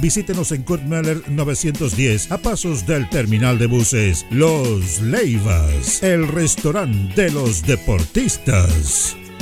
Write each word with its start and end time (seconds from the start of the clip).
Visítenos 0.00 0.50
en 0.50 0.62
Kurt 0.64 0.82
Meller 0.82 1.22
910 1.30 2.32
a 2.32 2.38
pasos 2.38 2.86
del 2.86 3.08
terminal 3.08 3.56
de 3.56 3.66
buses. 3.66 4.26
Los 4.30 5.00
Leivas, 5.00 6.02
el 6.02 6.26
restaurante 6.26 7.22
de 7.22 7.30
los 7.30 7.62
deportistas. 7.62 9.16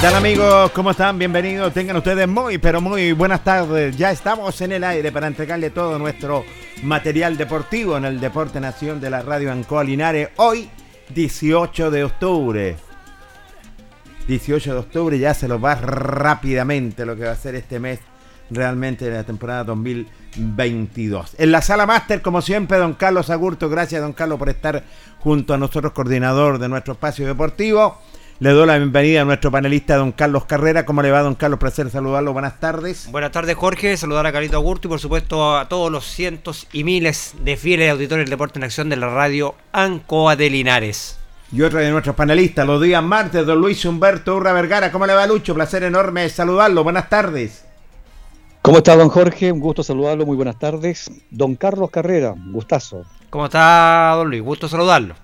¿Qué 0.00 0.06
tal 0.06 0.14
amigos? 0.14 0.70
¿Cómo 0.70 0.92
están? 0.92 1.18
Bienvenidos. 1.18 1.74
Tengan 1.74 1.94
ustedes 1.94 2.26
muy, 2.26 2.56
pero 2.56 2.80
muy 2.80 3.12
buenas 3.12 3.44
tardes. 3.44 3.94
Ya 3.98 4.10
estamos 4.10 4.58
en 4.62 4.72
el 4.72 4.82
aire 4.82 5.12
para 5.12 5.26
entregarle 5.26 5.68
todo 5.68 5.98
nuestro 5.98 6.42
material 6.82 7.36
deportivo 7.36 7.98
en 7.98 8.06
el 8.06 8.18
Deporte 8.18 8.60
Nación 8.60 8.98
de 8.98 9.10
la 9.10 9.20
Radio 9.20 9.52
Ancoa 9.52 9.84
Linares. 9.84 10.30
Hoy, 10.36 10.70
18 11.10 11.90
de 11.90 12.04
octubre. 12.04 12.76
18 14.26 14.72
de 14.72 14.78
octubre 14.78 15.18
ya 15.18 15.34
se 15.34 15.48
lo 15.48 15.60
va 15.60 15.74
rápidamente 15.74 17.04
lo 17.04 17.14
que 17.14 17.24
va 17.24 17.32
a 17.32 17.36
ser 17.36 17.54
este 17.54 17.78
mes 17.78 18.00
realmente 18.48 19.04
de 19.04 19.16
la 19.16 19.24
temporada 19.24 19.64
2022. 19.64 21.34
En 21.36 21.52
la 21.52 21.60
sala 21.60 21.84
máster, 21.84 22.22
como 22.22 22.40
siempre, 22.40 22.78
don 22.78 22.94
Carlos 22.94 23.28
Agurto. 23.28 23.68
Gracias, 23.68 24.00
don 24.00 24.14
Carlos, 24.14 24.38
por 24.38 24.48
estar 24.48 24.82
junto 25.18 25.52
a 25.52 25.58
nosotros, 25.58 25.92
coordinador 25.92 26.58
de 26.58 26.70
nuestro 26.70 26.94
espacio 26.94 27.26
deportivo. 27.26 28.00
Le 28.40 28.52
doy 28.52 28.66
la 28.66 28.78
bienvenida 28.78 29.20
a 29.20 29.24
nuestro 29.26 29.50
panelista, 29.50 29.96
don 29.96 30.12
Carlos 30.12 30.46
Carrera. 30.46 30.86
¿Cómo 30.86 31.02
le 31.02 31.10
va, 31.10 31.20
don 31.20 31.34
Carlos? 31.34 31.60
Placer 31.60 31.90
saludarlo. 31.90 32.32
Buenas 32.32 32.58
tardes. 32.58 33.06
Buenas 33.10 33.32
tardes, 33.32 33.54
Jorge. 33.54 33.94
Saludar 33.98 34.24
a 34.24 34.32
Carito 34.32 34.56
Agurto 34.56 34.88
y, 34.88 34.90
por 34.90 34.98
supuesto, 34.98 35.58
a 35.58 35.68
todos 35.68 35.92
los 35.92 36.06
cientos 36.06 36.66
y 36.72 36.82
miles 36.82 37.34
de 37.44 37.58
fieles 37.58 37.90
auditores 37.90 38.24
del 38.24 38.30
Deporte 38.30 38.58
en 38.58 38.64
Acción 38.64 38.88
de 38.88 38.96
la 38.96 39.10
radio 39.10 39.56
Ancoa 39.72 40.36
de 40.36 40.48
Linares. 40.48 41.18
Y 41.52 41.60
otro 41.60 41.80
de 41.80 41.90
nuestros 41.90 42.16
panelistas, 42.16 42.66
los 42.66 42.80
días 42.80 43.02
martes, 43.02 43.44
don 43.44 43.60
Luis 43.60 43.84
Humberto 43.84 44.36
Urra 44.36 44.54
Vergara. 44.54 44.90
¿Cómo 44.90 45.06
le 45.06 45.12
va, 45.12 45.26
Lucho? 45.26 45.52
Placer 45.52 45.82
enorme 45.82 46.26
saludarlo. 46.30 46.82
Buenas 46.82 47.10
tardes. 47.10 47.66
¿Cómo 48.62 48.78
está, 48.78 48.96
don 48.96 49.10
Jorge? 49.10 49.52
Un 49.52 49.60
gusto 49.60 49.82
saludarlo. 49.82 50.24
Muy 50.24 50.36
buenas 50.36 50.58
tardes. 50.58 51.10
Don 51.28 51.56
Carlos 51.56 51.90
Carrera, 51.90 52.32
un 52.32 52.54
gustazo. 52.54 53.04
¿Cómo 53.28 53.44
está, 53.44 54.14
don 54.16 54.30
Luis? 54.30 54.40
Gusto 54.40 54.66
saludarlo. 54.66 55.14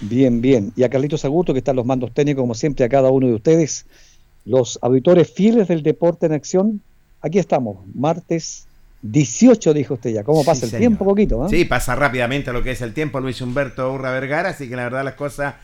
Bien, 0.00 0.40
bien. 0.40 0.72
Y 0.76 0.82
a 0.82 0.88
Carlitos 0.90 1.24
Augusto, 1.24 1.52
que 1.52 1.58
están 1.60 1.76
los 1.76 1.86
mandos 1.86 2.12
técnicos, 2.12 2.42
como 2.42 2.54
siempre, 2.54 2.84
a 2.84 2.88
cada 2.88 3.10
uno 3.10 3.26
de 3.26 3.34
ustedes, 3.34 3.86
los 4.44 4.78
auditores 4.82 5.32
fieles 5.32 5.68
del 5.68 5.82
deporte 5.82 6.26
en 6.26 6.32
acción. 6.32 6.80
Aquí 7.22 7.38
estamos, 7.38 7.78
martes 7.94 8.66
18, 9.02 9.72
dijo 9.72 9.94
usted 9.94 10.10
ya. 10.12 10.24
¿Cómo 10.24 10.44
pasa 10.44 10.60
Sí, 10.60 10.64
el 10.66 10.70
señor. 10.72 10.80
tiempo? 10.80 11.04
Poquito, 11.04 11.46
¿eh? 11.46 11.48
Sí, 11.50 11.64
pasa 11.64 11.94
rápidamente 11.94 12.52
lo 12.52 12.62
que 12.62 12.72
es 12.72 12.82
el 12.82 12.92
tiempo, 12.92 13.20
Luis 13.20 13.40
Humberto 13.40 13.92
Urra 13.92 14.10
Vergara, 14.10 14.50
así 14.50 14.68
que 14.68 14.76
la 14.76 14.84
verdad 14.84 15.04
las 15.04 15.14
cosas 15.14 15.54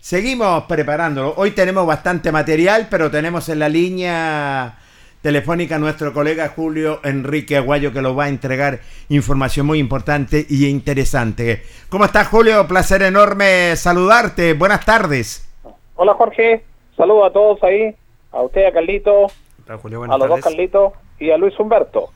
seguimos 0.00 0.64
preparándolo. 0.64 1.34
Hoy 1.36 1.50
tenemos 1.52 1.86
bastante 1.86 2.30
material, 2.30 2.86
pero 2.90 3.10
tenemos 3.10 3.48
en 3.48 3.58
la 3.58 3.68
línea 3.68 4.78
telefónica 5.22 5.76
a 5.76 5.78
nuestro 5.78 6.12
colega 6.12 6.48
Julio 6.48 7.00
Enrique 7.04 7.56
Aguayo 7.56 7.92
que 7.92 8.02
nos 8.02 8.16
va 8.16 8.24
a 8.24 8.28
entregar 8.28 8.80
información 9.08 9.66
muy 9.66 9.78
importante 9.78 10.46
y 10.48 10.66
interesante. 10.66 11.62
¿Cómo 11.88 12.04
estás, 12.04 12.28
Julio? 12.28 12.66
Placer 12.66 13.02
enorme 13.02 13.74
saludarte. 13.76 14.54
Buenas 14.54 14.84
tardes. 14.84 15.48
Hola 15.96 16.14
Jorge, 16.14 16.64
saludo 16.96 17.24
a 17.24 17.32
todos 17.32 17.62
ahí, 17.64 17.94
a 18.30 18.42
usted, 18.42 18.66
a 18.66 18.72
Carlito, 18.72 19.26
Hola, 19.66 19.78
Julio, 19.78 20.04
a 20.04 20.18
los 20.18 20.28
dos. 20.28 20.40
Carlitos 20.40 20.92
y 21.18 21.30
a 21.30 21.36
Luis 21.36 21.58
Humberto. 21.58 22.10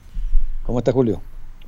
¿Cómo 0.65 0.79
está 0.79 0.93
Julio? 0.93 1.21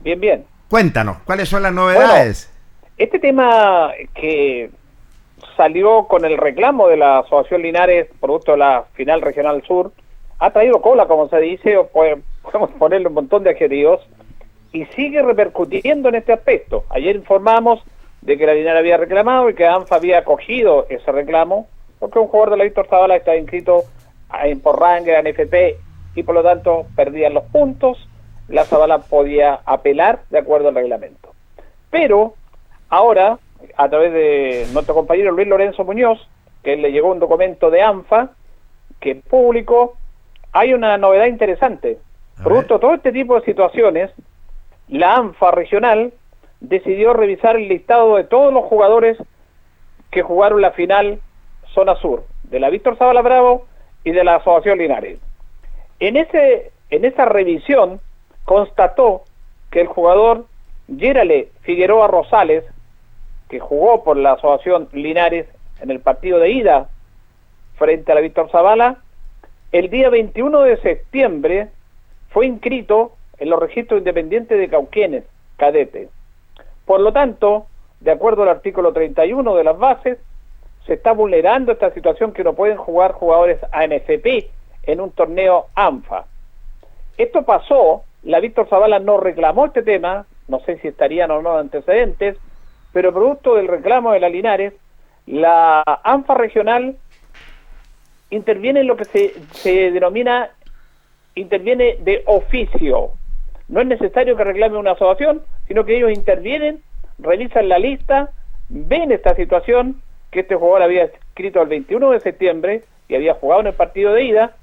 Bien, 0.03 0.21
bien. 0.21 0.45
Cuéntanos, 0.71 1.19
¿cuáles 1.25 1.49
son 1.49 1.63
las 1.63 1.73
novedades? 1.73 2.51
Este 2.97 3.19
tema 3.19 3.91
que 4.15 4.71
salió 5.57 6.07
con 6.07 6.25
el 6.25 6.39
reclamo 6.39 6.89
de 6.89 6.97
la 6.97 7.19
Asociación 7.19 7.63
Linares, 7.63 8.09
producto 8.21 8.53
de 8.53 8.59
la 8.59 8.85
final 8.95 9.21
regional 9.21 9.63
sur, 9.67 9.93
ha 10.39 10.51
traído 10.51 10.81
cola, 10.81 11.07
como 11.07 11.29
se 11.29 11.39
dice, 11.39 11.77
o 11.77 11.89
podemos 12.43 12.71
ponerle 12.79 13.09
un 13.09 13.15
montón 13.15 13.43
de 13.45 13.51
adjetivos, 13.51 14.01
y 14.73 14.85
sigue 14.87 15.23
repercutiendo 15.23 16.09
en 16.09 16.17
este 16.17 16.33
aspecto. 16.33 16.85
Ayer 16.91 17.15
informamos 17.15 17.83
de 18.23 18.37
que 18.37 18.47
la 18.47 18.55
Linares 18.55 18.81
había 18.81 18.97
reclamado 18.97 19.49
y 19.49 19.55
que 19.55 19.67
ANFA 19.67 19.97
había 19.97 20.19
acogido 20.19 20.87
ese 20.89 21.13
reclamo, 21.13 21.69
porque 22.01 22.19
un 22.19 22.27
jugador 22.27 22.51
de 22.51 22.57
la 22.57 22.65
Víctor 22.65 22.89
Zavala 22.89 23.17
está 23.17 23.37
inscrito 23.37 23.85
en 24.43 24.61
Porrangue, 24.61 25.17
en 25.17 25.27
FP, 25.29 25.77
y 26.17 26.23
por 26.23 26.35
lo 26.35 26.43
tanto 26.43 26.87
perdían 26.97 27.35
los 27.35 27.45
puntos, 27.45 28.09
la 28.49 28.65
Zavala 28.65 28.99
podía 28.99 29.61
apelar 29.65 30.21
de 30.31 30.39
acuerdo 30.39 30.69
al 30.69 30.75
reglamento. 30.75 31.33
Pero 31.91 32.35
ahora, 32.89 33.39
a 33.77 33.89
través 33.89 34.13
de 34.13 34.67
nuestro 34.73 34.95
compañero 34.95 35.33
Luis 35.33 35.49
Lorenzo 35.49 35.85
Muñoz, 35.85 36.19
que 36.63 36.77
le 36.77 36.91
llegó 36.91 37.13
un 37.13 37.21
documento 37.21 37.71
de 37.71 37.83
ANFA, 37.83 38.31
que 39.01 39.15
público, 39.15 39.97
hay 40.55 40.73
una 40.73 40.97
novedad 40.97 41.27
interesante. 41.27 41.99
Producto 42.43 42.75
de 42.75 42.81
todo 42.81 42.95
este 42.95 43.13
tipo 43.13 43.35
de 43.35 43.45
situaciones, 43.45 44.11
la 44.89 45.17
ANFA 45.17 45.51
regional 45.51 46.13
decidió 46.61 47.13
revisar 47.13 47.57
el 47.57 47.69
listado 47.69 48.17
de 48.17 48.25
todos 48.25 48.55
los 48.55 48.65
jugadores 48.65 49.19
que 50.13 50.23
jugaron 50.23 50.63
la 50.63 50.71
final 50.71 51.19
zona 51.75 51.97
sur, 51.97 52.25
de 52.45 52.61
la 52.61 52.71
Víctor 52.71 52.97
Zavala 52.97 53.21
Bravo 53.21 53.67
y 54.05 54.13
de 54.13 54.23
la 54.23 54.37
Asociación 54.37 54.79
Linares. 54.79 55.19
En, 55.99 56.17
ese, 56.17 56.71
en 56.91 57.05
esa 57.05 57.25
revisión 57.25 58.01
constató 58.45 59.23
que 59.73 59.81
el 59.81 59.89
jugador 59.89 60.47
Gérale 60.97 61.49
Figueroa 61.63 62.07
Rosales, 62.07 62.65
que 63.49 63.59
jugó 63.59 64.05
por 64.05 64.17
la 64.17 64.35
Asociación 64.35 64.89
Linares 64.93 65.49
en 65.81 65.91
el 65.91 65.99
partido 65.99 66.39
de 66.39 66.51
ida 66.51 66.89
frente 67.77 68.13
a 68.13 68.15
la 68.15 68.21
Víctor 68.21 68.51
Zavala, 68.53 68.99
el 69.75 69.91
día 69.91 70.09
21 70.09 70.61
de 70.61 70.77
septiembre 70.77 71.69
fue 72.29 72.47
inscrito 72.47 73.17
en 73.39 73.51
los 73.51 73.59
registros 73.59 73.99
independientes 73.99 74.57
de 74.57 74.69
Cauquenes, 74.69 75.25
cadete. 75.57 76.11
Por 76.87 77.01
lo 77.01 77.13
tanto, 77.13 77.67
de 77.99 78.13
acuerdo 78.13 78.45
al 78.45 78.51
artículo 78.51 78.93
31 78.93 79.57
de 79.57 79.65
las 79.65 79.77
bases, 79.77 80.19
se 80.87 80.95
está 80.95 81.11
vulnerando 81.11 81.73
esta 81.73 81.93
situación 81.93 82.33
que 82.33 82.45
no 82.45 82.53
pueden 82.53 82.77
jugar 82.77 83.15
jugadores 83.15 83.59
ANFP 83.73 84.49
en 84.85 85.01
un 85.01 85.11
torneo 85.11 85.67
ANFA. 85.75 86.27
Esto 87.19 87.43
pasó, 87.43 88.05
la 88.23 88.39
Víctor 88.39 88.69
Zavala 88.69 89.01
no 89.01 89.19
reclamó 89.19 89.67
este 89.67 89.83
tema, 89.83 90.25
no 90.47 90.61
sé 90.61 90.79
si 90.79 90.87
estarían 90.87 91.33
o 91.33 91.43
no 91.43 91.59
antecedentes, 91.59 92.37
pero 92.93 93.13
producto 93.13 93.57
del 93.57 93.67
reclamo 93.67 94.13
de 94.13 94.21
la 94.21 94.29
Linares, 94.29 94.73
la 95.27 95.83
ANFA 96.05 96.35
regional 96.35 96.97
interviene 98.31 98.81
en 98.81 98.87
lo 98.87 98.97
que 98.97 99.05
se, 99.05 99.35
se 99.53 99.91
denomina, 99.91 100.51
interviene 101.35 101.97
de 102.01 102.23
oficio. 102.27 103.11
No 103.69 103.81
es 103.81 103.87
necesario 103.87 104.37
que 104.37 104.45
reclame 104.45 104.77
una 104.77 104.93
asociación, 104.93 105.43
sino 105.67 105.85
que 105.85 105.97
ellos 105.97 106.13
intervienen, 106.13 106.83
revisan 107.19 107.69
la 107.69 107.79
lista, 107.79 108.31
ven 108.69 109.13
esta 109.13 109.35
situación, 109.35 110.01
que 110.31 110.41
este 110.41 110.57
jugador 110.57 110.83
había 110.83 111.05
escrito 111.05 111.63
el 111.63 111.69
21 111.69 112.11
de 112.11 112.21
septiembre 112.21 112.83
y 113.09 113.15
había 113.15 113.35
jugado 113.35 113.63
en 113.63 113.67
el 113.69 113.75
partido 113.75 114.13
de 114.13 114.25
ida, 114.25 114.57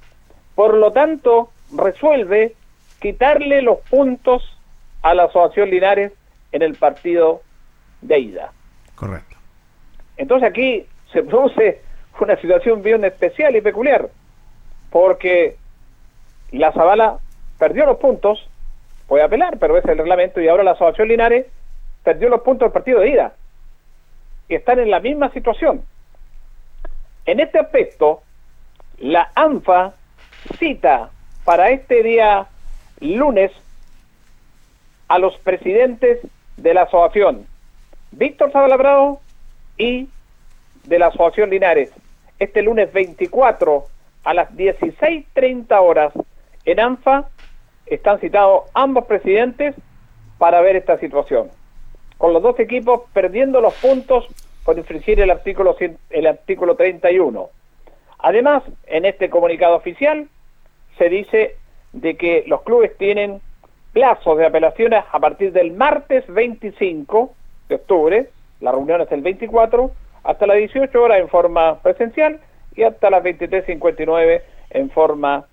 por 0.56 0.74
lo 0.74 0.92
tanto 0.92 1.50
resuelve 1.76 2.56
quitarle 3.00 3.62
los 3.62 3.80
puntos 3.90 4.58
a 5.02 5.14
la 5.14 5.24
Asociación 5.24 5.70
Linares 5.70 6.12
en 6.52 6.62
el 6.62 6.76
partido 6.76 7.42
de 8.02 8.20
ida. 8.20 8.52
Correcto. 8.96 9.38
Entonces 10.18 10.50
aquí 10.50 10.86
se 11.12 11.24
produce 11.24 11.82
una 12.20 12.36
situación 12.40 12.82
bien 12.84 13.04
especial 13.04 13.56
y 13.56 13.62
peculiar, 13.62 14.10
porque 14.90 15.56
la 16.52 16.72
Zabala 16.72 17.18
perdió 17.58 17.86
los 17.86 17.98
puntos, 17.98 18.48
puede 19.08 19.24
apelar, 19.24 19.58
pero 19.60 19.78
es 19.78 19.86
el 19.86 19.98
reglamento, 19.98 20.40
y 20.42 20.48
ahora 20.48 20.64
la 20.64 20.72
Asociación 20.72 21.08
Linares 21.08 21.48
perdió 22.04 22.30
los 22.30 22.42
puntos 22.42 22.68
del 22.68 22.74
partido 22.74 23.00
de 23.00 23.10
ida 23.10 23.34
que 24.48 24.56
están 24.56 24.80
en 24.80 24.92
la 24.92 25.00
misma 25.00 25.32
situación. 25.32 25.84
En 27.26 27.40
este 27.40 27.60
aspecto, 27.60 28.22
la 28.98 29.32
ANFA 29.36 29.94
cita 30.60 31.10
para 31.46 31.70
este 31.70 32.04
día 32.04 32.48
lunes 33.00 33.52
a 35.08 35.20
los 35.20 35.38
presidentes 35.38 36.20
de 36.58 36.74
la 36.74 36.84
asociación, 36.84 37.46
Víctor 38.12 38.52
Sabalabrado 38.52 39.20
y 39.78 40.10
de 40.84 41.00
la 41.00 41.08
asociación 41.08 41.50
Linares, 41.50 41.92
este 42.42 42.64
lunes 42.64 42.92
24 42.92 43.86
a 44.24 44.34
las 44.34 44.52
16.30 44.52 45.80
horas 45.80 46.12
en 46.66 46.80
ANFA 46.80 47.30
están 47.86 48.20
citados 48.20 48.64
ambos 48.74 49.06
presidentes 49.06 49.76
para 50.40 50.60
ver 50.62 50.76
esta 50.76 50.98
situación 50.98 51.52
con 52.18 52.34
los 52.34 52.44
dos 52.44 52.60
equipos 52.60 53.02
perdiendo 53.14 53.62
los 53.62 53.74
puntos 53.76 54.28
por 54.64 54.78
infringir 54.78 55.20
el 55.20 55.32
artículo, 55.32 55.76
el 56.12 56.28
artículo 56.28 56.76
31. 56.76 57.50
Además, 58.20 58.62
en 58.86 59.06
este 59.06 59.32
comunicado 59.32 59.76
oficial 59.76 60.28
se 61.00 61.10
dice 61.10 61.56
de 61.94 62.18
que 62.18 62.44
los 62.46 62.62
clubes 62.62 62.96
tienen 62.98 63.42
plazos 63.92 64.38
de 64.38 64.46
apelaciones 64.46 65.04
a 65.12 65.20
partir 65.20 65.52
del 65.52 65.74
martes 65.74 66.24
25 66.28 67.34
de 67.70 67.76
octubre, 67.76 68.30
la 68.60 68.72
reunión 68.72 69.02
es 69.02 69.12
el 69.12 69.22
24, 69.22 69.92
hasta 70.24 70.48
las 70.48 70.58
18 70.58 71.02
horas 71.02 71.20
en 71.20 71.30
forma 71.30 71.80
presencial 71.82 72.40
y 72.76 72.84
hasta 72.84 73.10
las 73.10 73.24
23.59 73.24 74.42
en 74.72 74.90
forma 74.92 75.46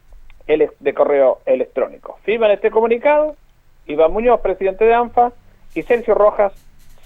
de 0.46 0.94
correo 0.94 1.40
electrónico. 1.44 2.18
Firman 2.24 2.52
este 2.52 2.70
comunicado 2.70 3.36
Iván 3.88 4.12
Muñoz, 4.12 4.40
presidente 4.40 4.84
de 4.84 4.94
ANFA, 4.94 5.32
y 5.74 5.82
Sergio 5.82 6.14
Rojas, 6.14 6.52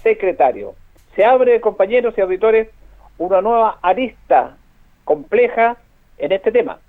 secretario. 0.01 0.75
Se 1.15 1.25
abre, 1.25 1.61
compañeros 1.61 2.13
y 2.17 2.21
auditores, 2.21 2.69
una 3.17 3.41
nueva 3.41 3.79
arista 3.81 4.57
compleja 5.05 5.77
en 6.17 6.31
este 6.31 6.51
tema. 6.51 6.79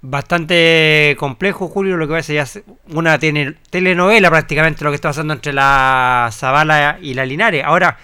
Bastante 0.00 1.16
complejo, 1.18 1.68
Julio, 1.68 1.96
lo 1.96 2.06
que 2.06 2.12
va 2.12 2.18
a 2.18 2.22
ser 2.22 2.36
ya 2.36 2.60
una 2.94 3.18
telenovela 3.18 4.30
prácticamente 4.30 4.84
lo 4.84 4.90
que 4.90 4.96
está 4.96 5.08
pasando 5.08 5.34
entre 5.34 5.52
la 5.52 6.28
Zavala 6.32 6.98
y 7.00 7.14
la 7.14 7.26
Linares. 7.26 7.64
Ahora, 7.64 7.96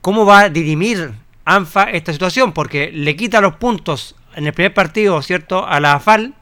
¿cómo 0.00 0.26
va 0.26 0.40
a 0.40 0.48
dirimir 0.48 1.10
ANFA 1.46 1.84
esta 1.84 2.12
situación? 2.12 2.52
Porque 2.52 2.90
le 2.92 3.16
quita 3.16 3.40
los 3.40 3.56
puntos 3.56 4.14
en 4.34 4.46
el 4.46 4.52
primer 4.52 4.74
partido, 4.74 5.22
¿cierto?, 5.22 5.66
a 5.66 5.80
la 5.80 5.94
AFAL, 5.94 6.34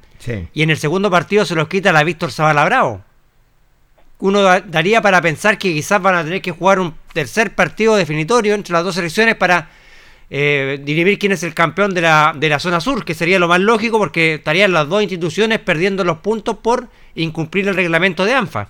y 0.52 0.62
en 0.62 0.70
el 0.70 0.78
segundo 0.78 1.10
partido 1.10 1.44
se 1.44 1.54
los 1.54 1.68
quita 1.68 1.90
a 1.90 1.92
la 1.92 2.02
Víctor 2.02 2.32
Zavala 2.32 2.64
Bravo 2.64 3.04
uno 4.20 4.42
daría 4.42 5.02
para 5.02 5.20
pensar 5.20 5.58
que 5.58 5.72
quizás 5.72 6.00
van 6.00 6.14
a 6.14 6.24
tener 6.24 6.40
que 6.40 6.50
jugar 6.50 6.78
un 6.78 6.94
tercer 7.12 7.54
partido 7.54 7.96
definitorio 7.96 8.54
entre 8.54 8.72
las 8.72 8.84
dos 8.84 8.94
selecciones 8.94 9.34
para 9.34 9.68
eh, 10.30 10.78
dirimir 10.82 11.18
quién 11.18 11.32
es 11.32 11.42
el 11.42 11.52
campeón 11.52 11.92
de 11.92 12.00
la, 12.00 12.32
de 12.34 12.48
la 12.48 12.58
zona 12.58 12.80
sur, 12.80 13.04
que 13.04 13.12
sería 13.12 13.38
lo 13.38 13.48
más 13.48 13.60
lógico 13.60 13.98
porque 13.98 14.34
estarían 14.34 14.72
las 14.72 14.88
dos 14.88 15.02
instituciones 15.02 15.58
perdiendo 15.58 16.04
los 16.04 16.18
puntos 16.18 16.56
por 16.56 16.86
incumplir 17.14 17.68
el 17.68 17.74
reglamento 17.74 18.24
de 18.24 18.32
ANFA. 18.32 18.68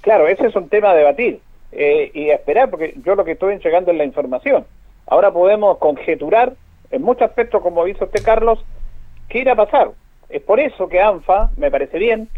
Claro, 0.00 0.28
ese 0.28 0.46
es 0.46 0.56
un 0.56 0.68
tema 0.68 0.92
a 0.92 0.94
debatir 0.94 1.40
eh, 1.72 2.10
y 2.14 2.30
a 2.30 2.36
esperar, 2.36 2.70
porque 2.70 2.94
yo 3.04 3.14
lo 3.14 3.24
que 3.24 3.32
estoy 3.32 3.52
entregando 3.52 3.90
es 3.90 3.98
la 3.98 4.04
información. 4.04 4.64
Ahora 5.06 5.30
podemos 5.30 5.78
conjeturar 5.78 6.54
en 6.90 7.02
muchos 7.02 7.28
aspectos, 7.28 7.62
como 7.62 7.84
dice 7.84 8.04
usted, 8.04 8.24
Carlos, 8.24 8.64
qué 9.28 9.40
irá 9.40 9.52
a 9.52 9.56
pasar. 9.56 9.90
Es 10.28 10.42
por 10.42 10.58
eso 10.58 10.88
que 10.88 11.00
ANFA, 11.00 11.50
me 11.56 11.70
parece 11.70 11.98
bien, 11.98 12.28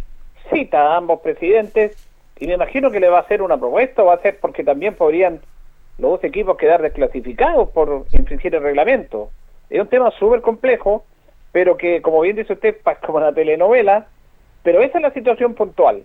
cita 0.52 0.92
a 0.92 0.96
ambos 0.96 1.20
presidentes 1.20 1.96
y 2.38 2.46
me 2.46 2.54
imagino 2.54 2.90
que 2.90 3.00
le 3.00 3.08
va 3.08 3.18
a 3.18 3.22
hacer 3.22 3.42
una 3.42 3.56
propuesta, 3.56 4.02
o 4.02 4.06
va 4.06 4.14
a 4.14 4.22
ser 4.22 4.38
porque 4.38 4.64
también 4.64 4.94
podrían 4.94 5.40
los 5.98 6.12
dos 6.12 6.24
equipos 6.24 6.56
quedar 6.56 6.80
desclasificados 6.82 7.70
por 7.70 8.04
infringir 8.12 8.54
el 8.54 8.62
reglamento. 8.62 9.30
Es 9.70 9.80
un 9.80 9.88
tema 9.88 10.10
súper 10.12 10.42
complejo, 10.42 11.04
pero 11.50 11.76
que, 11.76 12.00
como 12.02 12.20
bien 12.20 12.36
dice 12.36 12.52
usted, 12.52 12.76
es 12.84 12.98
como 13.06 13.18
una 13.18 13.32
telenovela, 13.32 14.06
pero 14.62 14.82
esa 14.82 14.98
es 14.98 15.02
la 15.02 15.12
situación 15.12 15.54
puntual. 15.54 16.04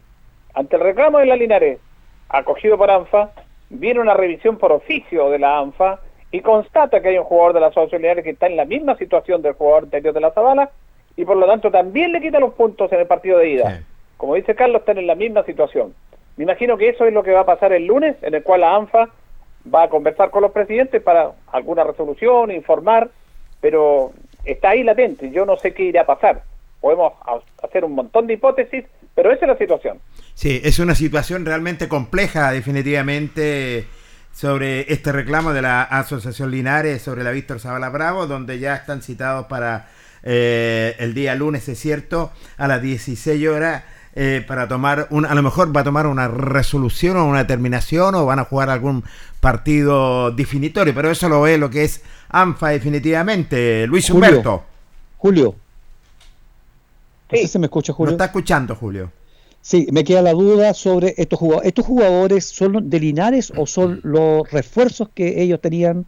Ante 0.53 0.77
el 0.77 0.81
reclamo 0.81 1.19
de 1.19 1.25
la 1.25 1.35
Linares, 1.35 1.79
acogido 2.29 2.77
por 2.77 2.89
ANFA, 2.89 3.31
viene 3.69 3.99
una 3.99 4.13
revisión 4.13 4.57
por 4.57 4.71
oficio 4.71 5.29
de 5.29 5.39
la 5.39 5.59
ANFA 5.59 5.99
y 6.33 6.41
constata 6.41 6.99
que 6.99 7.09
hay 7.09 7.17
un 7.19 7.25
jugador 7.25 7.53
de 7.53 7.59
la 7.59 7.71
Linares 7.91 8.23
que 8.23 8.31
está 8.31 8.47
en 8.47 8.57
la 8.57 8.65
misma 8.65 8.97
situación 8.97 9.43
del 9.43 9.53
jugador 9.53 9.83
anterior 9.83 10.15
de 10.15 10.19
la 10.19 10.31
Zabala 10.31 10.71
y 11.15 11.25
por 11.25 11.37
lo 11.37 11.45
tanto 11.45 11.69
también 11.69 12.11
le 12.11 12.21
quita 12.21 12.39
los 12.39 12.55
puntos 12.55 12.91
en 12.91 13.01
el 13.01 13.05
partido 13.05 13.37
de 13.37 13.49
ida. 13.49 13.83
Como 14.17 14.33
dice 14.33 14.55
Carlos, 14.55 14.79
están 14.79 14.97
en 14.97 15.05
la 15.05 15.13
misma 15.13 15.45
situación. 15.45 15.93
Me 16.35 16.45
imagino 16.45 16.75
que 16.75 16.89
eso 16.89 17.05
es 17.05 17.13
lo 17.13 17.21
que 17.21 17.31
va 17.31 17.41
a 17.41 17.45
pasar 17.45 17.71
el 17.71 17.85
lunes, 17.85 18.15
en 18.23 18.33
el 18.33 18.41
cual 18.41 18.61
la 18.61 18.75
ANFA 18.75 19.09
va 19.73 19.83
a 19.83 19.89
conversar 19.89 20.31
con 20.31 20.41
los 20.41 20.51
presidentes 20.51 21.03
para 21.03 21.33
alguna 21.51 21.83
resolución, 21.83 22.49
informar, 22.49 23.11
pero 23.61 24.11
está 24.43 24.71
ahí 24.71 24.81
latente. 24.81 25.29
Yo 25.29 25.45
no 25.45 25.55
sé 25.57 25.71
qué 25.75 25.83
irá 25.83 26.01
a 26.01 26.07
pasar. 26.07 26.41
Podemos 26.81 27.13
hacer 27.61 27.85
un 27.85 27.93
montón 27.93 28.25
de 28.25 28.33
hipótesis, 28.33 28.85
pero 29.13 29.31
esa 29.31 29.45
es 29.45 29.49
la 29.49 29.57
situación. 29.59 29.99
Sí, 30.33 30.59
es 30.63 30.79
una 30.79 30.95
situación 30.95 31.45
realmente 31.45 31.87
compleja, 31.87 32.51
definitivamente. 32.51 33.85
Sobre 34.33 34.91
este 34.91 35.11
reclamo 35.11 35.53
de 35.53 35.61
la 35.61 35.83
Asociación 35.83 36.51
Linares 36.51 37.01
sobre 37.01 37.23
la 37.23 37.31
Víctor 37.31 37.59
Zavala 37.59 37.89
Bravo, 37.89 38.27
donde 38.27 38.59
ya 38.59 38.75
están 38.75 39.01
citados 39.01 39.45
para 39.45 39.87
eh, 40.23 40.95
el 40.99 41.13
día 41.13 41.35
lunes, 41.35 41.69
es 41.69 41.79
cierto, 41.79 42.31
a 42.57 42.67
las 42.67 42.81
16 42.81 43.47
horas. 43.47 43.83
Eh, 44.15 44.45
para 44.47 44.67
tomar 44.67 45.07
un, 45.09 45.25
a 45.25 45.33
lo 45.33 45.41
mejor 45.41 45.75
va 45.75 45.81
a 45.81 45.83
tomar 45.83 46.05
una 46.05 46.27
resolución 46.27 47.17
o 47.17 47.25
una 47.25 47.39
determinación 47.39 48.13
o 48.13 48.27
van 48.27 48.37
a 48.37 48.45
jugar 48.45 48.69
algún 48.69 49.03
partido 49.39 50.29
definitorio, 50.29 50.93
pero 50.93 51.09
eso 51.09 51.27
lo 51.29 51.41
ve 51.41 51.57
lo 51.57 51.71
que 51.71 51.83
es 51.83 52.03
ANFA 52.29 52.69
definitivamente. 52.69 53.87
Luis 53.87 54.07
Humberto. 54.11 54.63
Julio. 55.17 55.55
Sí. 57.31 57.47
se 57.47 57.57
me 57.57 57.65
escucha, 57.65 57.91
Julio. 57.93 58.11
No 58.11 58.13
está 58.13 58.25
escuchando, 58.25 58.75
Julio. 58.75 59.11
Sí, 59.63 59.87
me 59.93 60.03
queda 60.03 60.21
la 60.21 60.33
duda 60.33 60.73
sobre 60.73 61.13
estos 61.15 61.39
jugadores. 61.39 61.69
¿Estos 61.69 61.85
jugadores 61.85 62.45
son 62.49 62.89
de 62.89 62.99
Linares 62.99 63.53
o 63.55 63.65
son 63.65 64.01
los 64.03 64.51
refuerzos 64.51 65.07
que 65.07 65.41
ellos 65.41 65.61
tenían? 65.61 66.05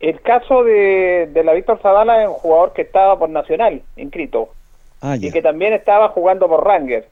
El 0.00 0.20
caso 0.20 0.62
de, 0.62 1.30
la 1.42 1.54
Víctor 1.54 1.80
Zavala 1.80 2.22
es 2.22 2.28
un 2.28 2.34
jugador 2.34 2.74
que 2.74 2.82
estaba 2.82 3.18
por 3.18 3.30
Nacional, 3.30 3.80
inscrito, 3.96 4.50
ah, 5.00 5.16
y 5.18 5.32
que 5.32 5.40
también 5.40 5.72
estaba 5.72 6.10
jugando 6.10 6.46
por 6.46 6.62
Ranger. 6.62 7.08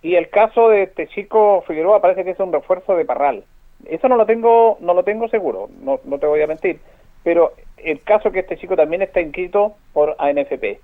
Y 0.00 0.14
el 0.14 0.30
caso 0.30 0.70
de 0.70 0.84
este 0.84 1.06
chico 1.08 1.62
Figueroa 1.66 2.00
parece 2.00 2.24
que 2.24 2.30
es 2.30 2.40
un 2.40 2.50
refuerzo 2.50 2.96
de 2.96 3.04
Parral. 3.04 3.44
Eso 3.84 4.08
no 4.08 4.16
lo 4.16 4.24
tengo, 4.24 4.78
no 4.80 4.94
lo 4.94 5.02
tengo 5.02 5.28
seguro, 5.28 5.68
no, 5.82 6.00
no 6.04 6.18
te 6.18 6.26
voy 6.26 6.40
a 6.40 6.46
mentir. 6.46 6.80
Pero 7.22 7.52
el 7.76 8.00
caso 8.00 8.32
que 8.32 8.40
este 8.40 8.56
chico 8.56 8.74
también 8.74 9.02
está 9.02 9.20
inscrito 9.20 9.74
por 9.92 10.16
ANFP. 10.18 10.80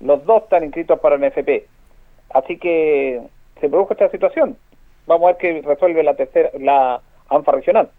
Los 0.00 0.24
dos 0.24 0.44
están 0.44 0.64
inscritos 0.64 0.98
por 0.98 1.12
ANFP 1.12 1.66
Así 2.34 2.58
que 2.58 3.20
se 3.60 3.68
produjo 3.68 3.92
esta 3.92 4.10
situación. 4.10 4.56
Vamos 5.06 5.24
a 5.24 5.32
ver 5.32 5.36
qué 5.38 5.62
resuelve 5.62 6.02
la 6.02 6.14
tercera, 6.14 6.50
la 6.58 7.00
ANFA 7.28 7.52
regional. 7.52 7.90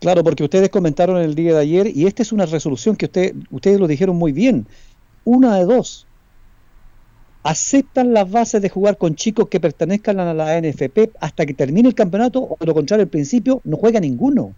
Claro, 0.00 0.24
porque 0.24 0.42
ustedes 0.42 0.68
comentaron 0.68 1.18
el 1.18 1.34
día 1.34 1.54
de 1.54 1.60
ayer 1.60 1.86
y 1.86 2.06
esta 2.06 2.22
es 2.22 2.32
una 2.32 2.46
resolución 2.46 2.96
que 2.96 3.06
usted, 3.06 3.34
ustedes 3.50 3.78
lo 3.78 3.86
dijeron 3.86 4.16
muy 4.16 4.32
bien. 4.32 4.66
Una 5.24 5.58
de 5.58 5.64
dos. 5.64 6.06
Aceptan 7.44 8.12
las 8.12 8.30
bases 8.30 8.62
de 8.62 8.68
jugar 8.68 8.98
con 8.98 9.14
chicos 9.14 9.48
que 9.48 9.60
pertenezcan 9.60 10.18
a 10.20 10.34
la 10.34 10.60
NFP 10.60 11.16
hasta 11.20 11.46
que 11.46 11.54
termine 11.54 11.88
el 11.88 11.94
campeonato 11.94 12.40
o 12.40 12.56
por 12.56 12.66
lo 12.66 12.74
contrario, 12.74 13.02
al 13.02 13.10
principio 13.10 13.60
no 13.64 13.76
juega 13.76 14.00
ninguno 14.00 14.54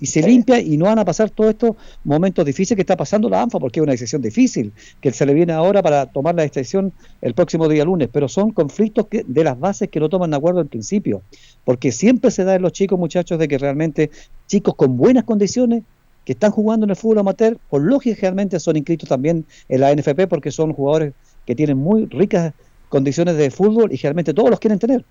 y 0.00 0.06
se 0.06 0.22
limpia 0.22 0.60
y 0.60 0.76
no 0.76 0.86
van 0.86 0.98
a 0.98 1.04
pasar 1.04 1.30
todos 1.30 1.50
estos 1.50 1.76
momentos 2.04 2.44
difíciles 2.44 2.76
que 2.76 2.82
está 2.82 2.96
pasando 2.96 3.28
la 3.28 3.42
ANFA, 3.42 3.58
porque 3.58 3.80
es 3.80 3.82
una 3.82 3.92
decisión 3.92 4.22
difícil 4.22 4.72
que 5.00 5.12
se 5.12 5.26
le 5.26 5.34
viene 5.34 5.52
ahora 5.52 5.82
para 5.82 6.06
tomar 6.06 6.34
la 6.34 6.42
decisión 6.42 6.92
el 7.20 7.34
próximo 7.34 7.68
día 7.68 7.84
lunes, 7.84 8.08
pero 8.12 8.28
son 8.28 8.52
conflictos 8.52 9.06
que, 9.08 9.24
de 9.26 9.44
las 9.44 9.58
bases 9.58 9.88
que 9.88 10.00
no 10.00 10.08
toman 10.08 10.30
de 10.30 10.36
acuerdo 10.36 10.60
al 10.60 10.66
principio, 10.66 11.22
porque 11.64 11.92
siempre 11.92 12.30
se 12.30 12.44
da 12.44 12.54
en 12.54 12.62
los 12.62 12.72
chicos 12.72 12.98
muchachos 12.98 13.38
de 13.38 13.48
que 13.48 13.58
realmente 13.58 14.10
chicos 14.46 14.74
con 14.74 14.96
buenas 14.96 15.24
condiciones 15.24 15.82
que 16.24 16.32
están 16.32 16.50
jugando 16.50 16.84
en 16.84 16.90
el 16.90 16.96
fútbol 16.96 17.18
amateur, 17.18 17.56
por 17.70 17.82
lógica 17.82 18.16
generalmente 18.16 18.60
son 18.60 18.76
inscritos 18.76 19.08
también 19.08 19.46
en 19.68 19.80
la 19.80 19.94
NFP 19.94 20.28
porque 20.28 20.50
son 20.50 20.72
jugadores 20.72 21.14
que 21.46 21.54
tienen 21.54 21.78
muy 21.78 22.06
ricas 22.06 22.52
condiciones 22.90 23.36
de 23.36 23.50
fútbol 23.50 23.92
y 23.92 23.96
generalmente 23.96 24.34
todos 24.34 24.50
los 24.50 24.60
quieren 24.60 24.78
tener 24.78 25.04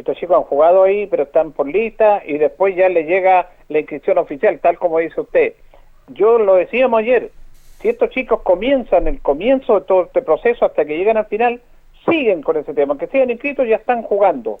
estos 0.00 0.16
chicos 0.16 0.36
han 0.36 0.44
jugado 0.44 0.84
ahí, 0.84 1.06
pero 1.06 1.24
están 1.24 1.52
por 1.52 1.66
lista 1.66 2.22
y 2.24 2.38
después 2.38 2.76
ya 2.76 2.88
les 2.88 3.06
llega 3.06 3.50
la 3.68 3.80
inscripción 3.80 4.18
oficial, 4.18 4.58
tal 4.60 4.78
como 4.78 4.98
dice 4.98 5.20
usted. 5.20 5.54
Yo 6.08 6.38
lo 6.38 6.54
decíamos 6.54 7.00
ayer, 7.00 7.30
si 7.80 7.88
estos 7.88 8.10
chicos 8.10 8.42
comienzan 8.42 9.08
el 9.08 9.20
comienzo 9.20 9.80
de 9.80 9.86
todo 9.86 10.04
este 10.04 10.22
proceso 10.22 10.64
hasta 10.64 10.84
que 10.84 10.96
llegan 10.96 11.16
al 11.16 11.26
final, 11.26 11.60
siguen 12.08 12.42
con 12.42 12.56
ese 12.56 12.74
tema, 12.74 12.92
aunque 12.92 13.08
sigan 13.08 13.30
inscritos 13.30 13.66
ya 13.68 13.76
están 13.76 14.02
jugando, 14.02 14.58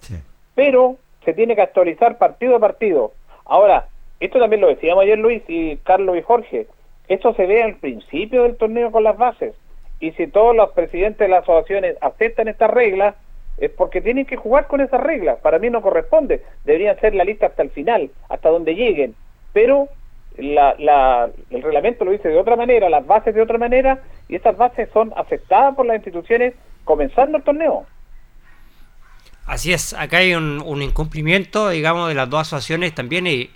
pero 0.54 0.96
se 1.24 1.32
tiene 1.32 1.54
que 1.54 1.62
actualizar 1.62 2.18
partido 2.18 2.56
a 2.56 2.60
partido. 2.60 3.12
Ahora, 3.44 3.86
esto 4.20 4.38
también 4.38 4.60
lo 4.60 4.68
decíamos 4.68 5.02
ayer 5.02 5.18
Luis 5.18 5.42
y 5.48 5.76
Carlos 5.78 6.16
y 6.16 6.22
Jorge, 6.22 6.66
esto 7.06 7.32
se 7.34 7.46
ve 7.46 7.62
al 7.62 7.76
principio 7.76 8.42
del 8.42 8.56
torneo 8.56 8.90
con 8.90 9.04
las 9.04 9.16
bases, 9.16 9.54
y 10.00 10.10
si 10.12 10.26
todos 10.26 10.54
los 10.54 10.70
presidentes 10.72 11.18
de 11.18 11.28
las 11.28 11.42
asociaciones 11.42 11.96
aceptan 12.00 12.48
estas 12.48 12.70
reglas, 12.70 13.14
es 13.60 13.70
porque 13.70 14.00
tienen 14.00 14.26
que 14.26 14.36
jugar 14.36 14.66
con 14.66 14.80
esas 14.80 15.00
reglas. 15.00 15.38
Para 15.40 15.58
mí 15.58 15.70
no 15.70 15.82
corresponde. 15.82 16.42
Deberían 16.64 16.98
ser 17.00 17.14
la 17.14 17.24
lista 17.24 17.46
hasta 17.46 17.62
el 17.62 17.70
final, 17.70 18.10
hasta 18.28 18.48
donde 18.48 18.74
lleguen. 18.74 19.14
Pero 19.52 19.88
la, 20.38 20.74
la, 20.78 21.28
el 21.50 21.62
reglamento 21.62 22.04
lo 22.04 22.12
dice 22.12 22.28
de 22.28 22.38
otra 22.38 22.56
manera, 22.56 22.88
las 22.88 23.06
bases 23.06 23.34
de 23.34 23.42
otra 23.42 23.58
manera, 23.58 24.02
y 24.28 24.36
esas 24.36 24.56
bases 24.56 24.88
son 24.92 25.12
aceptadas 25.16 25.74
por 25.74 25.86
las 25.86 25.96
instituciones 25.96 26.54
comenzando 26.84 27.38
el 27.38 27.44
torneo. 27.44 27.86
Así 29.46 29.72
es, 29.72 29.94
acá 29.94 30.18
hay 30.18 30.34
un, 30.34 30.82
incumplimiento, 30.82 31.70
digamos, 31.70 32.08
de 32.08 32.14
las 32.14 32.28
dos 32.28 32.40
asociaciones 32.40 32.94
también, 32.94 33.26
y, 33.26 33.50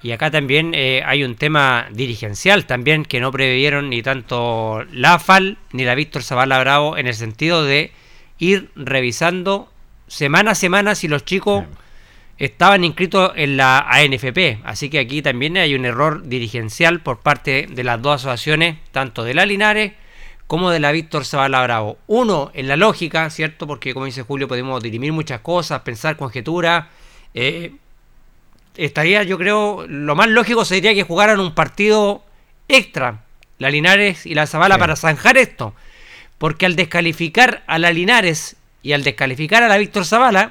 y 0.00 0.12
acá 0.12 0.30
también 0.30 0.72
eh, 0.74 1.02
hay 1.04 1.24
un 1.24 1.36
tema 1.36 1.88
dirigencial 1.90 2.64
también 2.64 3.04
que 3.04 3.20
no 3.20 3.32
previeron 3.32 3.90
ni 3.90 4.02
tanto 4.02 4.84
la 4.92 5.18
FAL 5.18 5.58
ni 5.72 5.84
la 5.84 5.96
Víctor 5.96 6.22
Zavala 6.22 6.60
Bravo 6.60 6.96
en 6.96 7.08
el 7.08 7.14
sentido 7.14 7.64
de 7.64 7.90
ir 8.42 8.70
revisando 8.74 9.70
semana 10.08 10.50
a 10.50 10.54
semana 10.56 10.96
si 10.96 11.06
los 11.06 11.24
chicos 11.24 11.64
estaban 12.38 12.82
inscritos 12.82 13.32
en 13.36 13.56
la 13.56 13.78
ANFP. 13.78 14.58
Así 14.64 14.90
que 14.90 14.98
aquí 14.98 15.22
también 15.22 15.56
hay 15.56 15.76
un 15.76 15.84
error 15.84 16.24
dirigencial 16.24 17.00
por 17.00 17.20
parte 17.20 17.68
de 17.70 17.84
las 17.84 18.02
dos 18.02 18.16
asociaciones, 18.16 18.78
tanto 18.90 19.22
de 19.22 19.34
la 19.34 19.46
Linares 19.46 19.92
como 20.48 20.70
de 20.70 20.80
la 20.80 20.90
Víctor 20.90 21.24
Zavala 21.24 21.62
Bravo. 21.62 21.98
Uno, 22.08 22.50
en 22.52 22.66
la 22.66 22.76
lógica, 22.76 23.30
¿cierto? 23.30 23.68
Porque 23.68 23.94
como 23.94 24.06
dice 24.06 24.22
Julio, 24.22 24.48
podemos 24.48 24.82
dirimir 24.82 25.12
muchas 25.12 25.40
cosas, 25.40 25.82
pensar 25.82 26.16
conjeturas. 26.16 26.86
Eh, 27.32 27.76
estaría, 28.76 29.22
yo 29.22 29.38
creo, 29.38 29.86
lo 29.86 30.16
más 30.16 30.28
lógico 30.28 30.64
sería 30.64 30.94
que 30.94 31.04
jugaran 31.04 31.38
un 31.38 31.54
partido 31.54 32.24
extra, 32.66 33.22
la 33.58 33.70
Linares 33.70 34.26
y 34.26 34.34
la 34.34 34.48
Zavala, 34.48 34.78
para 34.78 34.96
zanjar 34.96 35.38
esto. 35.38 35.74
Porque 36.42 36.66
al 36.66 36.74
descalificar 36.74 37.62
a 37.68 37.78
la 37.78 37.92
Linares 37.92 38.56
y 38.82 38.94
al 38.94 39.04
descalificar 39.04 39.62
a 39.62 39.68
la 39.68 39.78
Víctor 39.78 40.04
Zavala, 40.04 40.50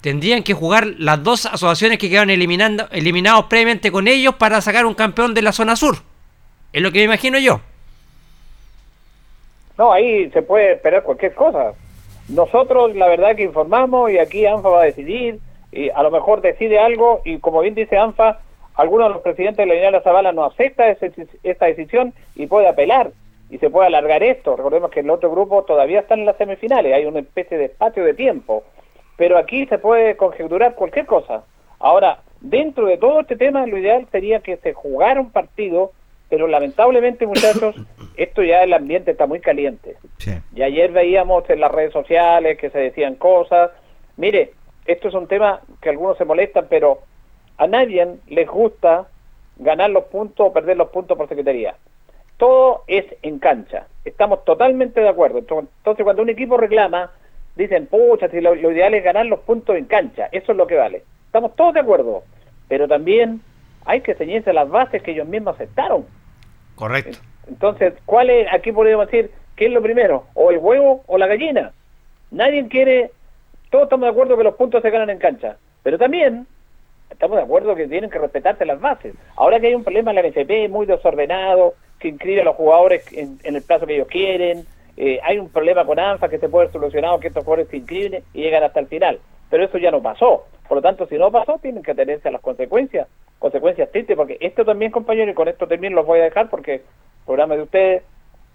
tendrían 0.00 0.42
que 0.42 0.54
jugar 0.54 0.86
las 0.96 1.22
dos 1.22 1.44
asociaciones 1.44 1.98
que 1.98 2.08
quedaron 2.08 2.30
eliminando, 2.30 2.88
eliminados 2.92 3.44
previamente 3.44 3.92
con 3.92 4.08
ellos 4.08 4.36
para 4.36 4.62
sacar 4.62 4.86
un 4.86 4.94
campeón 4.94 5.34
de 5.34 5.42
la 5.42 5.52
zona 5.52 5.76
sur. 5.76 5.96
Es 6.72 6.80
lo 6.80 6.90
que 6.92 7.00
me 7.00 7.04
imagino 7.04 7.38
yo. 7.38 7.60
No, 9.76 9.92
ahí 9.92 10.30
se 10.30 10.40
puede 10.40 10.72
esperar 10.72 11.02
cualquier 11.02 11.34
cosa. 11.34 11.74
Nosotros, 12.30 12.96
la 12.96 13.08
verdad, 13.08 13.36
que 13.36 13.42
informamos 13.42 14.10
y 14.10 14.18
aquí 14.18 14.46
ANFA 14.46 14.70
va 14.70 14.80
a 14.80 14.86
decidir, 14.86 15.40
y 15.72 15.90
a 15.90 16.02
lo 16.02 16.10
mejor 16.10 16.40
decide 16.40 16.78
algo, 16.78 17.20
y 17.26 17.36
como 17.36 17.60
bien 17.60 17.74
dice 17.74 17.98
ANFA, 17.98 18.40
algunos 18.76 19.08
de 19.08 19.12
los 19.12 19.22
presidentes 19.22 19.58
de 19.58 19.66
la 19.66 19.74
Linares 19.74 20.04
Zavala 20.04 20.32
no 20.32 20.46
acepta 20.46 20.88
esta 20.88 21.66
decisión 21.66 22.14
y 22.34 22.46
puede 22.46 22.66
apelar 22.66 23.10
y 23.50 23.58
se 23.58 23.70
puede 23.70 23.86
alargar 23.86 24.22
esto. 24.22 24.56
Recordemos 24.56 24.90
que 24.90 25.00
el 25.00 25.10
otro 25.10 25.30
grupo 25.30 25.64
todavía 25.64 26.00
están 26.00 26.20
en 26.20 26.26
las 26.26 26.36
semifinales, 26.36 26.92
hay 26.92 27.06
una 27.06 27.20
especie 27.20 27.56
de 27.56 27.66
espacio 27.66 28.04
de 28.04 28.14
tiempo, 28.14 28.64
pero 29.16 29.38
aquí 29.38 29.66
se 29.66 29.78
puede 29.78 30.16
conjeturar 30.16 30.74
cualquier 30.74 31.06
cosa. 31.06 31.44
Ahora, 31.78 32.20
dentro 32.40 32.86
de 32.86 32.98
todo 32.98 33.20
este 33.20 33.36
tema, 33.36 33.66
lo 33.66 33.78
ideal 33.78 34.06
sería 34.10 34.40
que 34.40 34.56
se 34.58 34.74
jugara 34.74 35.20
un 35.20 35.30
partido, 35.30 35.92
pero 36.28 36.46
lamentablemente, 36.46 37.26
muchachos, 37.26 37.74
esto 38.16 38.42
ya 38.42 38.62
el 38.62 38.72
ambiente 38.72 39.12
está 39.12 39.26
muy 39.26 39.40
caliente. 39.40 39.96
Y 40.54 40.62
ayer 40.62 40.92
veíamos 40.92 41.48
en 41.48 41.60
las 41.60 41.72
redes 41.72 41.92
sociales 41.92 42.58
que 42.58 42.70
se 42.70 42.78
decían 42.78 43.14
cosas. 43.14 43.70
Mire, 44.16 44.52
esto 44.86 45.08
es 45.08 45.14
un 45.14 45.26
tema 45.26 45.60
que 45.80 45.88
algunos 45.88 46.18
se 46.18 46.24
molestan, 46.24 46.66
pero 46.68 47.00
a 47.56 47.66
nadie 47.66 48.06
les 48.28 48.48
gusta 48.48 49.08
ganar 49.56 49.90
los 49.90 50.04
puntos 50.04 50.48
o 50.48 50.52
perder 50.52 50.76
los 50.76 50.88
puntos 50.90 51.16
por 51.16 51.28
secretaría 51.28 51.74
todo 52.38 52.84
es 52.86 53.04
en 53.22 53.38
cancha. 53.38 53.86
Estamos 54.04 54.44
totalmente 54.44 55.00
de 55.00 55.08
acuerdo. 55.08 55.38
Entonces, 55.38 56.04
cuando 56.04 56.22
un 56.22 56.30
equipo 56.30 56.56
reclama, 56.56 57.10
dicen, 57.56 57.86
pucha, 57.86 58.28
si 58.28 58.40
lo, 58.40 58.54
ideal 58.54 58.94
es 58.94 59.04
ganar 59.04 59.26
los 59.26 59.40
puntos 59.40 59.76
en 59.76 59.84
cancha, 59.84 60.28
eso 60.32 60.52
es 60.52 60.58
lo 60.58 60.66
que 60.66 60.76
vale. 60.76 61.02
Estamos 61.26 61.54
todos 61.56 61.74
de 61.74 61.80
acuerdo, 61.80 62.22
pero 62.68 62.88
también 62.88 63.42
hay 63.84 64.00
que 64.00 64.14
ceñirse 64.14 64.52
las 64.52 64.68
bases 64.68 65.02
que 65.02 65.10
ellos 65.10 65.26
mismos 65.28 65.56
aceptaron. 65.56 66.06
Correcto. 66.76 67.18
Entonces, 67.48 67.94
¿cuál 68.06 68.30
es, 68.30 68.46
aquí 68.52 68.70
podríamos 68.72 69.06
decir, 69.06 69.32
qué 69.56 69.66
es 69.66 69.72
lo 69.72 69.82
primero? 69.82 70.26
¿O 70.34 70.50
el 70.50 70.58
huevo 70.58 71.02
o 71.06 71.18
la 71.18 71.26
gallina? 71.26 71.72
Nadie 72.30 72.68
quiere, 72.68 73.10
todos 73.70 73.84
estamos 73.84 74.06
de 74.06 74.10
acuerdo 74.10 74.36
que 74.36 74.44
los 74.44 74.54
puntos 74.54 74.80
se 74.82 74.90
ganan 74.90 75.10
en 75.10 75.18
cancha, 75.18 75.56
pero 75.82 75.98
también 75.98 76.46
estamos 77.10 77.36
de 77.38 77.42
acuerdo 77.42 77.74
que 77.74 77.88
tienen 77.88 78.10
que 78.10 78.18
respetarse 78.18 78.64
las 78.64 78.80
bases. 78.80 79.14
Ahora 79.34 79.58
que 79.58 79.68
hay 79.68 79.74
un 79.74 79.82
problema 79.82 80.12
en 80.12 80.16
la 80.16 80.28
NFP 80.28 80.70
muy 80.70 80.86
desordenado, 80.86 81.74
que 81.98 82.08
inscribe 82.08 82.42
a 82.42 82.44
los 82.44 82.56
jugadores 82.56 83.04
en, 83.12 83.38
el 83.42 83.62
plazo 83.62 83.86
que 83.86 83.94
ellos 83.94 84.08
quieren, 84.08 84.64
eh, 84.96 85.20
hay 85.22 85.38
un 85.38 85.48
problema 85.48 85.84
con 85.84 85.98
ANFA 85.98 86.28
que 86.28 86.38
se 86.38 86.48
puede 86.48 86.70
solucionar, 86.70 87.18
que 87.20 87.28
estos 87.28 87.44
jugadores 87.44 87.68
se 87.70 87.76
inscriben 87.76 88.22
y 88.34 88.42
llegan 88.42 88.62
hasta 88.62 88.80
el 88.80 88.86
final. 88.86 89.18
Pero 89.50 89.64
eso 89.64 89.78
ya 89.78 89.90
no 89.90 90.02
pasó. 90.02 90.46
Por 90.68 90.76
lo 90.76 90.82
tanto, 90.82 91.06
si 91.06 91.16
no 91.16 91.30
pasó, 91.30 91.58
tienen 91.58 91.82
que 91.82 91.92
atenerse 91.92 92.28
a 92.28 92.32
las 92.32 92.40
consecuencias, 92.40 93.08
consecuencias 93.38 93.90
tristes, 93.90 94.16
porque 94.16 94.36
esto 94.40 94.64
también, 94.64 94.90
compañeros, 94.90 95.32
y 95.32 95.34
con 95.34 95.48
esto 95.48 95.66
también 95.66 95.94
los 95.94 96.04
voy 96.04 96.20
a 96.20 96.24
dejar 96.24 96.50
porque 96.50 96.74
el 96.74 96.82
programa 97.24 97.56
de 97.56 97.62
ustedes, 97.62 98.02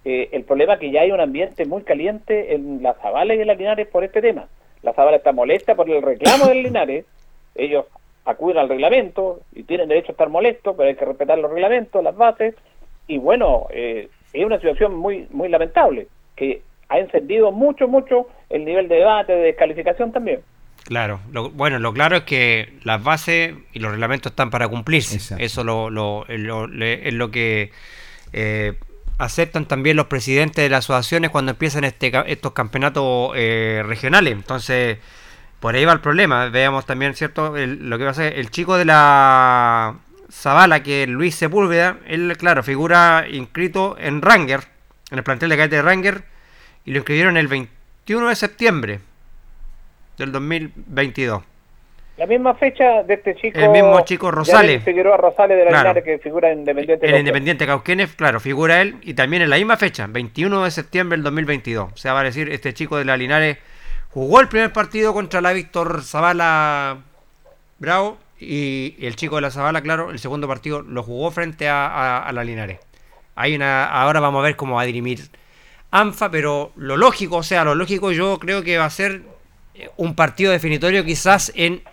eh, 0.06 0.30
el 0.32 0.44
problema 0.44 0.74
es 0.74 0.80
que 0.80 0.92
ya 0.92 1.02
hay 1.02 1.12
un 1.12 1.22
ambiente 1.22 1.66
muy 1.66 1.84
caliente 1.84 2.54
en 2.54 2.84
la 2.84 2.94
Zavala 2.96 3.34
y 3.34 3.42
en 3.42 3.48
la 3.48 3.56
Linares 3.56 3.88
por 3.88 4.04
este 4.04 4.22
tema. 4.22 4.48
La 4.84 4.94
Zavala 4.94 5.18
está 5.18 5.32
molesta 5.32 5.76
por 5.76 5.90
el 5.90 6.02
reclamo 6.02 6.46
del 6.46 6.64
Linares, 6.64 7.06
ellos 7.56 7.86
acuden 8.26 8.58
al 8.58 8.70
reglamento 8.70 9.40
y 9.54 9.64
tienen 9.64 9.90
derecho 9.90 10.12
a 10.12 10.14
estar 10.14 10.30
molestos, 10.30 10.76
pero 10.76 10.90
hay 10.90 10.96
que 10.96 11.06
respetar 11.06 11.38
los 11.38 11.52
reglamentos, 11.52 12.04
las 12.04 12.16
bases, 12.16 12.56
y 13.08 13.18
bueno, 13.18 13.68
eh, 13.72 14.10
es 14.34 14.46
una 14.46 14.58
situación 14.58 14.96
muy, 14.96 15.28
muy 15.32 15.50
lamentable, 15.50 16.08
que 16.36 16.62
ha 16.90 17.00
encendido 17.00 17.52
mucho, 17.52 17.88
mucho 17.88 18.28
el 18.50 18.66
nivel 18.66 18.88
de 18.88 18.96
debate, 18.96 19.34
de 19.34 19.44
descalificación 19.44 20.12
también. 20.12 20.42
Claro, 20.86 21.22
lo, 21.32 21.50
bueno, 21.50 21.80
lo 21.80 21.94
claro 21.94 22.18
es 22.18 22.24
que 22.24 22.74
las 22.84 23.02
bases 23.02 23.56
y 23.72 23.80
los 23.80 23.92
reglamentos 23.92 24.32
están 24.32 24.50
para 24.50 24.68
cumplirse. 24.68 25.36
Eso 25.42 25.64
lo, 25.64 25.90
lo, 25.90 26.26
es 26.28 27.14
lo 27.14 27.32
que 27.32 27.72
eh, 28.34 28.74
aceptan 29.18 29.66
también 29.66 29.96
los 29.96 30.08
presidentes 30.08 30.64
de 30.64 30.70
las 30.70 30.86
asociaciones 30.86 31.30
cuando 31.30 31.52
empiezan 31.52 31.86
este, 31.86 32.12
estos 32.28 32.52
campeonatos 32.52 33.32
eh, 33.36 33.82
regionales. 33.86 34.34
Entonces, 34.34 34.98
por 35.60 35.76
ahí 35.76 35.86
va 35.86 35.94
el 35.94 36.02
problema. 36.02 36.50
Veamos 36.50 36.86
también, 36.86 37.14
¿cierto? 37.14 37.54
lo 37.56 37.98
que 37.98 38.04
va 38.04 38.12
a 38.12 38.16
ser 38.16 38.38
el 38.38 38.50
chico 38.52 38.76
de 38.76 38.86
la 38.86 39.96
Zavala, 40.34 40.82
que 40.84 41.04
es 41.04 41.10
Luis 41.10 41.36
Sepúlveda, 41.36 42.00
él, 42.08 42.36
claro, 42.38 42.64
figura 42.64 43.26
inscrito 43.30 43.96
en 44.00 44.22
Ranger, 44.22 44.62
en 45.12 45.20
el 45.20 45.24
plantel 45.24 45.50
de 45.50 45.58
cadete 45.58 45.76
de 45.78 45.82
Ranger, 45.84 46.24
y 46.86 46.92
lo 46.92 46.98
inscribieron 46.98 47.38
el 47.38 47.48
21 47.48 48.28
de 48.28 48.36
septiembre 48.36 49.00
del 50.18 50.32
2022. 50.32 51.44
La 52.18 52.26
misma 52.26 52.56
fecha 52.56 53.04
de 53.04 53.14
este 53.14 53.36
chico. 53.36 53.58
El 53.58 53.70
mismo 53.70 54.02
chico 54.02 54.32
Rosales. 54.32 54.84
Figueroa 54.84 55.18
Rosales 55.18 55.58
de 55.58 55.66
la 55.66 55.82
claro. 55.82 56.04
que 56.04 56.20
figura 56.20 56.52
en 56.52 56.60
Independiente. 56.60 57.08
El 57.08 57.20
Independiente 57.20 57.66
Cauquenes, 57.66 58.14
claro, 58.16 58.40
figura 58.40 58.82
él 58.82 58.98
y 59.02 59.14
también 59.14 59.44
en 59.44 59.50
la 59.50 59.56
misma 59.56 59.78
fecha, 59.78 60.08
21 60.08 60.64
de 60.64 60.72
septiembre 60.72 61.18
del 61.18 61.24
2022. 61.24 61.94
O 61.94 61.98
sea, 61.98 62.14
va 62.14 62.22
a 62.22 62.24
decir, 62.24 62.52
este 62.52 62.74
chico 62.74 62.98
de 62.98 63.06
la 63.06 63.18
Linares 63.18 63.58
jugó 64.10 64.42
el 64.42 64.48
primer 64.48 64.74
partido 64.74 65.14
contra 65.14 65.42
la 65.42 65.54
Víctor 65.54 66.04
Zavala 66.04 66.98
Bravo 67.80 68.18
y 68.48 69.06
el 69.06 69.16
chico 69.16 69.36
de 69.36 69.42
la 69.42 69.52
Zavala, 69.52 69.82
claro, 69.82 70.12
el 70.12 70.20
segundo 70.20 70.48
partido 70.48 70.82
lo 70.82 71.04
jugó 71.04 71.32
frente 71.32 71.68
a, 71.70 72.30
la 72.34 72.44
Linares. 72.44 72.80
Hay 73.36 73.56
una, 73.56 73.86
ahora 73.86 74.20
vamos 74.20 74.40
a 74.40 74.44
ver 74.44 74.56
cómo 74.56 74.76
va 74.76 74.82
a 74.82 74.86
dirimir 74.86 75.30
ANFA, 75.92 76.30
pero 76.30 76.72
lo 76.76 76.98
lógico, 76.98 77.38
o 77.38 77.44
sea, 77.44 77.64
lo 77.64 77.76
lógico 77.76 78.12
yo 78.12 78.40
creo 78.40 78.64
que 78.64 78.78
va 78.78 78.86
a 78.86 78.90
ser 78.90 79.24
un 79.98 80.16
partido 80.16 80.52
definitorio 80.52 81.04
quizás 81.04 81.52
en, 81.56 81.84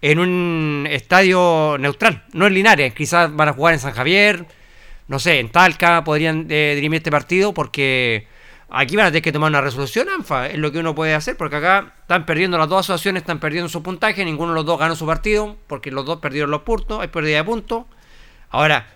en 0.00 0.18
un 0.18 0.86
estadio 0.90 1.76
neutral, 1.78 2.24
no 2.32 2.46
en 2.46 2.54
Linares, 2.54 2.94
quizás 2.94 3.34
van 3.34 3.48
a 3.48 3.52
jugar 3.52 3.74
en 3.74 3.80
San 3.80 3.92
Javier, 3.92 4.46
no 5.08 5.18
sé, 5.18 5.40
en 5.40 5.50
Talca 5.50 6.04
podrían 6.04 6.46
eh, 6.50 6.72
dirimir 6.74 6.98
este 6.98 7.10
partido 7.10 7.52
porque 7.52 8.26
aquí 8.70 8.96
van 8.96 9.06
a 9.06 9.08
tener 9.10 9.22
que 9.22 9.32
tomar 9.32 9.50
una 9.50 9.60
resolución, 9.60 10.08
ANFA, 10.08 10.46
es 10.46 10.58
lo 10.58 10.70
que 10.70 10.78
uno 10.78 10.94
puede 10.94 11.14
hacer, 11.14 11.36
porque 11.36 11.56
acá 11.56 11.94
están 12.00 12.24
perdiendo 12.24 12.56
las 12.56 12.68
dos 12.68 12.80
asociaciones, 12.80 13.22
están 13.22 13.40
perdiendo 13.40 13.68
su 13.68 13.82
puntaje, 13.82 14.24
ninguno 14.24 14.52
de 14.52 14.56
los 14.56 14.66
dos 14.66 14.78
ganó 14.78 14.94
su 14.96 15.06
partido, 15.06 15.56
porque 15.66 15.90
los 15.90 16.06
dos 16.06 16.20
perdieron 16.20 16.50
los 16.50 16.62
puntos, 16.62 17.00
hay 17.00 17.08
pérdida 17.08 17.38
de 17.38 17.44
puntos. 17.44 17.84
Ahora, 18.50 18.86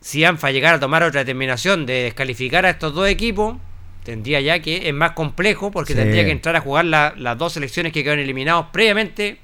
si 0.00 0.24
ANFA 0.24 0.50
llegara 0.50 0.76
a 0.76 0.80
tomar 0.80 1.02
otra 1.02 1.20
determinación 1.20 1.84
de 1.84 2.04
descalificar 2.04 2.64
a 2.64 2.70
estos 2.70 2.94
dos 2.94 3.08
equipos, 3.08 3.56
tendría 4.02 4.40
ya 4.40 4.60
que 4.60 4.88
es 4.88 4.94
más 4.94 5.12
complejo 5.12 5.70
porque 5.70 5.94
tendría 5.94 6.24
que 6.24 6.30
entrar 6.30 6.54
a 6.56 6.60
jugar 6.60 6.84
las 6.84 7.38
dos 7.38 7.54
selecciones 7.54 7.92
que 7.92 8.02
quedaron 8.02 8.22
eliminados 8.22 8.66
previamente 8.72 9.40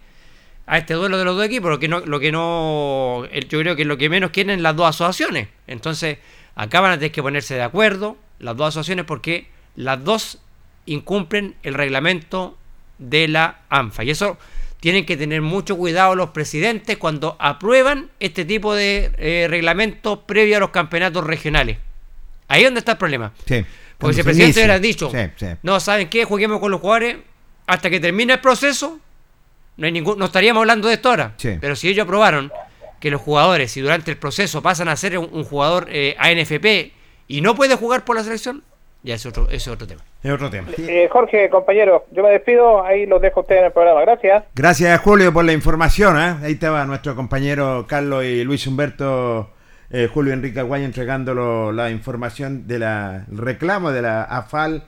a 0.66 0.78
este 0.78 0.94
duelo 0.94 1.18
de 1.18 1.24
los 1.24 1.36
dos 1.36 1.44
equipos, 1.44 1.68
lo 1.68 1.78
que 1.80 1.88
no, 1.88 2.00
lo 2.00 2.20
que 2.20 2.30
no, 2.30 3.26
yo 3.48 3.58
creo 3.58 3.74
que 3.74 3.84
lo 3.84 3.98
que 3.98 4.08
menos 4.08 4.30
quieren 4.30 4.62
las 4.62 4.76
dos 4.76 4.88
asociaciones. 4.88 5.48
Entonces, 5.66 6.18
acá 6.54 6.80
van 6.80 6.92
a 6.92 6.94
tener 6.96 7.10
que 7.10 7.22
ponerse 7.22 7.54
de 7.54 7.62
acuerdo 7.62 8.16
las 8.38 8.56
dos 8.56 8.68
asociaciones 8.68 9.04
porque 9.04 9.48
las 9.76 10.02
dos 10.04 10.38
incumplen 10.86 11.54
el 11.62 11.74
reglamento 11.74 12.56
de 12.98 13.28
la 13.28 13.60
ANFA. 13.68 14.04
Y 14.04 14.10
eso 14.10 14.38
tienen 14.80 15.06
que 15.06 15.16
tener 15.16 15.42
mucho 15.42 15.76
cuidado 15.76 16.14
los 16.16 16.30
presidentes 16.30 16.96
cuando 16.96 17.36
aprueban 17.38 18.10
este 18.18 18.44
tipo 18.44 18.74
de 18.74 19.12
eh, 19.16 19.46
reglamentos 19.48 20.20
previo 20.26 20.56
a 20.56 20.60
los 20.60 20.70
campeonatos 20.70 21.24
regionales. 21.24 21.78
Ahí 22.48 22.62
es 22.62 22.66
donde 22.66 22.80
está 22.80 22.92
el 22.92 22.98
problema. 22.98 23.32
Sí. 23.46 23.64
Porque 23.96 24.14
si 24.14 24.20
el 24.20 24.24
presidente 24.24 24.58
hubiera 24.58 24.78
dicho, 24.80 25.12
no, 25.62 25.78
¿saben 25.78 26.08
qué? 26.08 26.24
Juguemos 26.24 26.58
con 26.58 26.72
los 26.72 26.80
jugadores 26.80 27.16
hasta 27.66 27.88
que 27.88 28.00
termine 28.00 28.32
el 28.32 28.40
proceso, 28.40 28.98
no, 29.76 29.86
hay 29.86 29.92
ningún, 29.92 30.18
no 30.18 30.24
estaríamos 30.24 30.62
hablando 30.62 30.88
de 30.88 30.94
esto 30.94 31.10
ahora. 31.10 31.34
Pero 31.38 31.76
si 31.76 31.88
ellos 31.88 32.04
aprobaron 32.04 32.50
que 32.98 33.10
los 33.10 33.20
jugadores, 33.20 33.70
si 33.70 33.80
durante 33.80 34.10
el 34.10 34.16
proceso 34.16 34.62
pasan 34.62 34.88
a 34.88 34.96
ser 34.96 35.16
un, 35.18 35.44
jugador 35.44 35.86
eh, 35.90 36.16
ANFP 36.18 36.92
y 37.28 37.40
no 37.40 37.54
puede 37.54 37.76
jugar 37.76 38.04
por 38.04 38.16
la 38.16 38.24
selección, 38.24 38.62
ya 39.02 39.14
es 39.14 39.26
otro, 39.26 39.48
es 39.50 39.66
otro 39.68 39.86
tema. 39.86 40.02
Es 40.22 40.30
otro 40.30 40.48
tema. 40.50 40.68
Eh, 40.78 41.08
Jorge, 41.10 41.50
compañero, 41.50 42.06
yo 42.12 42.22
me 42.22 42.30
despido, 42.30 42.84
ahí 42.84 43.06
los 43.06 43.20
dejo 43.20 43.40
ustedes 43.40 43.60
en 43.60 43.66
el 43.66 43.72
programa. 43.72 44.00
Gracias. 44.02 44.44
Gracias, 44.54 45.00
Julio, 45.00 45.32
por 45.32 45.44
la 45.44 45.52
información. 45.52 46.18
¿eh? 46.18 46.36
Ahí 46.42 46.52
estaba 46.52 46.84
nuestro 46.84 47.16
compañero 47.16 47.86
Carlos 47.88 48.24
y 48.24 48.44
Luis 48.44 48.66
Humberto 48.66 49.50
eh, 49.94 50.08
Julio 50.12 50.32
Enrique 50.32 50.58
Aguayo 50.58 50.86
entregándolo 50.86 51.70
la 51.70 51.90
información 51.90 52.66
del 52.66 52.82
reclamo 53.28 53.92
de 53.92 54.00
la 54.00 54.22
AFAL 54.22 54.84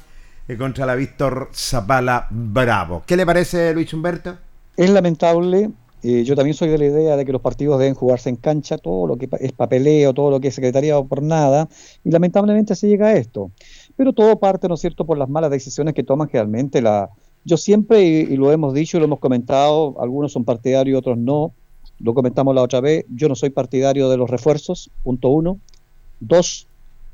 eh, 0.49 0.57
contra 0.57 0.87
la 0.87 0.95
Víctor 0.95 1.51
Zapala 1.53 2.27
Bravo. 2.31 3.03
¿Qué 3.07 3.15
le 3.15 3.27
parece, 3.27 3.75
Luis 3.75 3.93
Humberto? 3.93 4.39
Es 4.79 4.89
lamentable. 4.89 5.69
Eh, 6.07 6.23
yo 6.23 6.37
también 6.37 6.55
soy 6.55 6.69
de 6.69 6.77
la 6.77 6.85
idea 6.85 7.17
de 7.17 7.25
que 7.25 7.33
los 7.33 7.41
partidos 7.41 7.79
deben 7.79 7.95
jugarse 7.95 8.29
en 8.29 8.37
cancha, 8.37 8.77
todo 8.77 9.07
lo 9.07 9.17
que 9.17 9.27
es 9.41 9.53
papeleo, 9.53 10.13
todo 10.13 10.31
lo 10.31 10.39
que 10.39 10.49
es 10.49 10.55
secretariado 10.55 11.07
por 11.07 11.23
nada, 11.23 11.67
y 12.05 12.11
lamentablemente 12.11 12.75
se 12.75 12.89
llega 12.89 13.07
a 13.07 13.15
esto. 13.15 13.51
Pero 13.97 14.13
todo 14.13 14.39
parte, 14.39 14.69
¿no 14.69 14.75
es 14.75 14.81
cierto?, 14.81 15.07
por 15.07 15.17
las 15.17 15.31
malas 15.31 15.51
decisiones 15.51 15.95
que 15.95 16.03
toman 16.03 16.29
generalmente 16.29 16.83
la... 16.83 17.09
Yo 17.47 17.57
siempre, 17.57 18.05
y 18.05 18.37
lo 18.37 18.53
hemos 18.53 18.75
dicho 18.75 18.99
y 18.99 19.01
lo 19.01 19.07
hemos 19.07 19.19
comentado, 19.19 19.95
algunos 19.99 20.31
son 20.33 20.45
partidarios, 20.45 20.99
otros 20.99 21.17
no, 21.17 21.55
lo 22.01 22.13
comentamos 22.13 22.55
la 22.55 22.61
otra 22.61 22.83
vez, 22.83 23.07
yo 23.09 23.31
no 23.31 23.35
soy 23.35 23.49
partidario 23.49 24.11
de 24.11 24.19
los 24.19 24.29
refuerzos, 24.29 24.91
punto 25.03 25.31
uno. 25.31 25.59
Dos, 26.21 26.67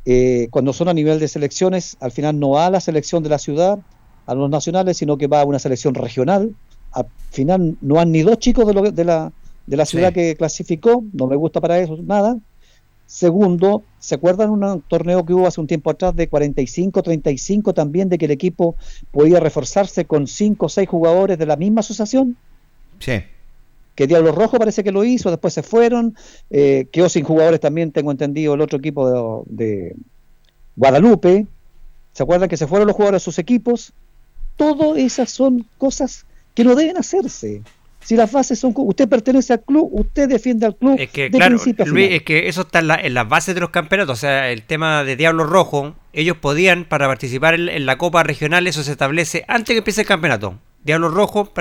eh, 0.04 0.48
cuando 0.50 0.72
son 0.72 0.88
a 0.88 0.94
nivel 0.94 1.20
de 1.20 1.28
selecciones, 1.28 1.96
al 2.00 2.10
final 2.10 2.40
no 2.40 2.50
va 2.50 2.66
a 2.66 2.70
la 2.70 2.80
selección 2.80 3.22
de 3.22 3.28
la 3.28 3.38
ciudad, 3.38 3.78
a 4.26 4.34
los 4.34 4.50
nacionales, 4.50 4.96
sino 4.96 5.16
que 5.16 5.28
va 5.28 5.42
a 5.42 5.44
una 5.44 5.60
selección 5.60 5.94
regional. 5.94 6.56
Al 6.92 7.06
final 7.30 7.76
no 7.80 8.00
han 8.00 8.12
ni 8.12 8.22
dos 8.22 8.38
chicos 8.38 8.66
de, 8.66 8.92
de, 8.92 9.04
la, 9.04 9.32
de 9.66 9.76
la 9.76 9.86
ciudad 9.86 10.12
que 10.12 10.36
clasificó, 10.36 11.04
no 11.12 11.26
me 11.26 11.36
gusta 11.36 11.60
para 11.60 11.78
eso 11.78 11.96
nada. 12.02 12.36
Segundo, 13.06 13.82
¿se 13.98 14.14
acuerdan 14.14 14.50
un 14.50 14.82
torneo 14.82 15.24
que 15.24 15.34
hubo 15.34 15.46
hace 15.46 15.60
un 15.60 15.66
tiempo 15.66 15.90
atrás 15.90 16.14
de 16.14 16.30
45-35 16.30 17.74
también, 17.74 18.08
de 18.08 18.18
que 18.18 18.26
el 18.26 18.30
equipo 18.30 18.76
podía 19.10 19.40
reforzarse 19.40 20.04
con 20.04 20.28
cinco 20.28 20.66
o 20.66 20.68
seis 20.68 20.88
jugadores 20.88 21.36
de 21.36 21.46
la 21.46 21.56
misma 21.56 21.80
asociación? 21.80 22.36
Sí 23.00 23.22
que 24.00 24.06
Diablo 24.06 24.32
Rojo 24.32 24.58
parece 24.58 24.82
que 24.82 24.92
lo 24.92 25.04
hizo, 25.04 25.28
después 25.28 25.52
se 25.52 25.62
fueron, 25.62 26.16
eh, 26.48 26.86
quedó 26.90 27.10
sin 27.10 27.22
jugadores 27.22 27.60
también, 27.60 27.92
tengo 27.92 28.10
entendido, 28.10 28.54
el 28.54 28.62
otro 28.62 28.78
equipo 28.78 29.44
de, 29.46 29.94
Guadalupe, 30.74 31.46
¿se 32.14 32.22
acuerdan 32.22 32.48
que 32.48 32.56
se 32.56 32.66
fueron 32.66 32.86
los 32.86 32.96
jugadores 32.96 33.22
a 33.22 33.24
sus 33.26 33.38
equipos? 33.38 33.92
Todas 34.56 34.96
esas 34.96 35.30
son 35.30 35.66
cosas 35.76 36.24
que 36.60 36.64
no 36.64 36.74
deben 36.74 36.98
hacerse. 36.98 37.62
Si 38.02 38.16
las 38.16 38.30
bases 38.32 38.58
son. 38.58 38.74
Usted 38.76 39.08
pertenece 39.08 39.54
al 39.54 39.62
club, 39.62 39.88
usted 39.92 40.28
defiende 40.28 40.66
al 40.66 40.76
club. 40.76 40.96
Es 40.98 41.08
que, 41.08 41.30
claro, 41.30 41.56
Luis, 41.86 42.10
es 42.12 42.22
que 42.22 42.48
eso 42.48 42.62
está 42.62 42.80
en, 42.80 43.14
las 43.14 43.28
bases 43.28 43.54
de 43.54 43.62
los 43.62 43.70
campeonatos. 43.70 44.18
O 44.18 44.20
sea, 44.20 44.50
el 44.50 44.62
tema 44.62 45.04
de 45.04 45.16
Diablo 45.16 45.44
Rojo, 45.44 45.94
ellos 46.12 46.36
podían, 46.36 46.84
para 46.84 47.06
participar 47.06 47.54
en, 47.54 47.68
en, 47.70 47.86
la 47.86 47.96
Copa 47.96 48.22
Regional, 48.22 48.66
eso 48.66 48.82
se 48.82 48.92
establece 48.92 49.44
antes 49.48 49.72
que 49.72 49.78
empiece 49.78 50.02
el 50.02 50.06
campeonato. 50.06 50.58
Diablo 50.84 51.08
Rojo, 51.08 51.52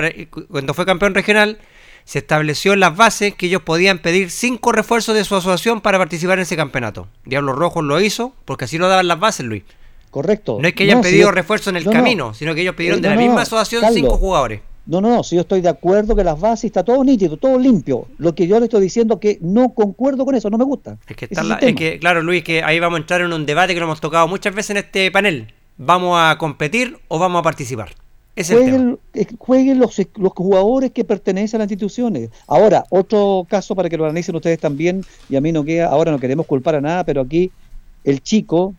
cuando 0.50 0.74
fue 0.74 0.84
campeón 0.84 1.14
regional, 1.14 1.58
se 2.04 2.18
estableció 2.18 2.74
en 2.74 2.80
las 2.80 2.94
bases 2.94 3.34
que 3.34 3.46
ellos 3.46 3.62
podían 3.62 3.98
pedir 3.98 4.30
cinco 4.30 4.72
refuerzos 4.72 5.14
de 5.14 5.24
su 5.24 5.36
asociación 5.36 5.80
para 5.80 5.98
participar 5.98 6.38
en 6.38 6.42
ese 6.42 6.56
campeonato. 6.56 7.08
Diablos 7.24 7.56
Rojos 7.56 7.84
lo 7.84 8.00
hizo 8.00 8.34
porque 8.44 8.66
así 8.66 8.76
lo 8.76 8.88
daban 8.88 9.08
las 9.08 9.18
bases, 9.18 9.46
Luis. 9.46 9.62
Correcto. 10.10 10.58
No 10.60 10.66
es 10.66 10.74
que 10.74 10.84
hayan 10.84 11.02
pedido 11.02 11.30
refuerzo 11.30 11.70
en 11.70 11.76
el 11.76 11.84
camino, 11.84 12.34
sino 12.34 12.54
que 12.54 12.62
ellos 12.62 12.74
pidieron 12.74 12.98
eh, 12.98 13.02
de 13.02 13.08
la 13.10 13.16
misma 13.16 13.42
asociación 13.42 13.84
cinco 13.92 14.16
jugadores. 14.16 14.60
No, 14.86 15.00
no, 15.00 15.08
no, 15.08 15.22
si 15.22 15.36
yo 15.36 15.42
estoy 15.42 15.60
de 15.60 15.68
acuerdo 15.68 16.16
que 16.16 16.24
las 16.24 16.40
bases 16.40 16.64
está 16.64 16.82
todo 16.82 17.04
nítido, 17.04 17.36
todo 17.36 17.58
limpio. 17.58 18.06
Lo 18.18 18.34
que 18.34 18.46
yo 18.46 18.58
le 18.58 18.64
estoy 18.64 18.82
diciendo 18.82 19.20
que 19.20 19.38
no 19.40 19.70
concuerdo 19.70 20.24
con 20.24 20.34
eso, 20.34 20.50
no 20.50 20.58
me 20.58 20.64
gusta. 20.64 20.98
Es 21.06 21.16
que, 21.16 21.28
es 21.30 21.74
que 21.74 21.98
claro, 21.98 22.22
Luis, 22.22 22.42
que 22.42 22.62
ahí 22.62 22.80
vamos 22.80 22.98
a 22.98 23.00
entrar 23.02 23.20
en 23.20 23.32
un 23.32 23.46
debate 23.46 23.74
que 23.74 23.80
nos 23.80 23.86
hemos 23.86 24.00
tocado 24.00 24.26
muchas 24.26 24.54
veces 24.54 24.70
en 24.70 24.76
este 24.78 25.10
panel. 25.10 25.52
¿Vamos 25.76 26.18
a 26.20 26.36
competir 26.38 26.98
o 27.08 27.18
vamos 27.18 27.40
a 27.40 27.42
participar? 27.42 27.90
jueguen, 28.36 28.98
eh, 29.14 29.26
jueguen 29.38 29.78
los, 29.78 30.00
los, 30.16 30.32
jugadores 30.32 30.92
que 30.92 31.04
pertenecen 31.04 31.60
a 31.60 31.64
las 31.64 31.70
instituciones. 31.70 32.30
Ahora, 32.46 32.84
otro 32.90 33.46
caso 33.48 33.74
para 33.74 33.88
que 33.88 33.96
lo 33.96 34.04
analicen 34.04 34.34
ustedes 34.34 34.58
también, 34.58 35.04
y 35.28 35.36
a 35.36 35.40
mí 35.40 35.52
no 35.52 35.64
queda, 35.64 35.88
ahora 35.88 36.10
no 36.10 36.18
queremos 36.18 36.46
culpar 36.46 36.76
a 36.76 36.80
nada, 36.80 37.04
pero 37.04 37.20
aquí 37.22 37.50
el 38.04 38.22
chico 38.22 38.74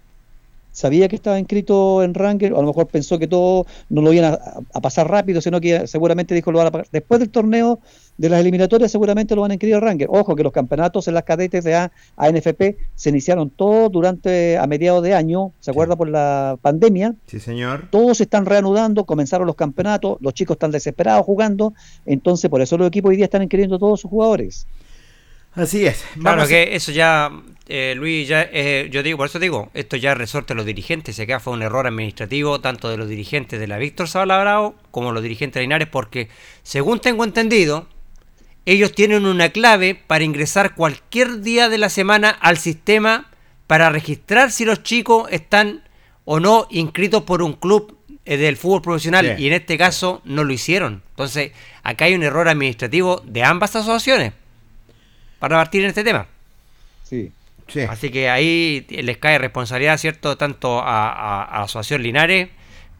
sabía 0.71 1.07
que 1.07 1.15
estaba 1.15 1.39
inscrito 1.39 2.03
en 2.03 2.13
Ranger, 2.13 2.53
a 2.53 2.61
lo 2.61 2.67
mejor 2.67 2.87
pensó 2.87 3.19
que 3.19 3.27
todo 3.27 3.65
no 3.89 4.01
lo 4.01 4.13
iban 4.13 4.37
a, 4.73 4.81
pasar 4.81 5.09
rápido, 5.09 5.41
sino 5.41 5.59
que 5.61 5.87
seguramente 5.87 6.33
dijo 6.33 6.51
lo 6.51 6.59
van 6.59 6.67
a 6.67 6.71
pagar. 6.71 6.87
Después 6.91 7.19
del 7.19 7.29
torneo 7.29 7.79
de 8.17 8.29
las 8.29 8.39
eliminatorias 8.39 8.91
seguramente 8.91 9.35
lo 9.35 9.41
van 9.41 9.51
a 9.51 9.53
inscribir 9.55 9.75
en 9.75 9.81
Ranger. 9.81 10.07
Ojo 10.11 10.35
que 10.35 10.43
los 10.43 10.51
campeonatos 10.51 11.07
en 11.07 11.13
las 11.13 11.23
cadetes 11.23 11.63
de 11.63 11.75
a, 11.75 11.91
ANFP 12.17 12.77
se 12.95 13.09
iniciaron 13.09 13.49
todos 13.49 13.91
durante 13.91 14.57
a 14.57 14.67
mediados 14.67 15.03
de 15.03 15.13
año, 15.13 15.53
¿se 15.59 15.71
acuerda 15.71 15.95
por 15.95 16.09
la 16.09 16.57
pandemia? 16.61 17.15
Sí, 17.27 17.39
señor. 17.39 17.87
Todos 17.89 18.17
se 18.17 18.23
están 18.23 18.45
reanudando, 18.45 19.05
comenzaron 19.05 19.47
los 19.47 19.55
campeonatos, 19.55 20.17
los 20.21 20.33
chicos 20.33 20.55
están 20.55 20.71
desesperados 20.71 21.25
jugando, 21.25 21.73
entonces 22.05 22.49
por 22.49 22.61
eso 22.61 22.77
los 22.77 22.87
equipos 22.87 23.09
hoy 23.09 23.17
día 23.17 23.25
están 23.25 23.41
inscribiendo 23.41 23.79
todos 23.79 24.01
sus 24.01 24.09
jugadores. 24.09 24.67
Así 25.53 25.85
es. 25.85 26.05
claro 26.19 26.47
que 26.47 26.75
eso 26.75 26.91
ya, 26.91 27.29
eh, 27.67 27.93
Luis, 27.97 28.27
ya 28.27 28.47
eh, 28.51 28.87
yo 28.89 29.03
digo, 29.03 29.17
por 29.17 29.27
eso 29.27 29.37
digo, 29.37 29.69
esto 29.73 29.97
ya 29.97 30.15
resorte 30.15 30.53
a 30.53 30.55
los 30.55 30.65
dirigentes, 30.65 31.19
y 31.19 31.21
acá 31.21 31.39
fue 31.39 31.53
un 31.53 31.61
error 31.61 31.87
administrativo 31.87 32.61
tanto 32.61 32.89
de 32.89 32.97
los 32.97 33.09
dirigentes 33.09 33.59
de 33.59 33.67
la 33.67 33.77
Víctor 33.77 34.07
Bravo 34.13 34.75
como 34.91 35.11
los 35.11 35.21
dirigentes 35.21 35.55
de 35.55 35.61
Linares, 35.61 35.89
porque 35.89 36.29
según 36.63 36.99
tengo 36.99 37.25
entendido, 37.25 37.87
ellos 38.65 38.93
tienen 38.93 39.25
una 39.25 39.49
clave 39.49 39.95
para 39.95 40.23
ingresar 40.23 40.75
cualquier 40.75 41.41
día 41.41 41.67
de 41.67 41.77
la 41.77 41.89
semana 41.89 42.29
al 42.29 42.57
sistema 42.57 43.29
para 43.67 43.89
registrar 43.89 44.51
si 44.51 44.63
los 44.65 44.83
chicos 44.83 45.27
están 45.31 45.83
o 46.23 46.39
no 46.39 46.67
inscritos 46.69 47.23
por 47.23 47.41
un 47.41 47.53
club 47.53 47.97
eh, 48.23 48.37
del 48.37 48.55
fútbol 48.55 48.81
profesional 48.81 49.35
y 49.37 49.47
en 49.47 49.53
este 49.53 49.77
caso 49.77 50.21
no 50.23 50.43
lo 50.45 50.53
hicieron. 50.53 51.01
Entonces, 51.09 51.51
acá 51.83 52.05
hay 52.05 52.13
un 52.13 52.23
error 52.23 52.47
administrativo 52.47 53.21
de 53.25 53.43
ambas 53.43 53.75
asociaciones 53.75 54.33
para 55.41 55.57
partir 55.57 55.81
en 55.81 55.89
este 55.89 56.03
tema. 56.03 56.27
Sí. 57.03 57.31
Así 57.89 58.11
que 58.11 58.29
ahí 58.29 58.85
les 58.89 59.17
cae 59.17 59.39
responsabilidad, 59.39 59.97
¿cierto? 59.97 60.37
Tanto 60.37 60.81
a, 60.83 61.47
la 61.51 61.63
Asociación 61.63 62.03
Linares, 62.03 62.49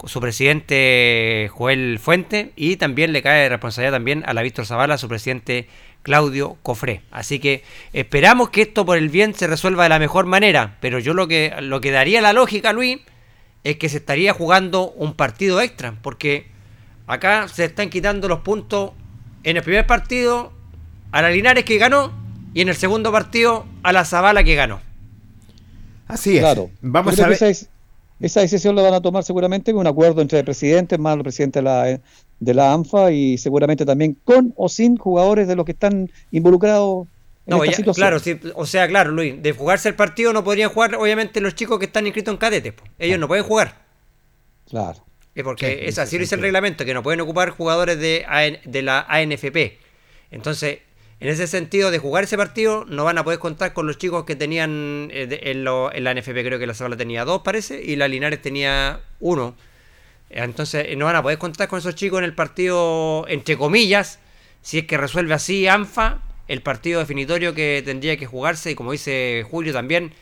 su 0.06 0.19
presidente 0.19 1.49
Joel 1.51 1.99
Fuente, 1.99 2.51
y 2.56 2.77
también 2.77 3.13
le 3.13 3.21
cae 3.21 3.47
responsabilidad 3.47 3.93
también 3.93 4.23
a 4.25 4.34
la 4.34 4.41
Víctor 4.41 4.65
Zavala, 4.65 4.97
su 4.97 5.08
presidente 5.08 5.67
Claudio 6.01 6.58
Cofré. 6.63 7.01
Así 7.12 7.38
que 7.38 7.63
esperamos 7.93 8.49
que 8.49 8.63
esto 8.63 8.88
por 8.88 8.97
el 8.97 9.10
bien 9.10 9.36
se 9.36 9.45
resuelva 9.45 9.84
de 9.84 9.89
la 9.89 9.99
mejor 9.99 10.25
manera, 10.25 10.77
pero 10.80 10.97
yo 10.97 11.13
lo 11.13 11.27
que, 11.27 11.54
lo 11.62 11.80
que 11.80 11.91
daría 11.91 12.21
la 12.21 12.34
lógica, 12.34 12.73
Luis, 12.73 12.97
es 13.63 13.77
que 13.77 13.88
se 13.88 13.97
estaría 13.97 14.34
jugando 14.34 14.89
un 14.89 15.13
partido 15.13 15.62
extra, 15.62 15.93
porque 16.01 16.47
acá 17.06 17.47
se 17.47 17.65
están 17.65 17.91
quitando 17.91 18.27
los 18.27 18.39
puntos 18.39 18.93
en 19.43 19.58
el 19.58 19.63
primer 19.63 19.86
partido 19.86 20.54
a 21.12 21.21
la 21.21 21.30
Linares 21.30 21.65
que 21.65 21.77
ganó 21.77 22.21
y 22.54 22.62
en 22.62 22.70
el 22.70 22.76
segundo 22.76 23.12
partido 23.12 23.66
a 23.84 23.94
la 23.94 24.06
Zabala 24.06 24.44
que 24.44 24.56
ganó. 24.56 24.82
Así 26.08 26.36
es. 26.36 26.42
Claro. 26.42 26.70
Vamos 26.82 27.20
a 27.20 27.28
ver. 27.28 27.40
Esa, 28.20 28.42
decisión 28.42 28.76
la 28.76 28.84
van 28.84 28.94
a 28.94 29.02
tomar 29.02 29.24
seguramente 29.24 29.72
con 29.72 29.82
un 29.82 29.88
acuerdo 29.88 30.22
entre 30.22 30.40
el 30.40 30.46
presidente, 30.46 31.00
más 31.00 31.18
el 31.18 31.24
presidente 31.24 31.58
de 31.58 31.64
la, 31.64 32.00
de 32.40 32.54
la 32.54 32.72
ANFA 32.72 33.12
y 33.12 33.40
seguramente 33.40 33.84
también 33.84 34.16
con 34.24 34.54
o 34.58 34.70
sin 34.70 34.96
jugadores 34.96 35.48
de 35.48 35.56
los 35.56 35.66
que 35.66 35.72
están 35.72 36.12
involucrados 36.32 37.08
en 37.48 37.56
esta 37.56 37.74
situación. 37.74 38.08
Claro, 38.08 38.20
sí, 38.20 38.40
o 38.54 38.66
sea, 38.68 38.88
claro, 38.88 39.12
Luis, 39.12 39.42
de 39.42 39.54
jugarse 39.54 39.90
el 39.90 39.96
partido 39.96 40.34
no 40.34 40.44
podrían 40.44 40.70
jugar, 40.70 40.94
obviamente, 40.96 41.42
los 41.42 41.56
chicos 41.56 41.80
que 41.80 41.86
están 41.86 42.06
inscritos 42.06 42.32
en 42.32 42.38
cadetes. 42.38 42.74
Ellos 43.00 43.18
no 43.18 43.28
pueden 43.28 43.44
jugar. 43.44 43.82
Claro. 44.70 45.04
Es 45.34 45.44
porque 45.44 45.88
es 45.88 45.98
así 45.98 46.18
lo 46.18 46.22
dice 46.22 46.36
el 46.36 46.42
reglamento, 46.42 46.86
que 46.86 46.94
no 46.94 47.02
pueden 47.02 47.22
ocupar 47.22 47.50
jugadores 47.50 47.98
de, 48.00 48.26
de 48.64 48.82
la 48.84 49.02
ANFP. 49.10 49.80
Entonces, 50.30 50.80
en 51.22 51.30
ese 51.30 51.46
sentido, 51.46 51.92
de 51.92 52.00
jugar 52.00 52.24
ese 52.24 52.36
partido, 52.36 52.84
no 52.90 53.04
van 53.04 53.20
a 53.20 53.24
poder 53.24 53.38
contar 53.38 53.74
con 53.74 53.86
los 53.86 54.00
chicos 54.00 54.26
que 54.26 54.36
tenían 54.36 55.10
eh, 55.12 55.40
en, 55.44 55.64
la 55.64 56.14
NFP, 56.16 56.44
creo 56.44 56.58
que 56.58 56.66
la 56.66 56.74
Zabala 56.74 56.98
tenía 56.98 57.26
dos, 57.26 57.44
parece, 57.44 57.80
y 57.80 57.96
la 57.96 58.08
Linares 58.08 58.42
tenía 58.42 59.02
uno. 59.20 59.56
Entonces, 60.32 60.98
no 60.98 61.06
van 61.06 61.16
a 61.16 61.22
poder 61.22 61.38
contar 61.38 61.68
con 61.68 61.78
esos 61.78 61.94
chicos 61.94 62.18
en 62.18 62.26
el 62.26 62.34
partido, 62.34 63.28
entre 63.28 63.56
comillas, 63.56 64.20
si 64.64 64.80
es 64.80 64.88
que 64.88 64.98
resuelve 64.98 65.36
así 65.36 65.68
ANFA, 65.68 66.24
el 66.48 66.64
partido 66.64 67.00
definitorio 67.00 67.54
que 67.54 67.84
tendría 67.86 68.18
que 68.18 68.26
jugarse, 68.26 68.72
y 68.72 68.76
como 68.76 68.92
dice 68.92 69.46
Julio 69.48 69.74
también, 69.74 70.14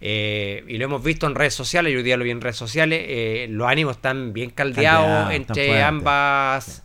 eh, 0.00 0.64
y 0.66 0.78
lo 0.78 0.86
hemos 0.86 1.04
visto 1.04 1.28
en 1.28 1.36
redes 1.36 1.54
sociales, 1.54 1.94
yo 1.94 2.02
día 2.02 2.16
lo 2.16 2.24
vi 2.24 2.32
en 2.32 2.40
redes 2.40 2.56
sociales, 2.56 3.04
eh, 3.06 3.46
los 3.48 3.68
ánimos 3.68 3.96
están 3.96 4.32
bien 4.32 4.50
caldeados 4.50 5.32
entre 5.32 5.80
ambas 5.80 6.82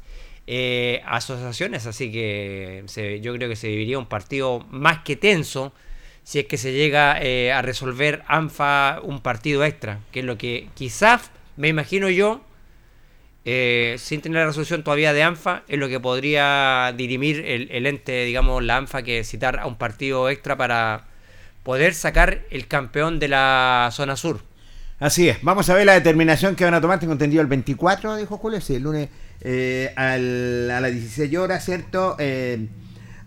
eh, 0.47 1.01
asociaciones, 1.05 1.87
así 1.87 2.11
que 2.11 2.83
yo 3.21 3.33
creo 3.33 3.49
que 3.49 3.55
se 3.55 3.67
viviría 3.67 3.97
un 3.97 4.05
partido 4.05 4.65
más 4.69 4.99
que 4.99 5.15
tenso 5.15 5.73
si 6.25 6.39
es 6.39 6.45
que 6.45 6.57
se 6.57 6.73
llega 6.73 7.21
eh, 7.21 7.53
a 7.53 7.61
resolver 7.61 8.23
ANFA 8.27 8.99
un 9.03 9.21
partido 9.21 9.63
extra, 9.63 9.99
que 10.11 10.19
es 10.19 10.25
lo 10.25 10.37
que 10.39 10.69
quizás, 10.73 11.29
me 11.55 11.67
imagino 11.67 12.09
yo, 12.09 12.41
eh, 13.45 13.95
sin 13.99 14.21
tener 14.21 14.39
la 14.39 14.47
resolución 14.47 14.83
todavía 14.83 15.13
de 15.13 15.21
ANFA, 15.21 15.61
es 15.67 15.77
lo 15.77 15.87
que 15.87 15.99
podría 15.99 16.91
dirimir 16.97 17.45
el, 17.45 17.85
ente, 17.85 18.25
digamos, 18.25 18.63
la 18.63 18.77
ANFA, 18.77 19.03
que 19.03 19.23
citar 19.23 19.59
a 19.59 19.67
un 19.67 19.75
partido 19.75 20.27
extra 20.29 20.57
para 20.57 21.05
poder 21.61 21.93
sacar 21.93 22.41
el 22.49 22.67
campeón 22.67 23.19
de 23.19 23.27
la 23.27 23.89
zona 23.91 24.15
sur. 24.15 24.41
Así 24.97 25.29
es, 25.29 25.37
vamos 25.43 25.69
a 25.69 25.75
ver 25.75 25.85
la 25.85 25.93
determinación 25.93 26.55
que 26.55 26.63
van 26.63 26.73
a 26.73 26.81
tomar, 26.81 26.99
tengo 26.99 27.13
entendido 27.13 27.43
el 27.43 27.47
24, 27.47 28.15
dijo 28.15 28.37
Julio, 28.37 28.59
sí, 28.61 28.75
el 28.75 28.83
lunes 28.83 29.09
eh, 29.41 29.93
a 29.95 30.17
las 30.17 30.91
16 30.91 31.35
horas, 31.37 31.63
¿cierto? 31.63 32.15
Eh, 32.19 32.67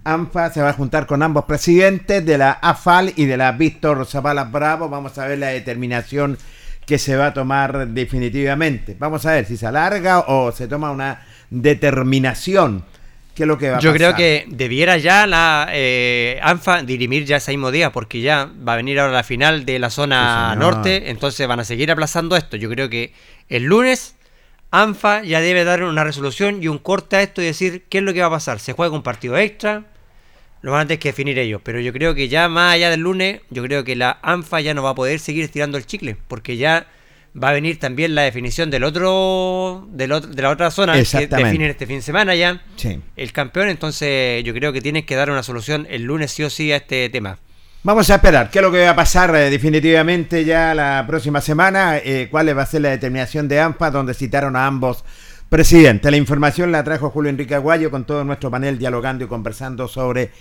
ANFA 0.05 0.51
se 0.51 0.63
va 0.63 0.71
a 0.71 0.73
juntar 0.73 1.07
con 1.07 1.23
ambos 1.23 1.45
presidentes 1.45 2.25
de 2.25 2.39
la 2.39 2.53
AFAL 2.53 3.13
y 3.17 3.27
de 3.27 3.37
la 3.37 3.53
Víctor 3.53 4.07
Zavala 4.07 4.45
Bravo. 4.45 4.89
Vamos 4.89 5.19
a 5.19 5.27
ver 5.27 5.39
la 5.39 5.49
determinación 5.49 6.39
que 6.87 6.99
se 6.99 7.17
va 7.17 7.27
a 7.27 7.35
tomar 7.35 7.89
definitivamente. 7.89 8.97
Vamos 8.99 9.27
a 9.27 9.33
ver 9.33 9.45
si 9.45 9.57
se 9.57 9.67
alarga 9.67 10.21
o 10.21 10.51
se 10.53 10.67
toma 10.67 10.91
una 10.91 11.21
determinación. 11.51 12.85
¿Qué 13.35 13.45
es 13.45 13.47
lo 13.47 13.59
que 13.59 13.71
va 13.71 13.77
a 13.77 13.81
Yo 13.81 13.93
creo 13.93 14.17
que 14.17 14.47
debiera 14.49 14.97
ya 14.97 15.27
la 15.27 15.69
eh, 15.71 16.41
ANFA 16.43 16.83
dirimir 16.83 17.25
ya 17.25 17.37
ese 17.37 17.53
mismo 17.53 17.71
día, 17.71 17.93
porque 17.93 18.21
ya 18.21 18.51
va 18.67 18.73
a 18.73 18.77
venir 18.77 18.99
ahora 18.99 19.13
la 19.13 19.23
final 19.23 19.65
de 19.65 19.79
la 19.79 19.91
zona 19.91 20.57
norte, 20.57 21.11
entonces 21.11 21.47
van 21.47 21.61
a 21.61 21.65
seguir 21.65 21.91
aplazando 21.93 22.35
esto. 22.35 22.57
Yo 22.57 22.69
creo 22.71 22.89
que 22.89 23.13
el 23.49 23.65
lunes 23.65 24.17
ANFA 24.71 25.23
ya 25.23 25.41
debe 25.41 25.65
dar 25.65 25.83
una 25.83 26.05
resolución 26.05 26.63
y 26.63 26.69
un 26.69 26.79
corte 26.79 27.17
a 27.17 27.23
esto 27.23 27.41
y 27.43 27.47
decir 27.47 27.85
qué 27.89 27.99
es 27.99 28.05
lo 28.05 28.13
que 28.13 28.21
va 28.21 28.27
a 28.27 28.31
pasar. 28.31 28.61
Se 28.61 28.73
juega 28.73 28.95
un 28.95 29.03
partido 29.03 29.39
extra, 29.39 29.85
lo 30.61 30.73
van 30.73 30.83
a 30.83 30.87
tener 30.87 30.99
que 30.99 31.09
definir 31.09 31.39
ellos. 31.39 31.61
Pero 31.65 31.81
yo 31.81 31.93
creo 31.93 32.15
que 32.15 32.29
ya 32.29 32.49
más 32.49 32.75
allá 32.75 32.91
del 32.91 33.01
lunes, 33.01 33.41
yo 33.51 33.63
creo 33.63 33.85
que 33.85 33.97
la 33.97 34.19
ANFA 34.23 34.61
ya 34.61 34.75
no 34.75 34.83
va 34.83 34.91
a 34.91 34.95
poder 34.95 35.21
seguir 35.21 35.45
estirando 35.45 35.79
el 35.79 35.87
chicle, 35.87 36.17
porque 36.29 36.57
ya 36.57 36.87
va 37.41 37.51
a 37.51 37.53
venir 37.53 37.79
también 37.79 38.15
la 38.15 38.23
definición 38.23 38.71
del 38.71 38.85
otro, 38.85 39.87
de 39.91 40.09
la 40.09 40.51
otra 40.51 40.71
zona 40.71 40.95
que 40.95 41.27
definen 41.27 41.71
este 41.71 41.87
fin 41.87 41.97
de 41.97 42.03
semana 42.03 42.35
ya 42.35 42.63
el 43.17 43.33
campeón. 43.33 43.69
Entonces 43.69 44.43
yo 44.45 44.53
creo 44.55 44.73
que 44.73 44.81
tienen 44.81 45.07
que 45.07 45.15
dar 45.15 45.31
una 45.31 45.43
solución 45.43 45.87
el 45.89 46.03
lunes 46.03 46.33
sí 46.33 46.43
o 46.43 46.51
sí 46.51 46.73
a 46.73 46.77
este 46.77 47.09
tema. 47.11 47.39
Vamos 47.85 48.11
a 48.11 48.17
esperar 48.17 48.51
qué 48.51 48.59
es 48.59 48.65
lo 48.65 48.73
que 48.73 48.83
va 48.83 48.91
a 48.91 48.97
pasar 48.97 49.35
eh, 49.37 49.51
definitivamente 49.51 50.45
ya 50.45 50.75
la 50.75 51.05
próxima 51.07 51.41
semana, 51.41 51.99
eh, 51.99 52.27
cuál 52.29 52.59
va 52.59 52.63
a 52.63 52.67
ser 52.67 52.81
la 52.81 52.89
determinación 52.89 53.47
de 53.47 53.61
AMPA, 53.61 53.93
donde 53.93 54.15
citaron 54.15 54.57
a 54.57 54.67
ambos 54.67 55.05
presidentes. 55.49 56.11
La 56.11 56.17
información 56.17 56.73
la 56.73 56.83
trajo 56.83 57.11
Julio 57.11 57.31
Enrique 57.31 57.55
Aguayo 57.55 57.93
con 57.93 58.05
todo 58.05 58.25
nuestro 58.25 58.51
panel 58.51 58.79
dialogando 58.79 59.25
y 59.25 59.29
conversando 59.29 59.87
sobre 59.87 60.33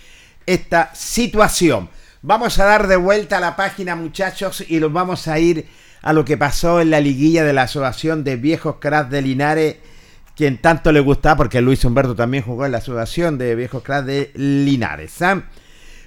esta 0.48 0.90
situación. 0.96 1.90
Vamos 2.24 2.58
a 2.58 2.66
dar 2.66 2.88
de 2.88 2.96
vuelta 2.96 3.38
a 3.38 3.42
la 3.42 3.56
página, 3.56 3.96
muchachos, 3.96 4.66
y 4.68 4.80
los 4.80 4.92
vamos 4.92 5.28
a 5.28 5.38
ir 5.38 5.68
a 6.02 6.14
lo 6.14 6.26
que 6.26 6.38
pasó 6.38 6.82
en 6.82 6.90
la 6.90 7.00
liguilla 7.00 7.44
de 7.44 7.54
la 7.54 7.64
Asociación 7.64 8.24
de 8.24 8.38
Viejos 8.38 8.78
Cracks 8.80 9.12
de 9.12 9.22
Linares, 9.22 9.76
quien 10.36 10.58
tanto 10.58 10.92
le 10.92 11.02
gustaba, 11.02 11.38
porque 11.38 11.62
Luis 11.62 11.86
Humberto 11.86 12.16
también 12.16 12.44
jugó 12.44 12.66
en 12.66 12.72
la 12.72 12.80
Asociación 12.80 13.38
de 13.38 13.54
Viejos 13.54 13.84
Cracks 13.84 14.08
de 14.08 14.32
Linares. 14.34 15.22
¿ah? 15.22 15.44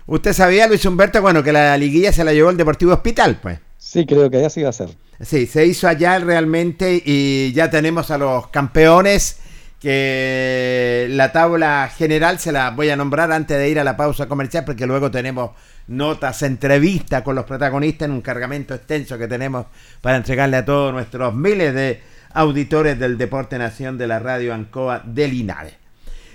¿Usted 0.07 0.33
sabía, 0.33 0.67
Luis 0.67 0.85
Humberto, 0.85 1.23
bueno, 1.23 1.43
que 1.43 1.53
la 1.53 1.77
liguilla 1.77 2.13
se 2.13 2.25
la 2.25 2.33
llevó 2.33 2.51
el 2.51 2.57
Deportivo 2.57 2.93
Hospital, 2.93 3.39
pues? 3.41 3.59
Sí, 3.79 4.07
creo 4.07 4.31
que 4.31 4.39
allá 4.39 4.51
sí 4.51 4.61
iba 4.61 4.71
a 4.71 4.73
ser. 4.73 4.91
Sí, 5.21 5.47
se 5.47 5.67
hizo 5.67 5.87
allá 5.89 6.19
realmente 6.19 7.03
y 7.05 7.53
ya 7.53 7.71
tenemos 7.71 8.11
a 8.11 8.19
los 8.19 8.49
campeones 8.49 9.39
que 9.81 11.07
la 11.11 11.33
tabla 11.33 11.91
general 11.97 12.39
se 12.39 12.53
la 12.53 12.71
voy 12.71 12.91
a 12.91 12.97
nombrar 12.97 13.33
antes 13.33 13.57
de 13.57 13.69
ir 13.69 13.81
a 13.81 13.85
la 13.85 13.97
pausa 13.97 14.29
comercial 14.29 14.65
porque 14.65 14.87
luego 14.87 15.11
tenemos 15.11 15.53
notas, 15.89 16.43
entrevistas 16.43 17.23
con 17.23 17.35
los 17.35 17.47
protagonistas 17.47 18.07
en 18.07 18.13
un 18.13 18.21
cargamento 18.21 18.75
extenso 18.75 19.19
que 19.19 19.27
tenemos 19.27 19.67
para 20.01 20.19
entregarle 20.19 20.59
a 20.59 20.65
todos 20.65 20.93
nuestros 20.93 21.35
miles 21.35 21.75
de 21.75 22.01
auditores 22.33 22.99
del 22.99 23.19
Deporte 23.19 23.59
Nación 23.59 23.99
de 23.99 24.07
la 24.07 24.19
Radio 24.19 24.55
Ancoa 24.55 25.03
de 25.05 25.29
Linares. 25.29 25.80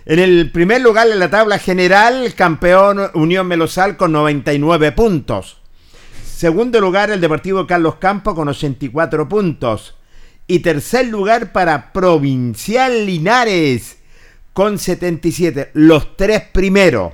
En 0.08 0.20
el 0.20 0.52
primer 0.52 0.82
lugar 0.82 1.08
en 1.08 1.18
la 1.18 1.32
tabla 1.32 1.58
general, 1.58 2.32
campeón 2.36 3.10
Unión 3.16 3.48
Melosal 3.48 3.98
con 3.98 4.12
99 4.12 4.92
puntos. 4.92 5.58
Segundo 6.24 6.80
lugar, 6.80 7.10
el 7.10 7.20
Deportivo 7.20 7.66
Carlos 7.66 7.96
Campo 7.96 8.36
con 8.36 8.48
84 8.48 9.28
puntos. 9.28 9.96
Y 10.46 10.60
tercer 10.60 11.08
lugar 11.08 11.52
para 11.52 11.92
Provincial 11.92 13.08
Linares 13.08 13.98
con 14.54 14.78
77. 14.78 15.72
Los 15.74 16.16
tres 16.16 16.44
primeros. 16.54 17.14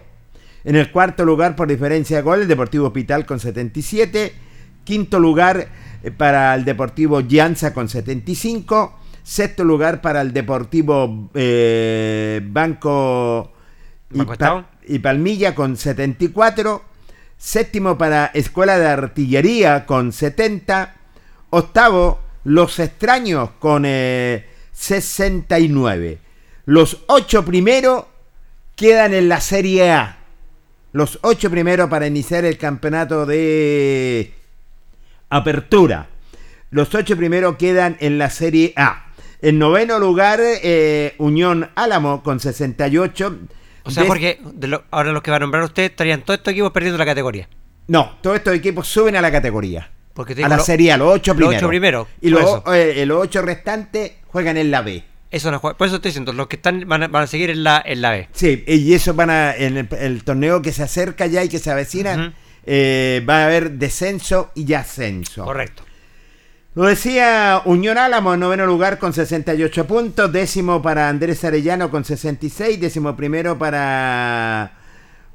En 0.66 0.76
el 0.76 0.92
cuarto 0.92 1.24
lugar, 1.24 1.56
por 1.56 1.70
diferencia 1.70 2.18
de 2.18 2.24
gol, 2.24 2.42
el 2.42 2.48
Deportivo 2.50 2.88
Hospital 2.88 3.26
con 3.26 3.40
77. 3.40 4.34
Quinto 4.84 5.18
lugar 5.18 5.70
eh, 6.04 6.12
para 6.12 6.54
el 6.56 6.66
Deportivo 6.66 7.22
Llanza 7.22 7.74
con 7.74 7.88
75. 7.88 9.00
Sexto 9.32 9.64
lugar 9.64 10.02
para 10.02 10.20
el 10.20 10.34
Deportivo 10.34 11.30
eh, 11.36 12.42
Banco, 12.44 13.54
y, 14.14 14.26
y 14.94 15.00
Palmilla 15.00 15.56
con 15.56 15.78
74. 15.78 16.84
Séptimo 17.38 17.98
para 17.98 18.26
Escuela 18.34 18.78
de 18.78 18.88
Artillería 18.88 19.86
con 19.86 20.12
70. 20.12 20.96
Octavo, 21.50 22.20
Los 22.44 22.78
Extraños 22.80 23.52
con 23.60 23.86
eh, 23.86 24.50
69. 24.74 26.18
Los 26.66 27.06
ocho 27.08 27.46
primeros 27.46 28.08
quedan 28.76 29.14
en 29.14 29.30
la 29.30 29.40
Serie 29.40 29.92
A. 29.92 30.18
Los 30.92 31.20
ocho 31.22 31.50
primeros 31.50 31.90
para 31.90 32.06
iniciar 32.06 32.44
el 32.44 32.58
campeonato 32.58 33.26
de 33.26 34.34
apertura. 35.30 36.10
Los 36.70 36.94
ocho 36.94 37.16
primeros 37.16 37.56
quedan 37.56 37.96
en 38.02 38.18
la 38.18 38.30
Serie 38.30 38.74
A. 38.76 39.11
En 39.42 39.58
noveno 39.60 39.98
lugar, 40.00 40.40
eh, 40.42 41.16
Unión 41.18 41.70
Álamo 41.76 42.22
con 42.24 42.40
68. 42.40 43.38
O 43.84 43.90
sea, 43.92 44.06
porque 44.06 44.40
de 44.54 44.68
lo- 44.68 44.84
ahora 44.92 45.12
los 45.12 45.24
que 45.24 45.32
va 45.32 45.38
a 45.38 45.40
nombrar 45.40 45.64
usted 45.64 45.84
estarían 45.84 46.22
todos 46.22 46.38
estos 46.40 46.52
equipos 46.52 46.72
perdiendo 46.72 46.98
la 47.00 47.06
categoría. 47.06 47.50
No, 47.88 48.18
todos 48.22 48.38
estos 48.38 48.54
equipos 48.54 48.88
suben 48.88 49.16
a 49.16 49.22
la 49.22 49.32
categoría. 49.32 49.90
Porque 50.14 50.34
A 50.44 50.48
la 50.50 50.58
lo- 50.58 50.64
Serie 50.64 50.96
los 50.98 51.08
ocho 51.16 51.32
los 51.32 51.38
primeros. 51.38 51.58
ocho 51.62 51.68
primeros, 51.70 52.08
Y 52.22 52.30
los, 52.30 52.42
eso. 52.42 52.64
eh, 52.74 53.06
los 53.06 53.22
ocho 53.24 53.42
restantes 53.42 54.12
juegan 54.28 54.58
en 54.58 54.70
la 54.70 54.82
B. 54.82 55.04
Eso 55.32 55.50
no 55.50 55.60
juega- 55.60 55.78
Por 55.78 55.88
eso 55.88 55.96
estoy 55.96 56.10
diciendo, 56.10 56.34
los 56.34 56.48
que 56.48 56.58
están 56.58 56.84
van 56.88 57.04
a, 57.04 57.08
van 57.08 57.24
a 57.24 57.28
seguir 57.28 57.50
en 57.50 57.64
la, 57.64 57.82
en 57.84 58.02
la 58.02 58.12
B. 58.12 58.28
Sí, 58.34 58.64
y 58.68 58.94
eso 58.94 59.14
van 59.14 59.30
a, 59.30 59.56
en 59.56 59.78
el, 59.78 59.88
el 60.00 60.24
torneo 60.26 60.62
que 60.62 60.74
se 60.74 60.84
acerca 60.84 61.26
ya 61.26 61.44
y 61.44 61.50
que 61.50 61.58
se 61.60 61.72
avecina, 61.72 62.14
Ujú. 62.16 62.36
eh, 62.66 63.26
va 63.28 63.44
a 63.44 63.46
haber 63.46 63.72
descenso 63.72 64.52
y 64.54 64.72
ascenso. 64.74 65.46
Correcto. 65.46 65.84
Lo 66.74 66.84
decía 66.84 67.62
Unión 67.66 67.98
Álamo 67.98 68.34
en 68.34 68.40
noveno 68.40 68.66
lugar 68.66 68.98
con 68.98 69.12
68 69.12 69.88
puntos, 69.88 70.32
décimo 70.32 70.82
para 70.82 71.10
Andrés 71.10 71.44
Arellano 71.44 71.92
con 71.92 72.06
66, 72.06 72.80
décimo 72.80 73.14
primero 73.18 73.60
para 73.60 74.72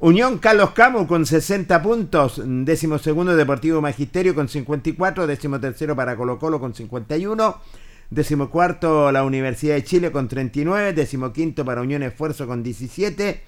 Unión 0.01 0.39
Carlos 0.39 0.71
Camus 0.71 1.07
con 1.07 1.27
60 1.27 1.83
puntos, 1.83 2.41
décimo 2.43 2.99
segundo 2.99 3.37
Deportivo 3.37 3.83
Magisterio 3.83 4.35
con 4.35 4.49
54, 4.49 5.27
décimo 5.27 5.61
tercero 5.61 5.95
para 5.95 6.17
Colo 6.17 6.39
Colo 6.39 6.59
con 6.59 6.73
51, 6.73 7.61
décimo 8.09 8.49
cuarto 8.49 9.13
la 9.13 9.23
Universidad 9.23 9.75
de 9.75 9.85
Chile 9.85 10.11
con 10.11 10.29
39, 10.29 10.95
décimo 10.95 11.35
quinto 11.35 11.67
para 11.67 11.83
Unión 11.83 12.03
Esfuerzo 12.03 12.47
con 12.47 12.63
17 12.63 13.43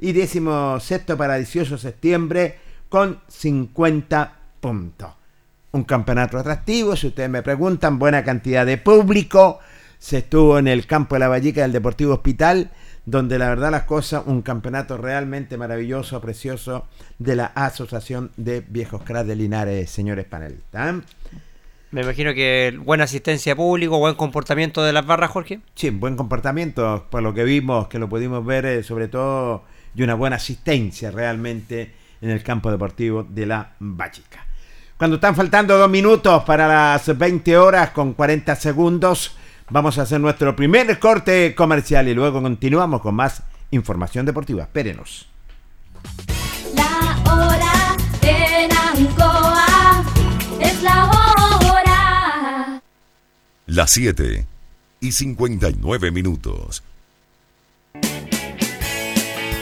y 0.00 0.10
décimo 0.10 0.80
sexto 0.80 1.16
para 1.16 1.36
18 1.36 1.76
de 1.76 1.80
septiembre 1.80 2.58
con 2.88 3.20
50 3.28 4.38
puntos 4.58 5.17
un 5.72 5.84
campeonato 5.84 6.38
atractivo, 6.38 6.96
si 6.96 7.08
ustedes 7.08 7.30
me 7.30 7.42
preguntan, 7.42 7.98
buena 7.98 8.24
cantidad 8.24 8.64
de 8.64 8.78
público. 8.78 9.58
Se 9.98 10.18
estuvo 10.18 10.58
en 10.58 10.68
el 10.68 10.86
campo 10.86 11.16
de 11.16 11.20
la 11.20 11.28
Vallica 11.28 11.62
del 11.62 11.72
Deportivo 11.72 12.14
Hospital, 12.14 12.70
donde 13.04 13.38
la 13.38 13.48
verdad 13.48 13.70
las 13.70 13.82
cosas, 13.82 14.22
un 14.26 14.42
campeonato 14.42 14.96
realmente 14.96 15.56
maravilloso, 15.56 16.20
precioso, 16.20 16.86
de 17.18 17.36
la 17.36 17.46
Asociación 17.46 18.30
de 18.36 18.60
Viejos 18.60 19.02
Cras 19.02 19.26
de 19.26 19.36
Linares, 19.36 19.90
señores 19.90 20.24
panelistas. 20.26 20.94
¿eh? 20.94 21.00
Me 21.90 22.02
imagino 22.02 22.34
que 22.34 22.78
buena 22.84 23.04
asistencia 23.04 23.56
público, 23.56 23.98
buen 23.98 24.14
comportamiento 24.14 24.84
de 24.84 24.92
las 24.92 25.06
barras, 25.06 25.30
Jorge. 25.30 25.60
Sí, 25.74 25.88
buen 25.90 26.16
comportamiento, 26.16 27.06
por 27.10 27.22
lo 27.22 27.32
que 27.32 27.44
vimos, 27.44 27.88
que 27.88 27.98
lo 27.98 28.08
pudimos 28.08 28.44
ver, 28.44 28.66
eh, 28.66 28.82
sobre 28.82 29.08
todo, 29.08 29.64
y 29.94 30.02
una 30.02 30.14
buena 30.14 30.36
asistencia 30.36 31.10
realmente 31.10 31.92
en 32.20 32.30
el 32.30 32.42
campo 32.42 32.70
deportivo 32.70 33.24
de 33.24 33.46
la 33.46 33.72
Vallica. 33.80 34.47
Cuando 34.98 35.14
están 35.14 35.36
faltando 35.36 35.78
dos 35.78 35.88
minutos 35.88 36.42
para 36.42 36.66
las 36.66 37.16
20 37.16 37.56
horas 37.56 37.90
con 37.90 38.14
40 38.14 38.56
segundos, 38.56 39.30
vamos 39.70 39.96
a 39.96 40.02
hacer 40.02 40.20
nuestro 40.20 40.56
primer 40.56 40.98
corte 40.98 41.54
comercial 41.54 42.08
y 42.08 42.14
luego 42.14 42.42
continuamos 42.42 43.00
con 43.00 43.14
más 43.14 43.44
información 43.70 44.26
deportiva. 44.26 44.64
Espérenos. 44.64 45.28
La 46.74 47.16
hora 47.32 47.96
en 48.22 48.72
Ancoa 48.76 50.04
es 50.58 50.82
la 50.82 51.04
hora. 51.04 52.82
Las 53.66 53.92
7 53.92 54.46
y 54.98 55.12
59 55.12 56.10
minutos. 56.10 56.82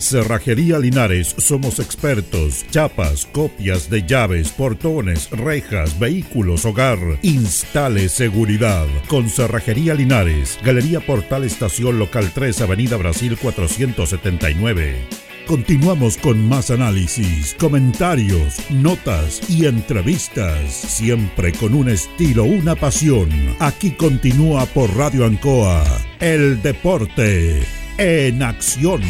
Cerrajería 0.00 0.78
Linares, 0.78 1.34
somos 1.36 1.78
expertos. 1.78 2.64
Chapas, 2.70 3.26
copias 3.26 3.90
de 3.90 4.02
llaves, 4.02 4.50
portones, 4.50 5.28
rejas, 5.30 5.98
vehículos, 5.98 6.64
hogar. 6.64 6.98
Instale 7.20 8.08
seguridad. 8.08 8.86
Con 9.08 9.28
Cerrajería 9.28 9.92
Linares, 9.92 10.58
Galería 10.64 11.00
Portal 11.00 11.44
Estación 11.44 11.98
Local 11.98 12.30
3, 12.34 12.62
Avenida 12.62 12.96
Brasil 12.96 13.36
479. 13.40 15.06
Continuamos 15.46 16.16
con 16.16 16.48
más 16.48 16.70
análisis, 16.70 17.54
comentarios, 17.58 18.58
notas 18.70 19.42
y 19.50 19.66
entrevistas, 19.66 20.70
siempre 20.72 21.52
con 21.52 21.74
un 21.74 21.90
estilo, 21.90 22.44
una 22.44 22.74
pasión. 22.74 23.28
Aquí 23.58 23.90
continúa 23.90 24.64
por 24.64 24.96
Radio 24.96 25.26
Ancoa, 25.26 25.84
el 26.20 26.62
deporte 26.62 27.62
en 27.98 28.42
acción. 28.42 29.02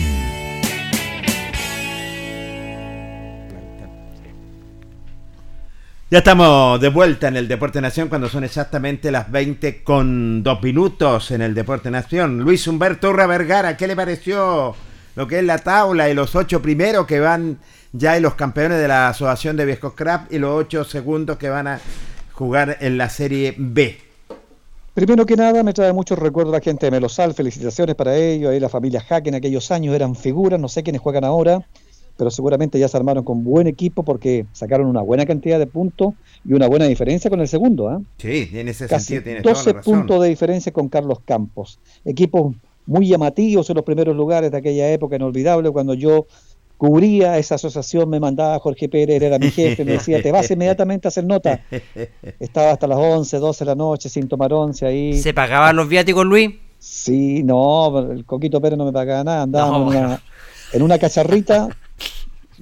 Ya 6.13 6.19
estamos 6.19 6.81
de 6.81 6.89
vuelta 6.89 7.29
en 7.29 7.37
el 7.37 7.47
Deporte 7.47 7.81
Nación 7.81 8.09
cuando 8.09 8.29
son 8.29 8.43
exactamente 8.43 9.13
las 9.13 9.31
20 9.31 9.85
con 9.85 10.43
2 10.43 10.61
minutos 10.61 11.31
en 11.31 11.41
el 11.41 11.55
Deporte 11.55 11.89
Nación. 11.89 12.41
Luis 12.41 12.67
Humberto 12.67 13.11
Urra 13.11 13.29
Vergara, 13.29 13.77
¿qué 13.77 13.87
le 13.87 13.95
pareció 13.95 14.75
lo 15.15 15.29
que 15.29 15.39
es 15.39 15.45
la 15.45 15.59
tabla 15.59 16.11
y 16.11 16.15
los 16.15 16.35
ocho 16.35 16.61
primeros 16.61 17.07
que 17.07 17.21
van 17.21 17.61
ya 17.93 18.17
en 18.17 18.25
los 18.25 18.35
campeones 18.35 18.79
de 18.79 18.89
la 18.89 19.11
Asociación 19.11 19.57
de 19.57 19.67
Viejos 19.67 19.93
Crap 19.93 20.33
y 20.33 20.41
los 20.41 20.51
ocho 20.51 20.83
segundos 20.83 21.39
que 21.39 21.49
van 21.49 21.69
a 21.69 21.81
jugar 22.33 22.79
en 22.81 22.99
la 22.99 23.09
Serie 23.09 23.55
B? 23.57 23.97
Primero 24.95 25.25
que 25.25 25.37
nada, 25.37 25.63
me 25.63 25.73
trae 25.73 25.93
muchos 25.93 26.19
recuerdos 26.19 26.53
la 26.53 26.61
gente 26.61 26.87
de 26.87 26.91
Melosal, 26.91 27.35
felicitaciones 27.35 27.95
para 27.95 28.17
ellos, 28.17 28.51
ahí 28.51 28.59
la 28.59 28.69
familia 28.69 29.01
Jaque 29.01 29.29
en 29.29 29.37
aquellos 29.37 29.71
años 29.71 29.95
eran 29.95 30.17
figuras, 30.17 30.59
no 30.59 30.69
sé 30.69 30.83
quiénes 30.83 31.03
juegan 31.03 31.23
ahora, 31.23 31.65
pero 32.21 32.31
seguramente 32.31 32.79
ya 32.79 32.87
se 32.87 32.99
armaron 32.99 33.25
con 33.25 33.43
buen 33.43 33.67
equipo 33.67 34.03
porque 34.03 34.45
sacaron 34.53 34.87
una 34.89 35.01
buena 35.01 35.25
cantidad 35.25 35.59
de 35.59 35.67
puntos 35.67 36.13
y 36.45 36.53
una 36.53 36.67
buena 36.67 36.85
diferencia 36.85 37.31
con 37.31 37.41
el 37.41 37.49
segundo. 37.49 37.89
¿ah? 37.89 37.99
Sí, 38.19 38.51
en 38.53 38.69
ese 38.69 38.87
Casi 38.87 39.07
sentido 39.07 39.23
tienes 39.23 39.43
toda 39.43 39.55
12 39.55 39.71
la 39.71 39.77
razón. 39.79 39.95
puntos 39.95 40.23
de 40.23 40.29
diferencia 40.29 40.71
con 40.71 40.91
Carlos 40.91 41.21
Campos. 41.25 41.79
Equipos 42.05 42.55
muy 42.85 43.09
llamativos 43.09 43.71
en 43.71 43.77
los 43.77 43.87
primeros 43.87 44.15
lugares 44.15 44.51
de 44.51 44.59
aquella 44.59 44.93
época 44.93 45.17
inolvidable 45.17 45.71
cuando 45.71 45.95
yo 45.95 46.27
cubría 46.77 47.39
esa 47.39 47.55
asociación, 47.55 48.11
me 48.11 48.21
mandaba 48.21 48.59
Jorge 48.59 48.91
Pérez, 48.91 49.23
era 49.23 49.39
mi 49.39 49.51
jefe, 49.51 49.83
me 49.87 49.93
decía, 49.93 50.21
te 50.23 50.31
vas 50.31 50.51
inmediatamente 50.51 51.09
a 51.09 51.09
hacer 51.09 51.25
nota. 51.25 51.63
Estaba 52.39 52.73
hasta 52.73 52.87
las 52.87 52.99
11, 52.99 53.39
12 53.39 53.65
de 53.65 53.71
la 53.71 53.75
noche 53.77 54.11
sin 54.11 54.29
tomar 54.29 54.53
once 54.53 54.85
ahí. 54.85 55.17
¿Se 55.19 55.33
pagaban 55.33 55.75
los 55.75 55.89
viáticos, 55.89 56.27
Luis? 56.27 56.51
Sí, 56.79 57.43
no, 57.45 57.99
el 58.13 58.27
Coquito 58.27 58.61
Pérez 58.61 58.77
no 58.79 58.85
me 58.85 58.93
pagaba 58.93 59.25
nada, 59.25 59.43
andábamos 59.45 59.95
No, 59.95 59.99
en, 59.99 60.05
una, 60.05 60.23
en 60.75 60.83
una 60.83 60.99
cacharrita. 60.99 61.69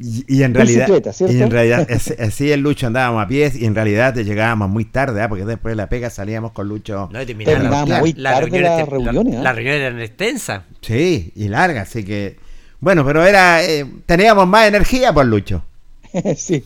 Y, 0.00 0.24
y 0.28 0.42
en 0.44 0.54
realidad, 0.54 0.86
Bicicleta, 0.86 1.12
¿cierto? 1.12 1.34
y 1.34 1.42
en 1.42 1.50
realidad 1.50 1.88
así 2.20 2.52
el 2.52 2.60
Lucho 2.60 2.86
andábamos 2.86 3.24
a 3.24 3.26
pies 3.28 3.56
y 3.56 3.64
en 3.66 3.74
realidad 3.74 4.14
llegábamos 4.14 4.70
muy 4.70 4.84
tarde, 4.84 5.20
¿ah? 5.22 5.28
porque 5.28 5.44
después 5.44 5.72
de 5.72 5.76
la 5.76 5.88
pega 5.88 6.08
salíamos 6.10 6.52
con 6.52 6.68
Lucho. 6.68 7.08
No, 7.12 7.20
y 7.20 7.26
Terminaba 7.26 7.84
la- 7.86 8.00
muy 8.00 8.12
las 8.12 8.34
tarde 8.34 8.46
reuniones 8.50 8.76
te- 8.84 8.90
reuniones, 8.90 9.34
¿eh? 9.34 9.42
Las 9.42 9.54
reuniones 9.56 9.80
eran 9.82 10.00
extensas. 10.00 10.62
Sí, 10.80 11.32
y 11.34 11.48
larga, 11.48 11.82
así 11.82 12.04
que. 12.04 12.36
Bueno, 12.80 13.04
pero 13.04 13.24
era. 13.26 13.64
eh, 13.64 13.84
teníamos 14.06 14.46
más 14.46 14.68
energía 14.68 15.12
por 15.12 15.26
Lucho. 15.26 15.64
sí. 16.36 16.62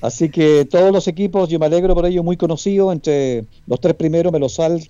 Así 0.00 0.30
que 0.30 0.64
todos 0.64 0.90
los 0.92 1.06
equipos, 1.06 1.48
yo 1.48 1.58
me 1.58 1.66
alegro 1.66 1.94
por 1.94 2.06
ello, 2.06 2.22
muy 2.22 2.36
conocidos, 2.36 2.92
entre 2.92 3.44
los 3.66 3.78
tres 3.80 3.94
primeros, 3.94 4.32
Melosal, 4.32 4.80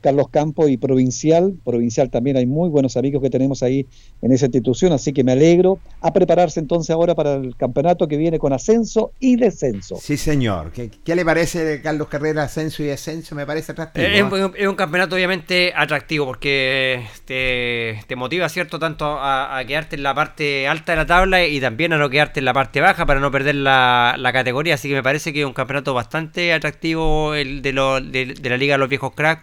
Carlos 0.00 0.28
Campos 0.30 0.70
y 0.70 0.76
Provincial. 0.76 1.54
Provincial 1.64 2.10
también 2.10 2.36
hay 2.36 2.46
muy 2.46 2.68
buenos 2.68 2.96
amigos 2.96 3.22
que 3.22 3.30
tenemos 3.30 3.62
ahí 3.62 3.86
en 4.22 4.32
esa 4.32 4.46
institución, 4.46 4.92
así 4.92 5.12
que 5.12 5.24
me 5.24 5.32
alegro 5.32 5.78
a 6.00 6.12
prepararse 6.12 6.60
entonces 6.60 6.90
ahora 6.90 7.14
para 7.14 7.34
el 7.34 7.56
campeonato 7.56 8.06
que 8.08 8.16
viene 8.16 8.38
con 8.38 8.52
ascenso 8.52 9.12
y 9.20 9.36
descenso. 9.36 9.96
Sí, 10.00 10.16
señor. 10.16 10.72
¿Qué, 10.72 10.90
qué 11.04 11.14
le 11.16 11.24
parece 11.24 11.80
Carlos 11.82 12.08
Carrera 12.08 12.44
ascenso 12.44 12.82
y 12.82 12.86
descenso? 12.86 13.34
Me 13.34 13.46
parece 13.46 13.72
atractivo. 13.72 14.06
Eh, 14.06 14.18
Es, 14.18 14.22
¿ah? 14.22 14.26
un- 14.46 14.54
es 14.56 14.66
un 14.68 14.74
campeonato 14.76 15.14
obviamente 15.16 15.72
atractivo 15.74 16.26
porque 16.26 17.02
te, 17.24 18.00
te 18.06 18.16
motiva, 18.16 18.48
¿cierto? 18.48 18.78
Tanto 18.78 19.04
a, 19.06 19.58
a 19.58 19.64
quedarte 19.64 19.96
en 19.96 20.02
la 20.02 20.14
parte 20.14 20.66
alta 20.68 20.92
de 20.92 20.96
la 20.96 21.06
tabla 21.06 21.44
y 21.46 21.60
también 21.60 21.92
a 21.92 21.98
no 21.98 22.08
quedarte 22.10 22.40
en 22.40 22.44
la 22.44 22.52
parte 22.54 22.80
baja 22.80 23.06
para 23.06 23.20
no 23.20 23.30
perder 23.30 23.56
la, 23.56 24.14
la 24.18 24.32
categoría. 24.32 24.74
Así 24.74 24.88
que 24.88 24.94
me 24.94 25.02
parece 25.02 25.32
que 25.32 25.40
es 25.40 25.46
un 25.46 25.52
campeonato 25.52 25.94
bastante 25.94 26.52
atractivo 26.52 27.34
el 27.34 27.62
de, 27.62 27.72
lo- 27.72 28.00
de, 28.00 28.34
de 28.40 28.50
la 28.50 28.56
Liga 28.56 28.74
de 28.74 28.78
los 28.78 28.88
Viejos 28.88 29.12
Cracks. 29.14 29.42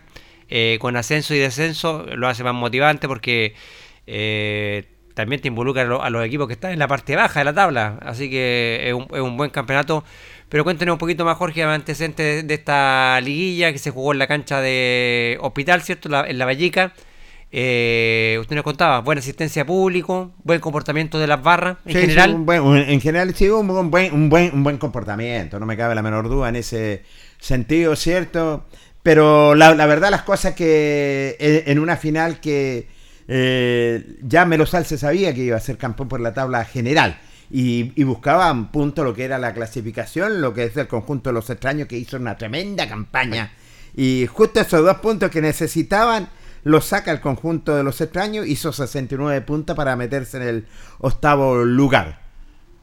Eh, 0.49 0.77
con 0.79 0.95
ascenso 0.97 1.33
y 1.33 1.39
descenso 1.39 2.05
lo 2.15 2.27
hace 2.27 2.43
más 2.43 2.53
motivante 2.53 3.07
porque 3.07 3.55
eh, 4.07 4.85
también 5.13 5.41
te 5.41 5.47
involucra 5.47 5.83
a, 5.83 5.85
lo- 5.85 6.03
a 6.03 6.09
los 6.09 6.25
equipos 6.25 6.47
que 6.47 6.53
están 6.53 6.71
en 6.71 6.79
la 6.79 6.87
parte 6.87 7.15
baja 7.15 7.39
de 7.39 7.45
la 7.45 7.53
tabla. 7.53 7.99
Así 8.01 8.29
que 8.29 8.81
es 8.87 8.93
un, 8.93 9.07
es 9.13 9.21
un 9.21 9.37
buen 9.37 9.49
campeonato. 9.49 10.03
Pero 10.49 10.63
cuéntenos 10.63 10.93
un 10.93 10.99
poquito 10.99 11.25
más, 11.25 11.37
Jorge, 11.37 11.63
antecedentes 11.63 12.43
de, 12.43 12.43
de 12.43 12.53
esta 12.53 13.19
liguilla 13.21 13.71
que 13.71 13.79
se 13.79 13.91
jugó 13.91 14.11
en 14.13 14.19
la 14.19 14.27
cancha 14.27 14.61
de 14.61 15.37
Hospital, 15.41 15.81
¿cierto? 15.81 16.09
La- 16.09 16.27
en 16.29 16.37
la 16.37 16.45
Vallica. 16.45 16.93
Eh, 17.51 18.37
usted 18.41 18.55
nos 18.55 18.63
contaba, 18.63 18.99
buena 18.99 19.19
asistencia 19.19 19.61
a 19.61 19.65
público, 19.65 20.33
buen 20.43 20.59
comportamiento 20.59 21.19
de 21.19 21.27
las 21.27 21.41
barras 21.41 21.77
en 21.85 21.93
Sí, 21.93 21.99
sí, 21.99 22.01
general. 22.01 22.33
un 22.35 22.45
buen- 22.45 22.61
un- 22.61 22.77
en 22.77 22.99
general, 22.99 23.33
sí, 23.33 23.47
un 23.49 23.89
buen, 23.89 24.13
un, 24.13 24.29
buen, 24.29 24.53
un 24.53 24.63
buen 24.63 24.77
comportamiento, 24.77 25.59
no 25.59 25.65
me 25.65 25.77
cabe 25.77 25.95
la 25.95 26.01
menor 26.01 26.27
duda 26.27 26.49
en 26.49 26.57
ese 26.57 27.03
sentido, 27.39 27.95
¿cierto? 27.95 28.65
Pero 29.05 29.53
la, 29.53 29.85
verdad, 29.85 30.09
las 30.09 30.23
cosas 30.23 30.55
que 30.55 31.35
en 31.39 31.77
una 31.77 31.95
final 31.95 32.39
que 32.39 32.87
eh, 33.27 34.17
ya 34.23 34.45
Melosal 34.45 34.83
se 34.83 34.97
sabía 34.97 35.31
que 35.31 35.43
iba 35.43 35.55
a 35.55 35.59
ser 35.59 35.77
campeón 35.77 36.09
por 36.09 36.19
la 36.19 36.33
tabla 36.33 36.65
general 36.65 37.21
y, 37.51 37.91
y 37.95 38.03
buscaban 38.03 38.71
punto 38.71 39.03
lo 39.03 39.13
que 39.13 39.25
era 39.25 39.37
la 39.37 39.53
clasificación, 39.53 40.41
lo 40.41 40.55
que 40.55 40.63
es 40.63 40.75
el 40.75 40.87
conjunto 40.87 41.29
de 41.29 41.35
los 41.35 41.47
extraños 41.51 41.87
que 41.87 41.99
hizo 41.99 42.17
una 42.17 42.35
tremenda 42.35 42.89
campaña. 42.89 43.51
Y 43.95 44.25
justo 44.25 44.59
esos 44.59 44.83
dos 44.83 44.97
puntos 44.97 45.29
que 45.29 45.39
necesitaban 45.39 46.27
los 46.63 46.85
saca 46.85 47.11
el 47.11 47.21
conjunto 47.21 47.75
de 47.75 47.83
los 47.83 48.01
extraños, 48.01 48.47
hizo 48.47 48.73
69 48.73 49.41
puntos 49.41 49.75
para 49.75 49.95
meterse 49.95 50.37
en 50.37 50.43
el 50.47 50.65
octavo 50.97 51.63
lugar. 51.63 52.21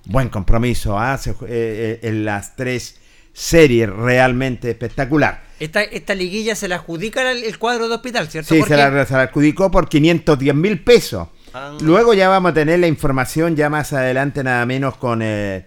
Buen 0.05 0.29
compromiso 0.29 0.97
¿ah? 0.97 1.19
Se 1.19 1.31
eh, 1.31 1.35
eh, 1.49 2.01
en 2.05 2.25
las 2.25 2.55
tres 2.55 3.02
series, 3.33 3.89
realmente 3.89 4.71
espectacular. 4.71 5.43
Esta, 5.59 5.83
esta 5.83 6.15
liguilla 6.15 6.55
se 6.55 6.69
la 6.69 6.77
adjudica 6.77 7.31
el, 7.31 7.45
el 7.45 7.59
cuadro 7.59 7.89
de 7.89 7.95
Hospital, 7.95 8.29
¿cierto? 8.29 8.49
Sí, 8.55 8.61
se 8.63 8.69
Jorge? 8.69 8.77
la, 8.77 9.07
se 9.07 9.15
la 9.15 9.23
adjudicó 9.23 9.71
por 9.71 9.89
510 9.89 10.55
mil 10.55 10.83
pesos. 10.83 11.29
Ah. 11.55 11.77
Luego 11.81 12.15
ya 12.15 12.29
vamos 12.29 12.51
a 12.51 12.55
tener 12.55 12.79
la 12.79 12.87
información 12.87 13.57
ya 13.57 13.71
más 13.71 13.93
adelante, 13.93 14.43
nada 14.43 14.67
menos 14.67 14.97
con 14.97 15.21
eh, 15.23 15.67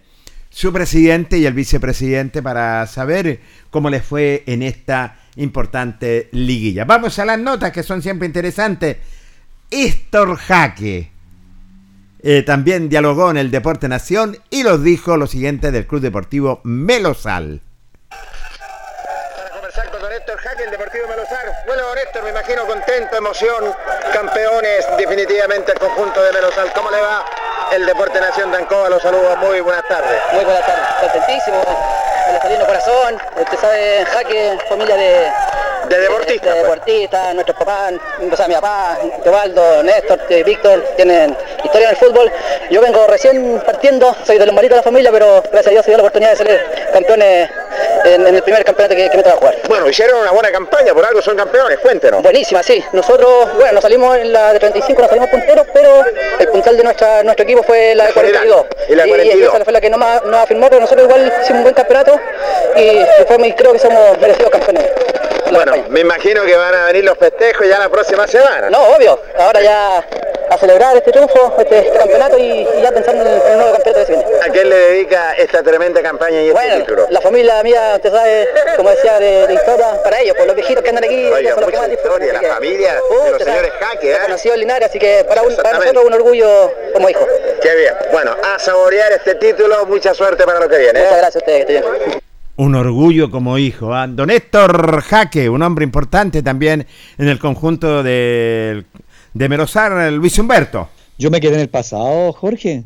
su 0.50 0.74
presidente 0.74 1.38
y 1.38 1.46
el 1.46 1.54
vicepresidente 1.54 2.42
para 2.42 2.86
saber 2.88 3.40
cómo 3.70 3.90
les 3.90 4.04
fue 4.04 4.44
en 4.48 4.64
esta 4.64 5.20
importante 5.38 6.30
liguilla. 6.32 6.86
Vamos 6.86 7.20
a 7.20 7.26
las 7.26 7.40
notas 7.40 7.72
que 7.72 7.84
son 7.84 8.02
siempre 8.02 8.26
interesantes. 8.26 8.98
Héctor 9.70 10.38
Jaque 10.38 11.15
eh, 12.28 12.42
también 12.42 12.90
dialogó 12.90 13.30
en 13.30 13.38
el 13.38 13.52
Deporte 13.52 13.88
Nación 13.88 14.36
y 14.50 14.64
los 14.64 14.82
dijo 14.82 15.16
lo 15.16 15.28
siguiente 15.28 15.70
del 15.70 15.86
Club 15.86 16.02
Deportivo 16.02 16.60
Melosal. 16.64 17.62
Para 18.10 19.52
conversar 19.52 19.92
con 19.92 20.02
don 20.02 20.12
Héctor 20.12 20.36
Jaque, 20.40 20.64
el 20.64 20.72
Deportivo 20.72 21.08
Melosar. 21.08 21.46
Bueno, 21.68 21.84
don 21.84 21.98
Héctor, 22.00 22.24
me 22.24 22.32
imagino 22.32 22.66
contento, 22.66 23.16
emoción, 23.16 23.66
campeones 24.12 24.88
definitivamente 24.98 25.74
el 25.74 25.78
conjunto 25.78 26.20
de 26.24 26.32
Melosal. 26.34 26.74
¿Cómo 26.74 26.90
le 26.90 27.00
va 27.00 27.24
el 27.72 27.86
Deporte 27.86 28.20
Nación 28.20 28.52
de 28.52 28.58
Ancoa? 28.58 28.90
Los 28.90 29.04
saludo, 29.04 29.38
muy 29.38 29.62
buenas 29.62 29.88
tardes. 29.88 30.20
Muy 30.34 30.44
buenas 30.44 30.66
tardes, 30.66 30.84
contentísimo, 31.02 31.62
el 32.44 32.66
corazón, 32.66 33.18
usted 33.40 33.60
sabe, 33.60 34.04
Jaque, 34.04 34.58
familia 34.68 34.96
de... 34.96 35.45
De 35.90 36.00
deportistas, 36.00 36.42
De, 36.56 36.62
pues. 36.62 36.64
deportistas, 36.64 37.34
nuestros 37.34 37.58
papás, 37.58 37.94
o 38.32 38.36
sea, 38.36 38.48
mi 38.48 38.54
papá, 38.56 38.98
Teobaldo, 39.24 39.84
Néstor, 39.84 40.20
eh, 40.30 40.44
Víctor, 40.44 40.84
tienen 40.96 41.36
historia 41.64 41.90
en 41.90 41.96
el 41.96 41.98
fútbol. 41.98 42.32
Yo 42.70 42.82
vengo 42.82 43.06
recién 43.08 43.62
partiendo, 43.66 44.16
soy 44.26 44.38
de 44.38 44.46
los 44.46 44.56
malitos 44.56 44.76
de 44.76 44.80
la 44.80 44.84
familia, 44.84 45.12
pero 45.12 45.42
gracias 45.44 45.68
a 45.68 45.70
Dios 45.72 45.86
se 45.86 45.92
dio 45.92 45.98
la 45.98 46.04
oportunidad 46.04 46.32
de 46.32 46.38
salir 46.38 46.60
campeones 46.92 47.50
en, 48.06 48.28
en 48.28 48.36
el 48.36 48.42
primer 48.42 48.64
campeonato 48.64 48.96
que, 48.96 49.10
que 49.10 49.18
me 49.18 49.24
toca 49.24 49.36
jugar. 49.38 49.56
Bueno, 49.68 49.90
hicieron 49.90 50.22
una 50.22 50.32
buena 50.32 50.52
campaña, 50.52 50.94
por 50.94 51.06
algo 51.06 51.22
son 51.22 51.36
campeones, 51.38 51.80
cuéntenos. 51.80 52.22
Buenísima, 52.22 52.64
sí. 52.64 52.84
Nosotros, 52.94 53.54
bueno, 53.56 53.74
nos 53.74 53.82
salimos 53.82 54.18
en 54.18 54.32
la 54.34 54.54
de 54.54 54.60
35, 54.60 55.02
nos 55.02 55.10
salimos 55.10 55.30
punteros, 55.30 55.66
pero 55.74 56.04
el 56.40 56.48
puntal 56.50 56.78
de 56.78 56.84
nuestra, 56.84 57.24
nuestro 57.24 57.44
equipo 57.44 57.64
fue 57.64 57.96
la 57.96 58.06
de 58.06 58.10
La 58.10 58.22
general, 58.22 58.48
42. 58.48 58.90
y 58.90 58.96
la 58.96 59.08
42. 59.08 59.56
esa 59.56 59.64
fue 59.64 59.74
la 59.74 59.82
que 59.82 59.90
no 59.90 59.98
más 59.98 60.24
nos 60.24 60.36
afirmó, 60.38 60.68
pero 60.70 60.82
nosotros 60.82 61.06
igual 61.08 61.34
hicimos 61.42 61.58
un 61.58 61.64
buen 61.64 61.76
campeonato 61.76 62.20
y, 62.76 62.82
y 62.82 63.06
fue 63.28 63.56
creo 63.56 63.74
que 63.74 63.80
somos 63.80 64.18
merecidos 64.20 64.52
campeones. 64.52 64.86
De 65.46 65.52
Bueno, 65.52 65.74
me 65.90 66.00
imagino 66.02 66.44
que 66.44 66.56
van 66.56 66.74
a 66.76 66.86
venir 66.88 67.04
los 67.04 67.18
festejos 67.18 67.68
ya 67.68 67.80
la 67.80 67.90
próxima 67.90 68.28
semana. 68.28 68.70
No, 68.70 68.84
obvio. 68.96 69.20
Ahora 69.38 69.62
ya 69.62 70.06
a 70.48 70.58
celebrar 70.58 70.96
este 70.96 71.12
triunfo, 71.12 71.56
este, 71.60 71.90
campeonato 71.98 72.38
y, 72.38 72.68
y 72.78 72.82
ya 72.82 72.92
pensando 72.92 73.24
en 73.24 73.28
el, 73.30 73.58
nuevo 73.58 73.74
campeonato 73.74 74.00
que 74.02 74.06
se 74.06 74.14
viene. 74.14 74.26
¿A 74.44 74.50
quién 74.50 74.70
le 74.70 74.76
dedica 74.76 75.34
esta 75.38 75.64
tremenda 75.64 76.02
campaña 76.04 76.42
y 76.42 76.50
este 76.50 76.80
título? 76.82 77.08
la 77.10 77.20
familia 77.20 77.64
mía, 77.64 77.94
usted 77.96 78.12
sabe, 78.12 78.48
como 78.78 78.92
decía, 78.92 79.20
de, 79.20 79.48
de 79.48 79.54
historia, 79.56 80.02
para 80.04 80.20
ellos, 80.22 80.36
por 80.38 80.46
los 80.46 80.56
viejitos 80.56 80.84
que 80.84 80.90
andan 80.90 81.04
aquí, 81.04 81.26
Oiga, 81.32 81.52
son 81.56 81.62
los 81.62 81.72
que 81.72 81.78
más 81.78 81.90
historia, 81.90 82.34
la 82.34 82.40
que- 82.40 82.48
familia 82.48 82.94
de 82.94 83.00
Uh, 83.02 83.32
los 83.32 83.42
señores 83.44 83.72
Jaque, 83.80 84.12
¿eh? 84.12 84.18
Nació 84.30 84.54
en 84.54 84.60
Linares, 84.60 84.90
así 84.90 85.00
que 85.00 85.26
para, 85.28 85.42
un- 85.42 85.56
para 85.56 85.80
nosotros 85.80 86.06
un 86.06 86.14
orgullo 86.14 86.72
como 86.94 87.10
hijo. 87.10 87.26
Qué 87.62 87.76
bien. 87.76 87.94
Bueno, 88.12 88.36
a 88.44 88.60
saborear 88.60 89.12
este 89.14 89.36
título, 89.36 89.86
mucha 89.88 90.14
suerte 90.14 90.44
para 90.46 90.60
lo 90.60 90.70
que 90.70 90.78
viene. 90.78 91.00
¿eh? 91.00 91.04
Muchas 91.04 91.18
gracias 91.18 91.36
a 91.36 91.40
ustedes, 91.40 91.66
que 91.66 91.78
estén 91.78 91.96
bien. 92.10 92.25
Un 92.58 92.76
orgullo 92.76 93.30
como 93.32 93.58
hijo. 93.58 93.94
¿ah? 93.94 94.08
Don 94.08 94.30
Héctor 94.30 95.02
Jaque, 95.02 95.50
un 95.50 95.62
hombre 95.62 95.84
importante 95.84 96.42
también 96.42 96.86
en 97.18 97.28
el 97.28 97.38
conjunto 97.40 98.02
de, 98.04 98.86
de 99.34 99.50
Merosar, 99.50 100.12
Luis 100.14 100.38
Humberto. 100.40 100.90
Yo 101.18 101.30
me 101.32 101.40
quedé 101.42 101.56
en 101.56 101.62
el 101.62 101.70
pasado, 101.70 102.32
Jorge. 102.34 102.84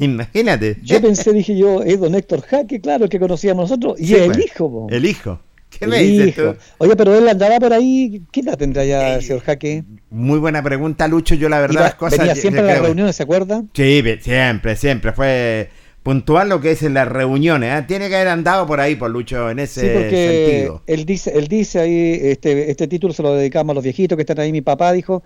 Imagínate. 0.00 0.78
Yo 0.82 1.00
pensé, 1.00 1.32
dije 1.32 1.56
yo, 1.56 1.82
es 1.82 2.00
don 2.00 2.14
Héctor 2.14 2.42
Jaque, 2.42 2.80
claro, 2.80 3.04
el 3.04 3.10
que 3.10 3.20
conocíamos 3.20 3.70
nosotros, 3.70 4.00
y 4.00 4.06
Sí, 4.08 4.14
el 4.16 4.26
pues, 4.32 4.44
hijo, 4.46 4.70
po. 4.70 4.86
El 4.90 5.04
hijo. 5.06 5.40
¿Qué 5.78 5.86
me 5.88 5.98
dices 6.00 6.34
tú? 6.36 6.54
Oye, 6.78 6.94
pero 6.96 7.16
él 7.16 7.28
andaba 7.28 7.58
por 7.58 7.72
ahí, 7.72 8.22
¿qué 8.30 8.40
edad 8.40 8.56
tendrá 8.56 8.84
ya 8.84 9.16
el 9.16 9.22
señor 9.22 9.42
Jaque? 9.42 9.82
Muy 10.10 10.38
buena 10.38 10.62
pregunta, 10.62 11.08
Lucho. 11.08 11.34
Yo 11.34 11.48
la 11.48 11.58
verdad 11.60 11.74
Iba- 11.74 11.82
las 11.82 11.94
cosas... 11.96 12.18
venía 12.18 12.34
siempre 12.36 12.62
a 12.62 12.66
las 12.66 12.80
reuniones, 12.80 13.16
¿se 13.16 13.24
acuerda? 13.24 13.62
Sí, 13.72 14.02
siempre, 14.20 14.76
siempre. 14.76 15.12
Fue 15.12 15.70
puntual 16.04 16.48
lo 16.50 16.60
que 16.60 16.70
es 16.70 16.82
en 16.84 16.94
las 16.94 17.08
reuniones. 17.08 17.72
¿ah? 17.72 17.86
Tiene 17.88 18.08
que 18.08 18.14
haber 18.14 18.28
andado 18.28 18.66
por 18.68 18.78
ahí, 18.78 18.94
por 18.94 19.10
Lucho, 19.10 19.50
en 19.50 19.58
ese 19.58 19.80
Sí, 19.80 19.88
porque 19.92 20.46
sentido. 20.66 20.82
él 20.86 21.04
dice, 21.06 21.32
él 21.36 21.48
dice 21.48 21.80
ahí, 21.80 22.18
este, 22.22 22.70
este 22.70 22.86
título 22.86 23.12
se 23.12 23.22
lo 23.22 23.34
dedicamos 23.34 23.72
a 23.72 23.74
los 23.74 23.82
viejitos 23.82 24.14
que 24.14 24.22
están 24.22 24.38
ahí, 24.38 24.52
mi 24.52 24.60
papá 24.60 24.92
dijo, 24.92 25.22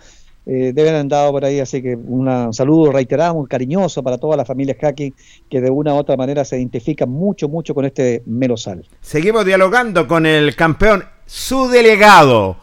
eh, 0.46 0.72
deben 0.72 0.90
haber 0.90 1.00
andado 1.02 1.30
por 1.32 1.44
ahí, 1.44 1.60
así 1.60 1.82
que 1.82 1.94
una- 1.94 2.46
un 2.46 2.54
saludo 2.54 2.90
reiterado, 2.92 3.34
muy 3.34 3.46
cariñoso 3.48 4.02
para 4.02 4.16
toda 4.16 4.34
la 4.36 4.46
familia 4.46 4.74
Jaque, 4.80 5.12
que 5.50 5.60
de 5.60 5.68
una 5.68 5.92
u 5.92 5.96
otra 5.98 6.16
manera 6.16 6.42
se 6.44 6.56
identifica 6.56 7.04
mucho, 7.04 7.48
mucho 7.50 7.74
con 7.74 7.84
este 7.84 8.22
Melosal. 8.24 8.86
Seguimos 9.02 9.44
dialogando 9.44 10.06
con 10.08 10.24
el 10.24 10.56
campeón, 10.56 11.04
su 11.26 11.68
delegado, 11.68 12.56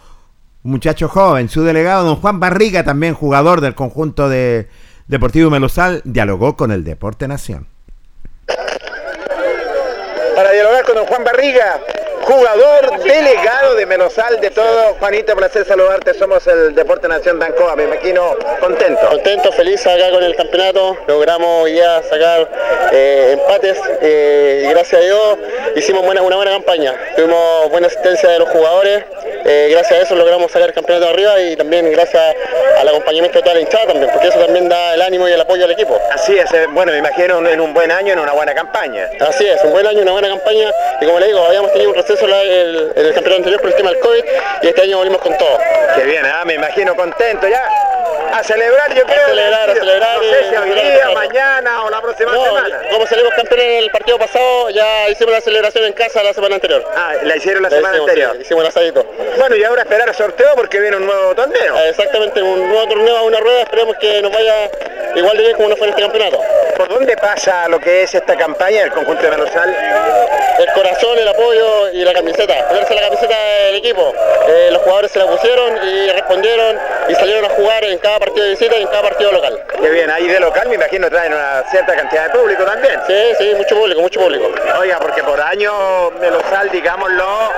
un 0.63 0.72
muchacho 0.72 1.09
joven, 1.09 1.47
su 1.49 1.63
delegado, 1.63 2.05
don 2.05 2.16
Juan 2.16 2.39
Barriga, 2.39 2.84
también 2.84 3.13
jugador 3.13 3.61
del 3.61 3.76
conjunto 3.76 4.30
de 4.30 4.68
Deportivo 5.07 5.51
Melosal, 5.51 6.01
dialogó 6.05 6.55
con 6.55 6.72
el 6.72 6.84
Deporte 6.84 7.28
Nación. 7.28 7.68
Para 10.36 10.51
dialogar 10.51 10.83
con 10.83 10.95
don 10.95 11.05
Juan 11.05 11.23
Barriga, 11.23 11.79
jugador 12.26 13.03
delegado 13.03 13.76
de 13.76 13.86
Menosal 13.86 14.39
de 14.41 14.49
todo. 14.49 14.95
Juanito, 14.99 15.36
placer 15.36 15.65
saludarte. 15.65 16.13
Somos 16.15 16.45
el 16.47 16.73
Deporte 16.73 17.07
Nación 17.07 17.39
de 17.39 17.45
Ancoa, 17.45 17.76
me 17.76 17.84
imagino 17.84 18.36
contento. 18.59 19.07
Contento, 19.07 19.51
feliz 19.51 19.86
acá 19.86 20.09
con 20.09 20.23
el 20.23 20.36
campeonato. 20.36 20.97
Logramos 21.07 21.69
ya 21.71 22.01
sacar 22.03 22.49
eh, 22.91 23.38
empates 23.39 23.78
eh, 24.01 24.63
y 24.65 24.69
gracias 24.69 25.01
a 25.01 25.05
Dios 25.05 25.38
hicimos 25.76 26.03
buena, 26.03 26.21
una 26.21 26.36
buena 26.36 26.51
campaña. 26.51 26.95
Tuvimos 27.15 27.69
buena 27.69 27.88
asistencia 27.88 28.30
de 28.30 28.39
los 28.39 28.49
jugadores. 28.49 29.03
eh, 29.45 29.67
gracias 29.69 29.99
a 29.99 30.03
eso 30.03 30.15
logramos 30.15 30.51
sacar 30.51 30.69
el 30.69 30.73
campeonato 30.73 31.07
arriba 31.07 31.39
y 31.39 31.55
también 31.55 31.91
gracias 31.91 32.36
al 32.80 32.88
acompañamiento 32.88 33.38
de 33.38 33.43
toda 33.43 33.55
la 33.55 33.61
hinchada 33.61 33.88
también, 33.88 34.09
porque 34.11 34.28
eso 34.28 34.39
también 34.39 34.67
da 34.67 34.95
el 34.95 35.01
ánimo 35.01 35.30
y 35.30 35.32
el 35.32 35.41
apoyo 35.41 35.65
al 35.65 35.71
equipo. 35.71 35.99
Así 36.11 36.38
es, 36.38 36.51
eh, 36.53 36.65
bueno, 36.71 36.91
me 36.91 36.97
imagino 36.97 37.47
en 37.47 37.61
un 37.61 37.73
buen 37.73 37.91
año, 37.91 38.13
en 38.13 38.19
una 38.19 38.34
buena 38.34 38.53
campaña. 38.55 39.07
Así 39.19 39.45
es, 39.45 39.63
un 39.63 39.71
buen 39.71 39.86
año, 39.86 40.01
una 40.01 40.13
buena 40.13 40.30
campaña 40.30 40.71
y 40.99 41.05
como 41.05 41.19
le 41.19 41.28
digo, 41.28 41.39
habíamos 41.45 41.71
tenido 41.71 41.91
un 41.91 41.95
receso 41.95 42.14
el- 42.22 42.91
en 42.95 43.05
el 43.05 43.13
campeonato 43.13 43.36
anterior 43.38 43.61
por 43.61 43.70
el 43.70 43.76
tema 43.76 43.89
del 43.91 43.99
COVID 43.99 44.24
y 44.63 44.68
este 44.68 44.82
año 44.82 44.97
volvimos 44.97 45.22
con 45.22 45.38
todo. 45.38 45.57
Qué 45.95 46.03
bien, 46.03 46.26
ah, 46.26 46.43
me 46.45 46.53
imagino 46.55 46.95
contento 46.95 47.47
ya. 47.47 47.68
A 48.34 48.43
celebrar, 48.43 48.93
yo 48.93 49.03
creo. 49.05 49.28
celebrar, 49.28 49.70
a 49.70 49.74
celebrar 49.76 50.18
No 50.18 50.24
sé 50.24 50.49
si 50.49 50.55
hoy 50.57 50.70
y- 50.72 50.91
día, 50.91 51.09
mañana 51.13 51.84
o 51.86 51.89
la 51.89 52.01
próxima 52.01 52.34
No, 52.34 52.43
semana. 52.43 52.82
como 52.91 53.07
salimos 53.07 53.34
campeones 53.34 53.66
en 53.66 53.84
el 53.84 53.91
partido 53.91 54.18
pasado, 54.20 54.70
ya 54.72 55.07
hicimos 55.09 55.32
la 55.34 55.39
celebración 55.41 55.86
en 55.86 55.93
casa 55.93 56.22
la 56.22 56.34
semana 56.34 56.55
anterior. 56.55 56.84
Ah, 56.97 57.13
la 57.24 57.38
hicieron 57.38 57.63
la 57.63 57.70
La 57.70 57.76
semana 57.78 57.93
hicimos, 57.95 58.09
anterior. 58.09 58.36
sí, 58.36 58.41
hicimos 58.41 58.63
el 58.63 58.68
asadito. 58.70 59.05
Bueno, 59.38 59.55
y 59.55 59.63
ahora 59.63 59.84
esperar 59.84 60.09
el 60.09 60.16
sorteo 60.16 60.49
porque 60.55 60.80
viene 60.82 60.97
un 60.97 61.05
nuevo 61.05 61.34
torneo. 61.34 61.78
Eh, 61.78 61.89
Exactamente, 61.89 62.41
un 62.41 62.68
nuevo 62.70 62.88
torneo 62.89 63.16
a 63.18 63.22
una 63.22 63.39
rueda, 63.39 63.61
esperemos 63.61 63.95
que 64.01 64.22
nos 64.22 64.32
vaya 64.34 64.70
igual 65.16 65.38
de 65.38 65.43
bien 65.43 65.55
como 65.55 65.70
nos 65.70 65.78
fue 65.78 65.88
en 65.88 65.91
este 65.93 66.01
campeonato. 66.03 66.41
¿Por 66.76 66.89
dónde 66.89 67.15
pasa 67.15 67.69
lo 67.69 67.80
que 67.80 68.03
es 68.03 68.13
esta 68.13 68.36
campaña 68.36 68.82
del 68.82 68.91
conjunto 68.91 69.23
de 69.23 69.30
Melosal? 69.30 69.73
El 70.59 70.73
corazón, 70.73 71.17
el 71.17 71.28
apoyo 71.28 71.89
y 71.91 72.03
la 72.03 72.13
camiseta, 72.13 72.67
ponerse 72.67 72.93
la 72.93 73.01
camiseta 73.01 73.36
del 73.38 73.76
equipo. 73.76 74.13
Eh, 74.47 74.69
los 74.71 74.82
jugadores 74.82 75.11
se 75.11 75.19
la 75.19 75.26
pusieron 75.26 75.78
y 75.88 76.11
respondieron 76.11 76.78
y 77.07 77.15
salieron 77.15 77.45
a 77.45 77.49
jugar 77.49 77.84
en 77.86 77.97
cada 77.99 78.19
partido 78.19 78.43
de 78.45 78.51
visita 78.51 78.78
y 78.78 78.82
en 78.82 78.88
cada 78.88 79.03
partido 79.03 79.32
local. 79.32 79.63
Qué 79.82 79.89
bien, 79.89 80.09
ahí 80.09 80.28
de 80.28 80.39
local 80.39 80.67
me 80.67 80.76
imagino 80.76 81.09
traen 81.09 81.34
una 81.34 81.63
cierta 81.71 81.95
cantidad 81.95 82.26
de 82.26 82.38
público 82.38 82.63
también. 82.63 82.99
Sí, 83.07 83.34
sí, 83.38 83.53
mucho 83.55 83.76
público, 83.76 84.01
mucho 84.01 84.19
público. 84.19 84.51
Oiga, 84.80 84.99
porque 84.99 85.23
por 85.23 85.39
año 85.39 86.11
Melosal, 86.19 86.69
digámoslo, 86.71 87.51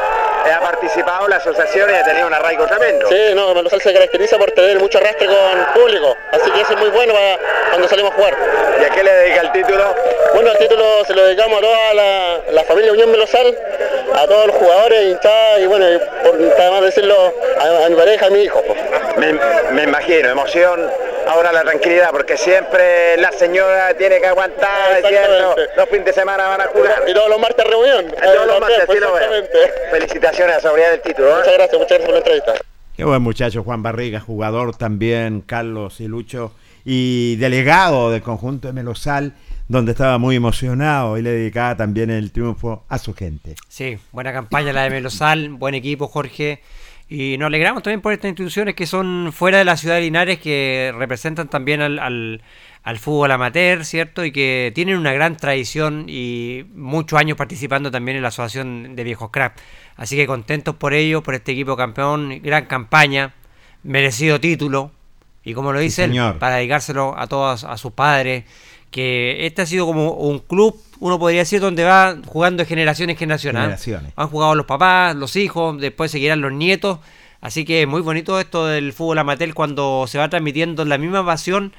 ha 0.52 0.60
participado 0.60 1.28
la 1.28 1.38
asociación 1.38 1.90
y 1.90 1.94
ha 1.94 2.04
tenido 2.04 2.28
un 2.28 2.34
arraigo 2.34 2.66
tremendo. 2.68 3.08
Sí, 3.10 3.34
no, 3.34 3.54
Melosal 3.54 3.82
se 3.82 3.94
caracteriza 3.94 4.38
por 4.38 4.52
tener 4.52 4.80
mucho 4.80 4.98
arrastre 4.98 5.28
con 5.28 5.66
público, 5.82 6.16
así 6.32 6.52
que 6.52 6.62
eso 6.62 6.74
es 6.74 6.80
muy 6.80 6.90
bueno 6.90 7.14
para 7.14 7.38
cuando 7.70 7.88
salimos 7.88 8.12
a 8.12 8.16
jugar. 8.16 8.34
¿Y 8.82 8.84
a 8.86 8.90
qué 8.90 9.04
le 9.04 9.12
dedica 9.14 9.42
el 9.42 9.52
título? 9.52 9.96
Bueno, 10.34 10.52
el 10.52 10.58
título 10.58 11.06
se 11.06 11.14
lo 11.14 11.24
dedicamos 11.26 11.58
a 11.60 11.62
toda 11.62 11.94
la, 11.94 12.38
la 12.52 12.64
familia 12.64 12.92
Unión 12.92 13.10
Melosal, 13.12 13.58
a 14.16 14.28
todos 14.28 14.48
los 14.48 14.56
jugadores, 14.56 15.02
hinchadas 15.04 15.60
y 15.60 15.66
bueno, 15.68 15.86
por 16.24 16.36
además 16.36 16.82
decirlo 16.84 17.34
a, 17.60 17.86
a 17.86 17.90
mi 17.90 17.96
pareja, 17.96 18.28
a 18.28 18.30
mi 18.30 18.42
hijo. 18.44 18.62
pues. 18.62 18.80
Me, 19.18 19.34
me 19.72 19.84
imagino, 19.84 20.30
emoción, 20.30 20.90
ahora 21.28 21.52
la 21.52 21.64
tranquilidad, 21.64 22.10
porque 22.12 22.38
siempre 22.38 23.18
la 23.18 23.32
señora 23.32 23.94
tiene 23.96 24.20
que 24.22 24.28
aguantar. 24.28 25.02
Los 25.76 25.90
fines 25.90 26.06
de 26.06 26.14
semana 26.14 26.48
van 26.48 26.62
a 26.62 26.66
jugar. 26.66 27.04
Y 27.08 27.14
todos 27.14 27.30
los 27.30 27.40
martes 27.40 27.66
reunión. 27.66 28.12
Todos 28.12 28.46
los 28.48 28.60
martes, 28.60 28.88
lo 28.88 29.14
veo. 29.14 29.16
exactamente. 29.16 29.74
Felicitaciones 30.38 30.52
a 30.52 30.56
la 30.56 30.62
seguridad 30.62 30.92
del 30.92 31.02
título. 31.02 31.30
¿eh? 31.30 31.34
Muchas 31.38 31.54
gracias, 31.54 31.80
muchas 31.80 31.90
gracias 31.90 32.06
por 32.06 32.14
la 32.14 32.18
entrevista. 32.20 32.54
Qué 32.96 33.04
buen 33.04 33.22
muchacho 33.22 33.64
Juan 33.64 33.84
Barriga, 33.84 34.20
jugador 34.20 34.76
también, 34.76 35.42
Carlos 35.42 36.00
y 36.00 36.08
Lucho, 36.08 36.54
y 36.86 37.36
delegado 37.38 38.12
del 38.12 38.22
conjunto 38.22 38.68
de 38.68 38.74
Melosal, 38.74 39.34
donde 39.68 39.92
estaba 39.92 40.18
muy 40.18 40.36
emocionado 40.36 41.18
y 41.18 41.22
le 41.22 41.32
dedicaba 41.32 41.76
también 41.76 42.10
el 42.10 42.32
triunfo 42.32 42.86
a 42.88 42.98
su 42.98 43.14
gente. 43.14 43.56
Sí, 43.68 43.98
buena 44.12 44.32
campaña 44.32 44.74
la 44.74 44.84
de 44.84 44.92
Melosal, 44.92 45.50
buen 45.50 45.76
equipo 45.76 46.08
Jorge. 46.08 46.62
Y 47.10 47.38
nos 47.38 47.48
alegramos 47.48 47.84
también 47.84 48.02
por 48.02 48.12
estas 48.12 48.30
instituciones 48.30 48.76
que 48.76 48.86
son 48.86 49.32
fuera 49.32 49.60
de 49.60 49.66
la 49.66 49.78
ciudad 49.78 49.96
de 49.96 50.02
Linares, 50.02 50.40
que 50.40 50.94
representan 50.98 51.50
también 51.50 51.82
al, 51.82 52.00
al, 52.00 52.42
al 52.84 53.00
fútbol 53.00 53.32
amateur, 53.32 53.86
¿cierto? 53.86 54.26
Y 54.26 54.32
que 54.34 54.74
tienen 54.76 54.98
una 54.98 55.14
gran 55.14 55.38
tradición 55.38 56.06
y 56.10 56.66
muchos 56.76 57.18
años 57.18 57.38
participando 57.38 57.92
también 57.92 58.18
en 58.18 58.24
la 58.24 58.30
Asociación 58.30 58.96
de 58.96 59.04
Viejos 59.06 59.30
Crack. 59.32 59.56
Así 59.98 60.16
que 60.16 60.28
contentos 60.28 60.76
por 60.76 60.94
ello, 60.94 61.24
por 61.24 61.34
este 61.34 61.52
equipo 61.52 61.76
campeón, 61.76 62.40
gran 62.44 62.66
campaña, 62.66 63.34
merecido 63.84 64.40
título. 64.40 64.92
Y 65.44 65.54
como 65.54 65.74
lo 65.74 65.80
dicen, 65.80 66.12
señor. 66.12 66.38
para 66.40 66.58
dedicárselo 66.58 67.18
a 67.18 67.28
todos, 67.28 67.64
a 67.64 67.78
sus 67.78 67.94
padres, 67.94 68.44
que 68.92 69.46
este 69.46 69.64
ha 69.64 69.66
sido 69.66 69.86
como 69.86 70.12
un 70.12 70.40
club, 70.40 70.80
uno 71.00 71.18
podría 71.20 71.40
decir, 71.40 71.60
donde 71.60 71.84
va 71.84 72.16
jugando 72.26 72.64
de 72.64 72.68
generación 72.68 73.10
en 73.10 73.18
generación. 73.18 73.58
¿ah? 73.58 73.62
Generaciones. 73.62 74.14
Han 74.16 74.28
jugado 74.28 74.56
los 74.56 74.66
papás, 74.66 75.16
los 75.16 75.36
hijos, 75.36 75.80
después 75.80 76.12
seguirán 76.12 76.42
los 76.42 76.52
nietos. 76.52 77.00
Así 77.42 77.66
que 77.66 77.86
muy 77.86 78.02
bonito 78.02 78.40
esto 78.40 78.68
del 78.68 78.94
fútbol 78.94 79.20
amateur 79.20 79.54
cuando 79.54 80.06
se 80.08 80.18
va 80.18 80.30
transmitiendo 80.30 80.86
la 80.86 80.98
misma 80.98 81.26
pasión 81.26 81.74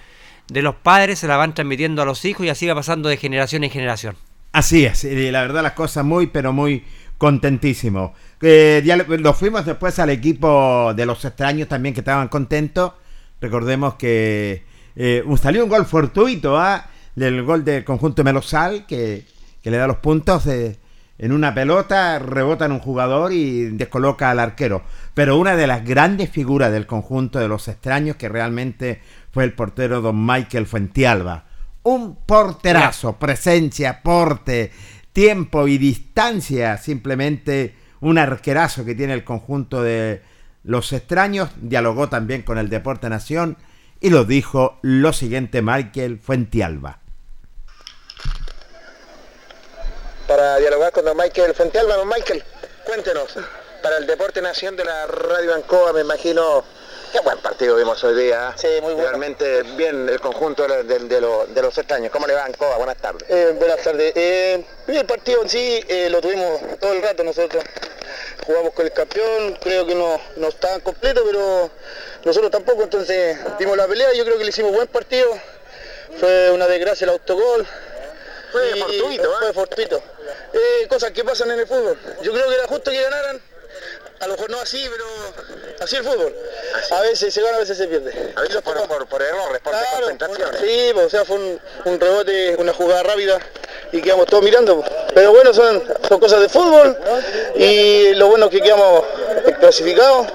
de 0.49 0.63
los 0.63 0.75
padres, 0.77 1.19
se 1.19 1.29
la 1.29 1.37
van 1.37 1.55
transmitiendo 1.55 2.03
a 2.03 2.05
los 2.05 2.25
hijos 2.25 2.47
y 2.47 2.49
así 2.49 2.67
va 2.67 2.75
pasando 2.75 3.09
de 3.09 3.17
generación 3.17 3.65
en 3.65 3.71
generación. 3.71 4.17
Así 4.53 4.85
es, 4.87 5.05
y 5.05 5.31
la 5.31 5.43
verdad 5.43 5.63
las 5.63 5.73
cosas 5.73 6.05
muy, 6.05 6.27
pero 6.27 6.53
muy 6.53 6.85
contentísimo. 7.19 8.15
Eh, 8.41 8.83
ya 8.85 8.97
lo 8.97 9.35
fuimos 9.35 9.67
después 9.67 9.99
al 9.99 10.11
equipo 10.11 10.95
de 10.95 11.05
los 11.05 11.25
extraños 11.25 11.69
también 11.69 11.95
que 11.95 12.01
estaban 12.01 12.29
contentos. 12.29 12.93
Recordemos 13.41 13.95
que 13.95 14.63
eh, 14.97 15.23
salió 15.41 15.65
un 15.65 15.71
gol 15.71 15.85
fortuito 15.87 16.57
¿ah? 16.57 16.87
del 17.15 17.43
gol 17.43 17.65
del 17.65 17.85
conjunto 17.85 18.25
Melosal 18.25 18.87
que, 18.87 19.25
que 19.63 19.71
le 19.71 19.77
da 19.77 19.87
los 19.87 19.99
puntos 19.99 20.45
de- 20.45 20.79
en 21.21 21.33
una 21.33 21.53
pelota, 21.53 22.21
rebota 22.21 22.67
en 22.67 22.71
un 22.73 22.79
jugador 22.79 23.33
y 23.33 23.71
descoloca 23.71 24.31
al 24.31 24.39
arquero. 24.39 24.85
Pero 25.15 25.37
una 25.37 25.57
de 25.57 25.67
las 25.67 25.85
grandes 25.85 26.31
figuras 26.31 26.71
del 26.71 26.87
conjunto 26.87 27.41
de 27.41 27.49
los 27.49 27.67
extraños 27.67 28.15
que 28.15 28.29
realmente 28.29 29.01
fue 29.33 29.43
el 29.43 29.53
portero 29.53 30.01
don 30.01 30.25
Michael 30.25 30.67
Fuentialba. 30.67 31.47
Un 31.83 32.15
porterazo, 32.25 33.17
presencia, 33.19 34.01
porte, 34.03 34.71
tiempo 35.13 35.69
y 35.69 35.79
distancia, 35.79 36.77
simplemente 36.79 37.75
un 38.01 38.19
arquerazo 38.19 38.85
que 38.85 38.95
tiene 38.95 39.15
el 39.15 39.25
conjunto 39.25 39.83
de 39.83 40.23
los 40.65 40.93
extraños. 40.93 41.51
Dialogó 41.61 42.09
también 42.09 42.43
con 42.43 42.59
el 42.59 42.69
Deporte 42.69 43.09
Nación 43.09 43.57
y 44.01 44.11
lo 44.11 44.25
dijo 44.25 44.79
lo 44.83 45.13
siguiente 45.13 45.63
Michael 45.63 46.19
Fuentialba. 46.19 47.01
Para 50.29 50.59
dialogar 50.59 50.93
con 50.93 51.07
don 51.07 51.17
Michael 51.17 51.55
Fuentealba, 51.55 51.97
don 51.97 52.07
Michael, 52.07 52.45
cuéntenos, 52.85 53.35
para 53.83 53.97
el 53.97 54.07
Deporte 54.07 54.43
Nación 54.43 54.77
de 54.77 54.85
la 54.85 55.07
Radio 55.07 55.55
Ancoa, 55.55 55.95
me 55.95 56.03
imagino, 56.03 56.65
qué 57.13 57.21
buen 57.21 57.39
partido 57.39 57.77
vimos 57.77 58.03
hoy 58.05 58.15
día. 58.15 58.55
Sí, 58.57 58.69
muy 58.83 58.95
bueno. 58.95 59.09
Realmente 59.09 59.63
bien 59.77 60.09
el 60.09 60.21
conjunto 60.21 60.67
de, 60.67 60.83
de- 60.85 60.99
de 61.01 61.21
lo- 61.21 61.47
de 61.47 61.63
los 61.63 61.77
extraños. 61.79 62.11
¿Cómo 62.13 62.27
le 62.27 62.35
va 62.35 62.45
Ancoa? 62.45 62.77
Buenas 62.77 62.97
tardes. 62.97 63.29
Eh, 63.29 63.55
buenas 63.59 63.79
tardes. 63.83 64.13
Eh, 64.17 64.65
el 64.89 65.07
partido 65.07 65.43
en 65.43 65.49
sí 65.49 65.85
eh, 65.89 66.09
lo 66.11 66.21
tuvimos 66.21 66.61
todo 66.81 66.93
el 66.93 67.03
rato 67.03 67.25
nosotros. 67.25 67.63
Jugamos 68.47 68.73
con 68.73 68.87
el 68.87 68.93
campeón, 68.93 69.59
creo 69.61 69.87
que 69.87 69.95
no, 69.95 70.19
no 70.37 70.49
estaba 70.49 70.79
completo, 70.81 71.23
pero 71.27 71.71
nosotros 72.25 72.51
tampoco, 72.51 72.83
entonces 72.85 73.37
dimos 73.59 73.77
la 73.77 73.87
pelea, 73.87 74.13
yo 74.15 74.25
creo 74.25 74.39
que 74.39 74.45
le 74.45 74.51
hicimos 74.51 74.73
buen 74.73 74.89
partido. 74.89 75.29
fue 76.19 76.51
una 76.51 76.67
desgracia 76.67 77.05
el 77.05 77.11
autogol. 77.11 77.67
Fue 78.51 78.71
Y- 78.75 78.81
fortuito, 78.81 79.25
¿eh? 79.25 79.37
Fue 79.41 79.53
fortuito. 79.53 80.03
Eh, 80.55 80.87
cosas 80.89 81.11
que 81.11 81.23
pasan 81.23 81.51
en 81.51 81.61
el 81.61 81.67
fútbol. 81.67 81.99
Yo 82.23 82.33
creo 82.33 82.49
que 82.49 82.55
era 82.55 82.67
justo 82.67 82.91
que 82.91 83.03
ganaran. 83.03 83.41
A 84.21 84.27
lo 84.27 84.33
mejor 84.35 84.51
no 84.51 84.61
así, 84.61 84.85
pero 84.91 85.05
así 85.81 85.97
el 85.97 86.03
fútbol. 86.05 86.35
A 86.91 87.01
veces 87.03 87.33
se 87.33 87.41
gana, 87.41 87.57
a 87.57 87.61
veces 87.61 87.79
se 87.79 87.87
pierde. 87.87 88.33
A 88.35 88.41
veces 88.41 88.61
por, 88.63 88.75
por, 88.89 89.07
por 89.07 89.23
errores, 89.23 89.61
por 89.63 89.73
Claro, 89.73 90.09
desconcentraciones. 90.09 90.61
Sí, 90.61 90.91
pues, 90.93 91.07
o 91.07 91.11
sea, 91.11 91.25
fue 91.25 91.37
un, 91.37 91.61
un 91.85 92.01
rebote, 92.01 92.57
una 92.59 92.73
jugada 92.73 93.03
rápida 93.05 93.39
y 93.93 94.03
quedamos 94.03 94.27
todos 94.27 94.43
mirando. 94.43 94.81
pues. 94.81 94.91
Pero 95.15 95.33
bueno, 95.33 95.55
son, 95.55 95.83
son 96.09 96.19
cosas 96.21 96.41
de 96.41 96.49
fútbol 96.49 96.97
y 97.57 98.15
lo 98.15 98.27
bueno 98.29 98.47
es 98.47 98.51
que 98.51 98.61
quedamos 98.61 99.05
clasificados. 99.61 100.27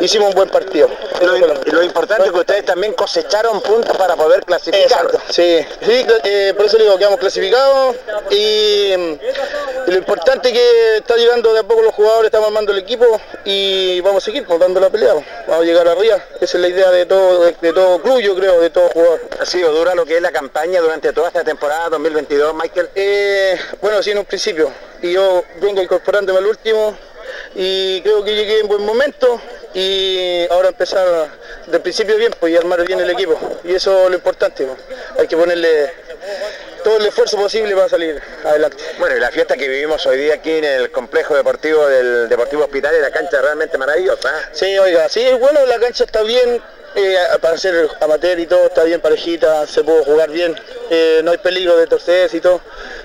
Hicimos 0.00 0.28
un 0.30 0.34
buen 0.34 0.48
partido. 0.48 0.88
Y 1.20 1.24
lo, 1.24 1.36
y 1.36 1.70
lo 1.70 1.82
importante 1.82 2.26
es 2.26 2.32
que 2.32 2.38
ustedes 2.38 2.64
también 2.64 2.92
cosecharon 2.94 3.60
puntos 3.60 3.96
para 3.96 4.16
poder 4.16 4.44
clasificar. 4.44 4.82
Exacto, 4.82 5.20
sí, 5.28 5.66
sí 5.84 6.06
eh, 6.24 6.54
por 6.56 6.66
eso 6.66 6.78
le 6.78 6.84
digo, 6.84 6.96
quedamos 6.96 7.18
clasificados 7.18 7.96
y, 8.30 8.92
y 8.94 9.90
lo 9.90 9.96
importante 9.96 10.48
es 10.48 10.54
que 10.54 10.96
está 10.98 11.16
llegando 11.16 11.52
de 11.52 11.60
a 11.60 11.62
poco 11.64 11.82
los 11.82 11.94
jugadores, 11.94 12.26
estamos 12.28 12.46
armando 12.48 12.72
el 12.72 12.78
equipo 12.78 13.17
y 13.44 14.00
vamos 14.00 14.22
a 14.22 14.26
seguir 14.26 14.46
pues, 14.46 14.58
dando 14.58 14.80
la 14.80 14.90
pelea, 14.90 15.14
vamos 15.46 15.62
a 15.62 15.64
llegar 15.64 15.86
arriba, 15.88 16.22
esa 16.40 16.56
es 16.56 16.60
la 16.60 16.68
idea 16.68 16.90
de 16.90 17.06
todo, 17.06 17.44
de, 17.44 17.56
de 17.60 17.72
todo 17.72 18.02
club, 18.02 18.20
yo 18.20 18.34
creo, 18.36 18.60
de 18.60 18.70
todo 18.70 18.88
jugador. 18.90 19.20
Ha 19.40 19.46
sido 19.46 19.72
dura 19.72 19.94
lo 19.94 20.04
que 20.04 20.16
es 20.16 20.22
la 20.22 20.30
campaña 20.32 20.80
durante 20.80 21.12
toda 21.12 21.28
esta 21.28 21.44
temporada 21.44 21.88
2022, 21.90 22.54
Michael. 22.54 22.90
Eh, 22.94 23.58
bueno, 23.80 24.02
sí, 24.02 24.10
en 24.10 24.18
un 24.18 24.24
principio, 24.24 24.70
y 25.02 25.12
yo 25.12 25.44
vengo 25.60 25.82
incorporándome 25.82 26.38
al 26.38 26.46
último 26.46 26.96
y 27.54 28.00
creo 28.02 28.24
que 28.24 28.34
llegué 28.34 28.60
en 28.60 28.68
buen 28.68 28.84
momento 28.84 29.40
y 29.74 30.46
ahora 30.50 30.68
empezar 30.68 31.28
del 31.66 31.80
principio 31.80 32.16
bien 32.16 32.32
pues, 32.38 32.52
y 32.52 32.56
armar 32.56 32.84
bien 32.86 33.00
el 33.00 33.10
equipo 33.10 33.38
y 33.64 33.74
eso 33.74 34.04
es 34.04 34.10
lo 34.10 34.16
importante, 34.16 34.64
pues. 34.64 34.78
hay 35.18 35.26
que 35.26 35.36
ponerle 35.36 35.90
todo 36.82 36.96
el 36.96 37.06
esfuerzo 37.06 37.36
posible 37.36 37.74
para 37.74 37.88
salir 37.88 38.20
adelante. 38.44 38.82
Bueno, 38.98 39.16
y 39.16 39.20
la 39.20 39.30
fiesta 39.30 39.56
que 39.56 39.68
vivimos 39.68 40.04
hoy 40.06 40.18
día 40.18 40.34
aquí 40.34 40.52
en 40.52 40.64
el 40.64 40.90
complejo 40.90 41.34
deportivo 41.34 41.86
del 41.86 42.28
Deportivo 42.28 42.64
Hospital 42.64 42.94
y 42.96 43.02
la 43.02 43.10
cancha 43.10 43.40
realmente 43.40 43.76
maravillosa. 43.78 44.28
¿eh? 44.28 44.42
Sí, 44.52 44.78
oiga, 44.78 45.08
sí, 45.08 45.26
bueno, 45.38 45.64
la 45.66 45.78
cancha 45.78 46.04
está 46.04 46.22
bien, 46.22 46.62
eh, 46.94 47.16
para 47.40 47.58
ser 47.58 47.90
amateur 48.00 48.38
y 48.38 48.46
todo, 48.46 48.66
está 48.66 48.84
bien 48.84 49.00
parejita, 49.00 49.66
se 49.66 49.84
pudo 49.84 50.04
jugar 50.04 50.30
bien, 50.30 50.58
eh, 50.90 51.20
no 51.24 51.32
hay 51.32 51.38
peligro 51.38 51.76
de 51.76 51.86
torcerse 51.86 52.36
y 52.36 52.40
todo. 52.40 52.60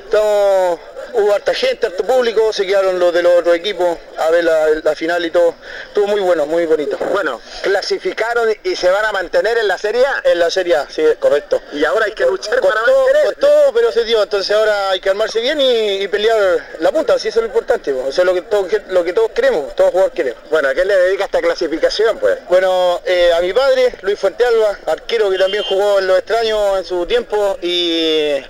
Estamos, 0.06 0.80
hubo 1.14 1.34
harta 1.34 1.54
gente, 1.54 1.88
harto 1.88 2.04
público, 2.04 2.52
se 2.54 2.66
quedaron 2.66 3.00
los 3.00 3.14
de 3.14 3.24
los 3.24 3.34
otros 3.34 3.56
equipos 3.56 3.98
a 4.18 4.30
ver 4.30 4.44
la, 4.44 4.68
la 4.84 4.96
final 4.96 5.24
y 5.26 5.32
todo. 5.32 5.56
Estuvo 5.88 6.08
muy 6.08 6.22
bueno, 6.22 6.46
muy 6.46 6.66
bonito. 6.66 6.98
Bueno, 7.12 7.42
clasificaron 7.62 8.50
y 8.64 8.76
se 8.76 8.90
van 8.90 9.06
a 9.06 9.12
mantener 9.12 9.58
en 9.58 9.68
la 9.68 9.78
Serie 9.78 10.06
A. 10.06 10.22
En 10.24 10.40
la 10.40 10.50
Serie 10.50 10.76
A, 10.76 10.88
sí, 10.90 11.04
correcto. 11.20 11.62
Y 11.74 11.84
ahora 11.86 12.06
hay 12.06 12.14
que 12.14 12.26
luchar 12.26 12.60
para 12.62 12.82
Costó, 12.82 12.98
mantener. 12.98 13.26
costó, 13.26 13.74
pero 13.74 13.92
se 13.92 14.04
dio, 14.04 14.24
entonces 14.24 14.56
ahora 14.56 14.90
hay 14.92 15.00
que 15.00 15.10
armarse 15.10 15.40
bien 15.40 15.60
y, 15.62 16.04
y 16.04 16.08
pelear 16.08 16.76
la 16.80 16.92
punta, 16.92 17.18
sí, 17.20 17.28
eso 17.30 17.40
es 17.40 17.44
lo 17.44 17.48
importante, 17.48 17.94
po. 17.94 18.08
eso 18.10 18.22
es 18.22 18.26
lo 18.26 18.34
que, 18.34 18.42
todos, 18.44 18.72
lo 18.90 19.04
que 19.04 19.14
todos 19.14 19.32
queremos, 19.32 19.76
todos 19.76 19.92
jugadores 19.92 20.16
queremos. 20.16 20.42
Bueno, 20.50 20.70
¿a 20.70 20.74
qué 20.74 20.86
le 20.86 20.96
dedica 20.96 21.26
esta 21.26 21.42
clasificación, 21.42 22.18
pues? 22.20 22.38
Bueno, 22.50 23.02
eh, 23.06 23.32
a 23.34 23.42
mi 23.42 23.54
padre, 23.54 23.94
Luis 24.02 24.20
Fuentealba, 24.20 24.78
arquero 24.86 25.30
que 25.30 25.38
también 25.38 25.64
jugó 25.64 26.00
en 26.00 26.08
los 26.08 26.18
extraños 26.18 26.78
en 26.78 26.86
su 26.86 27.06
tiempo 27.06 27.58
y 27.62 28.42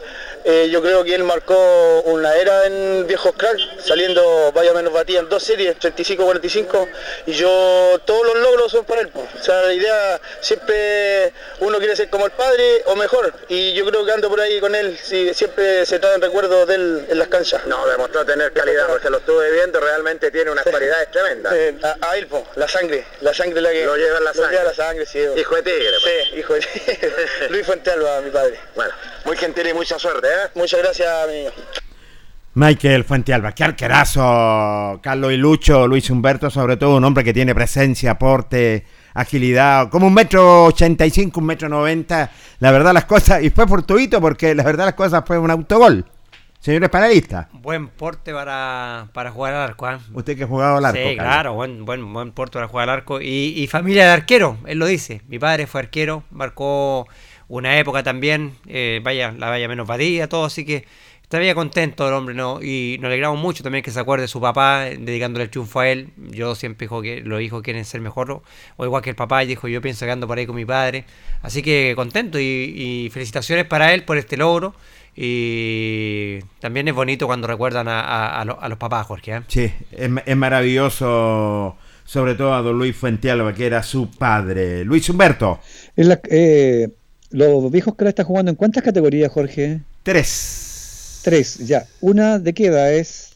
eh, 0.45 0.69
yo 0.69 0.81
creo 0.81 1.03
que 1.03 1.15
él 1.15 1.23
marcó 1.23 2.01
una 2.05 2.35
era 2.35 2.65
en 2.65 3.07
viejos 3.07 3.33
crack, 3.37 3.57
saliendo 3.79 4.51
vaya 4.53 4.73
menos 4.73 4.91
batida 4.93 5.19
en 5.19 5.29
dos 5.29 5.43
series, 5.43 5.77
35-45, 5.79 6.87
y 7.27 7.33
yo 7.33 7.99
todos 8.05 8.25
los 8.25 8.37
logros 8.37 8.71
son 8.71 8.85
para 8.85 9.01
él. 9.01 9.11
O 9.15 9.43
sea, 9.43 9.61
la 9.63 9.73
idea 9.73 10.19
siempre 10.41 11.31
uno 11.59 11.77
quiere 11.79 11.95
ser 11.95 12.09
como 12.09 12.25
el 12.25 12.31
padre 12.31 12.83
o 12.85 12.95
mejor, 12.95 13.33
y 13.47 13.73
yo 13.73 13.85
creo 13.85 14.05
que 14.05 14.11
ando 14.11 14.29
por 14.29 14.39
ahí 14.41 14.59
con 14.59 14.75
él, 14.75 14.97
siempre 15.33 15.85
se 15.85 15.99
traen 15.99 16.21
recuerdos 16.21 16.67
de 16.67 16.75
él 16.75 17.05
en 17.09 17.19
las 17.19 17.27
canchas. 17.27 17.65
No, 17.65 17.85
demostró 17.87 18.25
tener 18.25 18.51
calidad, 18.53 18.87
porque 18.87 19.09
lo 19.09 19.17
estuve 19.17 19.51
viendo, 19.51 19.79
realmente 19.79 20.31
tiene 20.31 20.51
unas 20.51 20.65
cualidades 20.65 21.09
tremendas. 21.11 21.53
Eh, 21.53 21.75
a, 21.83 22.09
a 22.09 22.17
él, 22.17 22.27
la 22.55 22.67
sangre, 22.67 23.05
la 23.21 23.33
sangre 23.33 23.61
la 23.61 23.71
que 23.71 23.85
Lo 23.85 23.95
lleva 23.95 24.17
en 24.17 24.23
la 24.23 24.33
sangre. 24.33 24.51
lleva 24.51 24.63
la 24.63 24.73
sangre, 24.73 25.05
sí. 25.05 25.19
Hijo 25.37 25.55
de 25.55 25.61
tigre, 25.63 25.97
pues. 26.01 26.27
Sí, 26.29 26.35
hijo 26.39 26.53
de 26.53 26.63
Luis 27.49 27.65
Fuentealba, 27.65 28.21
mi 28.21 28.31
padre. 28.31 28.59
Bueno, 28.75 28.93
muy 29.25 29.37
gentil 29.37 29.67
y 29.67 29.73
mucha 29.73 29.97
suerte, 29.99 30.27
¿eh? 30.27 30.32
Muchas 30.55 30.81
gracias, 30.81 31.09
mi 31.27 31.33
niño. 31.35 31.49
Michael 32.55 33.03
Fuentealba, 33.03 33.51
qué 33.53 33.63
arquerazo. 33.63 34.99
Carlos 35.01 35.33
y 35.33 35.37
Lucho, 35.37 35.87
Luis 35.87 36.09
Humberto, 36.09 36.49
sobre 36.49 36.77
todo 36.77 36.97
un 36.97 37.03
hombre 37.03 37.23
que 37.23 37.33
tiene 37.33 37.55
presencia, 37.55 38.11
aporte, 38.11 38.85
agilidad, 39.15 39.89
como 39.89 40.05
un 40.07 40.13
metro 40.13 40.65
ochenta 40.65 41.03
y 41.05 41.09
cinco, 41.09 41.39
un 41.39 41.47
metro 41.47 41.67
noventa. 41.67 42.29
La 42.59 42.71
verdad 42.71 42.93
las 42.93 43.05
cosas, 43.05 43.41
y 43.41 43.49
fue 43.49 43.67
fortuito 43.67 44.21
porque 44.21 44.53
la 44.53 44.63
verdad 44.63 44.85
las 44.85 44.93
cosas 44.93 45.23
fue 45.25 45.39
un 45.39 45.49
autogol. 45.49 46.05
Señores 46.59 46.89
panelistas, 46.89 47.47
Buen 47.51 47.89
porte 47.89 48.31
para, 48.31 49.09
para 49.11 49.31
jugar 49.31 49.53
al 49.53 49.63
arco. 49.63 49.85
¿ah? 49.85 49.99
usted 50.13 50.37
que 50.37 50.45
ha 50.45 50.47
jugado 50.47 50.77
al 50.77 50.85
arco. 50.85 50.97
Sí, 50.97 51.17
Carlos. 51.17 51.33
claro, 51.33 51.53
buen, 51.55 51.83
buen, 51.83 52.13
buen 52.13 52.31
porte 52.31 52.53
para 52.53 52.69
jugar 52.69 52.87
al 52.87 52.99
arco. 52.99 53.19
Y, 53.19 53.53
y 53.57 53.67
familia 53.67 54.05
de 54.05 54.11
arquero, 54.11 54.57
él 54.65 54.79
lo 54.79 54.85
dice. 54.85 55.23
Mi 55.27 55.39
padre 55.39 55.67
fue 55.67 55.81
arquero, 55.81 56.23
marcó 56.31 57.05
una 57.57 57.77
época 57.79 58.03
también, 58.03 58.53
eh, 58.67 58.99
vaya, 59.03 59.31
la 59.37 59.49
vaya 59.49 59.67
menos 59.67 59.87
batida, 59.87 60.27
todo, 60.27 60.45
así 60.45 60.65
que 60.65 60.85
estaría 61.21 61.55
contento 61.55 62.07
el 62.07 62.13
hombre, 62.13 62.35
¿no? 62.35 62.61
Y 62.61 62.97
nos 62.99 63.07
alegramos 63.07 63.39
mucho 63.39 63.63
también 63.63 63.83
que 63.83 63.91
se 63.91 63.99
acuerde 63.99 64.23
de 64.23 64.27
su 64.27 64.39
papá, 64.39 64.87
eh, 64.87 64.97
dedicándole 64.99 65.45
el 65.45 65.49
triunfo 65.49 65.79
a 65.79 65.87
él. 65.89 66.09
Yo 66.17 66.53
siempre 66.55 66.85
dijo 66.85 67.01
que 67.01 67.21
los 67.21 67.41
hijos 67.41 67.61
quieren 67.63 67.85
ser 67.85 68.01
mejor, 68.01 68.29
o- 68.31 68.43
o 68.77 68.85
igual 68.85 69.01
que 69.01 69.09
el 69.11 69.15
papá, 69.15 69.43
y 69.43 69.47
dijo, 69.47 69.67
yo 69.67 69.81
pienso 69.81 70.05
que 70.05 70.11
ando 70.11 70.27
por 70.27 70.37
ahí 70.37 70.45
con 70.45 70.55
mi 70.55 70.65
padre. 70.65 71.05
Así 71.41 71.61
que 71.63 71.93
contento 71.95 72.39
y, 72.39 72.43
y 73.05 73.09
felicitaciones 73.11 73.65
para 73.65 73.93
él 73.93 74.03
por 74.03 74.17
este 74.17 74.37
logro. 74.37 74.75
Y 75.15 76.39
también 76.59 76.87
es 76.87 76.93
bonito 76.93 77.27
cuando 77.27 77.47
recuerdan 77.47 77.87
a, 77.87 78.01
a- 78.01 78.41
a 78.41 78.45
lo- 78.45 78.61
a 78.61 78.67
los 78.69 78.77
papás, 78.77 79.05
Jorge. 79.07 79.31
¿eh? 79.35 79.41
Sí, 79.47 79.71
es, 79.91 80.09
es 80.25 80.37
maravilloso, 80.37 81.77
sobre 82.05 82.35
todo 82.35 82.53
a 82.53 82.61
don 82.61 82.77
Luis 82.77 82.95
Fuentealba, 82.95 83.53
que 83.53 83.65
era 83.65 83.83
su 83.83 84.09
padre. 84.11 84.83
Luis 84.83 85.07
Humberto, 85.09 85.59
En 85.95 86.09
la- 86.09 86.19
eh, 86.29 86.89
los 87.33 87.69
viejos 87.71 87.95
que 87.95 88.07
están 88.07 88.25
jugando 88.25 88.49
en 88.51 88.55
cuántas 88.55 88.83
categorías, 88.83 89.31
Jorge? 89.31 89.81
tres. 90.03 91.21
Tres, 91.23 91.57
ya. 91.67 91.85
Una 92.01 92.37
de 92.39 92.53
qué 92.53 92.65
edad 92.67 92.93
es 92.93 93.29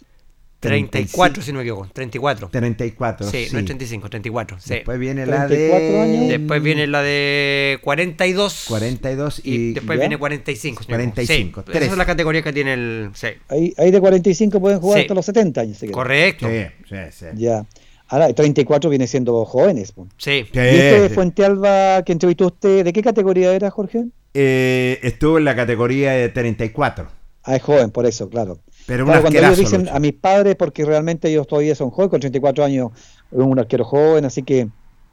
34, 0.60 1.44
si 1.44 1.52
no 1.52 1.58
me 1.58 1.64
equivoco, 1.64 1.88
34. 1.94 2.50
34. 2.50 3.30
Sí, 3.30 3.46
sí. 3.46 3.54
no 3.54 3.60
es 3.60 3.66
35, 3.66 4.10
34. 4.10 4.60
Sí. 4.60 4.74
Después 4.74 5.00
viene 5.00 5.26
la 5.26 5.46
34 5.48 5.88
de... 5.88 6.00
años. 6.02 6.30
Después 6.30 6.64
viene 6.64 6.88
la 6.88 7.02
de 7.04 7.80
42. 7.84 8.66
42 8.68 9.42
y, 9.44 9.52
y... 9.54 9.74
después 9.74 9.98
¿Ya? 9.98 10.02
viene 10.02 10.18
45. 10.18 10.84
señor. 10.84 10.98
45, 11.00 11.62
Sí, 11.62 11.66
tres. 11.72 11.84
esa 11.84 11.92
es 11.92 11.98
la 11.98 12.06
categoría 12.06 12.42
que 12.42 12.52
tiene 12.54 12.74
el. 12.74 13.10
Sí. 13.14 13.28
Ahí, 13.50 13.74
ahí 13.78 13.92
de 13.92 14.00
45 14.00 14.60
pueden 14.60 14.80
jugar 14.80 14.98
Sí. 15.00 15.02
hasta 15.04 15.14
los 15.14 15.26
70 15.26 15.62
años. 15.62 15.74
si 15.78 15.80
quieren. 15.82 15.94
Correcto. 15.94 16.48
Sí, 16.50 16.66
sí, 16.90 16.96
sí. 17.12 17.26
Ya. 17.36 17.66
Ahora, 18.10 18.32
34 18.34 18.90
viene 18.90 19.08
siendo 19.08 19.44
jóvenes. 19.46 19.92
po. 19.92 20.08
Sí. 20.18 20.46
¿Y 20.52 20.58
este 20.58 21.02
de 21.02 21.10
Fuente 21.10 21.44
Alba 21.44 22.04
que 22.04 22.14
entrevistó 22.14 22.48
usted, 22.48 22.86
de 22.86 22.94
qué 22.94 23.02
categoría 23.02 23.54
era, 23.54 23.70
Jorge? 23.70 24.06
Eh, 24.34 25.00
estuvo 25.04 25.38
en 25.38 25.46
la 25.46 25.56
categoría 25.56 26.12
de 26.12 26.30
34. 26.30 27.08
Ah, 27.44 27.56
es 27.56 27.62
joven, 27.62 27.92
por 27.92 28.06
eso, 28.06 28.30
claro. 28.30 28.60
Pero 28.86 29.04
un 29.04 29.10
Claro, 29.10 29.22
cuando 29.22 29.40
ellos 29.40 29.58
dicen 29.58 29.90
a 29.92 30.00
mis 30.00 30.14
padres, 30.14 30.56
porque 30.56 30.86
realmente 30.86 31.30
ellos 31.30 31.48
todavía 31.48 31.76
son 31.76 31.90
jóvenes, 31.90 32.12
con 32.12 32.20
34 32.20 32.64
años, 32.64 32.92
es 33.32 33.38
un 33.38 33.60
arquero 33.60 33.84
joven, 33.84 34.26
así 34.26 34.44
que 34.44 34.68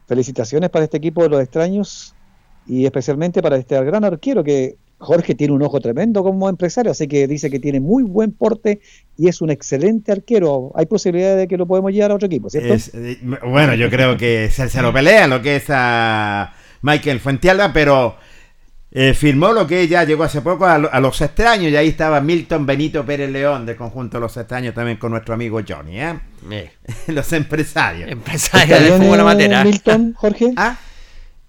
felicitaciones 0.07 0.71
para 0.71 0.85
este 0.85 0.97
equipo 0.99 1.23
de 1.23 1.29
los 1.31 1.41
extraños 1.41 2.15
y 2.67 2.85
especialmente 2.85 3.43
para 3.43 3.57
este 3.57 3.83
gran 3.85 4.05
arquero 4.05 4.45
que 4.45 4.77
Jorge 5.05 5.35
tiene 5.35 5.53
un 5.53 5.63
ojo 5.63 5.81
tremendo 5.81 6.23
como 6.23 6.49
empresario, 6.49 6.93
así 6.93 7.07
que 7.07 7.27
dice 7.29 7.51
que 7.51 7.61
tiene 7.61 7.81
muy 7.81 8.03
buen 8.03 8.33
porte 8.33 8.81
y 9.17 9.29
es 9.29 9.41
un 9.41 9.51
excelente 9.51 10.13
arquero. 10.13 10.73
Hay 10.75 10.87
posibilidad 10.87 11.37
de 11.37 11.47
que 11.47 11.57
lo 11.57 11.67
podemos 11.67 11.93
llevar 11.93 12.11
a 12.11 12.15
otro 12.15 12.27
equipo, 12.27 12.51
¿cierto? 12.51 12.75
Es, 12.75 12.93
eh, 12.95 13.19
bueno, 13.47 13.75
yo 13.75 13.91
creo 13.91 14.17
que 14.17 14.51
se, 14.51 14.69
se 14.69 14.83
lo 14.83 14.93
pelea 14.93 15.27
lo 15.27 15.41
que 15.41 15.57
es 15.57 15.65
a 15.69 16.53
Michael 16.83 17.21
Fuentealba, 17.21 17.73
pero 17.73 18.17
eh, 18.91 19.13
firmó 19.13 19.53
lo 19.53 19.67
que 19.67 19.89
ya 19.89 20.05
llegó 20.05 20.23
hace 20.23 20.41
poco 20.41 20.67
a, 20.67 20.75
a 20.75 21.01
los 21.01 21.21
extraños 21.21 21.73
y 21.73 21.77
ahí 21.77 21.89
estaba 21.89 22.21
Milton 22.21 22.65
Benito 22.65 23.05
Pérez 23.05 23.29
León 23.29 23.67
del 23.67 23.75
conjunto 23.77 24.19
de 24.19 24.21
los 24.23 24.37
extraños 24.37 24.73
también 24.73 24.99
con 24.99 25.11
nuestro 25.11 25.35
amigo 25.35 25.61
Johnny, 25.67 26.01
¿eh? 26.01 26.15
Eh, 26.51 26.71
los 27.09 27.33
empresarios. 27.33 28.11
Empresario 28.11 28.77
¿Está 28.77 28.77
del 28.77 29.01
bien, 29.01 29.11
fútbol. 29.11 29.53
¿ah? 29.53 29.65
Milton, 29.65 30.15
Jorge? 30.15 30.53
¿Ah? 30.57 30.77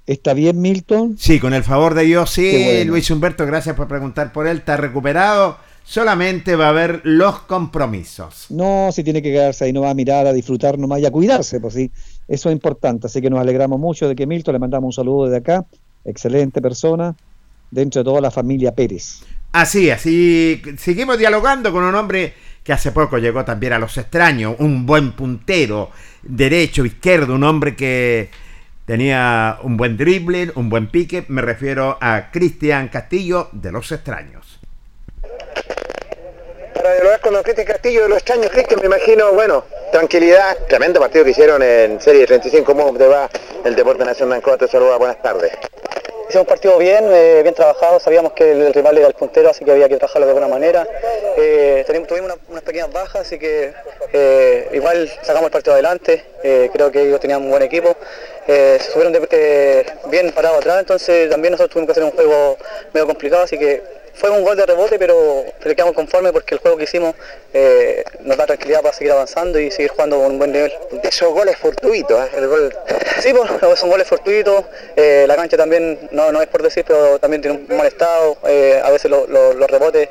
¿Está 0.07 0.35
bien, 0.35 0.61
Milton? 0.61 1.17
Sí, 1.17 1.39
con 1.39 1.53
el 1.53 1.63
favor 1.63 1.95
de 1.95 2.03
Dios, 2.03 2.29
sí, 2.29 2.63
bueno. 2.63 2.91
Luis 2.91 3.09
Humberto, 3.09 3.45
gracias 3.47 3.75
por 3.75 3.87
preguntar 3.87 4.31
por 4.31 4.45
él, 4.45 4.57
está 4.57 4.77
recuperado, 4.77 5.57
solamente 5.83 6.55
va 6.55 6.67
a 6.67 6.69
haber 6.69 7.01
los 7.03 7.39
compromisos. 7.39 8.45
No, 8.49 8.91
si 8.91 9.03
tiene 9.03 9.23
que 9.23 9.31
quedarse 9.31 9.65
ahí, 9.65 9.73
no 9.73 9.81
va 9.81 9.89
a 9.89 9.95
mirar, 9.95 10.27
a 10.27 10.33
disfrutar 10.33 10.77
nomás 10.77 10.99
y 10.99 11.07
a 11.07 11.11
cuidarse, 11.11 11.59
pues 11.59 11.73
sí, 11.73 11.91
eso 12.27 12.49
es 12.49 12.53
importante. 12.53 13.07
Así 13.07 13.19
que 13.19 13.31
nos 13.31 13.39
alegramos 13.39 13.79
mucho 13.79 14.07
de 14.07 14.15
que 14.15 14.27
Milton, 14.27 14.53
le 14.53 14.59
mandamos 14.59 14.89
un 14.89 14.93
saludo 14.93 15.25
desde 15.25 15.37
acá, 15.37 15.65
excelente 16.03 16.61
persona, 16.61 17.15
dentro 17.71 18.01
de 18.01 18.05
toda 18.05 18.21
la 18.21 18.29
familia 18.29 18.75
Pérez. 18.75 19.21
Así, 19.53 19.89
así 19.89 20.61
seguimos 20.77 21.17
dialogando 21.17 21.71
con 21.71 21.83
un 21.83 21.95
hombre 21.95 22.33
que 22.63 22.73
hace 22.73 22.91
poco 22.91 23.17
llegó 23.17 23.43
también 23.43 23.73
a 23.73 23.79
los 23.79 23.97
extraños, 23.97 24.55
un 24.59 24.85
buen 24.85 25.13
puntero, 25.13 25.89
derecho, 26.21 26.85
izquierdo, 26.85 27.33
un 27.33 27.43
hombre 27.43 27.75
que 27.75 28.29
tenía 28.85 29.57
un 29.63 29.77
buen 29.77 29.97
dribbling, 29.97 30.51
un 30.55 30.69
buen 30.69 30.89
pique. 30.89 31.25
Me 31.27 31.41
refiero 31.41 31.97
a 32.01 32.29
Cristian 32.31 32.87
Castillo 32.89 33.49
de 33.51 33.71
los 33.71 33.91
extraños. 33.91 34.59
Para 36.73 36.93
dialogar 36.93 37.19
con 37.21 37.33
don 37.33 37.43
Cristian 37.43 37.67
Castillo 37.67 38.03
de 38.03 38.09
los 38.09 38.17
extraños, 38.17 38.49
Cristian, 38.51 38.79
me 38.81 38.87
imagino, 38.87 39.31
bueno, 39.33 39.63
tranquilidad, 39.91 40.57
tremendo 40.67 40.99
partido 40.99 41.23
que 41.23 41.31
hicieron 41.31 41.63
en 41.63 41.99
Serie 42.01 42.21
de 42.21 42.27
35, 42.27 42.65
¿cómo 42.65 42.93
te 42.97 43.07
va 43.07 43.29
el 43.63 43.75
Deporte 43.75 44.03
Nacional 44.05 44.31
de 44.31 44.35
Ancoa? 44.37 44.57
Te 44.57 44.67
saluda, 44.67 44.97
buenas 44.97 45.21
tardes. 45.21 45.51
Hicimos 46.27 46.41
un 46.43 46.49
partido 46.49 46.77
bien, 46.77 47.05
eh, 47.11 47.39
bien 47.43 47.53
trabajado, 47.55 47.99
sabíamos 47.99 48.33
que 48.33 48.51
el, 48.51 48.73
rival 48.73 48.97
era 48.97 49.07
el 49.07 49.13
puntero, 49.13 49.49
así 49.49 49.63
que 49.63 49.71
había 49.71 49.87
que 49.87 49.97
trabajarlo 49.97 50.25
de 50.27 50.33
buena 50.33 50.47
manera. 50.47 50.85
Eh, 51.37 51.85
tuvimos 51.87 52.09
una- 52.31 52.41
unas 52.49 52.63
pequeñas 52.63 52.91
bajas, 52.91 53.21
así 53.21 53.37
que 53.39 53.73
eh, 54.17 54.69
igual 54.73 55.11
sacamos 55.21 55.47
el 55.47 55.51
partido 55.51 55.73
adelante, 55.73 56.23
eh, 56.43 56.69
creo 56.71 56.89
que 56.91 57.01
ellos 57.01 57.19
tenían 57.19 57.41
un 57.43 57.49
buen 57.49 57.63
equipo. 57.63 57.95
Eh, 58.47 58.77
se 58.79 58.91
subieron 58.91 59.11
de- 59.11 59.85
bien 60.07 60.31
parados 60.31 60.59
atrás, 60.59 60.79
entonces 60.79 61.29
también 61.29 61.51
nosotros 61.51 61.71
tuvimos 61.73 61.87
que 61.87 61.91
hacer 61.99 62.03
un 62.03 62.11
juego 62.11 62.57
medio 62.93 63.07
complicado, 63.07 63.43
así 63.43 63.57
que 63.57 63.81
fue 64.13 64.29
un 64.29 64.43
gol 64.45 64.55
de 64.55 64.65
rebote, 64.65 64.97
pero, 64.97 65.43
pero 65.61 65.75
quedamos 65.75 65.93
conformes 65.93 66.31
porque 66.31 66.55
el 66.55 66.61
juego 66.61 66.77
que 66.77 66.85
hicimos 66.85 67.15
nos 68.21 68.37
da 68.37 68.45
tranquilidad 68.45 68.81
para 68.81 68.93
seguir 68.93 69.11
avanzando 69.11 69.59
y 69.59 69.69
seguir 69.71 69.91
jugando 69.91 70.17
con 70.17 70.27
un 70.31 70.37
buen 70.37 70.51
nivel. 70.53 70.71
Esos 71.03 71.33
goles 71.33 71.57
fortuitos, 71.57 72.29
el 72.37 72.47
gol 72.47 72.73
Sí, 73.19 73.33
pues, 73.33 73.49
son 73.79 73.89
goles 73.89 74.07
fortuitos. 74.07 74.63
la 74.95 75.35
cancha 75.35 75.57
también, 75.57 76.07
no, 76.11 76.31
no 76.31 76.41
es 76.41 76.47
por 76.47 76.61
decir, 76.63 76.85
pero 76.87 77.19
también 77.19 77.41
tiene 77.41 77.57
un 77.69 77.75
mal 77.77 77.87
estado. 77.87 78.37
a 78.43 78.89
veces 78.91 79.11
lo- 79.11 79.27
lo- 79.27 79.53
los 79.53 79.69
rebotes 79.69 80.07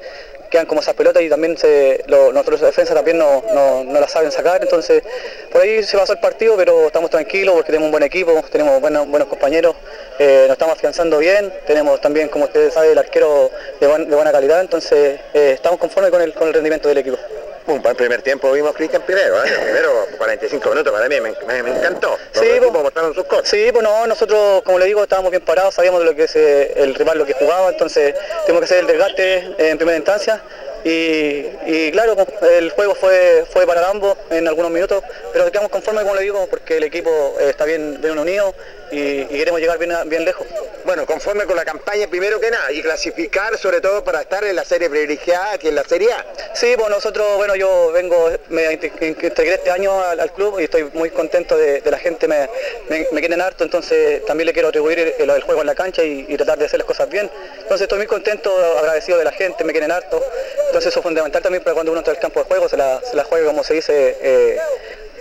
quedan 0.55 0.67
como 0.67 0.81
esas 0.83 0.95
pelotas 0.95 1.21
y 1.21 1.29
también 1.29 1.59
se, 1.59 2.05
lo- 2.07 2.31
los 2.31 2.61
defensas 2.61 2.95
también 2.95 3.19
no, 3.19 3.43
no, 3.53 3.83
no 3.83 4.01
la 4.01 4.07
saben 4.07 4.31
sacar. 4.31 4.63
Entonces, 4.63 5.03
por 5.51 5.61
ahí 5.61 5.83
se 5.83 5.99
pasó 5.99 6.13
el 6.13 6.21
partido, 6.21 6.57
pero 6.57 6.87
estamos 6.87 7.11
tranquilos 7.11 7.55
porque 7.57 7.73
tenemos 7.73 7.87
un 7.87 7.91
buen 7.91 8.05
equipo, 8.05 8.41
tenemos 8.53 8.81
buenos, 8.81 9.09
buenos 9.09 9.27
compañeros, 9.29 9.75
eh, 10.21 10.45
nos 10.47 10.53
estamos 10.55 10.77
afianzando 10.77 11.19
bien. 11.19 11.53
Tenemos 11.67 12.01
también, 12.01 12.29
como 12.29 12.45
ustedes 12.45 12.73
saben, 12.73 12.93
el 12.93 12.99
arquero 12.99 13.51
de, 13.81 13.87
buen- 13.89 14.09
de 14.09 14.15
buena 14.15 14.31
calidad. 14.31 14.61
Entonces, 14.61 15.19
eh, 15.35 15.51
estamos 15.55 15.81
conformes 15.81 16.13
con 16.13 16.23
el, 16.23 16.33
con 16.35 16.47
el 16.47 16.55
rendimiento 16.55 16.89
del 16.89 16.99
equipo. 16.99 17.19
Un 17.67 17.81
buen 17.83 17.97
primer 17.97 18.21
tiempo 18.21 18.53
vimos 18.53 18.75
Cristian 18.75 19.01
primero, 19.03 19.43
¿eh? 19.43 19.49
El 19.49 19.61
primero 19.63 20.07
45 20.19 20.69
minutos 20.71 20.93
para 20.93 21.09
mí 21.09 21.19
me, 21.21 21.33
me- 21.47 21.63
me 21.63 21.71
encantó. 21.79 22.11
Los 22.35 22.45
Sí, 22.45 22.51
pues. 22.59 22.73
mostraron 22.73 23.15
sus 23.15 23.25
cosas. 23.25 23.49
Sí, 23.49 23.69
pues 23.73 23.83
no, 23.83 24.07
nosotros, 24.07 24.63
como 24.65 24.79
le 24.79 24.85
digo, 24.85 25.03
estábamos 25.03 25.31
bien 25.31 25.43
parados, 25.43 25.75
sabíamos 25.75 26.01
de 26.01 26.07
lo 26.07 26.15
que 26.15 26.25
es 26.25 26.37
eh, 26.37 26.75
el 26.77 26.95
rival, 26.95 27.17
lo 27.19 27.25
que 27.25 27.33
jugaba, 27.33 27.71
entonces 27.71 28.15
tuvimos 28.45 28.61
que 28.61 28.65
hacer 28.67 28.79
el 28.81 28.87
desgaste 28.87 29.37
eh, 29.37 29.55
en 29.71 29.79
primera 29.79 29.97
instancia. 29.97 30.43
Y, 30.85 31.47
y 31.65 31.91
claro, 31.93 32.15
pues, 32.15 32.29
el 32.53 32.69
juego 32.73 32.95
fue, 32.95 33.47
fue 33.51 33.67
para 33.67 33.89
ambos 33.89 34.19
en 34.29 34.47
algunos 34.47 34.71
minutos, 34.71 35.03
pero 35.33 35.51
quedamos 35.51 35.71
conformes, 35.71 36.03
como 36.03 36.15
le 36.17 36.21
digo, 36.21 36.47
porque 36.51 36.77
el 36.77 36.85
equipo 36.85 37.35
eh, 37.41 37.49
está 37.49 37.65
bien, 37.65 37.99
bien 38.03 38.19
unido 38.19 38.55
y, 38.95 39.23
y 39.23 39.39
queremos 39.39 39.61
llegar 39.61 39.79
bien, 39.79 39.93
bien 40.07 40.25
lejos. 40.25 40.47
Bueno, 40.85 41.07
conforme 41.07 41.45
con 41.47 41.57
la 41.57 41.65
campaña 41.65 42.07
primero 42.09 42.39
que 42.39 42.51
nada 42.51 42.71
y 42.71 42.83
clasificar 42.83 43.57
sobre 43.57 43.81
todo 43.81 44.05
para 44.05 44.21
estar 44.21 44.45
en 44.45 44.55
la 44.55 44.65
serie 44.65 44.91
privilegiada 44.91 45.57
que 45.59 45.69
es 45.69 45.75
la 45.75 45.83
Serie 45.85 46.13
A. 46.13 46.25
Sí, 46.55 46.75
pues 46.77 46.91
nosotros, 46.91 47.37
bueno, 47.37 47.55
yo 47.57 47.91
vengo, 47.93 48.31
me 48.51 48.71
inte- 48.71 48.93
integré 49.27 49.55
este 49.55 49.71
año 49.71 49.99
al, 50.03 50.21
al 50.21 50.33
club 50.33 50.61
y 50.61 50.65
estoy 50.65 50.85
muy 50.93 51.11
contento 51.11 51.57
de, 51.57 51.81
de 51.81 51.91
la 51.91 51.99
gente, 51.99 52.29
me, 52.29 52.49
me, 52.91 53.07
me 53.13 53.21
quieren 53.21 53.41
harto, 53.41 53.65
entonces 53.65 54.25
también 54.27 54.47
le 54.47 54.53
quiero 54.53 54.69
atribuir 54.69 54.99
el, 55.19 55.31
el 55.31 55.43
juego 55.43 55.63
en 55.63 55.67
la 55.67 55.75
cancha 55.75 56.05
y, 56.05 56.27
y 56.29 56.37
tratar 56.37 56.59
de 56.59 56.67
hacer 56.67 56.79
las 56.79 56.87
cosas 56.87 57.09
bien. 57.09 57.31
Entonces 57.63 57.83
estoy 57.83 57.99
muy 57.99 58.07
contento, 58.07 58.55
agradecido 58.79 59.17
de 59.19 59.25
la 59.25 59.33
gente, 59.33 59.65
me 59.65 59.73
quieren 59.73 59.91
harto. 59.91 60.23
Entonces 60.67 60.91
eso 60.91 61.01
es 61.01 61.03
fundamental 61.03 61.43
también 61.43 61.63
para 61.65 61.73
cuando 61.75 61.93
uno 61.93 62.01
entra 62.01 62.13
al 62.13 62.21
campo 62.21 62.41
de 62.41 62.47
juego, 62.47 62.69
se 62.69 62.77
la, 62.77 63.01
se 63.01 63.17
la 63.17 63.25
juegue 63.25 63.47
como 63.47 63.65
se 63.65 63.75
dice. 63.75 64.17
eh, 64.21 64.59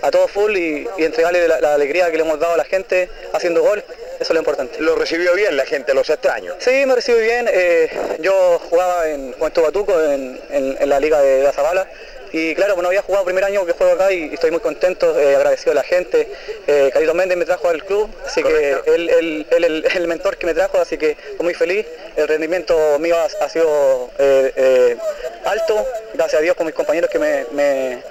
a 0.06 0.10
todo 0.10 0.28
full 0.28 0.56
y, 0.56 0.86
y 0.98 1.04
entregarle 1.04 1.48
la, 1.48 1.60
la 1.60 1.74
alegría 1.74 2.10
que 2.10 2.16
le 2.16 2.22
hemos 2.24 2.38
dado 2.38 2.54
a 2.54 2.56
la 2.56 2.64
gente 2.64 3.08
haciendo 3.32 3.62
gol, 3.62 3.82
eso 4.14 4.22
es 4.22 4.30
lo 4.30 4.38
importante. 4.38 4.80
Lo 4.80 4.94
recibió 4.96 5.34
bien 5.34 5.56
la 5.56 5.64
gente, 5.64 5.94
los 5.94 6.08
extraños. 6.10 6.56
Sí, 6.60 6.84
me 6.86 6.94
recibe 6.94 7.20
bien. 7.22 7.48
eh, 7.50 7.88
yo 8.20 8.60
jugaba 8.70 9.08
en 9.08 9.32
Juventud 9.32 9.62
Batuco, 9.62 10.00
en, 10.02 10.40
en- 10.50 10.76
en 10.80 10.88
la 10.88 11.00
liga 11.00 11.20
de 11.20 11.42
la 11.42 11.52
Zabala. 11.52 11.88
Y 12.32 12.54
claro, 12.56 12.74
bueno, 12.74 12.88
había 12.88 13.02
jugado 13.02 13.24
primer 13.24 13.44
año 13.44 13.64
que 13.64 13.72
juego 13.74 13.92
acá 13.92 14.10
y, 14.10 14.24
y 14.30 14.34
estoy 14.34 14.50
muy 14.50 14.58
contento, 14.58 15.16
eh, 15.20 15.36
agradecido 15.36 15.70
a 15.70 15.76
la 15.76 15.84
gente. 15.84 16.28
Eh, 16.66 16.90
Carlos 16.92 17.14
Méndez 17.14 17.38
me 17.38 17.44
trajo 17.44 17.68
al 17.68 17.84
club, 17.84 18.10
así 18.26 18.42
que 18.42 18.72
él, 18.86 19.08
él- 19.08 19.46
él- 19.50 19.64
él 19.64 19.84
es 19.86 19.94
el 19.96 20.08
mentor 20.08 20.36
que 20.36 20.46
me 20.46 20.52
trajo, 20.54 20.80
así 20.80 20.98
que 20.98 21.10
estoy 21.12 21.44
muy 21.44 21.54
feliz. 21.54 21.86
El 22.16 22.26
rendimiento 22.26 22.98
mío 22.98 23.16
ha, 23.16 23.28
ha 23.44 23.48
sido 23.48 24.10
eh, 24.18 24.52
eh, 24.56 24.96
alto, 25.44 25.86
gracias 26.14 26.40
a 26.40 26.42
Dios 26.42 26.56
con 26.56 26.66
mis 26.66 26.74
compañeros 26.74 27.08
que 27.08 27.18
me, 27.20 27.46
me- 27.52 28.02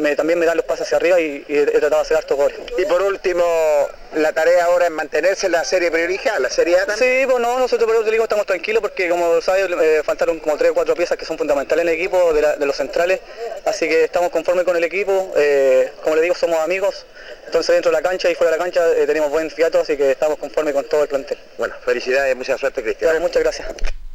me- 0.00 0.16
también 0.16 0.38
me 0.38 0.46
dan 0.46 0.56
los 0.56 0.66
pases 0.66 0.86
hacia 0.86 0.96
arriba 0.96 1.20
y, 1.20 1.44
y 1.48 1.54
he, 1.56 1.62
he 1.62 1.66
tratado 1.66 1.96
de 1.96 2.00
hacer 2.02 2.16
hartos 2.16 2.36
goles. 2.36 2.58
Y 2.78 2.84
por 2.86 3.02
último, 3.02 3.44
la 4.16 4.32
tarea 4.32 4.64
ahora 4.64 4.86
es 4.86 4.90
mantenerse 4.90 5.46
en 5.46 5.52
la 5.52 5.64
serie 5.64 5.90
privilegiada, 5.90 6.38
la 6.40 6.50
Serie 6.50 6.76
A 6.80 6.86
también. 6.86 7.20
Sí, 7.22 7.26
pues 7.26 7.40
no, 7.40 7.58
nosotros 7.58 7.90
por 7.90 8.10
digo 8.10 8.24
estamos 8.24 8.46
tranquilos 8.46 8.80
porque 8.82 9.08
como 9.08 9.40
sabes 9.40 9.68
eh, 9.70 10.02
faltaron 10.04 10.38
como 10.40 10.56
tres 10.56 10.70
o 10.70 10.74
cuatro 10.74 10.94
piezas 10.94 11.16
que 11.16 11.24
son 11.24 11.38
fundamentales 11.38 11.82
en 11.84 11.88
el 11.88 11.94
equipo 11.94 12.32
de, 12.32 12.42
la- 12.42 12.56
de 12.56 12.66
los 12.66 12.76
centrales, 12.76 13.20
así 13.66 13.88
que 13.88 14.04
estamos 14.04 14.30
conformes 14.30 14.64
con 14.64 14.76
el 14.76 14.82
equipo, 14.84 15.32
eh, 15.36 15.92
como 16.02 16.16
le 16.16 16.22
digo 16.22 16.34
somos 16.34 16.58
amigos, 16.58 17.06
entonces 17.46 17.74
dentro 17.74 17.90
de 17.92 17.96
la 17.98 18.02
cancha 18.02 18.28
y 18.30 18.34
fuera 18.34 18.50
de 18.52 18.58
la 18.58 18.64
cancha 18.64 18.80
eh, 18.96 19.06
tenemos 19.06 19.30
buen 19.30 19.50
fiato, 19.50 19.80
así 19.80 19.96
que 19.96 20.10
estamos 20.10 20.38
conformes 20.38 20.74
con 20.74 20.84
todo 20.88 21.02
el 21.02 21.08
plantel. 21.08 21.38
Bueno, 21.58 21.74
felicidades, 21.84 22.36
mucha 22.36 22.56
suerte 22.58 22.82
Cristian. 22.82 23.08
Vale, 23.10 23.20
muchas 23.20 23.42
gracias. 23.42 23.68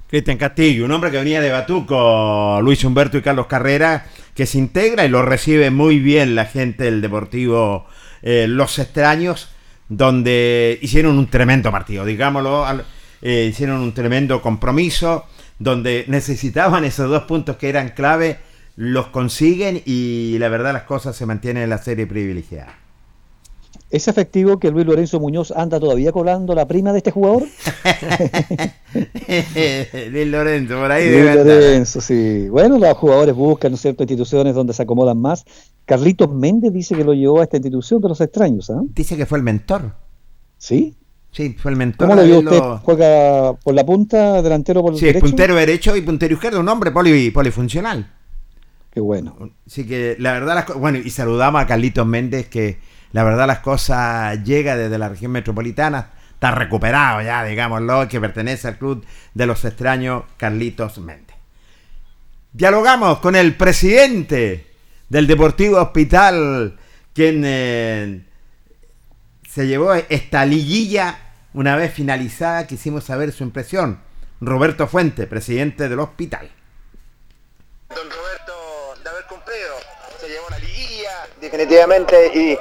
Cristian 0.09 0.37
Castillo, 0.37 0.85
un 0.85 0.91
hombre 0.91 1.09
que 1.09 1.17
venía 1.17 1.41
de 1.41 1.51
Batuco, 1.51 2.59
Luis 2.61 2.83
Humberto 2.83 3.17
y 3.17 3.21
Carlos 3.21 3.47
Carrera, 3.47 4.05
que 4.35 4.45
se 4.45 4.59
integra 4.59 5.05
y 5.05 5.09
lo 5.09 5.23
recibe 5.23 5.71
muy 5.71 5.99
bien 5.99 6.35
la 6.35 6.45
gente 6.45 6.83
del 6.83 7.01
Deportivo 7.01 7.87
eh, 8.21 8.45
Los 8.47 8.77
Extraños, 8.77 9.49
donde 9.87 10.77
hicieron 10.81 11.17
un 11.17 11.27
tremendo 11.27 11.71
partido, 11.71 12.05
digámoslo, 12.05 12.65
eh, 13.21 13.47
hicieron 13.49 13.81
un 13.81 13.93
tremendo 13.93 14.41
compromiso, 14.41 15.25
donde 15.57 16.03
necesitaban 16.07 16.83
esos 16.83 17.09
dos 17.09 17.23
puntos 17.23 17.55
que 17.55 17.69
eran 17.69 17.89
clave, 17.89 18.39
los 18.75 19.07
consiguen 19.07 19.81
y 19.85 20.37
la 20.37 20.49
verdad 20.49 20.73
las 20.73 20.83
cosas 20.83 21.15
se 21.15 21.25
mantienen 21.25 21.63
en 21.63 21.69
la 21.69 21.77
serie 21.77 22.05
privilegiada. 22.05 22.84
¿Es 23.91 24.07
efectivo 24.07 24.59
que 24.59 24.71
Luis 24.71 24.85
Lorenzo 24.85 25.19
Muñoz 25.19 25.51
anda 25.51 25.79
todavía 25.79 26.11
cobrando 26.11 26.53
la 26.55 26.67
prima 26.67 26.91
de 26.91 26.97
este 26.97 27.11
jugador? 27.11 27.43
Luis 30.11 30.27
Lorenzo, 30.27 30.75
por 30.79 30.91
ahí 30.91 31.09
Luis. 31.09 31.35
Lorenzo, 31.35 32.01
sí. 32.01 32.47
Bueno, 32.49 32.77
los 32.77 32.97
jugadores 32.97 33.35
buscan, 33.35 33.71
¿no 33.71 33.75
es 33.75 33.81
cierto?, 33.81 34.03
instituciones 34.03 34.55
donde 34.55 34.73
se 34.73 34.81
acomodan 34.83 35.19
más. 35.19 35.45
Carlitos 35.85 36.31
Méndez 36.31 36.73
dice 36.73 36.95
que 36.95 37.03
lo 37.03 37.13
llevó 37.13 37.41
a 37.41 37.43
esta 37.43 37.57
institución 37.57 38.01
de 38.01 38.09
los 38.09 38.19
extraños, 38.21 38.69
¿ah? 38.69 38.81
Dice 38.93 39.15
que 39.17 39.25
fue 39.25 39.37
el 39.37 39.43
mentor. 39.43 39.93
¿Sí? 40.57 40.95
Sí, 41.31 41.55
fue 41.59 41.71
el 41.71 41.77
mentor. 41.77 42.07
¿Cómo 42.07 42.19
lo 42.21 42.25
vio 42.27 42.39
usted? 42.39 42.59
¿Juega 42.83 43.53
por 43.53 43.73
la 43.75 43.85
punta, 43.85 44.41
delantero 44.41 44.81
por 44.81 44.93
el 44.93 44.99
Sí, 44.99 45.05
derecho? 45.05 45.25
puntero 45.25 45.55
derecho 45.55 45.95
y 45.95 46.01
puntero 46.01 46.33
izquierdo, 46.33 46.59
un 46.59 46.69
hombre 46.69 46.91
poli- 46.91 47.29
polifuncional. 47.31 48.11
Qué 48.91 49.01
bueno. 49.01 49.35
Así 49.67 49.85
que 49.85 50.15
la 50.19 50.31
verdad, 50.31 50.55
las 50.55 50.77
bueno, 50.79 50.97
y 50.97 51.09
saludamos 51.09 51.61
a 51.61 51.67
Carlitos 51.67 52.07
Méndez, 52.07 52.47
que 52.47 52.77
la 53.15 53.23
verdad 53.23 53.47
las 53.47 53.59
cosas 53.59 54.43
llega 54.43 54.75
desde 54.75 54.97
la 54.97 55.07
región 55.07 55.31
metropolitana, 55.31 56.09
está 56.33 56.51
recuperado 56.51 57.21
ya, 57.21 57.45
digámoslo, 57.45 58.09
que 58.09 58.19
pertenece 58.19 58.67
al 58.67 58.77
club 58.77 59.05
de 59.33 59.45
los 59.45 59.63
extraños 59.63 60.23
Carlitos 60.35 60.97
Méndez. 60.97 61.37
Dialogamos 62.51 63.19
con 63.19 63.37
el 63.37 63.55
presidente 63.55 64.69
del 65.07 65.27
Deportivo 65.27 65.77
Hospital, 65.77 66.77
quien 67.13 67.43
eh, 67.45 68.25
se 69.49 69.65
llevó 69.65 69.93
esta 69.93 70.45
liguilla 70.45 71.17
una 71.53 71.77
vez 71.77 71.93
finalizada, 71.93 72.67
quisimos 72.67 73.05
saber 73.05 73.31
su 73.31 73.45
impresión. 73.45 74.01
Roberto 74.41 74.89
Fuente, 74.89 75.25
presidente 75.25 75.87
del 75.87 75.99
hospital. 75.99 76.51
Don 77.87 78.09
Roberto, 78.09 79.01
de 79.01 79.09
haber 79.09 79.23
cumplido, 79.27 79.75
se 80.19 80.27
llevó 80.27 80.49
la 80.49 80.59
liguilla, 80.59 81.11
definitivamente, 81.39 82.31
y 82.35 82.57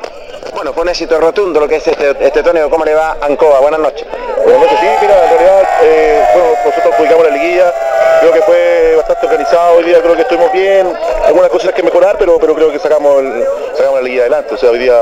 bueno, 0.55 0.73
fue 0.73 0.83
un 0.83 0.89
éxito 0.89 1.19
rotundo 1.21 1.61
lo 1.61 1.69
que 1.69 1.77
es 1.77 1.87
este, 1.87 2.11
este 2.21 2.43
torneo. 2.43 2.71
¿Cómo 2.71 2.85
le 2.85 2.95
va 2.95 3.17
Ancoa? 3.21 3.61
Buenas 3.61 3.81
noches. 3.81 4.07
Buenas 4.45 4.61
noches, 4.63 4.79
sí, 4.81 4.87
mira, 5.01 5.25
en 5.25 5.31
realidad, 5.31 5.69
eh, 5.83 6.23
bueno, 6.35 6.49
nosotros 6.65 6.95
publicamos 6.97 7.25
la 7.27 7.31
liguilla, 7.37 7.75
creo 8.21 8.33
que 8.33 8.43
fue 8.43 8.95
bastante 8.97 9.27
organizado. 9.27 9.77
Hoy 9.79 9.85
día, 9.85 10.01
creo 10.03 10.15
que 10.15 10.23
estuvimos 10.23 10.53
bien, 10.53 10.93
algunas 11.27 11.49
cosas 11.51 11.73
que 11.73 11.83
mejorar, 11.83 12.17
pero, 12.19 12.39
pero 12.39 12.55
creo 12.55 12.71
que 12.71 12.79
sacamos, 12.79 13.21
el- 13.21 13.45
sacamos 13.75 13.97
la 13.97 14.03
liguilla 14.03 14.23
adelante, 14.23 14.55
o 14.55 14.59
sea, 14.59 14.71
hoy 14.71 14.79
día 14.81 15.01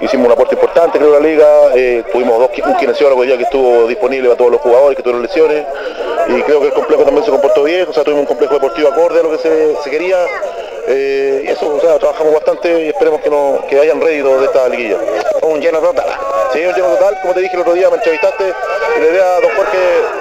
hicimos 0.00 0.26
un 0.26 0.32
aporte 0.32 0.56
importante, 0.56 0.98
creo, 0.98 1.12
la 1.12 1.20
liga, 1.20 1.46
eh, 1.76 2.02
tuvimos 2.10 2.38
dos, 2.40 2.50
un 2.66 2.76
kinesiólogo 2.76 3.20
hoy 3.20 3.28
día 3.28 3.36
que 3.36 3.44
estuvo 3.44 3.86
disponible 3.86 4.28
para 4.28 4.38
todos 4.38 4.50
los 4.50 4.60
jugadores 4.60 4.96
que 4.96 5.02
tuvieron 5.02 5.22
lesiones, 5.22 5.64
y 6.28 6.42
creo 6.42 6.60
que 6.60 6.66
el 6.66 6.72
complejo 6.72 7.04
también 7.04 7.24
se 7.24 7.30
comportó 7.30 7.62
bien, 7.62 7.86
o 7.88 7.92
sea, 7.92 8.02
tuvimos 8.02 8.22
un 8.22 8.26
complejo 8.26 8.54
deportivo 8.54 8.88
acorde 8.88 9.20
a 9.20 9.22
lo 9.22 9.30
que 9.30 9.38
se 9.38 9.90
quería, 9.90 10.16
eh, 10.86 11.44
y 11.44 11.48
eso, 11.48 11.74
o 11.74 11.80
sea, 11.80 11.98
trabajamos 11.98 12.34
bastante 12.34 12.84
y 12.84 12.88
esperemos 12.88 13.20
que, 13.20 13.30
no, 13.30 13.64
que 13.68 13.78
hayan 13.78 14.00
rédito 14.00 14.40
de 14.40 14.46
esta 14.46 14.68
liguilla. 14.68 14.96
Un 15.42 15.60
lleno 15.60 15.78
total. 15.78 16.06
Sí, 16.52 16.64
un 16.64 16.74
lleno 16.74 16.88
total, 16.88 17.18
como 17.20 17.34
te 17.34 17.40
dije 17.40 17.54
el 17.54 17.62
otro 17.62 17.74
día, 17.74 17.88
me 17.88 17.96
entrevistaste, 17.96 18.44
y 18.96 19.00
la 19.00 19.06
idea, 19.06 19.40
don 19.40 19.50
Jorge, 19.56 19.78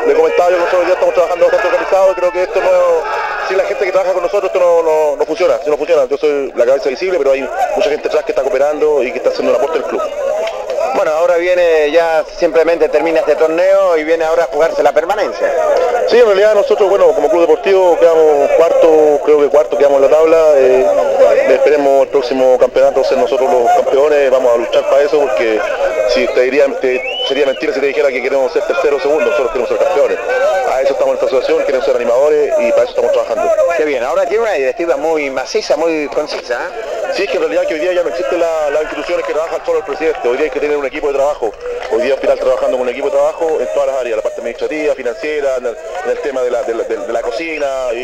le 0.08 0.14
comentaba 0.14 0.50
yo 0.50 0.58
que 0.58 0.64
nosotros 0.64 0.88
ya 0.88 0.94
estamos 0.94 1.14
trabajando 1.14 1.46
bastante 1.46 1.68
organizado, 1.68 2.16
creo 2.16 2.32
que 2.32 2.44
esto 2.44 2.62
no, 2.62 2.70
sin 3.48 3.58
la 3.58 3.64
gente 3.64 3.86
que 3.86 3.92
trabaja 3.92 4.14
con 4.14 4.24
nosotros 4.24 4.52
esto 4.54 4.60
no, 4.60 4.84
no, 4.84 5.16
no 5.18 5.26
funciona, 5.26 5.58
si 5.64 5.70
no 5.70 5.78
funciona, 5.78 6.06
yo 6.06 6.18
soy 6.18 6.52
la 6.56 6.66
cabeza 6.66 6.90
visible, 6.90 7.18
pero 7.18 7.32
hay 7.32 7.48
mucha 7.76 7.90
gente 7.90 8.08
atrás 8.08 8.24
que 8.24 8.32
está 8.32 8.44
cooperando 8.44 9.04
y 9.04 9.12
que 9.12 9.18
está 9.18 9.30
haciendo 9.30 9.52
un 9.52 9.58
aporte 9.58 9.80
al 9.80 9.86
club. 9.86 10.02
Bueno, 10.96 11.12
ahora 11.12 11.38
viene 11.38 11.90
ya 11.92 12.24
simplemente 12.38 12.90
termina 12.90 13.22
este 13.22 13.36
torneo 13.36 13.98
y 13.98 14.04
viene 14.04 14.26
ahora 14.26 14.44
a 14.44 14.48
jugarse 14.48 14.84
la 14.84 14.92
permanencia. 14.92 15.52
Sí, 16.08 16.18
en 16.18 16.26
realidad 16.26 16.54
nosotros, 16.54 16.90
bueno, 16.90 17.08
como 17.14 17.30
club 17.30 17.42
deportivo 17.42 17.98
quedamos 17.98 18.52
cuarto, 18.58 19.20
creo 19.24 19.40
que 19.40 19.48
cuarto 19.48 19.78
quedamos 19.78 20.04
en 20.04 20.12
la 20.12 20.18
tabla. 20.18 20.51
Eh, 20.58 20.86
esperemos 21.50 22.04
el 22.04 22.08
próximo 22.10 22.58
campeonato 22.58 23.04
ser 23.04 23.18
nosotros 23.18 23.52
los 23.52 23.72
campeones, 23.84 24.30
vamos 24.32 24.54
a 24.54 24.58
luchar 24.58 24.90
para 24.90 25.02
eso 25.04 25.20
porque 25.20 25.60
si 26.14 26.28
te 26.28 26.42
diría, 26.42 26.66
te- 26.80 27.02
sería 27.28 27.46
mentira 27.46 27.74
si 27.74 27.80
te 27.80 27.86
dijera 27.88 28.10
que 28.10 28.22
queremos 28.22 28.52
ser 28.52 28.64
tercero 28.64 28.98
o 28.98 29.00
segundo, 29.00 29.26
nosotros 29.26 29.52
queremos 29.52 29.70
ser 29.70 29.78
campeones. 29.80 30.18
A 30.72 30.82
eso 30.82 30.94
estamos 30.94 31.10
en 31.10 31.14
esta 31.16 31.26
asociación, 31.28 31.64
queremos 31.66 31.86
ser 31.86 31.96
animadores 31.96 32.54
y 32.60 32.70
para 32.72 32.84
eso 32.84 32.90
estamos 32.92 33.12
trabajando. 33.12 33.52
Qué 33.78 33.86
bien, 33.86 34.04
ahora 34.04 34.26
tiene 34.26 34.44
una 34.44 34.54
directiva 34.54 34.96
muy 34.98 35.30
maciza, 35.30 35.76
muy 35.78 36.08
concisa. 36.08 36.56
¿eh? 36.70 36.82
Sí, 37.14 37.24
es 37.24 37.30
que 37.30 37.36
en 37.36 37.42
realidad 37.44 37.68
que 37.68 37.74
hoy 37.74 37.82
día 37.82 37.92
ya 37.92 38.04
no 38.04 38.10
existen 38.10 38.40
la- 38.40 38.70
las 38.70 38.84
instituciones 38.84 39.26
que 39.26 39.34
trabajan 39.34 39.60
solo 39.66 39.80
el 39.80 39.84
presidente, 39.84 40.20
hoy 40.30 40.38
día 40.38 40.46
hay 40.46 40.50
que 40.52 40.62
tener 40.62 40.78
un 40.78 40.86
equipo 40.86 41.08
de 41.08 41.14
trabajo, 41.16 41.52
hoy 41.92 42.02
día 42.04 42.14
Hospital 42.14 42.40
trabajando 42.40 42.78
con 42.78 42.82
un 42.88 42.90
equipo 42.90 43.08
de 43.08 43.12
trabajo 43.18 43.58
en 43.60 43.68
todas 43.74 43.88
las 43.88 43.98
áreas, 43.98 44.16
la 44.16 44.22
parte 44.24 44.40
administrativa, 44.40 44.96
financiera, 44.96 45.56
en 45.58 45.66
el, 45.66 45.78
en 46.06 46.12
el 46.12 46.20
tema 46.20 46.42
de 46.42 46.52
la, 46.52 46.64
de 46.64 46.74
la- 46.74 46.84
de- 46.84 46.98
de 46.98 47.14
la 47.14 47.22
cocina, 47.22 47.68
y, 47.94 47.98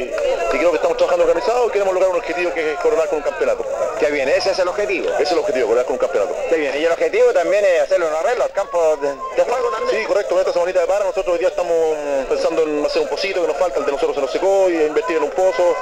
y 0.53 0.57
creo 0.57 0.71
que 0.71 0.75
estamos 0.75 0.97
trabajando 0.97 1.23
organizados 1.23 1.67
y 1.69 1.71
queremos 1.71 1.93
lograr 1.93 2.09
un 2.11 2.17
objetivo 2.17 2.36
que 2.45 2.73
es 2.73 2.79
coronar 2.79 3.07
con 3.09 3.17
un 3.17 3.23
campeonato. 3.23 3.65
Qué 3.99 4.11
bien, 4.11 4.29
ese 4.29 4.51
es 4.51 4.59
el 4.59 4.67
objetivo. 4.67 5.09
Ese 5.15 5.23
es 5.23 5.31
el 5.31 5.39
objetivo, 5.39 5.65
coronar 5.67 5.85
con 5.85 5.93
un 5.93 5.99
campeonato. 5.99 6.35
Qué 6.49 6.55
bien, 6.55 6.73
y 6.79 6.85
el 6.85 6.91
objetivo 6.91 7.33
también 7.33 7.65
es 7.65 7.81
hacerle 7.81 8.05
un 8.07 8.13
arreglo 8.13 8.43
al 8.43 8.51
campo 8.51 8.95
de, 8.97 9.07
de 9.09 9.43
juego 9.49 9.69
también. 9.71 9.99
Sí, 10.01 10.05
correcto, 10.05 10.35
en 10.35 10.39
esta 10.41 10.53
semanita 10.53 10.81
de 10.81 10.87
para 10.87 11.05
nosotros 11.05 11.33
hoy 11.33 11.39
día 11.39 11.47
estamos 11.49 11.95
pensando 12.29 12.63
en 12.63 12.85
hacer 12.85 13.01
un 13.01 13.07
pocito 13.09 13.41
que 13.41 13.47
nos 13.47 13.57
falta, 13.57 13.79
el 13.79 13.85
de 13.85 13.91
nosotros 13.91 14.15
se 14.15 14.21
nos 14.21 14.31
secó 14.31 14.69
y 14.69 14.75
invertir 14.83 15.17
en 15.17 15.23
un 15.23 15.31
pozo, 15.31 15.75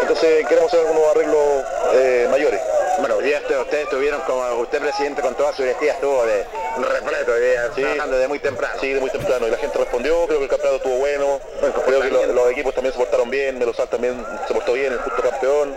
entonces 0.00 0.46
queremos 0.46 0.72
hacer 0.72 0.86
algunos 0.86 1.10
arreglos 1.10 1.64
eh, 1.94 2.26
mayores. 2.30 2.60
Bueno, 2.98 3.14
hoy 3.16 3.24
día 3.26 3.38
ustedes 3.60 3.84
estuvieron 3.84 4.20
como 4.22 4.44
usted 4.60 4.80
presidente 4.80 5.22
con 5.22 5.32
toda 5.36 5.52
su 5.52 5.62
directiva, 5.62 5.92
estuvo 5.92 6.24
de 6.26 6.44
repleto, 6.78 7.32
hoy 7.32 7.40
día, 7.40 7.70
Sí. 7.76 7.82
trabajando 7.82 8.16
desde 8.16 8.28
muy 8.28 8.38
temprano. 8.40 8.74
Sí, 8.80 8.92
de 8.92 9.00
muy 9.00 9.10
temprano. 9.10 9.46
Y 9.46 9.50
la 9.52 9.56
gente 9.56 9.78
respondió, 9.78 10.26
creo 10.26 10.38
que 10.38 10.44
el 10.44 10.50
campeonato 10.50 10.76
estuvo 10.78 10.96
bueno. 10.98 11.40
Creo 11.86 12.00
que 12.00 12.08
lo- 12.10 12.26
los 12.26 12.50
equipos 12.50 12.74
también 12.74 12.92
se 12.92 12.98
portaron 12.98 13.30
bien, 13.30 13.56
Melosal 13.56 13.88
también 13.88 14.24
se 14.48 14.52
portó 14.54 14.72
bien, 14.72 14.92
el 14.92 14.98
justo 14.98 15.22
campeón. 15.22 15.76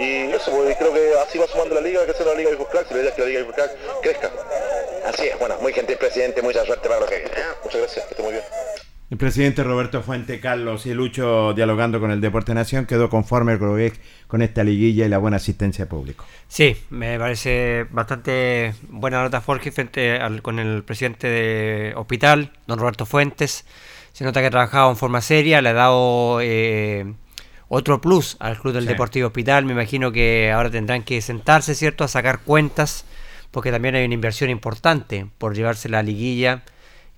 Y 0.00 0.32
eso, 0.32 0.50
pues, 0.50 0.76
creo 0.78 0.94
que 0.94 1.12
así 1.26 1.38
va 1.38 1.46
sumando 1.46 1.74
la 1.74 1.82
liga, 1.82 2.06
que 2.06 2.14
sea 2.14 2.24
una 2.24 2.34
liga 2.34 2.50
de 2.50 2.56
Crack, 2.56 2.90
y 2.90 2.94
la 2.94 3.00
idea 3.00 3.10
es 3.10 3.14
que 3.16 3.20
la 3.20 3.28
liga 3.28 3.40
de 3.40 3.46
Crack 3.52 3.70
crezca. 4.00 4.30
Así 5.06 5.26
es, 5.26 5.38
bueno, 5.38 5.56
muy 5.60 5.74
gentil 5.74 5.98
presidente, 5.98 6.40
mucha 6.40 6.64
suerte 6.64 6.88
para 6.88 7.00
lo 7.00 7.06
que 7.06 7.16
viene. 7.16 7.30
¿eh? 7.30 7.44
Muchas 7.62 7.80
gracias, 7.80 8.04
que 8.06 8.10
esté 8.12 8.22
muy 8.22 8.32
bien. 8.32 8.44
El 9.10 9.18
presidente 9.18 9.64
Roberto 9.64 10.02
Fuente 10.02 10.38
Carlos 10.38 10.86
y 10.86 10.94
Lucho 10.94 11.52
dialogando 11.52 11.98
con 11.98 12.12
el 12.12 12.20
Deporte 12.20 12.54
Nación 12.54 12.86
quedó 12.86 13.10
conforme 13.10 13.58
con 14.28 14.40
esta 14.40 14.62
liguilla 14.62 15.04
y 15.04 15.08
la 15.08 15.18
buena 15.18 15.38
asistencia 15.38 15.84
de 15.84 15.90
público. 15.90 16.24
Sí, 16.46 16.76
me 16.90 17.18
parece 17.18 17.86
bastante 17.90 18.72
buena 18.88 19.20
nota 19.20 19.40
Jorge 19.40 19.72
frente 19.72 20.12
al, 20.12 20.42
con 20.42 20.60
el 20.60 20.84
presidente 20.84 21.26
de 21.26 21.92
hospital, 21.96 22.52
don 22.68 22.78
Roberto 22.78 23.04
Fuentes. 23.04 23.66
Se 24.12 24.22
nota 24.22 24.40
que 24.40 24.46
ha 24.46 24.50
trabajado 24.50 24.90
en 24.90 24.96
forma 24.96 25.20
seria, 25.20 25.60
le 25.60 25.70
ha 25.70 25.74
dado 25.74 26.40
eh, 26.40 27.12
otro 27.72 28.00
plus 28.00 28.36
al 28.40 28.58
Club 28.58 28.74
del 28.74 28.82
Sí. 28.82 28.88
Deportivo 28.88 29.28
Hospital. 29.28 29.64
Me 29.64 29.72
imagino 29.72 30.10
que 30.12 30.50
ahora 30.52 30.70
tendrán 30.70 31.04
que 31.04 31.22
sentarse, 31.22 31.74
¿cierto?, 31.76 32.02
a 32.04 32.08
sacar 32.08 32.40
cuentas, 32.40 33.04
porque 33.52 33.70
también 33.70 33.94
hay 33.94 34.04
una 34.04 34.14
inversión 34.14 34.50
importante 34.50 35.26
por 35.38 35.54
llevarse 35.54 35.88
la 35.88 36.02
liguilla. 36.02 36.62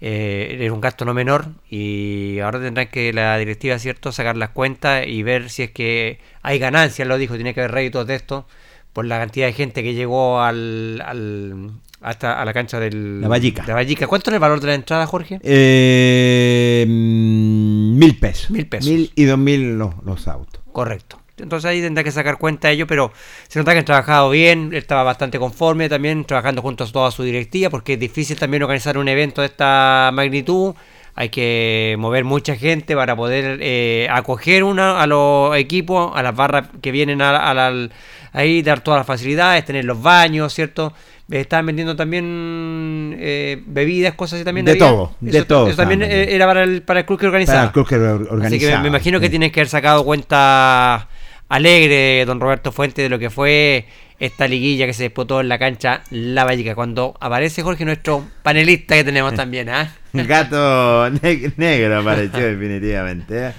Eh, 0.04 0.58
era 0.60 0.72
un 0.72 0.80
gasto 0.80 1.04
no 1.04 1.14
menor 1.14 1.46
y 1.70 2.38
ahora 2.40 2.58
tendrán 2.60 2.88
que 2.88 3.12
la 3.12 3.38
directiva, 3.38 3.78
¿cierto?, 3.78 4.12
sacar 4.12 4.36
las 4.36 4.50
cuentas 4.50 5.06
y 5.06 5.22
ver 5.22 5.48
si 5.48 5.62
es 5.62 5.70
que 5.70 6.18
hay 6.42 6.58
ganancias, 6.58 7.08
lo 7.08 7.16
dijo, 7.18 7.36
tiene 7.36 7.54
que 7.54 7.60
haber 7.60 7.70
réditos 7.72 8.06
de 8.06 8.16
esto 8.16 8.46
por 8.92 9.04
la 9.06 9.18
cantidad 9.18 9.46
de 9.46 9.52
gente 9.54 9.82
que 9.82 9.94
llegó 9.94 10.40
al, 10.42 11.02
al- 11.06 11.70
hasta 12.02 12.40
a 12.40 12.44
la 12.44 12.52
cancha 12.52 12.78
del 12.80 13.20
La 13.20 13.28
Vallica. 13.28 13.64
de 13.64 13.72
Vallica. 13.72 14.06
¿Cuánto 14.06 14.30
es 14.30 14.34
el 14.34 14.40
valor 14.40 14.60
de 14.60 14.66
la 14.66 14.74
entrada, 14.74 15.06
Jorge? 15.06 15.38
Eh, 15.42 16.84
mm, 16.88 17.98
mil 17.98 18.18
pesos. 18.18 18.50
Mil 18.50 18.66
pesos. 18.66 18.90
Mil 18.90 19.12
y 19.14 19.24
dos 19.24 19.38
mil 19.38 19.78
los, 19.78 19.94
los 20.04 20.28
autos. 20.28 20.62
Correcto. 20.72 21.18
Entonces 21.38 21.68
ahí 21.68 21.80
tendrá 21.80 22.04
que 22.04 22.12
sacar 22.12 22.38
cuenta 22.38 22.68
de 22.68 22.74
ello, 22.74 22.86
pero 22.86 23.10
se 23.48 23.58
nota 23.58 23.72
que 23.72 23.78
han 23.78 23.84
trabajado 23.84 24.30
bien, 24.30 24.68
él 24.70 24.78
estaba 24.78 25.02
bastante 25.02 25.38
conforme 25.38 25.88
también, 25.88 26.24
trabajando 26.24 26.62
junto 26.62 26.84
a 26.84 26.86
toda 26.86 27.10
su 27.10 27.22
directiva, 27.24 27.68
porque 27.70 27.94
es 27.94 27.98
difícil 28.00 28.38
también 28.38 28.62
organizar 28.62 28.96
un 28.96 29.08
evento 29.08 29.40
de 29.40 29.48
esta 29.48 30.10
magnitud. 30.12 30.74
Hay 31.14 31.28
que 31.30 31.96
mover 31.98 32.24
mucha 32.24 32.54
gente 32.56 32.94
para 32.94 33.16
poder 33.16 33.58
eh, 33.60 34.06
acoger 34.10 34.62
una, 34.64 35.00
a 35.02 35.06
los 35.06 35.54
equipos, 35.56 36.12
a 36.14 36.22
las 36.22 36.34
barras 36.34 36.68
que 36.80 36.90
vienen 36.92 37.20
a, 37.22 37.50
a 37.50 37.54
la- 37.54 37.88
ahí, 38.32 38.62
dar 38.62 38.80
todas 38.80 39.00
las 39.00 39.06
facilidades, 39.06 39.64
tener 39.64 39.84
los 39.84 40.00
baños, 40.00 40.54
¿cierto? 40.54 40.92
Eh, 41.32 41.40
Estaban 41.40 41.64
vendiendo 41.64 41.96
también 41.96 43.16
eh, 43.18 43.62
bebidas, 43.66 44.14
cosas 44.14 44.34
así 44.36 44.44
también. 44.44 44.66
De 44.66 44.72
había. 44.72 44.86
todo, 44.86 45.16
de 45.20 45.44
todo 45.44 45.66
Eso 45.66 45.76
también 45.76 46.02
eh, 46.02 46.34
era 46.34 46.46
para 46.46 46.62
el, 46.62 46.82
para 46.82 47.00
el 47.00 47.06
club 47.06 47.18
que 47.18 47.26
organizaba. 47.26 47.58
Para 47.58 47.66
el 47.68 47.72
club 47.72 47.88
que 47.88 47.94
organizaba. 47.96 48.46
Así 48.46 48.58
que 48.58 48.70
me, 48.70 48.78
me 48.82 48.88
imagino 48.88 49.18
que 49.18 49.30
tienes 49.30 49.50
que 49.50 49.60
haber 49.60 49.68
sacado 49.68 50.04
cuenta 50.04 51.08
alegre, 51.48 52.24
don 52.26 52.38
Roberto 52.38 52.70
Fuente, 52.70 53.00
de 53.02 53.08
lo 53.08 53.18
que 53.18 53.30
fue 53.30 53.86
esta 54.18 54.46
liguilla 54.46 54.86
que 54.86 54.92
se 54.92 55.04
disputó 55.04 55.40
en 55.40 55.48
la 55.48 55.58
cancha 55.58 56.02
La 56.10 56.44
Vallica. 56.44 56.74
Cuando 56.74 57.14
aparece 57.18 57.62
Jorge, 57.62 57.84
nuestro 57.86 58.24
panelista 58.42 58.94
que 58.94 59.04
tenemos 59.04 59.34
también, 59.34 59.68
¿ah? 59.70 59.94
Gato 60.12 61.08
ne- 61.22 61.52
negro 61.56 62.00
apareció 62.00 62.40
definitivamente. 62.56 63.46
¿eh? 63.48 63.52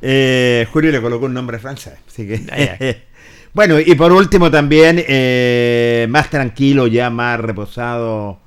Eh, 0.00 0.66
Julio 0.72 0.92
le 0.92 1.00
colocó 1.00 1.26
un 1.26 1.34
nombre 1.34 1.58
francés. 1.58 1.94
Así 2.06 2.26
que... 2.26 3.02
Bueno, 3.54 3.78
y 3.78 3.94
por 3.94 4.10
último 4.10 4.50
también, 4.50 5.04
eh, 5.06 6.06
más 6.08 6.28
tranquilo, 6.28 6.88
ya 6.88 7.08
más 7.08 7.38
reposado, 7.38 8.40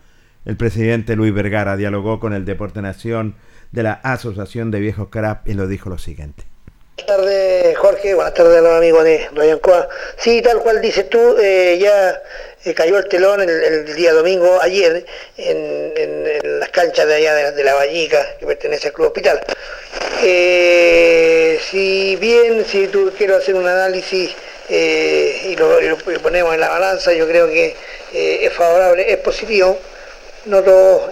el 0.46 0.58
presidente 0.58 1.16
Luis 1.16 1.34
Vergara 1.34 1.78
dialogó 1.78 2.20
con 2.20 2.34
el 2.34 2.44
Deporte 2.44 2.82
Nación 2.82 3.36
de 3.72 3.84
la 3.84 3.94
Asociación 3.94 4.70
de 4.70 4.82
Viejos 4.82 5.08
Crap 5.10 5.48
y 5.48 5.54
lo 5.54 5.66
dijo 5.66 5.90
lo 5.90 5.98
siguiente. 5.98 6.44
Buenas 6.98 7.22
tardes, 7.22 7.78
Jorge. 7.78 8.16
Buenas 8.16 8.34
tardes 8.34 8.58
a 8.58 8.62
los 8.62 8.74
amigos 8.74 9.06
de 9.06 9.30
Ryan 9.34 9.60
Coa. 9.60 9.88
Sí, 10.18 10.42
tal 10.42 10.60
cual 10.60 10.82
dices 10.82 11.10
tú, 11.10 11.38
eh, 11.40 11.80
ya 11.80 12.22
eh, 12.66 12.74
cayó 12.74 12.98
el 12.98 13.08
telón 13.08 13.40
el, 13.40 13.50
el 13.50 13.96
día 13.96 14.12
domingo, 14.12 14.60
ayer, 14.62 15.06
en 15.38 16.60
las 16.60 16.68
canchas 16.68 17.08
de 17.08 17.16
allá 17.16 17.34
de, 17.34 17.52
de 17.54 17.64
la 17.64 17.76
Vallica, 17.76 18.18
que 18.38 18.46
pertenece 18.46 18.90
al 18.90 18.94
Club 18.94 19.08
Hospital. 19.08 19.40
Eh, 20.22 21.60
si 21.72 22.18
bien, 22.18 22.66
si 22.66 22.88
tú 22.88 23.10
quiero 23.18 23.38
hacer 23.38 23.56
un 23.56 23.68
análisis 23.68 24.36
eh, 24.70 25.42
y, 25.50 25.56
lo, 25.56 25.78
ponemos 26.22 26.54
en 26.54 26.60
la 26.60 26.70
balanza, 26.70 27.14
yo 27.14 27.28
creo 27.28 27.48
que 27.48 27.76
eh, 28.14 28.40
es 28.46 28.54
favorable, 28.54 29.12
es 29.12 29.18
positivo. 29.18 29.78
No 30.46 30.64
todo, 30.64 31.12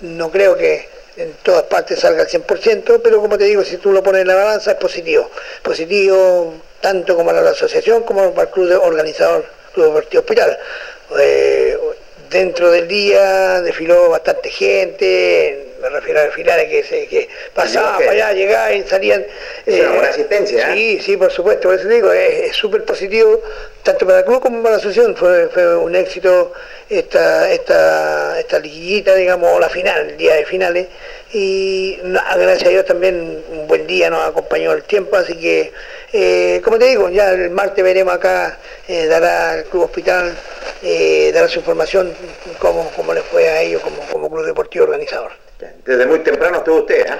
no 0.00 0.30
creo 0.30 0.56
que 0.56 0.88
en 1.16 1.32
todas 1.42 1.64
partes 1.64 2.00
salga 2.00 2.22
al 2.22 2.28
100%, 2.28 3.00
pero 3.02 3.20
como 3.20 3.38
te 3.38 3.44
digo, 3.44 3.62
si 3.64 3.76
tú 3.76 3.92
lo 3.92 4.02
pones 4.02 4.22
en 4.22 4.28
la 4.28 4.34
balanza 4.34 4.72
es 4.72 4.76
positivo. 4.78 5.30
Positivo 5.62 6.54
tanto 6.80 7.14
como 7.16 7.30
para 7.30 7.40
la 7.40 7.50
asociación 7.50 8.02
como 8.02 8.32
para 8.32 8.48
el 8.48 8.52
club 8.52 8.68
de- 8.68 8.76
organizador, 8.76 9.46
Club 9.72 9.86
Deportivo 9.86 10.20
Hospital. 10.20 10.58
Eh, 11.18 11.78
dentro 12.30 12.70
del 12.70 12.88
día 12.88 13.60
desfiló 13.62 14.10
bastante 14.10 14.50
gente, 14.50 15.73
me 15.84 15.90
refiero 15.90 16.20
a 16.20 16.22
desfilar 16.24 16.66
que, 16.66 16.82
se, 16.82 17.06
que 17.06 17.28
pasaban 17.52 17.98
para 17.98 18.10
allá, 18.12 18.32
llegaban 18.32 18.74
y 18.74 18.82
salían. 18.84 19.24
Es 19.66 19.80
una 19.80 19.90
buena 19.90 20.08
asistencia, 20.08 20.70
¿eh? 20.70 20.74
Sí, 20.74 21.00
sí, 21.00 21.16
por 21.18 21.30
supuesto, 21.30 21.68
por 21.68 21.74
eso 21.78 21.86
te 21.86 21.94
digo, 21.94 22.10
es 22.10 22.56
súper 22.56 22.84
positivo, 22.84 23.42
tanto 23.82 24.06
para 24.06 24.20
el 24.20 24.24
club 24.24 24.40
como 24.40 24.62
para 24.62 24.76
la 24.76 24.80
asociación. 24.80 25.14
Fue, 25.14 25.48
fue 25.48 25.76
un 25.76 25.94
éxito 25.94 26.52
esta, 26.88 27.50
esta, 27.50 28.40
esta 28.40 28.58
liguillita, 28.58 29.14
digamos, 29.14 29.50
o 29.52 29.60
la 29.60 29.68
final, 29.68 30.10
el 30.10 30.16
día 30.16 30.34
de 30.36 30.46
finales. 30.46 30.86
Y 31.32 31.98
no, 32.04 32.20
gracias 32.36 32.68
a 32.68 32.70
Dios 32.70 32.84
también 32.86 33.42
un 33.50 33.66
buen 33.66 33.86
día 33.86 34.08
nos 34.08 34.26
acompañó 34.26 34.72
el 34.72 34.84
tiempo, 34.84 35.16
así 35.16 35.34
que, 35.34 35.72
eh, 36.12 36.60
como 36.64 36.78
te 36.78 36.86
digo, 36.86 37.10
ya 37.10 37.32
el 37.32 37.50
martes 37.50 37.82
veremos 37.84 38.14
acá, 38.14 38.58
eh, 38.86 39.06
dará 39.06 39.56
el 39.56 39.64
Club 39.64 39.84
Hospital, 39.84 40.34
eh, 40.82 41.32
dará 41.34 41.48
su 41.48 41.58
información, 41.58 42.14
cómo, 42.58 42.90
cómo 42.94 43.12
les 43.12 43.24
fue 43.24 43.48
a 43.48 43.60
ellos 43.62 43.82
como, 43.82 44.00
como 44.12 44.30
Club 44.30 44.46
Deportivo 44.46 44.84
Organizador. 44.84 45.43
Desde 45.84 46.06
muy 46.06 46.20
temprano 46.20 46.58
estuvo 46.58 46.78
usted, 46.78 47.06
¿eh? 47.06 47.18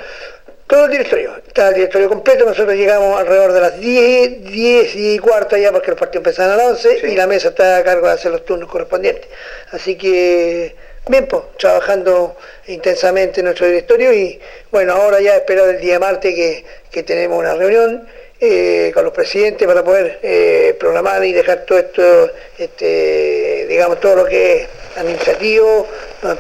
Todo 0.67 0.87
el 0.87 0.93
directorio, 0.93 1.37
está 1.47 1.69
el 1.69 1.75
directorio 1.75 2.09
completo, 2.09 2.47
nosotros 2.47 2.75
llegamos 2.75 3.21
alrededor 3.21 3.53
de 3.53 3.61
las 3.61 3.79
10, 3.79 4.45
10 4.45 4.97
y 4.97 5.19
cuarto 5.19 5.59
ya 5.59 5.71
porque 5.71 5.91
los 5.91 6.01
partidos 6.01 6.27
empezaban 6.27 6.53
a 6.53 6.57
las 6.57 6.85
11 6.85 7.11
y 7.11 7.15
la 7.15 7.27
mesa 7.27 7.49
está 7.49 7.77
a 7.77 7.85
cargo 7.85 8.07
de 8.07 8.15
hacer 8.15 8.33
los 8.33 8.47
turnos 8.47 8.71
correspondientes. 8.71 9.29
Así 9.73 9.97
que, 9.97 10.75
bien, 11.07 11.27
pues, 11.27 11.43
trabajando 11.59 12.37
intensamente 12.67 13.41
en 13.41 13.45
nuestro 13.45 13.67
directorio 13.67 14.15
y 14.15 14.41
bueno, 14.71 14.95
ahora 14.95 15.21
ya 15.21 15.37
esperar 15.37 15.69
el 15.69 15.81
día 15.81 15.99
martes 15.99 16.35
que, 16.35 16.65
que 16.91 17.03
tenemos 17.03 17.39
una 17.39 17.55
reunión 17.55 18.09
eh, 18.47 18.93
con 18.93 19.05
los 19.05 19.13
presidentes 19.13 19.67
para 19.67 19.83
poder 19.83 20.19
eh, 20.23 20.77
programar 20.79 21.25
y 21.25 21.33
dejar 21.33 21.65
todo 21.65 21.79
esto, 21.79 22.31
este, 22.59 23.67
digamos, 23.69 24.01
todo 24.01 24.17
lo 24.17 24.25
que 24.27 24.63
es 24.63 24.69
administrativo, 24.97 25.87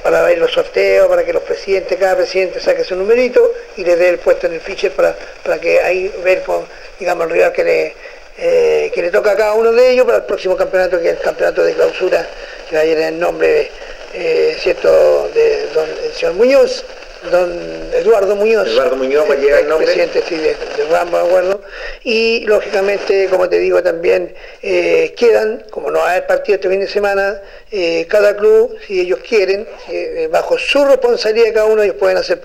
para 0.03 0.23
ver 0.23 0.39
los 0.39 0.53
sorteos, 0.53 1.09
para 1.09 1.25
que 1.25 1.33
los 1.33 1.43
presidentes, 1.43 1.99
cada 1.99 2.17
presidente 2.17 2.61
saque 2.61 2.85
su 2.85 2.95
numerito 2.97 3.53
y 3.77 3.85
le 3.85 3.97
dé 3.97 4.11
el 4.11 4.19
puesto 4.19 4.47
en 4.47 4.55
el 4.55 4.61
ficher 4.61 4.93
para, 4.93 5.17
para 5.43 5.59
que 5.59 5.81
ahí 5.81 6.13
ver, 6.23 6.43
pues, 6.43 6.61
digamos, 6.99 7.27
el 7.27 7.33
rival 7.33 7.53
que 7.53 7.65
le, 7.65 7.95
eh, 8.39 8.91
que 8.95 9.03
le 9.03 9.11
toca 9.11 9.33
a 9.33 9.37
cada 9.37 9.55
uno 9.55 9.73
de 9.73 9.91
ellos 9.91 10.05
para 10.07 10.19
el 10.19 10.25
próximo 10.25 10.57
campeonato, 10.57 11.01
que 11.01 11.09
es 11.09 11.17
el 11.17 11.23
campeonato 11.23 11.63
de 11.65 11.75
clausura, 11.75 12.27
que 12.69 12.77
va 12.77 12.83
a 12.83 12.85
ir 12.85 12.99
en 12.99 13.19
nombre 13.19 13.71
eh, 14.15 14.57
¿cierto?, 14.61 15.29
de 15.35 15.67
don 15.75 15.89
el 16.05 16.13
señor 16.13 16.35
Muñoz, 16.35 16.85
don 17.31 17.51
Eduardo 17.95 18.37
Muñoz. 18.37 18.69
Eduardo 18.69 18.97
Muñoz, 18.97 19.29
llega 19.39 19.61
el 19.61 19.69
nombre. 19.69 19.87
presidente 19.87 20.23
sí, 20.29 20.37
de, 20.37 20.55
de 20.55 20.85
Ramba, 20.91 21.23
de 21.23 21.29
acuerdo. 21.29 21.61
Y 22.03 22.45
lógicamente, 22.47 23.29
como 23.31 23.49
te 23.49 23.59
digo, 23.59 23.83
también 23.83 24.35
eh, 24.63 25.15
quedan, 25.17 25.65
como 25.71 25.91
no 25.91 26.01
va 26.01 26.09
a 26.09 26.11
haber 26.13 26.27
partido 26.27 26.57
este 26.57 26.69
fin 26.69 26.81
de 26.81 26.89
semana, 26.89 27.41
eh, 27.71 28.07
cada 28.09 28.37
club, 28.37 28.77
si 28.87 29.01
ellos 29.01 29.21
quieren, 29.27 29.67
eh, 29.89 30.29
bajo 30.31 30.59
su 30.59 30.85
responsabilidad 30.85 31.55
cada 31.55 31.67
uno, 31.67 31.83
ellos 31.83 31.97
pueden 31.97 32.17
hacer 32.17 32.41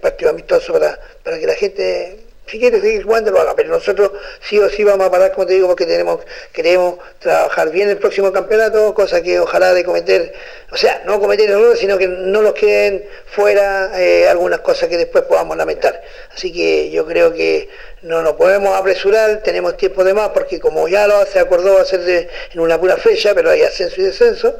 partidos 0.00 0.32
amistosos 0.32 0.70
para, 0.70 0.98
para 1.22 1.38
que 1.38 1.46
la 1.46 1.54
gente 1.54 2.23
si 2.46 2.58
quiere 2.58 2.80
seguir 2.80 3.04
jugando 3.04 3.30
lo 3.30 3.40
haga, 3.40 3.54
pero 3.56 3.70
nosotros 3.70 4.12
sí 4.40 4.58
o 4.58 4.68
sí 4.68 4.84
vamos 4.84 5.06
a 5.06 5.10
parar, 5.10 5.32
como 5.32 5.46
te 5.46 5.54
digo, 5.54 5.66
porque 5.66 5.86
tenemos, 5.86 6.20
queremos 6.52 6.96
trabajar 7.18 7.70
bien 7.70 7.88
el 7.88 7.96
próximo 7.96 8.32
campeonato, 8.32 8.92
cosa 8.94 9.22
que 9.22 9.40
ojalá 9.40 9.72
de 9.72 9.84
cometer, 9.84 10.32
o 10.70 10.76
sea, 10.76 11.02
no 11.06 11.18
cometer 11.20 11.50
errores, 11.50 11.78
sino 11.78 11.96
que 11.96 12.06
no 12.06 12.42
nos 12.42 12.52
queden 12.52 13.04
fuera 13.26 13.98
eh, 13.98 14.28
algunas 14.28 14.60
cosas 14.60 14.88
que 14.88 14.98
después 14.98 15.24
podamos 15.24 15.56
lamentar. 15.56 16.02
Así 16.34 16.52
que 16.52 16.90
yo 16.90 17.06
creo 17.06 17.32
que 17.32 17.68
no 18.04 18.22
nos 18.22 18.34
podemos 18.34 18.74
apresurar, 18.76 19.42
tenemos 19.42 19.76
tiempo 19.76 20.04
de 20.04 20.14
más, 20.14 20.28
porque 20.30 20.60
como 20.60 20.86
ya 20.88 21.06
lo 21.06 21.24
se 21.26 21.38
acordó 21.38 21.78
hacer 21.78 22.00
de, 22.00 22.28
en 22.52 22.60
una 22.60 22.78
pura 22.78 22.96
fecha, 22.96 23.34
pero 23.34 23.50
hay 23.50 23.62
ascenso 23.62 24.00
y 24.00 24.04
descenso, 24.04 24.56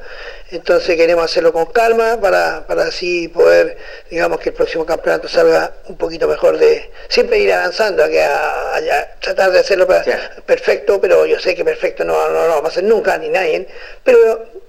entonces 0.51 0.97
queremos 0.97 1.25
hacerlo 1.27 1.53
con 1.53 1.67
calma 1.67 2.19
para, 2.21 2.67
para 2.67 2.85
así 2.85 3.29
poder, 3.29 3.77
digamos, 4.11 4.41
que 4.41 4.49
el 4.49 4.55
próximo 4.55 4.87
campeonato 4.87 5.29
salga 5.29 5.73
un 5.89 5.97
poquito 5.97 6.27
mejor 6.27 6.59
de, 6.59 6.91
siempre 7.09 7.39
ir 7.39 7.53
avanzando, 7.53 8.03
a 8.05 8.09
que 8.09 8.23
a, 8.23 8.77
a- 8.77 9.15
tratar 9.21 9.53
de 9.53 9.59
hacerlo 9.61 9.87
para- 9.87 10.05
perfecto, 10.47 11.01
pero 11.01 11.27
yo 11.27 11.39
sé 11.39 11.55
que 11.55 11.65
perfecto 11.65 12.05
no, 12.05 12.31
no, 12.31 12.43
no 12.45 12.49
vamos 12.49 12.65
a 12.65 12.69
hacer 12.69 12.85
nunca, 12.85 13.17
ni 13.19 13.29
nadie, 13.29 13.67
pero 14.03 14.64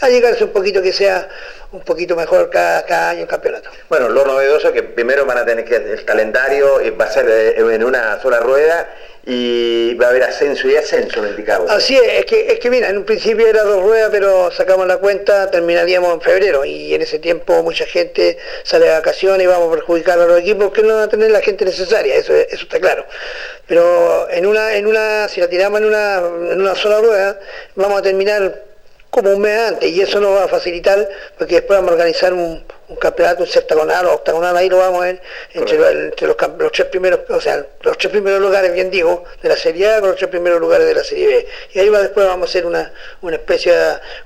a 0.00 0.08
llegarse 0.08 0.44
un 0.44 0.50
poquito 0.50 0.82
que 0.82 0.92
sea 0.92 1.28
un 1.72 1.80
poquito 1.80 2.14
mejor 2.14 2.50
cada, 2.50 2.84
cada 2.84 3.10
año 3.10 3.22
el 3.22 3.28
campeonato. 3.28 3.70
Bueno, 3.88 4.08
lo 4.08 4.24
novedoso 4.24 4.72
que 4.72 4.82
primero 4.82 5.26
van 5.26 5.38
a 5.38 5.44
tener 5.44 5.64
que 5.64 5.76
el 5.76 6.04
calendario 6.04 6.80
eh, 6.80 6.90
va 6.90 7.06
a 7.06 7.10
ser 7.10 7.28
eh, 7.28 7.54
en 7.58 7.84
una 7.84 8.20
sola 8.20 8.38
rueda 8.40 8.88
y 9.26 9.94
va 9.94 10.06
a 10.06 10.10
haber 10.10 10.24
ascenso 10.24 10.68
y 10.68 10.76
ascenso 10.76 11.20
en 11.20 11.30
el 11.30 11.34
Picabo. 11.34 11.68
Así 11.70 11.96
es, 11.96 12.02
es 12.20 12.24
que, 12.26 12.52
es 12.52 12.60
que 12.60 12.70
mira, 12.70 12.90
en 12.90 12.98
un 12.98 13.04
principio 13.04 13.46
era 13.46 13.62
dos 13.62 13.82
ruedas, 13.82 14.10
pero 14.12 14.50
sacamos 14.50 14.86
la 14.86 14.98
cuenta, 14.98 15.50
terminaríamos 15.50 16.12
en 16.12 16.20
febrero 16.20 16.64
y 16.64 16.94
en 16.94 17.02
ese 17.02 17.18
tiempo 17.18 17.62
mucha 17.62 17.86
gente 17.86 18.36
sale 18.64 18.84
de 18.86 18.92
vacaciones 18.92 19.44
y 19.44 19.46
vamos 19.46 19.68
a 19.68 19.76
perjudicar 19.76 20.20
a 20.20 20.26
los 20.26 20.38
equipos 20.38 20.72
que 20.72 20.82
no 20.82 20.94
van 20.94 21.04
a 21.04 21.08
tener 21.08 21.30
la 21.30 21.40
gente 21.40 21.64
necesaria, 21.64 22.14
eso, 22.14 22.34
eso 22.34 22.62
está 22.62 22.78
claro. 22.78 23.06
Pero 23.66 24.28
en 24.30 24.44
una, 24.46 24.74
en 24.76 24.86
una, 24.86 25.26
si 25.28 25.40
la 25.40 25.48
tiramos 25.48 25.80
en 25.80 25.86
una, 25.86 26.18
en 26.18 26.60
una 26.60 26.74
sola 26.74 27.00
rueda, 27.00 27.40
vamos 27.76 28.00
a 28.00 28.02
terminar 28.02 28.73
como 29.14 29.30
un 29.30 29.40
mes 29.40 29.58
antes 29.58 29.90
y 29.90 30.00
eso 30.00 30.18
nos 30.20 30.36
va 30.36 30.44
a 30.44 30.48
facilitar 30.48 31.08
porque 31.38 31.54
después 31.56 31.78
vamos 31.78 31.90
a 31.90 31.94
organizar 31.94 32.32
un, 32.32 32.64
un 32.88 32.96
campeonato, 32.96 33.42
un 33.44 33.48
septagonal 33.48 34.06
o 34.06 34.14
octagonal, 34.14 34.56
ahí 34.56 34.68
lo 34.68 34.78
vamos 34.78 35.02
a 35.02 35.06
ver 35.06 35.22
entre, 35.52 35.78
los, 35.78 35.88
entre 35.90 36.26
los, 36.26 36.36
tres 36.72 36.88
primeros, 36.88 37.20
o 37.30 37.40
sea, 37.40 37.64
los 37.82 37.96
tres 37.96 38.10
primeros 38.10 38.40
lugares, 38.40 38.72
bien 38.74 38.90
digo, 38.90 39.24
de 39.42 39.48
la 39.48 39.56
Serie 39.56 39.88
A 39.88 40.00
con 40.00 40.08
los 40.10 40.18
tres 40.18 40.28
primeros 40.30 40.60
lugares 40.60 40.86
de 40.86 40.94
la 40.94 41.04
Serie 41.04 41.26
B. 41.28 41.46
Y 41.74 41.78
ahí 41.78 41.88
va, 41.88 42.00
después 42.02 42.26
vamos 42.26 42.48
a 42.48 42.50
hacer 42.50 42.66
una, 42.66 42.92
una 43.22 43.36
especie 43.36 43.72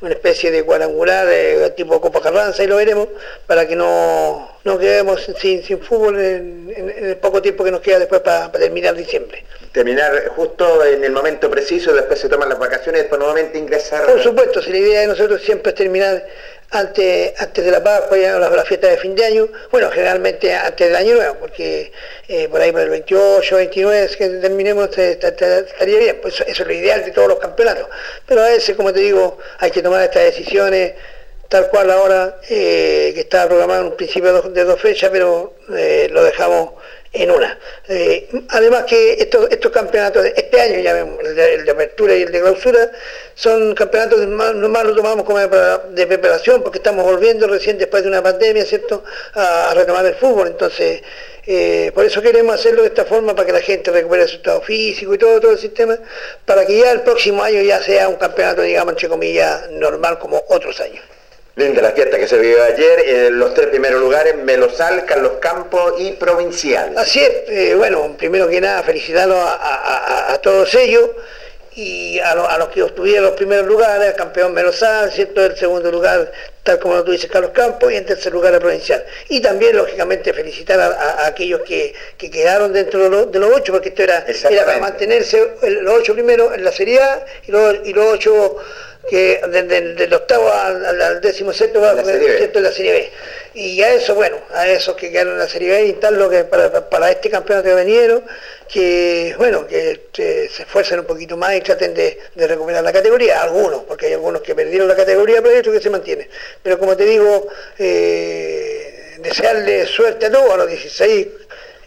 una 0.01 0.13
especie 0.15 0.51
de 0.51 0.65
cuadrangular 0.65 1.27
de 1.27 1.71
tipo 1.77 2.01
Copa 2.01 2.21
Carranza 2.21 2.65
y 2.65 2.67
lo 2.67 2.77
veremos 2.77 3.09
para 3.47 3.69
que 3.69 3.77
no, 3.77 4.51
no 4.65 4.79
quedemos 4.79 5.21
sin, 5.39 5.63
sin 5.63 5.81
fútbol 5.81 6.19
en, 6.19 6.73
en- 6.75 6.91
en 6.91 7.07
el 7.11 7.17
poco 7.19 7.43
tiempo 7.43 7.63
que 7.63 7.71
nos 7.71 7.81
queda 7.81 7.99
después 7.99 8.21
para, 8.23 8.51
para 8.51 8.65
terminar 8.65 8.95
diciembre. 8.95 9.45
Terminar 9.73 10.29
justo 10.29 10.85
en 10.85 11.05
el 11.05 11.13
momento 11.13 11.51
preciso, 11.51 11.93
después 11.93 12.19
se 12.19 12.29
toman 12.29 12.49
las 12.49 12.59
vacaciones 12.59 13.03
después 13.03 13.19
nuevamente 13.19 13.59
ingresar. 13.59 14.07
Por 14.07 14.23
supuesto, 14.23 14.63
si 14.63 14.71
la 14.71 14.79
idea 14.79 15.01
de 15.03 15.07
nosotros 15.09 15.43
siempre 15.43 15.71
es 15.71 15.77
terminar 15.77 16.27
antes, 16.71 17.33
antes 17.41 17.65
de 17.65 17.71
la 17.71 17.83
Pascua, 17.83 18.17
ya 18.19 18.39
la, 18.39 18.49
la 18.51 18.65
fiesta 18.65 18.89
de 18.89 18.97
fin 18.97 19.15
de 19.15 19.25
año, 19.25 19.49
bueno, 19.71 19.91
generalmente 19.91 20.53
antes 20.55 20.87
del 20.87 20.97
año 20.97 21.15
nuevo, 21.15 21.37
porque 21.41 21.93
eh, 22.29 22.49
por 22.49 22.61
ahí 22.61 22.73
por 22.73 22.81
el 22.83 22.91
28, 22.91 23.57
29, 23.57 24.05
es 24.05 24.17
que 24.17 24.29
terminemos, 24.29 24.91
te- 24.91 25.17
te- 25.17 25.33
te- 25.33 25.59
estaría 25.61 25.99
bien, 25.99 26.19
pues 26.21 26.35
eso, 26.35 26.45
eso 26.47 26.63
es 26.63 26.67
lo 26.69 26.75
ideal 26.75 27.05
de 27.05 27.11
todos 27.13 27.29
los 27.29 27.39
campeonatos. 27.39 27.89
Pero 28.27 28.43
a 28.43 28.49
veces, 28.49 28.75
como 28.77 28.93
te 28.93 29.01
digo, 29.01 29.39
hay 29.59 29.71
que 29.71 29.83
tomar 29.83 30.03
estas 30.03 30.25
decisiones 30.25 30.93
tal 31.49 31.69
cual 31.69 31.91
ahora, 31.91 32.39
eh, 32.51 33.13
que 33.15 33.21
estaba 33.21 33.47
programado 33.47 33.81
en 33.83 33.87
un 33.89 33.97
principio 33.97 34.33
de 34.35 34.41
dos, 34.43 34.53
de 34.55 34.65
dos 34.65 34.81
fechas, 34.81 35.09
pero 35.11 35.55
eh, 35.75 36.09
lo 36.11 36.23
dejamos 36.23 36.73
en 37.13 37.31
una. 37.31 37.59
Eh, 37.89 38.29
además 38.49 38.85
que 38.85 39.15
estos, 39.15 39.71
campeonatos, 39.73 40.23
de 40.23 40.35
este 40.37 40.61
año 40.61 40.81
ya 40.81 40.93
vemos, 40.93 41.19
el 41.25 41.65
de, 41.65 41.71
apertura 41.71 42.15
y 42.15 42.23
el 42.23 42.33
de 42.33 42.41
clausura, 42.41 42.91
son 43.35 43.75
campeonatos, 43.75 44.27
más, 44.29 44.55
nomás 44.55 44.85
lo 44.85 44.95
tomamos 44.95 45.25
como 45.25 45.39
de, 45.39 45.49
de 45.91 46.07
preparación, 46.07 46.63
porque 46.63 46.79
estamos 46.79 47.05
volviendo 47.05 47.47
recién 47.47 47.79
después 47.79 48.03
de 48.03 48.09
una 48.09 48.23
pandemia, 48.23 48.65
¿cierto?, 48.65 49.05
a, 49.35 49.71
a 49.71 49.75
retomar 49.75 50.05
el 50.07 50.15
fútbol. 50.15 50.49
Entonces, 50.49 51.03
eh, 51.51 51.93
por 51.95 52.05
eso 52.05 52.21
queremos 52.21 52.55
hacerlo 52.55 52.83
de 52.83 52.89
esta 52.89 53.07
forma, 53.07 53.35
para 53.35 53.47
que 53.47 53.53
la 53.53 53.63
gente 53.63 53.91
recupere 53.91 54.29
su 54.29 54.37
estado 54.37 54.61
físico 54.61 55.15
y 55.15 55.19
todo, 55.19 55.41
todo 55.41 55.53
el 55.53 55.59
sistema, 55.59 55.99
para 56.45 56.67
que 56.67 56.79
ya 56.79 56.93
el 56.93 57.01
próximo 57.01 57.43
año 57.43 57.63
ya 57.63 57.83
sea 57.83 58.07
un 58.09 58.17
campeonato, 58.17 58.61
digamos, 58.61 58.93
entre 58.93 59.09
comillas, 59.09 59.71
normal 59.71 60.19
como 60.19 60.45
otros 60.49 60.79
años. 60.81 61.03
Linda 61.59 61.83
la 61.83 61.91
fiesta 61.91 62.17
que 62.19 62.29
se 62.29 62.39
vivió 62.39 62.63
ayer, 62.63 63.01
en 63.09 63.39
los 63.39 63.53
tres 63.53 63.67
primeros 63.67 64.01
lugares, 64.01 64.37
Melosal, 64.37 65.05
Carlos 65.05 65.33
Campos 65.41 65.95
y 65.99 66.13
Provincial. 66.13 66.95
Así 66.97 67.21
es, 67.21 67.33
eh, 67.49 67.75
bueno, 67.75 68.15
primero 68.17 68.49
que 68.49 68.61
nada 68.61 68.85
felicitarlos 68.85 69.37
a, 69.39 69.55
a- 69.55 69.97
a- 70.29 70.33
a 70.35 70.39
todos 70.41 70.73
ellos 70.75 71.11
y 71.75 72.21
a, 72.21 72.37
lo- 72.37 72.49
a 72.49 72.59
los 72.59 72.69
que 72.69 72.83
obtuvieron 72.85 73.25
los 73.25 73.35
primeros 73.35 73.67
lugares, 73.67 74.07
al 74.09 74.15
campeón 74.15 74.55
Melosal, 74.55 75.11
¿cierto? 75.11 75.45
El 75.45 75.57
segundo 75.57 75.91
lugar, 75.91 76.31
tal 76.63 76.79
como 76.79 76.95
lo 76.95 77.03
tú 77.05 77.11
dices, 77.11 77.29
Carlos 77.29 77.51
Campos, 77.53 77.93
y 77.93 77.97
en 77.97 78.07
tercer 78.07 78.33
lugar 78.33 78.55
el 78.55 78.61
Provincial. 78.61 79.05
Y 79.29 79.41
también, 79.41 79.77
lógicamente, 79.77 80.33
felicitar 80.33 80.79
a, 80.79 80.87
a- 80.87 81.25
a 81.25 81.27
aquellos 81.27 81.63
que, 81.63 81.93
que 82.17 82.31
quedaron 82.31 82.73
dentro 82.73 83.03
de, 83.03 83.11
los- 83.11 83.33
de 83.33 83.39
los 83.41 83.51
ocho, 83.53 83.73
porque 83.73 83.89
esto 83.89 84.05
era, 84.05 84.25
era 84.29 84.65
para 84.65 84.79
mantenerse 84.79 85.55
el- 85.63 85.75
los 85.83 85.95
ocho 85.99 86.15
primeros 86.15 86.55
en 86.55 86.63
la 86.63 86.71
Serie 86.71 87.01
A 87.01 87.25
y 87.49 87.51
los, 87.51 87.77
y 87.85 87.93
los 87.93 88.07
ocho 88.15 88.57
que 89.09 89.41
desde 89.49 89.95
del 89.95 90.15
octavo 90.15 90.51
al, 90.53 91.21
décimo 91.21 91.53
sexto 91.53 91.81
va. 91.81 91.95
¿cierto? 92.39 92.59
en 92.59 92.65
la 92.65 92.73
Serie 92.73 92.93
B. 92.93 93.11
Y 93.55 93.83
a 93.83 93.93
eso, 93.95 94.15
bueno, 94.15 94.37
a 94.53 94.69
esos 94.69 94.95
que 94.97 95.11
quedaron 95.11 95.33
en 95.35 95.39
la 95.41 95.49
Serie 95.49 95.71
B, 95.71 95.87
instarlo 95.87 96.29
que 96.31 96.45
para, 96.45 96.71
para- 96.71 96.89
para 96.91 97.11
este 97.11 97.31
campeonato 97.31 97.69
que 97.69 97.75
vinieron, 97.75 98.23
que 98.69 99.35
bueno, 99.39 99.67
que 99.67 99.91
eh, 100.19 100.49
se 100.55 100.63
esfuercen 100.63 101.01
un 101.01 101.07
poquito 101.07 101.37
más 101.37 101.57
y 101.57 101.61
traten 101.63 101.95
de, 101.95 102.19
de 102.35 102.47
recuperar 102.47 102.85
la 102.85 102.93
categoría, 102.93 103.43
algunos, 103.43 103.83
porque 103.85 104.07
hay 104.07 104.13
algunos 104.13 104.43
que 104.43 104.55
perdieron 104.55 104.87
la 104.87 104.95
categoría, 104.95 105.41
pero 105.41 105.55
hay 105.55 105.61
otros 105.61 105.75
que 105.77 105.83
se 105.83 105.91
mantienen. 105.91 106.29
Pero 106.63 106.79
como 106.79 106.97
te 106.97 107.05
digo, 107.05 107.49
eh, 107.79 109.17
desearle 109.21 109.87
suerte 109.87 110.27
a 110.27 110.31
todos, 110.31 110.51
a 110.53 110.57
los 110.59 110.69
16 110.69 111.27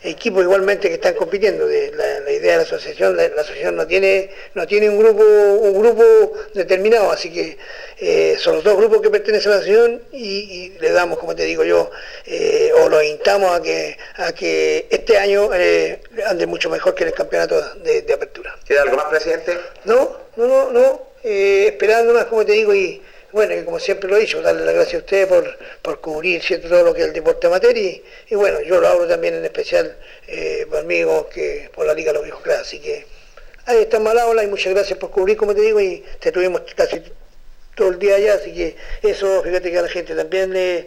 equipos 0.03 0.43
igualmente 0.43 0.87
que 0.87 0.95
están 0.95 1.13
compitiendo. 1.15 1.67
De 1.67 1.91
la, 1.91 2.19
la 2.21 2.31
idea 2.31 2.51
de 2.51 2.57
la 2.57 2.63
asociación, 2.63 3.15
la, 3.15 3.27
la 3.29 3.41
asociación 3.41 3.75
no 3.75 3.85
tiene, 3.85 4.29
no 4.53 4.65
tiene 4.65 4.89
un 4.89 4.97
grupo, 4.97 5.23
un 5.23 5.81
grupo 5.81 6.33
determinado, 6.53 7.11
así 7.11 7.31
que 7.31 7.57
eh, 7.99 8.35
son 8.37 8.55
los 8.55 8.63
dos 8.63 8.77
grupos 8.77 9.01
que 9.01 9.09
pertenecen 9.09 9.51
a 9.51 9.55
la 9.55 9.61
asociación 9.61 10.01
y, 10.11 10.27
y 10.27 10.79
le 10.79 10.91
damos, 10.91 11.19
como 11.19 11.35
te 11.35 11.43
digo 11.43 11.63
yo, 11.63 11.91
eh, 12.25 12.71
o 12.81 12.89
los 12.89 13.03
instamos 13.03 13.51
a 13.51 13.61
que, 13.61 13.97
a 14.15 14.33
que 14.33 14.87
este 14.89 15.17
año 15.17 15.49
eh, 15.53 16.01
ande 16.25 16.47
mucho 16.47 16.69
mejor 16.69 16.95
que 16.95 17.03
en 17.03 17.09
el 17.09 17.15
campeonato 17.15 17.61
de, 17.75 18.01
de 18.01 18.13
apertura. 18.13 18.57
¿Queda 18.65 18.81
algo 18.83 18.97
más, 18.97 19.05
presidente? 19.05 19.57
No, 19.85 20.17
no, 20.35 20.47
no, 20.47 20.71
no, 20.71 21.01
esperando 21.23 22.13
más, 22.13 22.25
como 22.25 22.45
te 22.45 22.53
digo, 22.53 22.73
y 22.73 23.01
bueno, 23.31 23.53
y 23.55 23.63
como 23.63 23.79
siempre 23.79 24.09
lo 24.09 24.17
he 24.17 24.21
dicho, 24.21 24.41
darle 24.41 24.65
las 24.65 24.73
gracias 24.75 24.95
a 24.95 25.05
ustedes 25.05 25.27
por, 25.27 25.57
por 25.81 26.01
cubrir 26.01 26.41
¿cierto? 26.43 26.67
todo 26.69 26.83
lo 26.83 26.93
que 26.93 27.01
es 27.01 27.07
el 27.07 27.13
deporte 27.13 27.47
amateur 27.47 27.75
y, 27.77 28.03
y 28.29 28.35
bueno, 28.35 28.61
yo 28.61 28.79
lo 28.81 28.87
hablo 28.87 29.07
también 29.07 29.35
en 29.35 29.45
especial 29.45 29.95
eh, 30.27 30.65
por 30.69 30.79
amigos 30.79 31.27
que 31.27 31.69
por 31.73 31.85
la 31.85 31.93
Liga 31.93 32.11
de 32.11 32.15
los 32.19 32.23
Viejos 32.23 32.47
así 32.59 32.79
que 32.79 33.05
ahí 33.65 33.83
estamos 33.83 34.11
al 34.11 34.19
habla 34.19 34.43
y 34.43 34.47
muchas 34.47 34.73
gracias 34.73 34.97
por 34.99 35.11
cubrir, 35.11 35.37
como 35.37 35.53
te 35.53 35.61
digo, 35.61 35.79
y 35.79 36.03
te 36.19 36.31
tuvimos 36.31 36.61
casi 36.75 37.01
todo 37.75 37.89
el 37.89 37.99
día 37.99 38.15
allá, 38.15 38.33
así 38.33 38.53
que 38.53 38.75
eso, 39.01 39.41
fíjate 39.43 39.71
que 39.71 39.77
a 39.77 39.81
la 39.83 39.87
gente 39.87 40.13
también 40.13 40.51
le, 40.51 40.79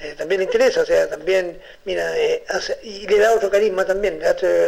eh, 0.00 0.14
también 0.18 0.40
le 0.40 0.44
interesa, 0.46 0.80
o 0.80 0.86
sea, 0.86 1.08
también, 1.08 1.60
mira, 1.84 2.18
eh, 2.18 2.42
hace- 2.48 2.78
y 2.82 3.06
le 3.06 3.18
da 3.18 3.32
otro 3.32 3.48
carisma 3.48 3.86
también, 3.86 4.20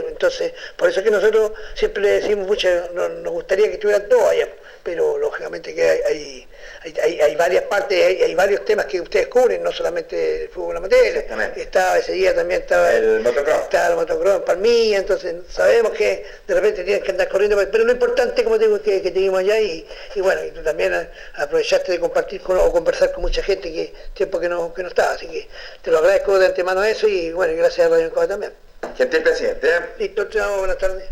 entonces, 0.09 0.53
por 0.77 0.89
eso 0.89 1.01
es 1.01 1.05
que 1.05 1.11
nosotros 1.11 1.53
siempre 1.75 2.03
le 2.03 2.11
decimos, 2.21 2.47
mucho, 2.47 2.69
no- 2.95 3.09
nos 3.09 3.33
gustaría 3.33 3.67
que 3.67 3.75
estuvieran 3.75 4.09
todos 4.09 4.31
allá, 4.31 4.49
pero 4.85 5.19
lógicamente 5.19 5.75
que 5.75 5.83
hay, 6.07 6.47
hay, 7.03 7.21
hay- 7.21 7.37
varias 7.37 7.65
partes, 7.65 8.05
hay, 8.07 8.23
hay 8.23 8.35
varios 8.35 8.65
temas 8.65 8.87
que 8.87 9.01
ustedes 9.01 9.29
cubren, 9.29 9.63
no 9.63 9.73
solamente 9.73 10.43
el 10.45 10.49
fútbol 10.49 10.77
amateur, 10.77 11.25
estaba 11.57 11.99
ese 11.99 12.13
día 12.13 12.35
también 12.35 12.61
estaba 12.63 12.93
El 12.93 13.21
motocross. 13.21 13.63
estaba 13.63 13.89
el 13.89 13.95
motocross 13.97 14.37
en 14.37 14.43
Palmilla, 14.45 14.99
entonces 14.99 15.35
sabemos 15.49 15.93
que 15.93 16.25
de 16.47 16.55
repente 16.55 16.85
tienes 16.85 17.03
que 17.03 17.11
andar 17.11 17.29
corriendo, 17.29 17.57
pero 17.73 17.85
lo 17.85 17.93
importante, 17.93 18.45
como 18.45 18.59
te 18.59 18.65
digo, 18.65 18.77
es 18.77 18.83
que, 18.83 19.03
que 19.03 19.11
te 19.11 19.19
vimos 19.19 19.41
allá 19.41 19.59
y, 19.61 19.87
y 20.15 20.21
bueno, 20.21 20.45
y 20.45 20.51
tú 20.51 20.63
también 20.63 21.09
aprovechaste 21.37 21.93
de 21.93 22.01
compartir 22.01 22.41
con, 22.43 22.59
o 22.59 22.71
conversar 22.73 23.13
con 23.13 23.23
mucha 23.23 23.43
gente 23.43 23.73
que 23.73 23.93
tiempo 24.15 24.39
que 24.39 24.49
no, 24.49 24.73
que 24.75 24.83
no 24.83 24.89
estaba, 24.89 25.13
así 25.13 25.27
que 25.27 25.49
te 25.83 25.91
lo 25.91 25.99
agradezco 25.99 26.39
de 26.39 26.47
antemano 26.47 26.83
eso 26.85 27.09
y 27.09 27.33
bueno, 27.33 27.53
y 27.53 27.57
gracias 27.57 27.87
a 27.87 27.91
Radio 27.91 28.07
Encoba 28.07 28.29
también. 28.29 28.53
Gentil 28.97 29.23
presidente. 29.23 29.67
¿eh? 29.69 29.81
Listo, 29.99 30.25
chao, 30.29 30.59
buenas 30.59 30.77
tardes. 30.79 31.05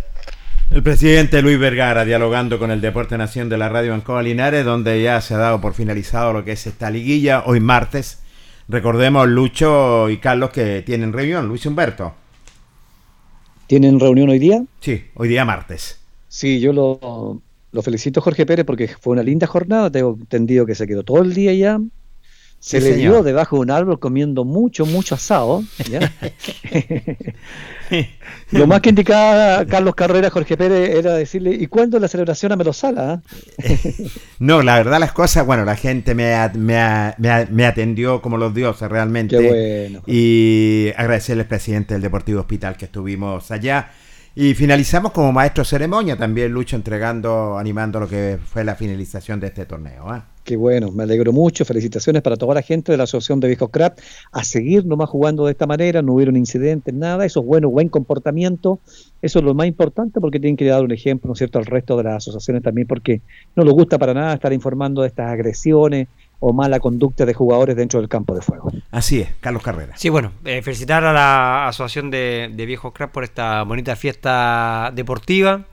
El 0.73 0.83
presidente 0.83 1.43
Luis 1.43 1.59
Vergara 1.59 2.03
dialogando 2.07 2.59
con 2.59 2.71
el 2.71 2.81
Deporte 2.81 3.19
Nación 3.19 3.51
de 3.51 3.59
la 3.59 3.69
Radio 3.69 3.93
Ancoa 3.93 4.23
Linares, 4.23 4.65
donde 4.65 5.03
ya 5.03 5.21
se 5.21 5.35
ha 5.35 5.37
dado 5.37 5.61
por 5.61 5.75
finalizado 5.75 6.33
lo 6.33 6.47
que 6.47 6.53
es 6.53 6.67
esta 6.67 6.91
liguilla 6.91 7.43
hoy 7.45 7.61
martes. 7.61 8.23
Recordemos 8.69 9.29
Lucho 9.29 10.09
y 10.09 10.17
Carlos 10.17 10.49
que 10.49 10.81
tienen 10.81 11.13
reunión, 11.13 11.47
Luis 11.47 11.67
Humberto. 11.67 12.15
¿Tienen 13.67 14.01
reunión 14.01 14.31
hoy 14.31 14.39
día? 14.39 14.65
Sí, 14.81 15.05
hoy 15.13 15.29
día 15.29 15.45
martes. 15.45 16.01
Sí, 16.29 16.59
yo 16.59 16.73
lo, 16.73 17.43
lo 17.71 17.83
felicito 17.83 18.23
Jorge 18.23 18.47
Pérez 18.47 18.65
porque 18.65 18.89
fue 18.89 19.13
una 19.13 19.23
linda 19.23 19.47
jornada, 19.47 19.91
tengo 19.91 20.17
entendido 20.19 20.65
que 20.65 20.75
se 20.75 20.87
quedó 20.87 21.03
todo 21.03 21.21
el 21.21 21.35
día 21.35 21.53
ya. 21.53 21.81
Se 22.65 22.79
Sí, 22.79 22.81
le 22.81 22.95
señor. 22.95 23.13
dio 23.15 23.23
debajo 23.25 23.57
de 23.57 23.63
un 23.63 23.71
árbol 23.73 23.99
comiendo 23.99 24.45
mucho, 24.45 24.87
mucho 24.87 25.17
asado. 25.17 25.65
¿ya? 25.91 26.13
Lo 28.53 28.67
más 28.69 28.81
que 28.81 28.91
indicaba 28.91 29.67
Carlos 29.67 29.95
Carrera, 29.97 30.31
Jorge 30.31 30.57
Pérez, 30.57 30.91
era 30.91 31.15
decirle, 31.15 31.51
¿y 31.55 31.67
cuándo 31.67 31.99
la 31.99 32.07
celebración 32.09 32.53
a 32.53 32.57
Melosala? 32.57 33.13
ah?" 33.15 33.23
No, 34.39 34.63
la 34.63 34.77
verdad 34.77 35.01
las 35.01 35.13
cosas, 35.13 35.45
bueno, 35.45 35.65
la 35.65 35.77
gente 35.77 36.15
me, 36.15 36.35
me, 36.55 37.15
me, 37.19 37.47
me 37.47 37.67
atendió 37.67 38.23
como 38.23 38.37
los 38.39 38.55
dioses 38.55 38.89
realmente. 38.89 39.39
Qué 39.39 39.49
bueno. 39.49 40.03
Y 40.07 40.91
agradecerle 40.97 41.43
al 41.43 41.49
presidente 41.49 41.95
del 41.95 42.03
Deportivo 42.03 42.41
Hospital 42.41 42.77
que 42.77 42.85
estuvimos 42.85 43.51
allá. 43.51 43.91
Y 44.35 44.55
finalizamos 44.55 45.13
como 45.13 45.31
maestro 45.31 45.63
ceremonia 45.63 46.17
también, 46.17 46.53
Lucho, 46.53 46.75
entregando, 46.75 47.59
animando 47.59 48.01
lo 48.01 48.09
que 48.09 48.39
fue 48.43 48.65
la 48.65 48.75
finalización 48.75 49.39
de 49.41 49.49
este 49.49 49.67
torneo. 49.67 50.09
¿ah? 50.09 50.25
Qué 50.43 50.57
bueno, 50.57 50.91
me 50.91 51.03
alegro 51.03 51.35
mucho. 51.35 51.67
Felicitaciones 51.67 52.23
para 52.23 52.39
toda 52.39 52.55
la 52.55 52.63
gente 52.63 52.93
de 52.93 52.99
la 52.99 53.05
Asociación 53.05 53.41
de 53.41 53.49
Viejos 53.49 53.69
Crap. 53.71 53.99
A 54.33 54.43
seguir 54.43 54.87
nomás 54.87 55.11
jugando 55.11 55.45
de 55.45 55.53
esta 55.53 55.67
manera, 55.67 56.01
no 56.01 56.15
hubieron 56.15 56.39
incidentes, 56.39 56.95
nada. 56.95 57.27
Eso 57.27 57.41
es 57.41 57.47
bueno, 57.47 57.69
buen 57.69 57.91
comportamiento. 57.91 58.81
Eso 59.21 59.41
es 59.41 59.45
lo 59.45 59.53
más 59.53 59.67
importante 59.67 60.19
porque 60.19 60.41
tienen 60.41 60.57
que 60.57 60.65
dar 60.65 60.83
un 60.83 60.93
ejemplo, 60.93 61.29
¿no 61.29 61.35
es 61.35 61.39
cierto?, 61.39 61.59
al 61.59 61.67
resto 61.67 61.99
de 61.99 62.05
las 62.05 62.17
asociaciones 62.17 62.63
también, 62.63 62.87
porque 62.87 63.21
no 63.55 63.65
les 63.65 63.75
gusta 63.75 63.99
para 63.99 64.15
nada 64.15 64.33
estar 64.33 64.55
informando 64.55 65.03
de 65.03 65.09
estas 65.09 65.31
agresiones 65.31 66.09
o 66.45 66.53
mala 66.53 66.81
conducta 66.81 67.25
de 67.25 67.35
jugadores 67.35 67.77
dentro 67.77 68.01
del 68.01 68.09
campo 68.09 68.35
de 68.35 68.43
fuego. 68.43 68.73
Así 68.91 69.21
es, 69.21 69.29
Carlos 69.41 69.63
Carrera. 69.63 69.97
Sí, 69.97 70.09
bueno, 70.09 70.33
eh, 70.45 70.61
felicitar 70.61 71.05
a 71.05 71.13
la 71.13 71.69
Asociación 71.69 72.11
de, 72.11 72.51
de 72.53 72.67
Viejos 72.67 72.93
Crack 72.93 73.13
por 73.13 73.23
esta 73.23 73.63
bonita 73.63 73.95
fiesta 73.95 74.91
deportiva 74.93 75.67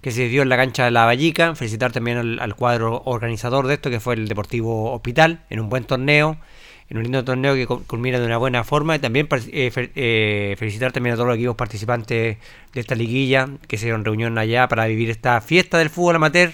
que 0.00 0.12
se 0.12 0.28
dio 0.28 0.40
en 0.40 0.48
la 0.48 0.56
cancha 0.56 0.86
de 0.86 0.90
la 0.90 1.04
Vallica. 1.04 1.54
Felicitar 1.54 1.92
también 1.92 2.16
al, 2.16 2.38
al 2.40 2.54
cuadro 2.54 3.02
organizador 3.04 3.66
de 3.66 3.74
esto, 3.74 3.90
que 3.90 4.00
fue 4.00 4.14
el 4.14 4.26
Deportivo 4.26 4.92
Hospital, 4.92 5.40
en 5.50 5.60
un 5.60 5.68
buen 5.68 5.84
torneo, 5.84 6.38
en 6.88 6.96
un 6.96 7.02
lindo 7.02 7.22
torneo 7.22 7.54
que 7.54 7.68
cul- 7.68 7.84
culmina 7.86 8.18
de 8.18 8.24
una 8.24 8.38
buena 8.38 8.64
forma. 8.64 8.96
Y 8.96 9.00
también 9.00 9.28
eh, 9.52 9.70
eh, 9.74 10.54
felicitar 10.58 10.92
también 10.92 11.12
a 11.12 11.16
todos 11.16 11.28
los 11.28 11.36
equipos 11.36 11.56
participantes 11.56 12.38
de 12.72 12.80
esta 12.80 12.94
liguilla 12.94 13.48
que 13.68 13.76
se 13.76 13.84
dieron 13.86 14.02
reunión 14.02 14.38
allá 14.38 14.66
para 14.66 14.86
vivir 14.86 15.10
esta 15.10 15.40
fiesta 15.42 15.76
del 15.76 15.90
fútbol 15.90 16.16
amateur 16.16 16.52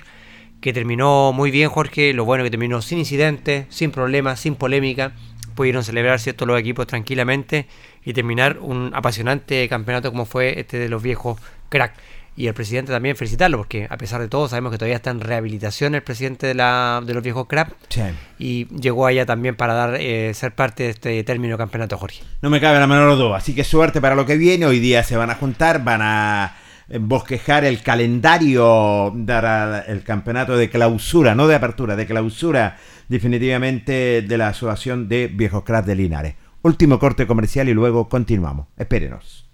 que 0.62 0.72
terminó 0.72 1.32
muy 1.32 1.50
bien, 1.50 1.68
Jorge. 1.68 2.14
Lo 2.14 2.24
bueno 2.24 2.44
que 2.44 2.50
terminó 2.50 2.80
sin 2.80 2.98
incidentes, 2.98 3.66
sin 3.68 3.90
problemas, 3.90 4.40
sin 4.40 4.54
polémica. 4.54 5.12
Pudieron 5.56 5.84
celebrar 5.84 6.20
¿cierto? 6.20 6.46
los 6.46 6.58
equipos 6.58 6.86
tranquilamente 6.86 7.66
y 8.04 8.14
terminar 8.14 8.58
un 8.60 8.92
apasionante 8.94 9.68
campeonato 9.68 10.10
como 10.10 10.24
fue 10.24 10.60
este 10.60 10.78
de 10.78 10.88
los 10.88 11.02
viejos 11.02 11.38
crack. 11.68 11.92
Y 12.34 12.46
el 12.46 12.54
presidente 12.54 12.92
también 12.92 13.14
felicitarlo, 13.14 13.58
porque 13.58 13.86
a 13.90 13.98
pesar 13.98 14.20
de 14.20 14.28
todo 14.28 14.48
sabemos 14.48 14.72
que 14.72 14.78
todavía 14.78 14.96
está 14.96 15.10
en 15.10 15.20
rehabilitación 15.20 15.94
el 15.94 16.02
presidente 16.02 16.46
de, 16.46 16.54
la, 16.54 17.02
de 17.04 17.12
los 17.12 17.22
viejos 17.22 17.46
crack. 17.46 17.74
Sí. 17.88 18.02
Y 18.38 18.66
llegó 18.68 19.06
allá 19.06 19.26
también 19.26 19.56
para 19.56 19.74
dar 19.74 19.96
eh, 19.96 20.32
ser 20.32 20.54
parte 20.54 20.84
de 20.84 20.90
este 20.90 21.24
término 21.24 21.58
campeonato, 21.58 21.98
Jorge. 21.98 22.22
No 22.40 22.48
me 22.48 22.60
cabe 22.60 22.78
la 22.78 22.86
menor 22.86 23.18
duda. 23.18 23.36
Así 23.36 23.54
que 23.54 23.64
suerte 23.64 24.00
para 24.00 24.14
lo 24.14 24.24
que 24.24 24.36
viene. 24.36 24.64
Hoy 24.64 24.78
día 24.78 25.02
se 25.02 25.16
van 25.16 25.28
a 25.28 25.34
juntar, 25.34 25.82
van 25.84 26.00
a 26.02 26.56
bosquejar 27.00 27.64
el 27.64 27.82
calendario, 27.82 29.12
dar 29.14 29.84
el 29.88 30.02
campeonato 30.02 30.56
de 30.56 30.68
clausura, 30.68 31.34
no 31.34 31.46
de 31.46 31.54
apertura, 31.54 31.96
de 31.96 32.06
clausura 32.06 32.76
definitivamente 33.08 34.22
de 34.22 34.38
la 34.38 34.48
Asociación 34.48 35.08
de 35.08 35.28
Viejos 35.28 35.64
Cracks 35.64 35.86
de 35.86 35.96
Linares. 35.96 36.34
Último 36.62 36.98
corte 36.98 37.26
comercial 37.26 37.68
y 37.68 37.74
luego 37.74 38.08
continuamos. 38.08 38.68
Espérenos. 38.76 39.46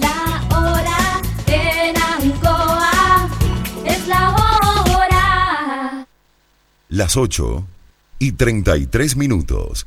La 0.00 0.46
hora 0.56 1.20
en 1.46 1.96
Ancoa 1.96 3.28
es 3.86 4.08
la 4.08 4.30
hora. 4.30 6.06
Las 6.88 7.16
8 7.16 7.66
y 8.18 8.32
33 8.32 9.16
minutos. 9.16 9.86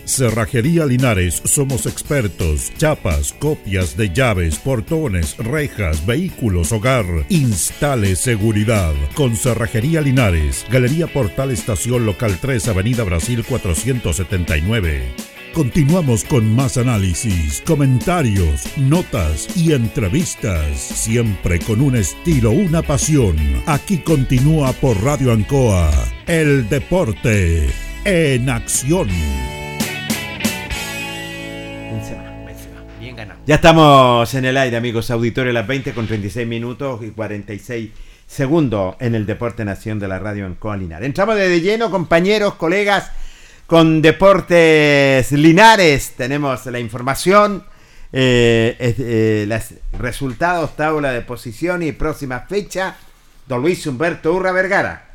Cerrajería 0.11 0.85
Linares 0.85 1.41
somos 1.45 1.85
expertos. 1.85 2.69
Chapas, 2.77 3.31
copias 3.31 3.95
de 3.95 4.09
llaves, 4.09 4.59
portones, 4.59 5.37
rejas, 5.37 6.05
vehículos, 6.05 6.73
hogar. 6.73 7.05
Instale 7.29 8.17
seguridad. 8.17 8.93
Con 9.15 9.37
Cerrajería 9.37 10.01
Linares. 10.01 10.65
Galería 10.69 11.07
Portal 11.07 11.51
Estación 11.51 12.05
Local 12.05 12.37
3, 12.41 12.67
Avenida 12.67 13.05
Brasil 13.05 13.45
479. 13.47 15.01
Continuamos 15.53 16.25
con 16.25 16.55
más 16.55 16.77
análisis, 16.77 17.61
comentarios, 17.65 18.65
notas 18.77 19.47
y 19.55 19.71
entrevistas, 19.71 20.77
siempre 20.77 21.59
con 21.59 21.79
un 21.79 21.95
estilo, 21.95 22.51
una 22.51 22.81
pasión. 22.81 23.37
Aquí 23.65 23.99
continúa 23.99 24.73
por 24.73 25.01
Radio 25.01 25.31
Ancoa, 25.31 25.89
el 26.27 26.67
deporte 26.67 27.69
en 28.03 28.49
acción. 28.49 29.07
Ya 33.47 33.55
estamos 33.55 34.31
en 34.35 34.45
el 34.45 34.55
aire, 34.55 34.77
amigos 34.77 35.09
auditores, 35.09 35.51
las 35.51 35.65
20 35.65 35.93
con 35.93 36.05
36 36.05 36.47
minutos 36.47 37.01
y 37.03 37.09
46 37.09 37.89
segundos 38.27 38.95
en 38.99 39.15
el 39.15 39.25
Deporte 39.25 39.65
Nación 39.65 39.97
de 39.97 40.07
la 40.07 40.19
Radio 40.19 40.45
en 40.45 40.53
Colinar. 40.53 41.03
Entramos 41.03 41.35
de 41.35 41.59
lleno, 41.59 41.89
compañeros, 41.89 42.53
colegas, 42.53 43.11
con 43.65 43.99
Deportes 44.03 45.31
Linares. 45.31 46.13
Tenemos 46.15 46.67
la 46.67 46.79
información, 46.79 47.65
eh, 48.13 48.75
es, 48.77 48.95
eh, 48.99 49.45
los 49.47 49.73
resultados, 49.99 50.75
tabla 50.75 51.11
de 51.11 51.21
posición 51.21 51.81
y 51.81 51.93
próxima 51.93 52.41
fecha. 52.41 52.95
Don 53.47 53.63
Luis 53.63 53.87
Humberto 53.87 54.33
Urra 54.33 54.51
Vergara. 54.51 55.09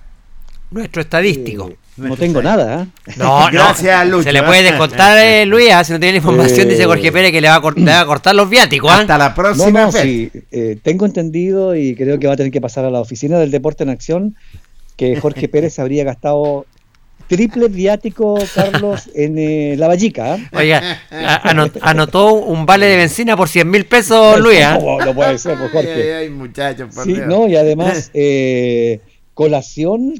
Nuestro 0.72 1.00
estadístico. 1.00 1.72
No 1.96 2.16
tengo 2.16 2.42
nada. 2.42 2.82
¿eh? 2.82 3.12
No, 3.16 3.46
no. 3.46 3.52
Gracias, 3.52 4.06
Lucho. 4.08 4.24
Se 4.24 4.32
le 4.32 4.42
puede 4.42 4.62
descontar, 4.62 5.16
eh, 5.18 5.46
Luis, 5.46 5.70
ah, 5.72 5.82
si 5.82 5.92
no 5.92 5.98
tiene 6.00 6.12
la 6.12 6.18
información, 6.18 6.68
dice 6.68 6.84
Jorge 6.84 7.10
Pérez 7.10 7.32
que 7.32 7.40
le 7.40 7.48
va 7.48 7.54
a, 7.56 7.62
cort- 7.62 7.76
le 7.76 7.90
va 7.90 8.00
a 8.00 8.06
cortar 8.06 8.34
los 8.34 8.48
viáticos. 8.50 8.90
¿ah? 8.90 8.98
Hasta 9.00 9.16
la 9.18 9.28
No, 9.30 9.34
próxima 9.34 9.82
no, 9.82 9.92
sí, 9.92 10.30
eh, 10.52 10.76
tengo 10.82 11.06
entendido 11.06 11.74
y 11.74 11.94
creo 11.94 12.18
que 12.18 12.26
va 12.26 12.34
a 12.34 12.36
tener 12.36 12.52
que 12.52 12.60
pasar 12.60 12.84
a 12.84 12.90
la 12.90 13.00
oficina 13.00 13.38
del 13.38 13.50
Deporte 13.50 13.82
en 13.84 13.90
Acción 13.90 14.36
que 14.96 15.16
Jorge 15.20 15.48
Pérez 15.48 15.78
habría 15.78 16.04
gastado 16.04 16.66
triple 17.28 17.66
viático, 17.68 18.38
Carlos, 18.54 19.10
en 19.14 19.36
eh, 19.38 19.74
la 19.78 19.88
Vallica. 19.88 20.36
Oiga, 20.52 21.00
anot- 21.10 21.78
anotó 21.82 22.34
un 22.34 22.66
vale 22.66 22.86
de 22.86 22.96
benzina 22.96 23.36
por 23.36 23.48
100 23.48 23.68
mil 23.70 23.84
pesos, 23.86 24.38
Luis. 24.40 24.60
No, 24.60 24.98
no 25.04 25.14
puede 25.14 25.36
ser, 25.38 25.56
pues, 25.58 25.72
Jorge. 25.72 25.92
ay, 25.92 26.10
ay, 26.24 26.28
muchachos, 26.30 26.94
por 26.94 27.04
Sí, 27.04 27.14
Dios. 27.14 27.26
no, 27.26 27.48
y 27.48 27.56
además, 27.56 28.10
eh, 28.14 29.00
colación, 29.36 30.14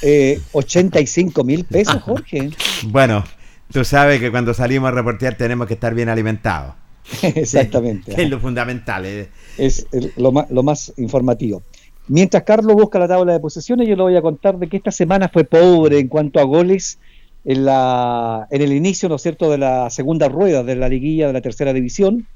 eh, 0.00 0.40
85 0.52 1.44
mil 1.44 1.64
pesos, 1.66 2.02
Jorge. 2.02 2.48
Bueno, 2.86 3.22
tú 3.70 3.84
sabes 3.84 4.18
que 4.18 4.30
cuando 4.30 4.54
salimos 4.54 4.88
a 4.88 4.92
reportear 4.92 5.36
tenemos 5.36 5.66
que 5.66 5.74
estar 5.74 5.94
bien 5.94 6.08
alimentados. 6.08 6.74
Exactamente. 7.22 8.14
Es 8.20 8.30
lo 8.30 8.40
fundamental. 8.40 9.04
eh. 9.04 9.28
Es 9.58 9.86
el- 9.92 10.10
lo, 10.16 10.32
más, 10.32 10.50
lo 10.50 10.62
más 10.62 10.92
informativo. 10.96 11.62
Mientras 12.08 12.44
Carlos 12.44 12.74
busca 12.76 12.98
la 12.98 13.06
tabla 13.08 13.34
de 13.34 13.40
posesiones, 13.40 13.86
yo 13.88 13.94
le 13.94 14.02
voy 14.02 14.16
a 14.16 14.22
contar 14.22 14.58
de 14.58 14.68
que 14.68 14.78
esta 14.78 14.90
semana 14.90 15.28
fue 15.28 15.44
pobre 15.44 15.98
en 15.98 16.08
cuanto 16.08 16.40
a 16.40 16.44
goles 16.44 16.98
en, 17.44 17.66
la, 17.66 18.46
en 18.50 18.62
el 18.62 18.72
inicio, 18.72 19.08
¿no 19.10 19.16
es 19.16 19.22
cierto?, 19.22 19.50
de 19.50 19.58
la 19.58 19.90
segunda 19.90 20.28
rueda 20.30 20.62
de 20.62 20.76
la 20.76 20.88
liguilla 20.88 21.26
de 21.26 21.34
la 21.34 21.42
tercera 21.42 21.74
división, 21.74 22.26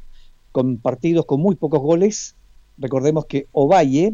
con 0.52 0.76
partidos 0.76 1.24
con 1.24 1.40
muy 1.40 1.56
pocos 1.56 1.80
goles. 1.80 2.36
Recordemos 2.78 3.24
que 3.26 3.46
Ovalle 3.52 4.12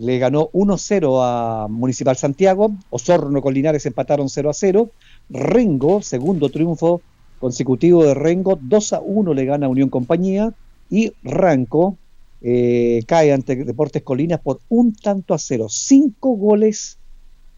le 0.00 0.18
ganó 0.18 0.50
1-0 0.52 1.18
a 1.22 1.68
Municipal 1.68 2.16
Santiago, 2.16 2.72
Osorno 2.88 3.42
con 3.42 3.52
Linares 3.52 3.84
empataron 3.84 4.28
0-0, 4.28 4.90
Rengo, 5.28 6.00
segundo 6.00 6.48
triunfo 6.48 7.02
consecutivo 7.38 8.04
de 8.04 8.14
Rengo, 8.14 8.58
2-1 8.58 9.34
le 9.34 9.44
gana 9.44 9.68
Unión 9.68 9.90
Compañía, 9.90 10.54
y 10.88 11.12
Ranco 11.22 11.96
eh, 12.40 13.02
cae 13.06 13.32
ante 13.32 13.56
Deportes 13.56 14.02
Colinas 14.02 14.40
por 14.40 14.60
un 14.70 14.94
tanto 14.94 15.34
a 15.34 15.38
cero. 15.38 15.66
Cinco 15.68 16.30
goles 16.30 16.98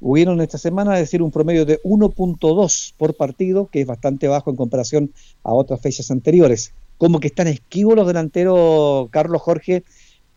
hubieron 0.01 0.41
esta 0.41 0.59
semana, 0.59 0.95
es 0.95 1.03
decir, 1.03 1.23
un 1.23 1.31
promedio 1.31 1.65
de 1.65 1.81
1.2 1.83 2.95
por 2.99 3.15
partido, 3.15 3.69
que 3.71 3.83
es 3.83 3.87
bastante 3.87 4.27
bajo 4.27 4.51
en 4.51 4.57
comparación 4.57 5.13
a 5.45 5.53
otras 5.53 5.81
fechas 5.81 6.11
anteriores. 6.11 6.73
Como 6.99 7.21
que 7.21 7.29
están 7.29 7.47
esquivos 7.47 7.95
los 7.95 8.07
delanteros 8.07 9.09
Carlos 9.11 9.41
Jorge 9.41 9.85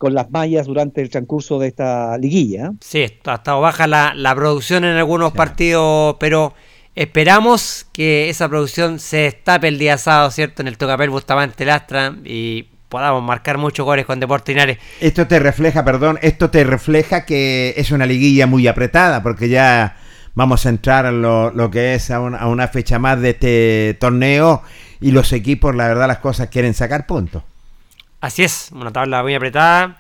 con 0.06 0.14
las 0.14 0.30
mallas 0.30 0.68
durante 0.68 1.01
el 1.01 1.10
transcurso 1.10 1.58
de 1.58 1.70
esta 1.70 2.16
liguilla. 2.20 2.74
Sí, 2.80 3.01
ha 3.26 3.34
estado 3.34 3.60
baja 3.60 3.88
la, 3.88 4.14
la 4.16 4.36
producción 4.36 4.86
en 4.86 4.95
algunos 4.97 5.34
partidos, 5.34 6.18
pero 6.20 6.53
esperamos 6.93 7.88
que 7.91 8.30
esa 8.30 8.47
producción 8.47 8.99
se 8.99 9.18
destape 9.18 9.68
el 9.68 9.80
día 9.80 9.97
sábado, 9.97 10.30
¿cierto? 10.30 10.62
En 10.62 10.68
el 10.68 10.78
Tocapel 10.78 11.10
Bustamante 11.10 11.66
Lastra 11.66 12.14
y 12.24 12.68
podamos 12.88 13.24
marcar 13.24 13.58
muchos 13.58 13.84
goles 13.84 14.06
con 14.06 14.20
Deportes 14.20 14.53
Linares. 14.53 14.78
Esto 15.01 15.26
te 15.26 15.39
refleja, 15.39 15.84
perdón, 15.84 16.20
esto 16.22 16.51
te 16.51 16.64
refleja 16.64 17.26
que 17.26 17.74
es 17.78 17.89
una 17.89 18.06
liguilla 18.06 18.45
muy 18.45 18.68
apretada, 18.68 19.24
porque 19.24 19.49
ya 19.49 19.97
vamos 20.36 20.68
a 20.68 20.70
entrar 20.70 21.08
en 21.08 21.24
lo, 21.24 21.49
lo 21.49 21.72
que 21.72 21.95
es 21.95 22.12
a, 22.12 22.20
un- 22.20 22.36
a 22.36 22.47
una 22.47 22.68
fecha 22.68 22.99
más 22.99 23.20
de 23.22 23.32
este 23.32 23.97
torneo 23.99 24.62
y 25.01 25.10
los 25.10 25.34
equipos, 25.34 25.76
la 25.76 25.88
verdad, 25.88 26.08
las 26.08 26.20
cosas 26.20 26.49
quieren 26.49 26.76
sacar 26.76 27.08
puntos. 27.08 27.41
Así 28.22 28.43
es, 28.43 28.70
una 28.72 28.91
tabla 28.91 29.22
muy 29.22 29.36
apretada, 29.36 29.97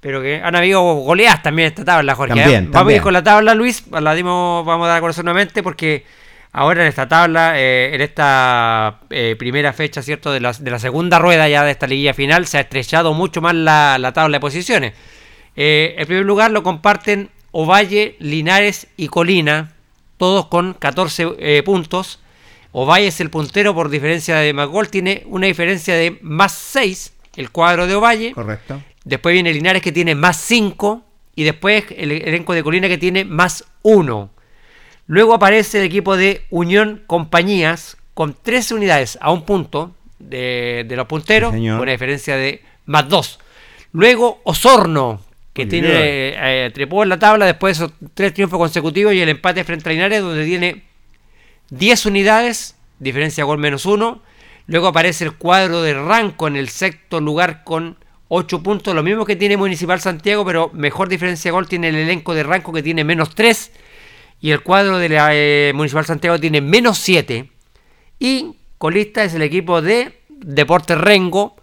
pero 0.00 0.20
que 0.20 0.42
han 0.42 0.54
habido 0.56 0.82
goleadas 0.82 1.42
también 1.42 1.66
en 1.66 1.72
esta 1.72 1.84
tabla, 1.84 2.14
Jorge. 2.14 2.34
¿eh? 2.34 2.42
También, 2.42 2.64
Vamos 2.64 2.74
a 2.76 2.78
también. 2.80 2.96
ir 2.96 3.02
con 3.02 3.12
la 3.12 3.22
tabla, 3.22 3.54
Luis, 3.54 3.84
la 3.90 4.14
dimos, 4.14 4.64
vamos 4.66 4.86
a 4.86 4.88
dar 4.88 4.98
a 4.98 5.00
conocer 5.00 5.24
nuevamente 5.24 5.62
porque 5.62 6.04
ahora 6.52 6.82
en 6.82 6.88
esta 6.88 7.08
tabla, 7.08 7.58
eh, 7.58 7.94
en 7.94 8.00
esta 8.00 9.00
eh, 9.10 9.36
primera 9.38 9.72
fecha, 9.72 10.02
¿cierto? 10.02 10.32
De 10.32 10.40
la, 10.40 10.52
de 10.52 10.70
la 10.70 10.78
segunda 10.78 11.18
rueda 11.18 11.48
ya 11.48 11.64
de 11.64 11.70
esta 11.70 11.86
liguilla 11.86 12.14
final, 12.14 12.46
se 12.46 12.58
ha 12.58 12.62
estrechado 12.62 13.14
mucho 13.14 13.40
más 13.40 13.54
la, 13.54 13.96
la 13.98 14.12
tabla 14.12 14.36
de 14.36 14.40
posiciones. 14.40 14.92
Eh, 15.56 15.94
el 15.98 16.06
primer 16.06 16.24
lugar 16.24 16.50
lo 16.50 16.62
comparten 16.62 17.30
Ovalle, 17.50 18.16
Linares 18.18 18.88
y 18.96 19.08
Colina, 19.08 19.72
todos 20.16 20.46
con 20.46 20.74
14 20.74 21.36
eh, 21.38 21.62
puntos. 21.64 22.20
Ovalle 22.72 23.08
es 23.08 23.20
el 23.20 23.28
puntero 23.28 23.74
por 23.74 23.90
diferencia 23.90 24.36
de 24.36 24.54
más 24.54 24.68
gol, 24.68 24.88
tiene 24.88 25.24
una 25.26 25.46
diferencia 25.46 25.94
de 25.94 26.18
más 26.22 26.52
6, 26.52 27.11
el 27.36 27.50
cuadro 27.50 27.86
de 27.86 27.94
Ovalle. 27.94 28.32
Correcto. 28.32 28.82
Después 29.04 29.32
viene 29.32 29.52
Linares 29.52 29.82
que 29.82 29.92
tiene 29.92 30.14
más 30.14 30.36
5 30.38 31.04
y 31.34 31.44
después 31.44 31.84
el 31.96 32.12
elenco 32.12 32.52
de 32.54 32.62
Colina 32.62 32.88
que 32.88 32.98
tiene 32.98 33.24
más 33.24 33.64
1. 33.82 34.30
Luego 35.06 35.34
aparece 35.34 35.78
el 35.78 35.84
equipo 35.84 36.16
de 36.16 36.44
Unión 36.50 37.02
Compañías 37.06 37.96
con 38.14 38.36
13 38.40 38.74
unidades 38.74 39.18
a 39.20 39.32
un 39.32 39.44
punto 39.44 39.94
de, 40.18 40.84
de 40.88 40.96
los 40.96 41.06
punteros, 41.06 41.52
Sí, 41.52 41.58
con 41.58 41.80
una 41.80 41.92
diferencia 41.92 42.36
de 42.36 42.62
más 42.86 43.08
2. 43.08 43.40
Luego 43.92 44.40
Osorno, 44.44 45.20
que 45.52 45.64
Muy 45.64 45.70
tiene 45.70 45.88
eh, 45.92 46.70
trepó 46.72 47.02
en 47.02 47.08
la 47.08 47.18
tabla 47.18 47.46
después 47.46 47.78
de 47.78 47.84
esos 47.84 47.96
tres 48.14 48.32
triunfos 48.32 48.58
consecutivos 48.58 49.12
y 49.12 49.20
el 49.20 49.28
empate 49.28 49.64
frente 49.64 49.88
a 49.88 49.92
Linares, 49.92 50.22
donde 50.22 50.44
tiene 50.44 50.82
10 51.70 52.06
unidades, 52.06 52.76
diferencia 52.98 53.44
gol 53.44 53.58
menos 53.58 53.84
1. 53.86 54.22
Luego 54.66 54.88
aparece 54.88 55.24
el 55.24 55.36
cuadro 55.36 55.82
de 55.82 55.94
Ranco 55.94 56.46
en 56.46 56.56
el 56.56 56.68
sexto 56.68 57.20
lugar 57.20 57.64
con 57.64 57.96
8 58.28 58.62
puntos, 58.62 58.94
lo 58.94 59.02
mismo 59.02 59.26
que 59.26 59.36
tiene 59.36 59.56
Municipal 59.56 60.00
Santiago, 60.00 60.44
pero 60.44 60.70
mejor 60.72 61.08
diferencia 61.08 61.50
de 61.50 61.52
gol 61.52 61.68
tiene 61.68 61.88
el 61.88 61.96
elenco 61.96 62.34
de 62.34 62.42
Ranco 62.42 62.72
que 62.72 62.82
tiene 62.82 63.04
menos 63.04 63.34
3. 63.34 63.72
Y 64.40 64.50
el 64.50 64.62
cuadro 64.62 64.98
de 64.98 65.08
la 65.08 65.30
eh, 65.32 65.72
Municipal 65.74 66.06
Santiago 66.06 66.40
tiene 66.40 66.60
menos 66.60 66.98
7. 66.98 67.50
Y 68.18 68.56
colista 68.78 69.22
es 69.22 69.34
el 69.34 69.42
equipo 69.42 69.82
de 69.82 70.18
Deportes 70.28 70.98
Rengo, 70.98 71.56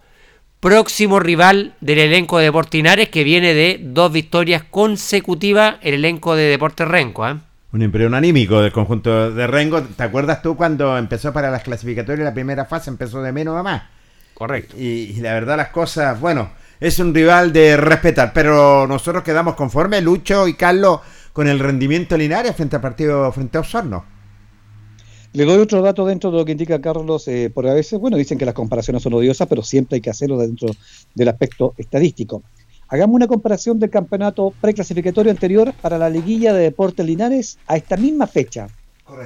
próximo 0.60 1.18
rival 1.18 1.74
del 1.80 1.98
elenco 1.98 2.38
de 2.38 2.44
Deportinares 2.44 3.08
que 3.08 3.24
viene 3.24 3.52
de 3.54 3.78
dos 3.82 4.12
victorias 4.12 4.62
consecutivas 4.70 5.76
el 5.82 5.94
elenco 5.94 6.36
de 6.36 6.44
Deportes 6.44 6.86
Rengo. 6.86 7.28
¿eh? 7.28 7.36
Un 7.72 7.82
empleo 7.82 8.12
anímico 8.14 8.60
del 8.60 8.72
conjunto 8.72 9.30
de 9.30 9.46
Rengo. 9.46 9.82
¿Te 9.82 10.02
acuerdas 10.02 10.42
tú 10.42 10.56
cuando 10.56 10.98
empezó 10.98 11.32
para 11.32 11.50
las 11.50 11.62
clasificatorias 11.62 12.24
la 12.24 12.34
primera 12.34 12.64
fase? 12.64 12.90
Empezó 12.90 13.22
de 13.22 13.32
menos 13.32 13.56
a 13.56 13.62
más. 13.62 13.82
Correcto. 14.34 14.74
Y, 14.76 15.14
y 15.16 15.20
la 15.20 15.34
verdad 15.34 15.56
las 15.56 15.68
cosas, 15.68 16.18
bueno, 16.18 16.50
es 16.80 16.98
un 16.98 17.14
rival 17.14 17.52
de 17.52 17.76
respetar, 17.76 18.32
pero 18.32 18.86
nosotros 18.86 19.22
quedamos 19.22 19.54
conformes, 19.54 20.02
Lucho 20.02 20.48
y 20.48 20.54
Carlos, 20.54 21.00
con 21.32 21.46
el 21.46 21.58
rendimiento 21.58 22.16
Linares 22.16 22.56
frente 22.56 22.76
al 22.76 22.82
partido 22.82 23.30
frente 23.32 23.58
a 23.58 23.60
Osorno. 23.60 24.04
Le 25.32 25.44
doy 25.44 25.58
otro 25.58 25.80
dato 25.80 26.04
dentro 26.06 26.32
de 26.32 26.38
lo 26.38 26.44
que 26.44 26.52
indica 26.52 26.80
Carlos, 26.80 27.28
eh, 27.28 27.52
porque 27.54 27.70
a 27.70 27.74
veces, 27.74 28.00
bueno, 28.00 28.16
dicen 28.16 28.36
que 28.36 28.44
las 28.44 28.54
comparaciones 28.54 29.02
son 29.02 29.14
odiosas, 29.14 29.46
pero 29.46 29.62
siempre 29.62 29.96
hay 29.96 30.00
que 30.00 30.10
hacerlo 30.10 30.38
dentro 30.38 30.70
del 31.14 31.28
aspecto 31.28 31.74
estadístico. 31.76 32.42
Hagamos 32.92 33.14
una 33.14 33.28
comparación 33.28 33.78
del 33.78 33.88
campeonato 33.88 34.52
preclasificatorio 34.60 35.30
anterior 35.30 35.72
para 35.80 35.96
la 35.96 36.10
liguilla 36.10 36.52
de 36.52 36.64
Deportes 36.64 37.06
Linares 37.06 37.56
a 37.68 37.76
esta 37.76 37.96
misma 37.96 38.26
fecha, 38.26 38.66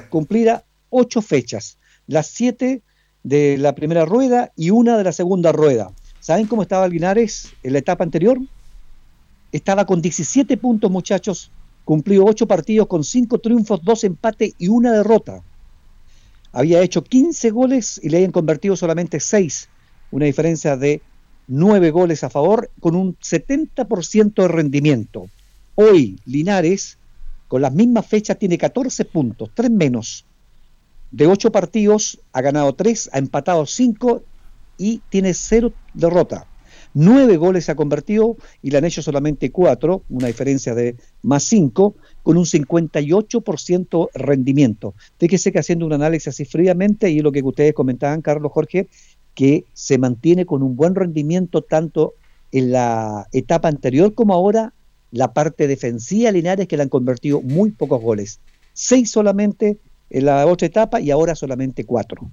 cumplida 0.09 0.63
ocho 0.91 1.19
fechas, 1.23 1.79
las 2.05 2.27
siete 2.27 2.83
de 3.23 3.57
la 3.57 3.73
primera 3.73 4.05
rueda 4.05 4.51
y 4.55 4.69
una 4.69 4.99
de 4.99 5.03
la 5.03 5.11
segunda 5.11 5.51
rueda. 5.51 5.91
¿Saben 6.19 6.45
cómo 6.45 6.61
estaba 6.61 6.87
Linares 6.87 7.53
en 7.63 7.73
la 7.73 7.79
etapa 7.79 8.03
anterior? 8.03 8.37
Estaba 9.51 9.87
con 9.87 9.99
17 9.99 10.57
puntos, 10.57 10.91
muchachos, 10.91 11.49
cumplió 11.85 12.23
ocho 12.23 12.47
partidos 12.47 12.85
con 12.85 13.03
cinco 13.03 13.39
triunfos, 13.39 13.81
dos 13.83 14.03
empates 14.03 14.53
y 14.59 14.67
una 14.67 14.91
derrota. 14.91 15.41
había 16.51 16.81
hecho 16.81 17.03
15 17.03 17.49
goles 17.49 17.99
y 18.03 18.09
le 18.09 18.17
habían 18.17 18.31
convertido 18.31 18.75
solamente 18.75 19.19
6, 19.19 19.69
una 20.11 20.25
diferencia 20.25 20.77
de 20.77 21.01
9 21.47 21.91
goles 21.91 22.23
a 22.23 22.29
favor 22.29 22.71
con 22.79 22.95
un 22.95 23.17
70% 23.17 24.33
de 24.33 24.47
rendimiento. 24.47 25.29
Hoy 25.75 26.19
Linares, 26.25 26.97
con 27.47 27.61
las 27.61 27.73
mismas 27.73 28.05
fechas, 28.05 28.39
tiene 28.39 28.57
14 28.57 29.05
puntos, 29.05 29.49
3 29.53 29.69
menos. 29.71 30.25
De 31.11 31.27
8 31.27 31.51
partidos, 31.51 32.19
ha 32.33 32.41
ganado 32.41 32.73
3, 32.73 33.09
ha 33.13 33.17
empatado 33.19 33.65
5 33.65 34.23
y 34.77 35.01
tiene 35.09 35.33
0 35.33 35.71
derrota. 35.93 36.47
9 36.97 37.35
goles 37.35 37.67
ha 37.67 37.75
convertido 37.75 38.37
y 38.61 38.71
le 38.71 38.77
han 38.77 38.85
hecho 38.85 39.01
solamente 39.01 39.51
4, 39.51 40.03
una 40.09 40.27
diferencia 40.27 40.73
de 40.73 40.95
más 41.23 41.43
5, 41.43 41.93
con 42.23 42.37
un 42.37 42.45
58% 42.45 44.09
rendimiento. 44.13 44.93
Fíjese 45.19 45.51
que 45.51 45.59
haciendo 45.59 45.85
un 45.85 45.91
análisis 45.91 46.29
así 46.29 46.45
fríamente, 46.45 47.09
y 47.09 47.19
lo 47.19 47.33
que 47.33 47.43
ustedes 47.43 47.73
comentaban, 47.73 48.21
Carlos 48.21 48.51
Jorge, 48.53 48.87
que 49.35 49.65
se 49.73 49.97
mantiene 49.97 50.45
con 50.45 50.63
un 50.63 50.75
buen 50.75 50.95
rendimiento 50.95 51.61
tanto 51.61 52.13
en 52.51 52.71
la 52.71 53.27
etapa 53.33 53.67
anterior 53.67 54.13
como 54.13 54.33
ahora 54.33 54.73
la 55.11 55.33
parte 55.33 55.67
defensiva 55.67 56.31
Linares 56.31 56.67
que 56.67 56.77
le 56.77 56.83
han 56.83 56.89
convertido 56.89 57.41
muy 57.41 57.71
pocos 57.71 58.01
goles. 58.01 58.39
Seis 58.73 59.11
solamente 59.11 59.77
en 60.09 60.25
la 60.25 60.45
otra 60.45 60.67
etapa 60.67 60.99
y 60.99 61.11
ahora 61.11 61.35
solamente 61.35 61.85
cuatro. 61.85 62.29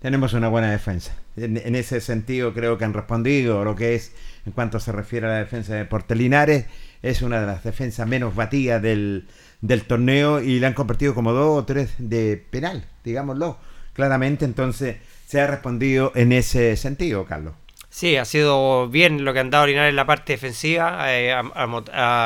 Tenemos 0.00 0.34
una 0.34 0.48
buena 0.48 0.70
defensa. 0.70 1.14
En, 1.36 1.74
ese 1.74 2.00
sentido 2.00 2.52
creo 2.52 2.76
que 2.76 2.84
han 2.84 2.92
respondido 2.92 3.64
lo 3.64 3.74
que 3.74 3.94
es, 3.94 4.12
en 4.44 4.52
cuanto 4.52 4.78
se 4.78 4.92
refiere 4.92 5.26
a 5.26 5.30
la 5.30 5.38
defensa 5.38 5.74
de 5.74 5.86
Portelinares, 5.86 6.66
es 7.02 7.22
una 7.22 7.40
de 7.40 7.46
las 7.46 7.64
defensas 7.64 8.06
menos 8.06 8.34
batidas 8.34 8.82
del, 8.82 9.26
del 9.62 9.84
torneo 9.84 10.42
y 10.42 10.60
le 10.60 10.66
han 10.66 10.74
convertido 10.74 11.14
como 11.14 11.32
dos 11.32 11.58
o 11.58 11.64
tres 11.64 11.94
de 11.98 12.42
penal, 12.50 12.84
digámoslo, 13.02 13.56
claramente. 13.94 14.44
Entonces 14.44 14.96
se 15.34 15.40
ha 15.40 15.48
respondido 15.48 16.12
en 16.14 16.30
ese 16.30 16.76
sentido, 16.76 17.24
Carlos. 17.24 17.54
Sí, 17.90 18.16
ha 18.16 18.24
sido 18.24 18.88
bien 18.88 19.24
lo 19.24 19.32
que 19.32 19.40
han 19.40 19.50
dado 19.50 19.66
Linares 19.66 19.90
en 19.90 19.96
la 19.96 20.06
parte 20.06 20.34
defensiva. 20.34 21.12
Eh, 21.12 21.34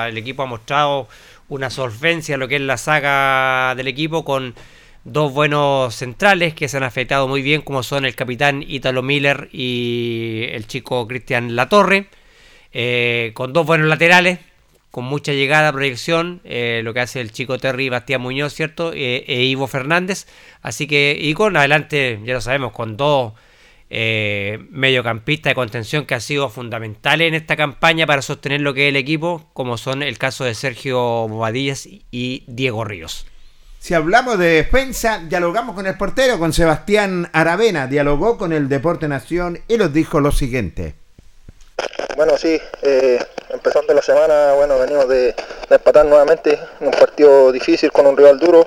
el 0.08 0.18
equipo 0.18 0.42
ha 0.42 0.46
mostrado 0.46 1.08
una 1.48 1.70
solvencia 1.70 2.34
en 2.34 2.40
lo 2.40 2.48
que 2.48 2.56
es 2.56 2.60
la 2.60 2.76
saga 2.76 3.74
del 3.76 3.88
equipo 3.88 4.26
con 4.26 4.54
dos 5.04 5.32
buenos 5.32 5.94
centrales 5.94 6.52
que 6.52 6.68
se 6.68 6.76
han 6.76 6.82
afectado 6.82 7.26
muy 7.26 7.40
bien, 7.40 7.62
como 7.62 7.82
son 7.82 8.04
el 8.04 8.14
capitán 8.14 8.62
Italo 8.62 9.02
Miller 9.02 9.48
y 9.52 10.44
el 10.50 10.66
chico 10.66 11.08
Cristian 11.08 11.56
Latorre. 11.56 12.08
Eh, 12.74 13.30
con 13.32 13.54
dos 13.54 13.64
buenos 13.64 13.88
laterales, 13.88 14.38
con 14.98 15.04
mucha 15.04 15.32
llegada, 15.32 15.70
proyección, 15.70 16.40
eh, 16.42 16.80
lo 16.82 16.92
que 16.92 16.98
hace 16.98 17.20
el 17.20 17.30
chico 17.30 17.56
Terry 17.56 17.88
Bastián 17.88 18.20
Muñoz, 18.20 18.52
¿cierto? 18.52 18.90
Eh, 18.92 19.24
e 19.28 19.44
Ivo 19.44 19.68
Fernández. 19.68 20.26
Así 20.60 20.88
que, 20.88 21.16
y 21.16 21.34
con 21.34 21.56
adelante, 21.56 22.18
ya 22.24 22.34
lo 22.34 22.40
sabemos, 22.40 22.72
con 22.72 22.96
dos 22.96 23.34
eh, 23.90 24.58
mediocampistas 24.70 25.52
de 25.52 25.54
contención 25.54 26.04
que 26.04 26.16
han 26.16 26.20
sido 26.20 26.50
fundamentales 26.50 27.28
en 27.28 27.34
esta 27.34 27.54
campaña 27.54 28.08
para 28.08 28.22
sostener 28.22 28.60
lo 28.60 28.74
que 28.74 28.88
es 28.88 28.88
el 28.88 28.96
equipo, 28.96 29.48
como 29.52 29.78
son 29.78 30.02
el 30.02 30.18
caso 30.18 30.42
de 30.42 30.56
Sergio 30.56 30.98
Bobadillas 31.28 31.86
y 32.10 32.42
Diego 32.48 32.82
Ríos. 32.82 33.24
Si 33.78 33.94
hablamos 33.94 34.36
de 34.36 34.48
defensa, 34.48 35.22
dialogamos 35.28 35.76
con 35.76 35.86
el 35.86 35.96
portero, 35.96 36.40
con 36.40 36.52
Sebastián 36.52 37.30
Aravena, 37.32 37.86
dialogó 37.86 38.36
con 38.36 38.52
el 38.52 38.68
Deporte 38.68 39.06
Nación 39.06 39.60
y 39.68 39.76
nos 39.76 39.92
dijo 39.92 40.18
lo 40.18 40.32
siguiente. 40.32 40.96
Bueno, 42.16 42.36
sí, 42.36 42.58
eh, 42.82 43.20
empezando 43.50 43.94
la 43.94 44.02
semana, 44.02 44.52
bueno, 44.54 44.78
venimos 44.78 45.08
de, 45.08 45.34
de 45.34 45.34
empatar 45.70 46.04
nuevamente 46.06 46.58
en 46.80 46.86
un 46.86 46.92
partido 46.92 47.50
difícil 47.52 47.90
con 47.92 48.06
un 48.06 48.16
rival 48.16 48.38
duro. 48.38 48.66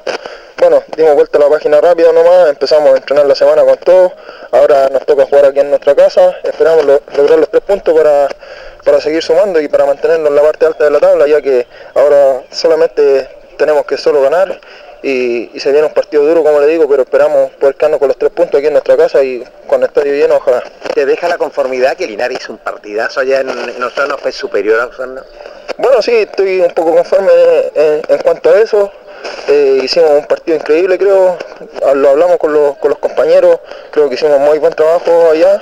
Bueno, 0.58 0.84
dimos 0.96 1.16
vuelta 1.16 1.40
a 1.40 1.42
la 1.42 1.50
página 1.50 1.82
rápida 1.82 2.12
nomás, 2.14 2.50
empezamos 2.50 2.94
a 2.94 2.98
entrenar 2.98 3.26
la 3.26 3.34
semana 3.36 3.64
con 3.64 3.78
todo. 3.78 4.14
Ahora 4.52 4.90
nos 4.90 5.06
toca 5.06 5.26
jugar 5.26 5.46
aquí 5.46 5.60
en 5.60 5.70
nuestra 5.70 5.96
casa. 5.96 6.36
Esperamos 6.44 6.86
lo- 6.86 7.02
lograr 7.18 7.40
los 7.40 7.50
tres 7.50 7.64
puntos 7.64 7.96
para, 7.98 8.28
para 8.86 9.02
seguir 9.02 9.24
sumando 9.24 9.60
y 9.60 9.68
para 9.68 9.86
mantenernos 9.86 10.30
en 10.30 10.36
la 10.36 10.42
parte 10.44 10.66
alta 10.68 10.84
de 10.84 10.92
la 10.92 11.00
tabla, 11.00 11.26
ya 11.28 11.42
que 11.42 11.66
ahora 11.96 12.42
solamente 12.52 13.28
tenemos 13.58 13.86
que 13.86 13.98
solo 13.98 14.22
ganar. 14.22 14.60
Y, 15.04 15.50
y 15.54 15.60
se 15.60 15.72
viene 15.72 15.88
un 15.88 15.94
partido 15.94 16.24
duro, 16.26 16.44
como 16.44 16.60
le 16.60 16.68
digo, 16.68 16.88
pero 16.88 17.02
esperamos 17.02 17.52
poder 17.54 17.76
quedarnos 17.76 18.00
con 18.00 18.08
los 18.10 18.18
tres 18.18 18.32
puntos 18.32 18.58
aquí 18.60 18.68
en 18.68 18.74
nuestra 18.74 18.96
casa 18.96 19.24
y 19.24 19.44
con 19.68 19.82
el 19.82 19.88
estadio 19.88 20.14
lleno, 20.14 20.36
ojalá. 20.36 20.64
¿Te 20.94 21.06
deja 21.06 21.28
la 21.28 21.38
conformidad 21.38 21.98
que 21.98 22.06
Linares 22.06 22.40
hizo 22.40 22.54
un 22.54 22.60
partidazo 22.60 23.22
allá 23.22 23.42
en, 23.42 23.50
en 23.50 23.84
Osorno, 23.84 24.18
fue 24.18 24.32
superior 24.32 24.80
a 24.80 24.86
Osorno? 24.86 25.22
Bueno, 25.78 26.02
sí, 26.02 26.12
estoy 26.14 26.60
un 26.60 26.72
poco 26.72 26.96
conforme 26.96 27.32
en, 27.74 28.02
en 28.08 28.18
cuanto 28.20 28.52
a 28.52 28.60
eso. 28.60 28.92
Eh, 29.48 29.80
hicimos 29.84 30.12
un 30.12 30.26
partido 30.26 30.58
increíble, 30.58 30.98
creo. 30.98 31.38
Lo 31.96 32.10
hablamos 32.10 32.38
con 32.38 32.54
los, 32.54 32.78
con 32.78 32.90
los 32.90 33.00
compañeros. 33.00 33.60
Creo 33.90 34.08
que 34.08 34.16
hicimos 34.16 34.40
muy 34.40 34.60
buen 34.60 34.74
trabajo 34.74 35.32
allá. 35.32 35.62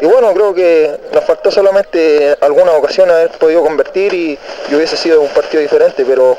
Y 0.00 0.06
bueno, 0.06 0.32
creo 0.34 0.54
que 0.54 0.90
nos 1.12 1.24
faltó 1.24 1.50
solamente 1.50 2.36
algunas 2.40 2.74
ocasiones 2.74 3.14
haber 3.14 3.30
podido 3.30 3.62
convertir 3.62 4.12
y, 4.12 4.38
y 4.70 4.74
hubiese 4.74 4.96
sido 4.96 5.22
un 5.22 5.28
partido 5.30 5.62
diferente, 5.62 6.04
pero 6.06 6.36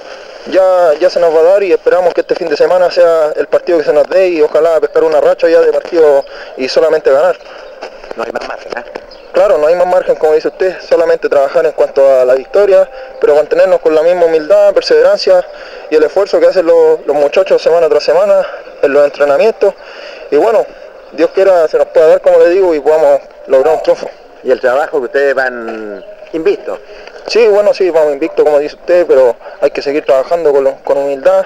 ya, 0.51 0.93
ya 0.99 1.09
se 1.09 1.19
nos 1.19 1.33
va 1.33 1.39
a 1.39 1.43
dar 1.43 1.63
y 1.63 1.71
esperamos 1.71 2.13
que 2.13 2.21
este 2.21 2.35
fin 2.35 2.49
de 2.49 2.57
semana 2.57 2.89
sea 2.91 3.31
el 3.35 3.47
partido 3.47 3.77
que 3.77 3.83
se 3.83 3.93
nos 3.93 4.07
dé 4.07 4.29
y 4.29 4.41
ojalá 4.41 4.79
pescar 4.79 5.03
una 5.03 5.21
racha 5.21 5.47
ya 5.47 5.61
de 5.61 5.71
partido 5.71 6.25
y 6.57 6.67
solamente 6.67 7.11
ganar. 7.11 7.37
No 8.15 8.23
hay 8.23 8.31
más 8.31 8.47
margen, 8.47 8.71
¿eh? 8.77 8.83
Claro, 9.33 9.59
no 9.59 9.67
hay 9.67 9.75
más 9.75 9.85
margen, 9.85 10.15
como 10.15 10.33
dice 10.33 10.47
usted, 10.47 10.81
solamente 10.81 11.29
trabajar 11.29 11.63
en 11.65 11.73
cuanto 11.73 12.01
a 12.01 12.25
la 12.25 12.33
victoria, 12.33 12.89
pero 13.21 13.35
mantenernos 13.35 13.79
con 13.81 13.93
la 13.93 14.01
misma 14.01 14.25
humildad, 14.25 14.73
perseverancia 14.73 15.45
y 15.91 15.95
el 15.95 16.03
esfuerzo 16.03 16.39
que 16.39 16.47
hacen 16.47 16.65
los, 16.65 17.05
los 17.05 17.15
muchachos 17.15 17.61
semana 17.61 17.87
tras 17.87 18.03
semana 18.03 18.43
en 18.81 18.93
los 18.93 19.05
entrenamientos. 19.05 19.75
Y 20.31 20.37
bueno, 20.37 20.65
Dios 21.11 21.29
quiera 21.35 21.67
se 21.67 21.77
nos 21.77 21.87
pueda 21.87 22.07
dar, 22.07 22.21
como 22.21 22.39
le 22.39 22.49
digo, 22.49 22.73
y 22.73 22.79
podamos 22.79 23.21
lograr 23.45 23.75
un 23.75 23.83
triunfo. 23.83 24.09
Y 24.43 24.49
el 24.49 24.59
trabajo 24.59 24.97
que 24.99 25.05
ustedes 25.05 25.35
van 25.35 26.03
invictos. 26.33 26.79
Sí, 27.27 27.45
bueno, 27.47 27.73
sí, 27.73 27.89
vamos 27.89 28.13
invicto, 28.13 28.43
como 28.45 28.59
dice 28.59 28.75
usted, 28.75 29.05
pero 29.05 29.35
hay 29.59 29.69
que 29.71 29.81
seguir 29.81 30.05
trabajando 30.05 30.51
con, 30.53 30.63
lo- 30.63 30.75
con 30.83 30.97
humildad, 30.97 31.45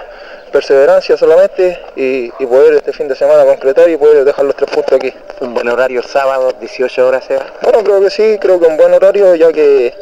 perseverancia 0.52 1.18
solamente 1.18 1.80
y, 1.96 2.26
y 2.38 2.46
poder 2.46 2.76
este 2.76 2.94
fin 2.94 3.08
de 3.08 3.16
semana 3.16 3.46
concretar 3.46 3.90
y 3.90 3.98
poder 3.98 4.24
dejar 4.24 4.46
los 4.46 4.56
tres 4.56 4.70
puntos 4.70 4.94
aquí. 4.94 5.12
Un 5.40 5.54
buen 5.56 5.68
horario 5.70 6.04
sábado, 6.04 6.52
18 6.60 7.08
horas, 7.08 7.24
Seba. 7.26 7.46
Bueno, 7.64 7.84
creo 7.84 8.00
que 8.02 8.10
sí, 8.12 8.38
creo 8.40 8.60
que 8.60 8.68
un 8.68 8.78
buen 8.78 8.94
horario, 8.94 9.34
ya 9.36 9.52
que 9.52 9.94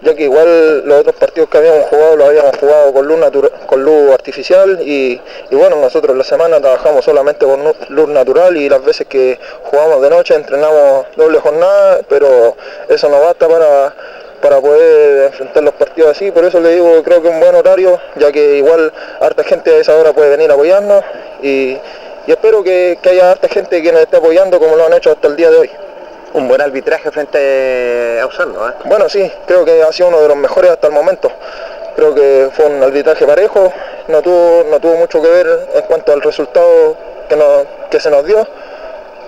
ya 0.00 0.16
que 0.16 0.24
igual 0.24 0.84
los 0.84 1.00
otros 1.02 1.14
partidos 1.14 1.48
que 1.48 1.58
habíamos 1.58 1.86
jugado 1.86 2.16
los 2.16 2.26
habíamos 2.28 2.56
jugado 2.58 2.92
con 2.92 3.06
luz, 3.06 3.18
natura- 3.18 3.50
con 3.66 3.84
luz 3.84 4.10
artificial 4.12 4.80
y, 4.82 5.20
y 5.50 5.54
bueno, 5.54 5.76
nosotros 5.76 6.16
la 6.16 6.24
semana 6.24 6.60
trabajamos 6.60 7.04
solamente 7.04 7.46
con 7.46 7.62
luz 7.90 8.08
natural 8.08 8.56
y 8.56 8.68
las 8.68 8.84
veces 8.84 9.06
que 9.06 9.38
jugamos 9.62 10.02
de 10.02 10.10
noche 10.10 10.34
entrenamos 10.34 11.06
doble 11.14 11.38
jornada, 11.38 12.00
pero 12.08 12.56
eso 12.88 13.08
no 13.08 13.20
basta 13.20 13.46
para, 13.46 13.94
para 14.42 14.60
poder 14.60 15.26
enfrentar 15.26 15.62
los 15.62 15.72
partidos 15.74 16.10
así, 16.10 16.30
por 16.30 16.44
eso 16.44 16.60
le 16.60 16.70
digo 16.74 17.02
creo 17.02 17.22
que 17.22 17.28
un 17.28 17.40
buen 17.40 17.54
horario, 17.54 17.98
ya 18.16 18.30
que 18.32 18.56
igual 18.58 18.92
harta 19.20 19.44
gente 19.44 19.70
a 19.70 19.78
esa 19.78 19.96
hora 19.96 20.12
puede 20.12 20.28
venir 20.30 20.50
a 20.50 20.54
apoyarnos 20.54 21.02
y, 21.42 21.78
y 22.26 22.30
espero 22.30 22.62
que, 22.62 22.98
que 23.00 23.10
haya 23.10 23.30
harta 23.30 23.48
gente 23.48 23.80
que 23.82 23.92
nos 23.92 24.02
esté 24.02 24.16
apoyando 24.18 24.58
como 24.58 24.76
lo 24.76 24.84
han 24.84 24.92
hecho 24.92 25.12
hasta 25.12 25.28
el 25.28 25.36
día 25.36 25.50
de 25.50 25.56
hoy. 25.58 25.70
Un 26.34 26.48
buen 26.48 26.60
arbitraje 26.60 27.10
frente 27.10 28.18
a 28.20 28.26
Osorno, 28.26 28.68
¿eh? 28.68 28.72
Bueno, 28.86 29.08
sí, 29.08 29.30
creo 29.46 29.64
que 29.64 29.82
ha 29.82 29.92
sido 29.92 30.08
uno 30.08 30.20
de 30.22 30.28
los 30.28 30.36
mejores 30.36 30.70
hasta 30.70 30.86
el 30.86 30.92
momento. 30.94 31.30
Creo 31.94 32.14
que 32.14 32.48
fue 32.54 32.64
un 32.66 32.82
arbitraje 32.82 33.26
parejo, 33.26 33.70
no 34.08 34.22
tuvo, 34.22 34.64
no 34.70 34.80
tuvo 34.80 34.96
mucho 34.96 35.20
que 35.22 35.28
ver 35.28 35.68
en 35.74 35.82
cuanto 35.82 36.12
al 36.12 36.22
resultado 36.22 36.96
que, 37.28 37.36
nos- 37.36 37.66
que 37.90 38.00
se 38.00 38.10
nos 38.10 38.24
dio, 38.24 38.46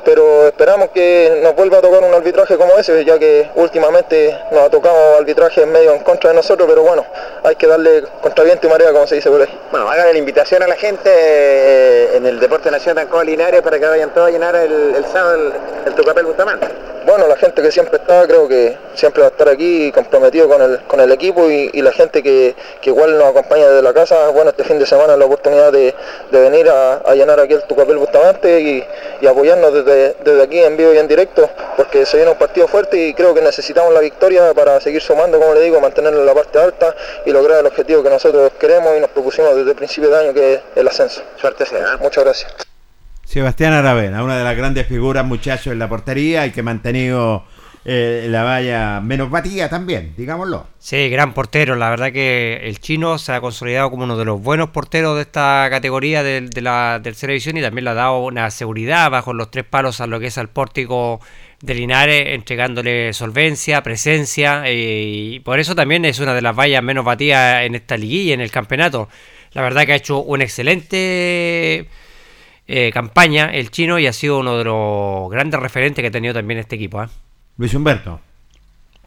pero 0.04 0.46
esperamos 0.46 0.90
que 0.90 1.40
nos 1.42 1.54
vuelva 1.54 1.78
a 1.78 1.80
tocar 1.80 2.02
un 2.02 2.12
arbitraje 2.14 2.56
como 2.56 2.76
ese, 2.78 3.04
ya 3.04 3.18
que 3.18 3.50
últimamente 3.54 4.36
nos 4.50 4.62
ha 4.62 4.70
tocado 4.70 5.16
arbitraje 5.16 5.64
medio 5.66 5.92
en 5.94 6.00
contra 6.00 6.30
de 6.30 6.36
nosotros, 6.36 6.68
pero 6.68 6.82
bueno, 6.82 7.04
hay 7.42 7.56
que 7.56 7.66
darle 7.66 8.04
contra 8.20 8.44
viento 8.44 8.66
y 8.66 8.70
marea, 8.70 8.92
como 8.92 9.06
se 9.06 9.16
dice 9.16 9.30
por 9.30 9.40
ahí. 9.40 9.60
Bueno, 9.70 9.88
hagan 9.90 10.12
la 10.12 10.18
invitación 10.18 10.62
a 10.62 10.66
la 10.66 10.76
gente 10.76 11.10
eh, 11.12 12.16
en 12.16 12.26
el 12.26 12.38
Deporte 12.40 12.70
Nacional 12.70 13.06
Ancoa 13.06 13.24
Linares 13.24 13.62
para 13.62 13.78
que 13.78 13.86
vayan 13.86 14.12
todos 14.12 14.28
a 14.28 14.30
llenar 14.30 14.54
el, 14.56 14.94
el 14.96 15.04
sábado 15.06 15.34
el, 15.36 15.52
el 15.86 15.94
Tucapel 15.94 16.26
Bustamante. 16.26 16.66
Bueno, 17.06 17.28
la 17.28 17.36
gente 17.36 17.60
que 17.60 17.70
siempre 17.70 17.98
está, 17.98 18.26
creo 18.26 18.48
que 18.48 18.78
siempre 18.94 19.20
va 19.20 19.28
a 19.28 19.30
estar 19.30 19.46
aquí 19.50 19.92
comprometido 19.92 20.48
con 20.48 20.62
el, 20.62 20.78
con 20.84 21.00
el 21.00 21.12
equipo 21.12 21.50
y, 21.50 21.70
y 21.74 21.82
la 21.82 21.92
gente 21.92 22.22
que, 22.22 22.54
que 22.80 22.88
igual 22.88 23.18
nos 23.18 23.28
acompaña 23.28 23.68
desde 23.68 23.82
la 23.82 23.92
casa, 23.92 24.30
bueno, 24.30 24.50
este 24.50 24.64
fin 24.64 24.78
de 24.78 24.86
semana 24.86 25.14
la 25.14 25.26
oportunidad 25.26 25.70
de, 25.70 25.94
de 26.30 26.40
venir 26.40 26.66
a, 26.70 26.94
a 27.04 27.14
llenar 27.14 27.38
aquí 27.40 27.52
el 27.52 27.62
Tucapel 27.64 27.98
Bustamante 27.98 28.58
y, 28.58 28.84
y 29.20 29.26
apoyarnos 29.26 29.74
desde, 29.74 29.93
desde 29.94 30.42
aquí 30.42 30.58
en 30.58 30.76
vivo 30.76 30.92
y 30.92 30.98
en 30.98 31.08
directo, 31.08 31.48
porque 31.76 32.06
se 32.06 32.16
viene 32.16 32.32
un 32.32 32.38
partido 32.38 32.68
fuerte 32.68 33.08
y 33.08 33.14
creo 33.14 33.34
que 33.34 33.40
necesitamos 33.40 33.92
la 33.92 34.00
victoria 34.00 34.52
para 34.54 34.80
seguir 34.80 35.00
sumando, 35.02 35.38
como 35.38 35.54
le 35.54 35.60
digo, 35.60 35.80
mantenerlo 35.80 36.20
en 36.20 36.26
la 36.26 36.34
parte 36.34 36.58
alta 36.58 36.94
y 37.24 37.30
lograr 37.30 37.60
el 37.60 37.66
objetivo 37.66 38.02
que 38.02 38.10
nosotros 38.10 38.52
queremos 38.58 38.96
y 38.96 39.00
nos 39.00 39.10
propusimos 39.10 39.56
desde 39.56 39.70
el 39.70 39.76
principio 39.76 40.10
de 40.10 40.18
año, 40.18 40.34
que 40.34 40.54
es 40.54 40.60
el 40.76 40.88
ascenso. 40.88 41.22
Suerte 41.40 41.66
sea. 41.66 41.96
Muchas 42.00 42.24
gracias. 42.24 42.54
Sebastián 43.24 43.72
Aravena, 43.72 44.22
una 44.22 44.38
de 44.38 44.44
las 44.44 44.56
grandes 44.56 44.86
figuras, 44.86 45.24
muchachos, 45.24 45.68
en 45.68 45.78
la 45.78 45.88
portería 45.88 46.46
y 46.46 46.52
que 46.52 46.60
ha 46.60 46.62
mantenido 46.62 47.44
eh, 47.84 48.26
la 48.30 48.42
valla 48.42 49.00
menos 49.00 49.30
batida 49.30 49.68
también, 49.68 50.14
digámoslo. 50.16 50.66
Sí, 50.78 51.08
gran 51.08 51.34
portero. 51.34 51.76
La 51.76 51.90
verdad 51.90 52.12
que 52.12 52.60
el 52.64 52.80
chino 52.80 53.18
se 53.18 53.32
ha 53.32 53.40
consolidado 53.40 53.90
como 53.90 54.04
uno 54.04 54.16
de 54.16 54.24
los 54.24 54.40
buenos 54.40 54.70
porteros 54.70 55.16
de 55.16 55.22
esta 55.22 55.66
categoría 55.70 56.22
de, 56.22 56.42
de 56.42 56.60
la 56.62 57.00
tercera 57.02 57.32
división 57.32 57.56
y 57.58 57.62
también 57.62 57.84
le 57.84 57.90
ha 57.90 57.94
dado 57.94 58.20
una 58.24 58.50
seguridad 58.50 59.10
bajo 59.10 59.32
los 59.34 59.50
tres 59.50 59.64
palos 59.64 60.00
a 60.00 60.06
lo 60.06 60.18
que 60.18 60.28
es 60.28 60.38
al 60.38 60.48
pórtico 60.48 61.20
de 61.64 61.74
Linares, 61.74 62.34
entregándole 62.34 63.12
solvencia, 63.14 63.82
presencia 63.82 64.64
eh, 64.66 65.02
y 65.06 65.40
por 65.40 65.58
eso 65.58 65.74
también 65.74 66.04
es 66.04 66.18
una 66.18 66.34
de 66.34 66.42
las 66.42 66.54
vallas 66.54 66.82
menos 66.82 67.04
batidas 67.04 67.64
en 67.64 67.74
esta 67.74 67.96
liguilla, 67.96 68.34
en 68.34 68.40
el 68.40 68.50
campeonato. 68.50 69.08
La 69.52 69.62
verdad 69.62 69.86
que 69.86 69.92
ha 69.92 69.96
hecho 69.96 70.18
una 70.18 70.44
excelente 70.44 71.88
eh, 72.66 72.90
campaña 72.92 73.50
el 73.50 73.70
chino 73.70 73.98
y 73.98 74.06
ha 74.06 74.12
sido 74.12 74.38
uno 74.38 74.58
de 74.58 74.64
los 74.64 75.30
grandes 75.30 75.58
referentes 75.60 76.02
que 76.02 76.08
ha 76.08 76.10
tenido 76.10 76.34
también 76.34 76.60
este 76.60 76.76
equipo. 76.76 77.02
¿eh? 77.02 77.06
Luis 77.56 77.74
Humberto. 77.74 78.20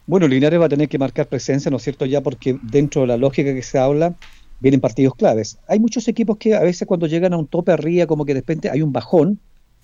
Bueno, 0.06 0.26
Linares 0.26 0.58
va 0.58 0.66
a 0.66 0.70
tener 0.70 0.88
que 0.88 0.98
marcar 0.98 1.26
presencia, 1.26 1.70
¿no 1.70 1.76
es 1.76 1.82
cierto? 1.82 2.06
Ya 2.06 2.22
porque 2.22 2.58
dentro 2.62 3.02
de 3.02 3.08
la 3.08 3.18
lógica 3.18 3.52
que 3.52 3.62
se 3.62 3.78
habla, 3.78 4.14
vienen 4.60 4.80
partidos 4.80 5.14
claves. 5.14 5.58
Hay 5.68 5.78
muchos 5.78 6.08
equipos 6.08 6.38
que 6.38 6.54
a 6.54 6.60
veces 6.60 6.88
cuando 6.88 7.06
llegan 7.06 7.34
a 7.34 7.36
un 7.36 7.46
tope 7.46 7.72
arriba, 7.72 8.06
como 8.06 8.24
que 8.24 8.32
de 8.32 8.40
repente 8.40 8.70
hay 8.70 8.80
un 8.80 8.92
bajón. 8.92 9.38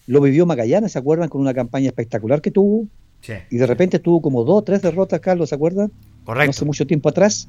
Lo 0.07 0.21
vivió 0.21 0.47
Magallanes, 0.47 0.93
¿se 0.93 0.99
acuerdan? 0.99 1.29
Con 1.29 1.41
una 1.41 1.53
campaña 1.53 1.89
espectacular 1.89 2.41
que 2.41 2.51
tuvo. 2.51 2.87
Sí. 3.21 3.35
Y 3.51 3.57
de 3.57 3.67
repente 3.67 3.99
tuvo 3.99 4.23
como 4.23 4.45
dos 4.45 4.59
o 4.59 4.63
tres 4.63 4.81
derrotas, 4.81 5.21
Carlos, 5.21 5.51
¿se 5.51 5.55
acuerdan? 5.55 5.93
Correcto. 6.25 6.47
No 6.47 6.51
hace 6.51 6.65
mucho 6.65 6.87
tiempo 6.87 7.11
atrás. 7.11 7.49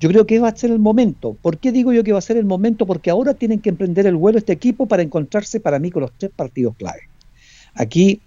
Yo 0.00 0.08
creo 0.08 0.26
que 0.26 0.38
va 0.38 0.48
a 0.48 0.56
ser 0.56 0.70
el 0.70 0.78
momento. 0.78 1.36
¿Por 1.40 1.58
qué 1.58 1.72
digo 1.72 1.92
yo 1.92 2.02
que 2.02 2.12
va 2.12 2.18
a 2.18 2.22
ser 2.22 2.38
el 2.38 2.44
momento? 2.44 2.86
Porque 2.86 3.10
ahora 3.10 3.34
tienen 3.34 3.60
que 3.60 3.68
emprender 3.68 4.06
el 4.06 4.16
vuelo 4.16 4.38
este 4.38 4.52
equipo 4.52 4.86
para 4.86 5.02
encontrarse 5.02 5.60
para 5.60 5.78
mí 5.78 5.90
con 5.90 6.02
los 6.02 6.12
tres 6.16 6.32
partidos 6.34 6.74
clave. 6.76 7.02
Aquí, 7.74 8.20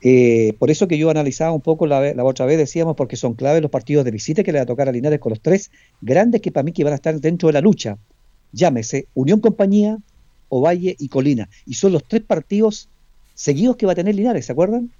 eh, 0.00 0.54
por 0.58 0.70
eso 0.70 0.86
que 0.86 0.96
yo 0.96 1.10
analizaba 1.10 1.52
un 1.52 1.60
poco 1.60 1.86
la, 1.86 2.14
la, 2.14 2.24
otra 2.24 2.46
vez, 2.46 2.58
decíamos, 2.58 2.94
porque 2.96 3.16
son 3.16 3.34
claves 3.34 3.62
los 3.62 3.70
partidos 3.70 4.04
de 4.04 4.10
visita 4.10 4.44
que 4.44 4.52
le 4.52 4.58
va 4.58 4.62
a 4.62 4.66
tocar 4.66 4.88
a 4.88 4.92
Linares 4.92 5.18
con 5.18 5.30
los 5.30 5.40
tres 5.40 5.70
grandes 6.00 6.40
que 6.40 6.52
para 6.52 6.62
mí 6.62 6.72
que 6.72 6.84
van 6.84 6.92
a 6.92 6.96
estar 6.96 7.20
dentro 7.20 7.48
de 7.48 7.54
la 7.54 7.60
lucha. 7.60 7.98
Llámese 8.52 9.06
Unión 9.14 9.40
Compañía, 9.40 9.98
Ovalle 10.48 10.96
y 10.98 11.08
Colina. 11.08 11.48
Y 11.66 11.74
son 11.74 11.92
los 11.92 12.04
tres 12.04 12.22
partidos 12.22 12.88
seguidos 13.34 13.76
que 13.76 13.86
va 13.86 13.92
a 13.92 13.96
tener 13.96 14.14
Linares, 14.14 14.46
¿se 14.46 14.52
acuerdan? 14.52 14.90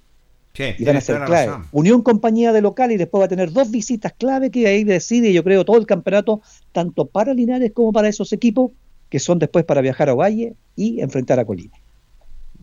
Sí, 0.53 0.63
y 0.77 0.83
van 0.83 0.97
a 0.97 1.01
ser 1.01 1.23
clave. 1.25 1.63
Unión 1.71 2.01
Compañía 2.01 2.51
de 2.51 2.61
local 2.61 2.91
y 2.91 2.97
después 2.97 3.21
va 3.21 3.25
a 3.25 3.29
tener 3.29 3.51
dos 3.53 3.71
visitas 3.71 4.13
clave 4.17 4.49
que 4.49 4.67
ahí 4.67 4.83
decide, 4.83 5.31
yo 5.31 5.43
creo, 5.43 5.63
todo 5.63 5.77
el 5.77 5.85
campeonato, 5.85 6.41
tanto 6.71 7.05
para 7.05 7.33
Linares 7.33 7.71
como 7.71 7.93
para 7.93 8.09
esos 8.09 8.33
equipos, 8.33 8.71
que 9.09 9.19
son 9.19 9.39
después 9.39 9.63
para 9.63 9.81
viajar 9.81 10.09
a 10.09 10.13
Valle 10.13 10.55
y 10.75 11.01
enfrentar 11.01 11.39
a 11.39 11.45
Colina. 11.45 11.78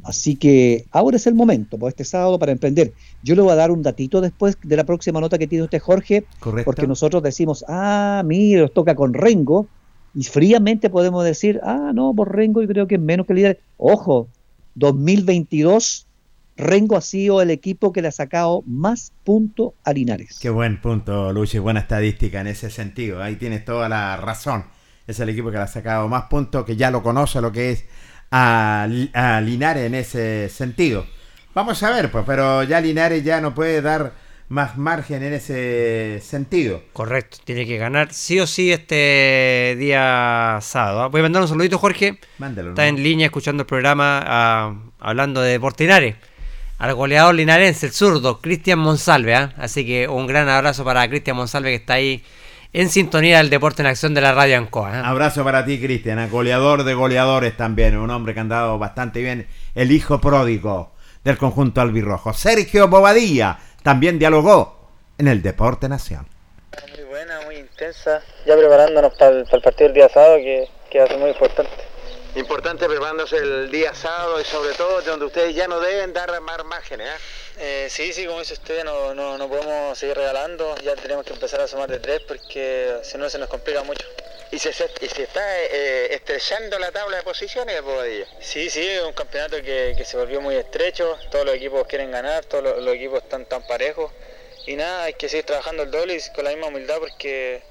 Así 0.07 0.37
que 0.37 0.87
ahora 0.93 1.16
es 1.16 1.27
el 1.27 1.35
momento, 1.35 1.78
pues 1.78 1.93
este 1.93 2.05
sábado 2.05 2.39
para 2.39 2.53
emprender. 2.53 2.93
Yo 3.23 3.35
le 3.35 3.43
voy 3.43 3.53
a 3.53 3.57
dar 3.57 3.70
un 3.70 3.83
datito 3.83 4.20
después 4.20 4.57
de 4.62 4.77
la 4.77 4.85
próxima 4.85 5.20
nota 5.20 5.37
que 5.37 5.47
tiene 5.47 5.65
usted, 5.65 5.81
Jorge, 5.81 6.24
Correcto. 6.39 6.65
porque 6.65 6.87
nosotros 6.87 7.23
decimos, 7.23 7.65
ah, 7.69 8.23
mire, 8.24 8.61
nos 8.61 8.73
toca 8.73 8.95
con 8.95 9.15
Rengo, 9.15 9.66
y 10.15 10.24
fríamente 10.24 10.89
podemos 10.89 11.24
decir, 11.24 11.61
ah, 11.62 11.91
no, 11.95 12.15
por 12.15 12.35
Rengo 12.35 12.62
yo 12.62 12.69
creo 12.69 12.87
que 12.87 12.95
es 12.95 13.01
menos 13.01 13.27
que 13.27 13.35
Linares. 13.35 13.59
Ojo, 13.77 14.28
2022 14.77 16.07
Rengo 16.57 16.97
ha 16.97 17.03
sido 17.03 17.43
el 17.43 17.51
equipo 17.51 17.93
que 17.93 18.01
le 18.01 18.09
ha 18.09 18.12
sacado 18.12 18.62
más 18.66 19.12
puntos 19.24 19.73
a 19.85 19.93
Linares. 19.93 20.39
Qué 20.41 20.49
buen 20.49 20.81
punto, 20.81 21.33
Luchi, 21.33 21.59
buena 21.59 21.81
estadística 21.81 22.41
en 22.41 22.47
ese 22.47 22.70
sentido. 22.70 23.23
Ahí 23.23 23.37
tienes 23.37 23.65
toda 23.65 23.91
la 23.91 24.16
razón. 24.16 24.65
Es 25.07 25.20
el 25.20 25.28
equipo 25.28 25.51
que 25.51 25.59
le 25.59 25.65
ha 25.65 25.69
sacado 25.69 26.09
más 26.09 26.24
puntos, 26.24 26.65
que 26.65 26.77
ya 26.77 26.91
lo 26.91 27.03
conoce 27.03 27.43
lo 27.43 27.53
que 27.53 27.73
es 27.73 27.85
a, 28.31 28.89
a 29.12 29.40
Linares 29.40 29.85
en 29.85 29.94
ese 29.94 30.48
sentido. 30.48 31.07
Vamos 31.55 31.82
a 31.82 31.90
ver, 31.90 32.11
pues, 32.11 32.24
pero 32.27 32.62
ya 32.65 32.81
Linares 32.81 33.24
ya 33.24 33.40
no 33.40 33.55
puede 33.55 33.81
dar 33.82 34.12
más 34.48 34.78
margen 34.78 35.23
en 35.23 35.32
ese 35.32 36.20
sentido. 36.23 36.82
Correcto, 36.93 37.39
tiene 37.44 37.66
que 37.66 37.78
ganar 37.78 38.12
sí 38.12 38.39
o 38.39 38.47
sí 38.47 38.73
este 38.73 39.74
día 39.78 40.59
sábado. 40.61 41.03
¿ah? 41.03 41.09
Voy 41.09 41.20
a 41.20 41.23
mandar 41.23 41.43
un 41.43 41.48
saludito, 41.48 41.78
Jorge. 41.78 42.19
Mándalo. 42.39 42.70
Está 42.70 42.82
¿no? 42.82 42.89
en 42.89 43.03
línea 43.03 43.27
escuchando 43.27 43.62
el 43.62 43.66
programa 43.66 44.77
uh, 44.77 44.90
hablando 45.01 45.40
de 45.40 45.59
Portinares 45.59 46.16
al 46.78 46.94
goleador 46.94 47.35
linarense, 47.35 47.86
el 47.86 47.93
zurdo, 47.93 48.40
Cristian 48.40 48.78
Monsalve. 48.78 49.35
¿eh? 49.35 49.48
Así 49.57 49.86
que 49.86 50.09
un 50.09 50.27
gran 50.27 50.48
abrazo 50.48 50.85
para 50.85 51.09
Cristian 51.09 51.36
Monsalve 51.36 51.70
que 51.70 51.77
está 51.77 51.94
ahí 51.94 52.23
en 52.77 52.90
sintonía 52.90 53.39
del 53.39 53.48
deporte 53.48 53.81
en 53.81 53.86
acción 53.86 54.12
de 54.12 54.20
la 54.20 54.32
radio 54.32 54.59
Ancoa. 54.59 54.98
¿eh? 54.98 55.03
Abrazo 55.03 55.43
para 55.43 55.65
ti, 55.65 55.81
Cristian, 55.81 56.28
goleador 56.31 56.85
de 56.85 56.93
goleadores 56.93 57.57
también, 57.57 57.97
un 57.97 58.11
hombre 58.11 58.35
que 58.35 58.40
ha 58.40 58.43
andado 58.43 58.78
bastante 58.78 59.23
bien, 59.23 59.48
el 59.74 59.90
hijo 59.90 60.20
pródigo 60.20 60.93
del 61.24 61.39
conjunto 61.39 61.81
albirrojo. 61.81 62.35
Sergio 62.35 62.86
Bobadilla 62.89 63.59
también 63.82 64.19
dialogó 64.19 64.90
en 65.16 65.28
el 65.28 65.40
Deporte 65.40 65.89
Nación. 65.89 66.28
Muy 66.94 67.05
buena, 67.05 67.40
muy 67.47 67.57
intensa, 67.57 68.20
ya 68.44 68.55
preparándonos 68.55 69.15
para 69.15 69.31
el, 69.31 69.44
para 69.44 69.57
el 69.57 69.62
partido 69.62 69.89
del 69.89 69.94
día 69.94 70.09
sábado 70.11 70.36
que, 70.36 70.69
que 70.90 70.98
va 70.98 71.07
a 71.07 71.09
ser 71.09 71.19
muy 71.19 71.31
importante. 71.31 71.73
Importante 72.35 72.86
preparándose 72.86 73.39
el 73.39 73.70
día 73.70 73.94
sábado 73.94 74.39
y 74.39 74.44
sobre 74.44 74.74
todo 74.74 75.01
donde 75.01 75.24
ustedes 75.24 75.55
ya 75.55 75.66
no 75.66 75.81
deben 75.81 76.12
dar 76.12 76.28
más 76.43 76.62
márgenes. 76.66 77.09
¿eh? 77.09 77.20
Eh, 77.59 77.89
sí, 77.89 78.12
sí, 78.12 78.27
como 78.27 78.41
dice 78.41 78.53
usted, 78.53 78.85
no, 78.85 79.15
no, 79.15 79.39
no, 79.39 79.49
podemos 79.49 79.99
seguir 79.99 80.16
regalando, 80.16 80.77
ya 80.83 80.95
tenemos 80.95 81.24
que 81.24 81.33
empezar 81.33 81.61
a 81.61 81.66
sumar 81.66 81.91
de 81.91 81.99
tres 82.01 82.20
porque 82.20 82.99
si 83.03 83.16
no 83.16 83.31
se 83.31 83.39
nos 83.39 83.49
complica 83.49 83.83
mucho. 83.83 84.07
¿Y 84.53 84.59
se, 84.59 84.70
está 84.70 85.62
eh, 85.65 86.15
estrechando 86.15 86.78
la 86.78 86.93
tabla 86.93 87.16
de 87.16 87.23
posiciones, 87.23 87.83
Bobadilla? 87.83 88.27
Sí, 88.41 88.70
sí, 88.70 88.87
es 88.87 89.03
un 89.03 89.12
campeonato 89.12 89.57
que, 89.62 89.95
que, 89.97 90.05
se 90.05 90.16
volvió 90.16 90.41
muy 90.41 90.55
estrecho, 90.55 91.19
todos 91.31 91.47
los 91.47 91.55
equipos 91.55 91.87
quieren 91.87 92.11
ganar, 92.11 92.45
todos 92.45 92.62
los, 92.62 92.83
los 92.83 92.95
equipos 92.95 93.23
están 93.23 93.47
tan 93.47 93.66
parejos 93.66 94.12
y 94.66 94.77
nada, 94.77 95.05
hay 95.05 95.15
que 95.15 95.28
seguir 95.28 95.47
trabajando 95.47 95.83
el 95.85 95.91
doble 95.91 96.15
y 96.15 96.33
con 96.35 96.45
la 96.45 96.51
misma 96.51 96.66
humildad 96.66 96.99
porque 96.99 97.62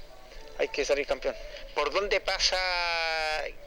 hay 0.58 0.68
que 0.70 0.84
salir 0.84 1.06
campeón. 1.06 1.36
¿Por 1.76 1.92
dónde 1.92 2.22
pasa 2.22 2.58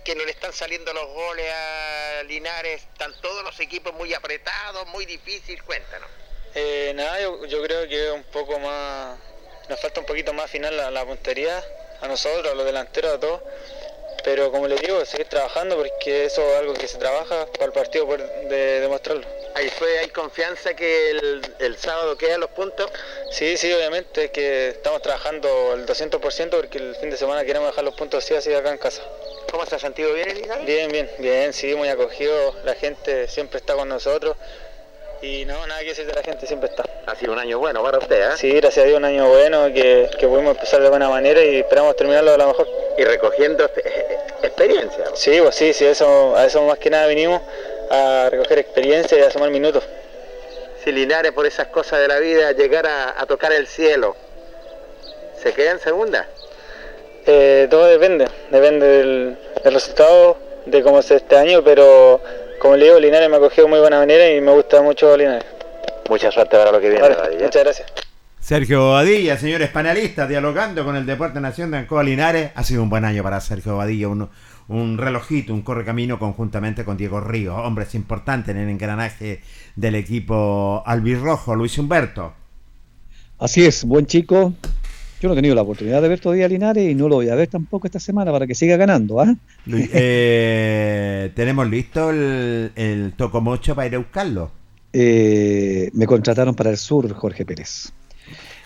que 0.02 0.14
no 0.14 0.24
le 0.24 0.30
están 0.30 0.54
saliendo 0.54 0.94
los 0.94 1.06
goles 1.08 1.52
a 1.52 2.22
Linares? 2.24 2.82
Están 2.82 3.12
todos 3.20 3.44
los 3.44 3.60
equipos 3.60 3.92
muy 3.92 4.14
apretados, 4.14 4.86
muy 4.88 5.04
difícil, 5.04 5.62
cuéntanos. 5.62 6.08
Eh, 6.54 6.92
nada, 6.94 7.20
yo, 7.20 7.62
creo 7.62 7.86
que 7.86 8.10
un 8.10 8.24
poco 8.24 8.58
más, 8.58 9.18
nos 9.68 9.78
falta 9.78 10.00
un 10.00 10.06
poquito 10.06 10.32
más 10.32 10.50
final 10.50 10.74
la, 10.74 10.90
la 10.90 11.04
puntería, 11.04 11.62
a 12.00 12.08
nosotros, 12.08 12.50
a 12.50 12.54
los 12.54 12.64
delanteros, 12.64 13.12
a 13.12 13.20
todos. 13.20 13.42
Pero 14.24 14.50
como 14.50 14.66
les 14.68 14.80
digo, 14.80 15.04
seguir 15.04 15.28
trabajando 15.28 15.76
porque 15.76 16.24
eso 16.24 16.42
es 16.42 16.56
algo 16.56 16.74
que 16.74 16.88
se 16.88 16.98
trabaja 16.98 17.46
para 17.52 17.66
el 17.66 17.72
partido 17.72 18.06
por 18.06 18.18
de, 18.18 18.80
demostrarlo. 18.80 19.24
¿Ahí 19.54 19.68
fue, 19.70 19.98
hay 19.98 20.08
confianza 20.08 20.74
que 20.74 21.10
el, 21.10 21.42
el, 21.58 21.76
sábado 21.76 22.16
quedan 22.16 22.40
los 22.40 22.50
puntos? 22.50 22.90
Sí, 23.30 23.56
sí, 23.56 23.72
obviamente 23.72 24.24
es 24.24 24.30
que 24.30 24.68
estamos 24.68 25.02
trabajando 25.02 25.74
el 25.74 25.86
200% 25.86 26.50
porque 26.50 26.78
el 26.78 26.94
fin 26.96 27.10
de 27.10 27.16
semana 27.16 27.44
queremos 27.44 27.68
dejar 27.68 27.84
los 27.84 27.94
puntos 27.94 28.24
así, 28.24 28.34
así 28.34 28.52
acá 28.54 28.70
en 28.70 28.78
casa. 28.78 29.02
¿Cómo 29.50 29.64
se 29.64 29.76
ha 29.76 29.78
sentido 29.78 30.12
bien? 30.12 30.42
Bien, 30.66 30.90
bien, 30.92 31.10
bien, 31.18 31.52
sí, 31.52 31.74
muy 31.74 31.88
acogido, 31.88 32.54
la 32.64 32.74
gente 32.74 33.28
siempre 33.28 33.58
está 33.58 33.74
con 33.74 33.88
nosotros 33.88 34.36
y 35.22 35.44
no, 35.44 35.66
nada 35.66 35.80
que 35.80 35.86
decir 35.86 36.06
de 36.06 36.12
la 36.12 36.22
gente, 36.22 36.46
siempre 36.46 36.68
está. 36.68 36.84
Ha 37.06 37.14
sido 37.16 37.32
un 37.32 37.38
año 37.38 37.58
bueno 37.58 37.82
para 37.82 37.98
usted, 37.98 38.32
¿eh? 38.32 38.36
Sí, 38.36 38.50
gracias 38.52 38.84
a 38.84 38.86
Dios, 38.86 38.98
un 38.98 39.04
año 39.04 39.28
bueno, 39.28 39.66
que, 39.72 40.08
que 40.18 40.26
pudimos 40.28 40.54
empezar 40.54 40.80
de 40.82 40.88
buena 40.88 41.08
manera 41.08 41.42
y 41.42 41.56
esperamos 41.56 41.96
terminarlo 41.96 42.32
de 42.32 42.38
la 42.38 42.46
mejor. 42.46 42.68
Y 42.96 43.04
recogiendo 43.04 43.64
experiencia. 44.42 45.04
Sí, 45.14 45.38
pues 45.40 45.54
sí, 45.54 45.72
sí, 45.72 45.86
eso, 45.86 46.36
a 46.36 46.46
eso 46.46 46.62
más 46.62 46.78
que 46.78 46.90
nada 46.90 47.06
vinimos, 47.06 47.40
a 47.90 48.28
recoger 48.30 48.58
experiencia 48.58 49.18
y 49.18 49.22
a 49.22 49.30
sumar 49.30 49.50
minutos. 49.50 49.84
Si 50.84 50.92
Linares 50.92 51.32
por 51.32 51.46
esas 51.46 51.68
cosas 51.68 52.00
de 52.00 52.08
la 52.08 52.18
vida 52.18 52.52
llegara 52.52 53.10
a, 53.10 53.22
a 53.22 53.26
tocar 53.26 53.52
el 53.52 53.66
cielo, 53.66 54.16
¿se 55.42 55.52
queda 55.52 55.72
en 55.72 55.80
segunda? 55.80 56.28
Eh, 57.26 57.66
todo 57.70 57.86
depende, 57.86 58.26
depende 58.50 58.86
del, 58.86 59.38
del 59.62 59.74
resultado, 59.74 60.36
de 60.66 60.82
cómo 60.82 61.02
sea 61.02 61.18
este 61.18 61.36
año, 61.36 61.62
pero 61.62 62.20
como 62.58 62.76
le 62.76 62.84
digo, 62.86 62.98
Linares 62.98 63.28
me 63.30 63.36
ha 63.36 63.40
cogido 63.40 63.64
de 63.64 63.70
muy 63.70 63.80
buena 63.80 63.98
manera 63.98 64.30
y 64.30 64.40
me 64.40 64.52
gusta 64.52 64.82
mucho 64.82 65.16
Linares. 65.16 65.46
Mucha 66.08 66.30
suerte 66.30 66.56
para 66.56 66.72
lo 66.72 66.80
que 66.80 66.88
viene. 66.88 67.08
Vale, 67.08 67.42
muchas 67.42 67.62
gracias. 67.62 67.92
Sergio 68.40 68.92
Badilla, 68.92 69.36
señores 69.36 69.68
panelistas, 69.68 70.28
dialogando 70.28 70.84
con 70.84 70.96
el 70.96 71.04
Deporte 71.04 71.40
Nación 71.40 71.70
de 71.70 71.78
Ancoa 71.78 72.02
Linares. 72.02 72.50
Ha 72.54 72.64
sido 72.64 72.82
un 72.82 72.88
buen 72.88 73.04
año 73.04 73.22
para 73.22 73.40
Sergio 73.40 73.76
Badilla, 73.76 74.08
un, 74.08 74.30
un 74.68 74.96
relojito, 74.96 75.52
un 75.52 75.62
correcamino 75.62 76.18
conjuntamente 76.18 76.84
con 76.84 76.96
Diego 76.96 77.20
Ríos, 77.20 77.56
hombres 77.58 77.94
importantes 77.94 78.54
en 78.54 78.62
el 78.62 78.68
engranaje 78.70 79.42
del 79.76 79.96
equipo 79.96 80.82
albirrojo, 80.86 81.54
Luis 81.54 81.76
Humberto. 81.78 82.32
Así 83.38 83.66
es, 83.66 83.84
buen 83.84 84.06
chico. 84.06 84.54
Yo 85.20 85.28
no 85.28 85.34
he 85.34 85.36
tenido 85.36 85.54
la 85.54 85.62
oportunidad 85.62 86.00
de 86.00 86.08
ver 86.08 86.20
todavía 86.20 86.46
a 86.46 86.48
Linares 86.48 86.88
y 86.88 86.94
no 86.94 87.08
lo 87.08 87.16
voy 87.16 87.28
a 87.28 87.34
ver 87.34 87.48
tampoco 87.48 87.86
esta 87.88 87.98
semana 87.98 88.30
para 88.30 88.46
que 88.46 88.54
siga 88.54 88.76
ganando. 88.76 89.22
¿eh? 89.24 89.34
eh, 89.92 91.32
¿Tenemos 91.34 91.68
listo 91.68 92.10
el, 92.10 92.70
el 92.76 93.12
tocomocho 93.16 93.74
para 93.74 93.88
ir 93.88 93.94
a 93.96 93.98
buscarlo? 93.98 94.52
Eh, 94.92 95.90
me 95.92 96.06
contrataron 96.06 96.54
para 96.54 96.70
el 96.70 96.76
sur, 96.76 97.12
Jorge 97.12 97.44
Pérez. 97.44 97.92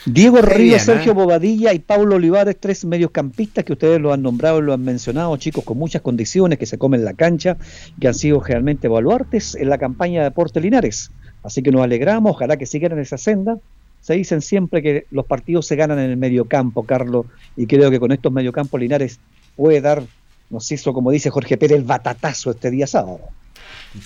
Diego 0.05 0.43
Ríos, 0.43 0.59
bien, 0.59 0.81
Sergio 0.81 1.13
¿eh? 1.13 1.15
Bobadilla 1.15 1.73
y 1.73 1.79
Paulo 1.79 2.17
Olivares, 2.17 2.57
tres 2.59 2.85
mediocampistas 2.85 3.65
que 3.65 3.73
ustedes 3.73 4.01
lo 4.01 4.13
han 4.13 4.21
nombrado 4.21 4.59
y 4.59 4.63
lo 4.63 4.73
han 4.73 4.83
mencionado, 4.83 5.37
chicos 5.37 5.65
con 5.65 5.79
muchas 5.79 6.03
condiciones 6.03 6.59
que 6.59 6.67
se 6.67 6.77
comen 6.77 7.05
la 7.05 7.15
cancha, 7.15 7.57
que 8.01 8.09
han 8.09 8.15
sido 8.15 8.41
realmente 8.41 8.89
baluartes 8.89 9.55
en 9.55 9.69
la 9.69 9.79
campaña 9.79 10.21
de 10.21 10.25
Deporte 10.25 10.61
Linares. 10.61 11.13
Así 11.45 11.63
que 11.63 11.71
nos 11.71 11.83
alegramos, 11.83 12.33
ojalá 12.33 12.57
que 12.57 12.67
sigan 12.67 12.93
en 12.93 12.99
esa 12.99 13.17
senda 13.17 13.59
se 14.03 14.15
dicen 14.15 14.43
siempre 14.43 14.83
que 14.83 15.07
los 15.11 15.25
partidos 15.25 15.67
se 15.67 15.77
ganan 15.77 15.99
en 16.01 16.11
el 16.11 16.17
mediocampo, 16.17 16.85
Carlos, 16.85 17.27
y 17.57 17.67
creo 17.67 17.91
que 17.91 18.01
con 18.01 18.13
estos 18.13 18.33
mediocampos 18.33 18.81
Linares 18.81 19.21
puede 19.57 19.81
dar, 19.81 20.03
no 20.51 20.61
sé, 20.61 20.75
eso 20.75 20.93
como 20.93 21.13
dice 21.13 21.31
Jorge 21.31 21.57
Pérez, 21.57 21.79
el 21.79 21.85
batatazo 21.85 22.51
este 22.51 22.71
día 22.71 22.87
sábado. 22.87 23.21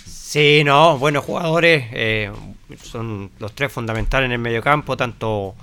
Sí, 0.05 0.63
no, 0.65 0.99
buenos 0.99 1.25
jugadores, 1.25 1.87
eh, 1.93 2.31
son 2.83 3.31
los 3.39 3.55
tres 3.55 3.73
fundamentales 3.73 4.27
en 4.27 4.33
el 4.33 4.39
mediocampo, 4.39 4.99
tanto 4.99 5.55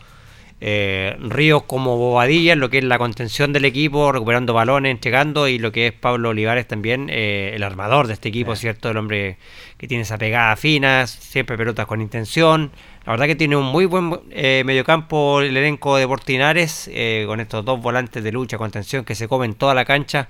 eh, 0.66 1.18
Ríos 1.20 1.64
como 1.64 1.98
Bobadilla, 1.98 2.54
en 2.54 2.62
lo 2.62 2.70
que 2.70 2.78
es 2.78 2.86
la 2.86 2.98
contención 2.98 3.52
del 3.52 3.66
equipo, 3.66 4.14
recuperando 4.14 4.54
balones, 4.54 4.92
entregando, 4.92 5.50
y 5.50 5.60
lo 5.60 5.74
que 5.74 5.88
es 5.88 5.94
Pablo 5.94 6.30
Olivares 6.30 6.66
también, 6.68 7.10
eh, 7.12 7.52
el 7.54 7.64
armador 7.64 8.08
de 8.08 8.14
este 8.14 8.30
equipo, 8.30 8.56
¿cierto? 8.56 8.90
El 8.90 8.98
hombre 8.98 9.38
que 9.78 9.90
tiene 9.90 10.04
esa 10.04 10.18
pegada 10.18 10.56
fina, 10.56 11.06
siempre 11.06 11.58
pelotas 11.58 11.86
con 11.86 12.00
intención. 12.00 12.72
La 13.06 13.12
verdad 13.12 13.28
que 13.28 13.36
tiene 13.36 13.56
un 13.56 13.66
muy 13.66 13.86
buen 13.86 14.20
eh, 14.32 14.64
mediocampo 14.66 15.42
el 15.42 15.56
elenco 15.58 15.98
de 15.98 16.08
Portinares, 16.08 16.90
eh, 16.92 17.26
con 17.28 17.40
estos 17.40 17.66
dos 17.66 17.82
volantes 17.82 18.24
de 18.24 18.32
lucha, 18.32 18.58
contención 18.58 19.04
que 19.04 19.16
se 19.16 19.28
comen 19.28 19.56
toda 19.56 19.74
la 19.74 19.86
cancha 19.86 20.30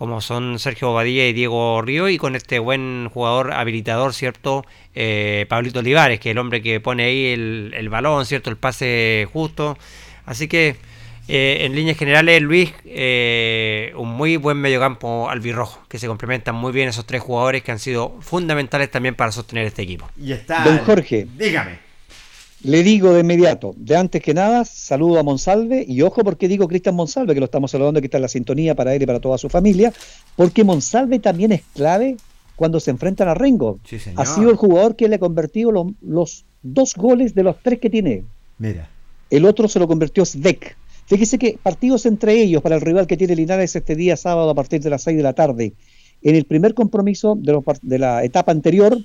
como 0.00 0.22
son 0.22 0.58
Sergio 0.58 0.88
Bobadilla 0.88 1.26
y 1.26 1.34
Diego 1.34 1.82
Río, 1.82 2.08
y 2.08 2.16
con 2.16 2.34
este 2.34 2.58
buen 2.58 3.10
jugador 3.12 3.52
habilitador, 3.52 4.14
¿cierto? 4.14 4.64
Eh, 4.94 5.44
Pablito 5.50 5.80
Olivares, 5.80 6.18
que 6.18 6.30
es 6.30 6.32
el 6.32 6.38
hombre 6.38 6.62
que 6.62 6.80
pone 6.80 7.04
ahí 7.04 7.26
el, 7.26 7.74
el 7.76 7.90
balón, 7.90 8.24
¿cierto? 8.24 8.48
El 8.48 8.56
pase 8.56 9.28
justo. 9.30 9.76
Así 10.24 10.48
que, 10.48 10.76
eh, 11.28 11.66
en 11.66 11.74
líneas 11.74 11.98
generales, 11.98 12.40
Luis, 12.40 12.72
eh, 12.86 13.92
un 13.94 14.08
muy 14.08 14.38
buen 14.38 14.56
mediocampo 14.56 15.28
albirrojo, 15.28 15.84
que 15.86 15.98
se 15.98 16.06
complementan 16.06 16.54
muy 16.54 16.72
bien 16.72 16.88
esos 16.88 17.04
tres 17.04 17.20
jugadores 17.20 17.62
que 17.62 17.70
han 17.70 17.78
sido 17.78 18.16
fundamentales 18.22 18.90
también 18.90 19.14
para 19.14 19.30
sostener 19.32 19.66
este 19.66 19.82
equipo. 19.82 20.08
Y 20.16 20.32
está. 20.32 20.64
Don 20.64 20.78
Jorge. 20.78 21.26
Dígame. 21.36 21.89
Le 22.62 22.82
digo 22.82 23.14
de 23.14 23.20
inmediato, 23.20 23.72
de 23.78 23.96
antes 23.96 24.22
que 24.22 24.34
nada, 24.34 24.66
saludo 24.66 25.18
a 25.18 25.22
Monsalve 25.22 25.82
y 25.88 26.02
ojo 26.02 26.22
porque 26.22 26.46
digo 26.46 26.68
Cristian 26.68 26.94
Monsalve, 26.94 27.32
que 27.32 27.40
lo 27.40 27.46
estamos 27.46 27.70
saludando, 27.70 28.00
que 28.00 28.06
está 28.06 28.18
en 28.18 28.22
la 28.22 28.28
sintonía 28.28 28.74
para 28.74 28.94
él 28.94 29.02
y 29.02 29.06
para 29.06 29.18
toda 29.20 29.38
su 29.38 29.48
familia, 29.48 29.92
porque 30.36 30.62
Monsalve 30.62 31.18
también 31.20 31.52
es 31.52 31.62
clave 31.74 32.16
cuando 32.56 32.78
se 32.78 32.90
enfrentan 32.90 33.28
a 33.28 33.34
Rengo. 33.34 33.78
Sí, 33.88 33.98
señor. 33.98 34.20
Ha 34.20 34.26
sido 34.26 34.50
el 34.50 34.56
jugador 34.56 34.94
que 34.94 35.08
le 35.08 35.16
ha 35.16 35.18
convertido 35.18 35.72
lo- 35.72 35.94
los 36.02 36.44
dos 36.62 36.94
goles 36.94 37.34
de 37.34 37.42
los 37.44 37.56
tres 37.62 37.78
que 37.78 37.88
tiene. 37.88 38.24
Mira. 38.58 38.90
El 39.30 39.46
otro 39.46 39.66
se 39.66 39.78
lo 39.78 39.88
convirtió 39.88 40.26
Svek. 40.26 40.76
Fíjese 41.06 41.38
que 41.38 41.58
partidos 41.62 42.04
entre 42.04 42.34
ellos 42.42 42.60
para 42.62 42.74
el 42.74 42.82
rival 42.82 43.06
que 43.06 43.16
tiene 43.16 43.34
Linares 43.36 43.74
este 43.74 43.96
día 43.96 44.16
sábado 44.18 44.50
a 44.50 44.54
partir 44.54 44.82
de 44.82 44.90
las 44.90 45.02
6 45.02 45.16
de 45.16 45.22
la 45.22 45.32
tarde. 45.32 45.72
En 46.22 46.34
el 46.36 46.44
primer 46.44 46.74
compromiso 46.74 47.34
de, 47.40 47.52
los 47.52 47.64
de 47.80 47.98
la 47.98 48.22
etapa 48.22 48.52
anterior, 48.52 48.98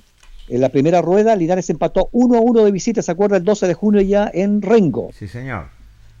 en 0.48 0.60
la 0.60 0.68
primera 0.68 1.02
rueda, 1.02 1.34
Linares 1.36 1.68
empató 1.70 2.08
1 2.12 2.38
a 2.38 2.40
1 2.40 2.64
de 2.64 2.72
visita, 2.72 3.02
¿se 3.02 3.10
acuerda? 3.12 3.36
El 3.36 3.44
12 3.44 3.66
de 3.66 3.74
junio 3.74 4.00
ya 4.00 4.30
en 4.32 4.62
Rengo. 4.62 5.10
Sí, 5.12 5.26
señor. 5.28 5.66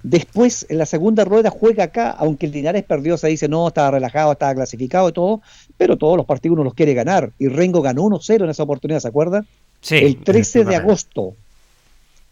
Después, 0.02 0.66
en 0.68 0.78
la 0.78 0.86
segunda 0.86 1.24
rueda, 1.24 1.50
juega 1.50 1.84
acá, 1.84 2.10
aunque 2.10 2.46
el 2.46 2.52
Linares 2.52 2.84
perdió, 2.84 3.16
se 3.16 3.28
dice, 3.28 3.48
no, 3.48 3.66
estaba 3.68 3.92
relajado, 3.92 4.32
estaba 4.32 4.54
clasificado 4.54 5.08
y 5.08 5.12
todo, 5.12 5.42
pero 5.76 5.96
todos 5.96 6.16
los 6.16 6.26
partidos 6.26 6.54
uno 6.54 6.64
los 6.64 6.74
quiere 6.74 6.94
ganar. 6.94 7.32
Y 7.38 7.48
Rengo 7.48 7.82
ganó 7.82 8.02
1-0 8.04 8.44
en 8.44 8.50
esa 8.50 8.62
oportunidad, 8.62 9.00
¿se 9.00 9.08
acuerda? 9.08 9.44
Sí, 9.80 9.96
el 9.96 10.22
13 10.22 10.64
de 10.64 10.76
agosto, 10.76 11.34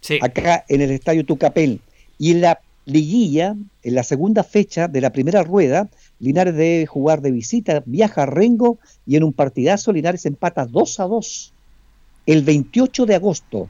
Sí. 0.01 0.19
acá 0.21 0.65
en 0.69 0.83
el 0.83 0.91
estadio 0.91 1.25
Tucapel. 1.25 1.81
Y 2.19 2.33
en 2.33 2.43
la 2.43 2.61
liguilla, 2.85 3.57
en 3.83 3.95
la 3.95 4.03
segunda 4.03 4.45
fecha 4.45 4.87
de 4.87 5.01
la 5.01 5.11
primera 5.11 5.43
rueda, 5.43 5.89
Linares 6.21 6.55
debe 6.55 6.87
jugar 6.87 7.23
de 7.23 7.31
visita, 7.31 7.83
viaja 7.87 8.25
a 8.25 8.27
Rengo 8.27 8.79
y 9.07 9.17
en 9.17 9.25
un 9.25 9.33
partidazo 9.33 9.93
Linares 9.93 10.27
empata 10.27 10.67
2 10.67 11.01
a 11.01 11.05
2 11.05 11.54
el 12.27 12.43
28 12.43 13.07
de 13.07 13.15
agosto, 13.15 13.69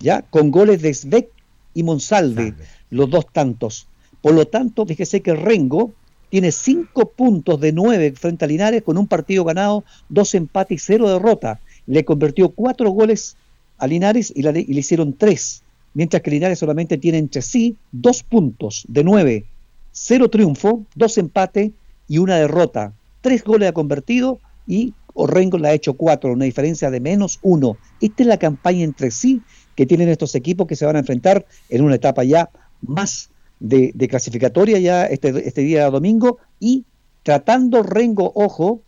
ya 0.00 0.22
con 0.22 0.50
goles 0.50 0.82
de 0.82 0.92
Svek 0.94 1.28
y 1.74 1.82
Monsalve, 1.82 2.54
los 2.90 3.10
dos 3.10 3.26
tantos. 3.32 3.86
Por 4.20 4.34
lo 4.34 4.46
tanto, 4.46 4.86
fíjese 4.86 5.20
que 5.22 5.34
Rengo 5.34 5.92
tiene 6.30 6.52
5 6.52 7.10
puntos 7.10 7.60
de 7.60 7.72
9 7.72 8.12
frente 8.16 8.44
a 8.44 8.48
Linares 8.48 8.82
con 8.82 8.98
un 8.98 9.06
partido 9.06 9.44
ganado, 9.44 9.84
dos 10.08 10.34
empates 10.34 10.76
y 10.82 10.84
cero 10.84 11.08
derrota. 11.08 11.60
Le 11.86 12.04
convirtió 12.04 12.48
cuatro 12.50 12.90
goles 12.90 13.36
a 13.78 13.86
Linares 13.86 14.32
y, 14.34 14.42
la- 14.42 14.58
y 14.58 14.64
le 14.66 14.80
hicieron 14.80 15.12
tres, 15.12 15.62
mientras 15.94 16.22
que 16.22 16.30
Linares 16.30 16.58
solamente 16.58 16.98
tiene 16.98 17.18
entre 17.18 17.42
sí 17.42 17.76
dos 17.92 18.22
puntos 18.22 18.84
de 18.88 19.04
9, 19.04 19.44
cero 19.92 20.28
triunfo, 20.28 20.84
dos 20.94 21.16
empates 21.18 21.70
y 22.08 22.18
una 22.18 22.36
derrota. 22.36 22.92
Tres 23.20 23.44
goles 23.44 23.68
ha 23.68 23.72
convertido 23.72 24.40
y 24.66 24.94
Orrengo 25.16 25.58
le 25.58 25.68
ha 25.68 25.72
hecho 25.72 25.94
cuatro, 25.94 26.32
una 26.32 26.44
diferencia 26.44 26.90
de 26.90 27.00
menos 27.00 27.38
uno. 27.42 27.76
Esta 28.00 28.22
es 28.22 28.26
la 28.28 28.38
campaña 28.38 28.84
entre 28.84 29.10
sí 29.10 29.42
que 29.74 29.86
tienen 29.86 30.08
estos 30.08 30.34
equipos 30.34 30.66
que 30.66 30.76
se 30.76 30.86
van 30.86 30.96
a 30.96 31.00
enfrentar 31.00 31.44
en 31.68 31.82
una 31.82 31.96
etapa 31.96 32.24
ya 32.24 32.50
más 32.82 33.30
de, 33.58 33.90
de 33.94 34.08
clasificatoria 34.08 34.78
ya 34.78 35.06
este, 35.06 35.28
este 35.48 35.62
día 35.62 35.90
domingo 35.90 36.38
y 36.60 36.84
tratando 37.22 37.82
Rengo, 37.82 38.30
ojo, 38.34 38.82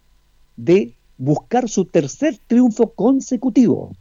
de 0.56 0.92
buscar 1.16 1.68
su 1.68 1.84
tercer 1.86 2.36
triunfo 2.46 2.92
consecutivo. 2.94 3.92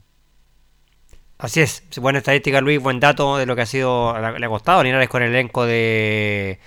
Así 1.40 1.62
es, 1.62 1.84
buena 2.02 2.18
estadística 2.20 2.62
Luis, 2.62 2.82
buen 2.82 3.00
dato 3.00 3.38
de 3.38 3.46
lo 3.46 3.56
que 3.56 3.62
ha 3.62 3.66
sido, 3.68 4.16
le 4.40 4.46
ha 4.46 4.50
costado 4.50 4.84
Linares 4.84 5.08
con 5.08 5.22
el 5.22 5.30
elenco 5.30 5.66
de 5.68 6.60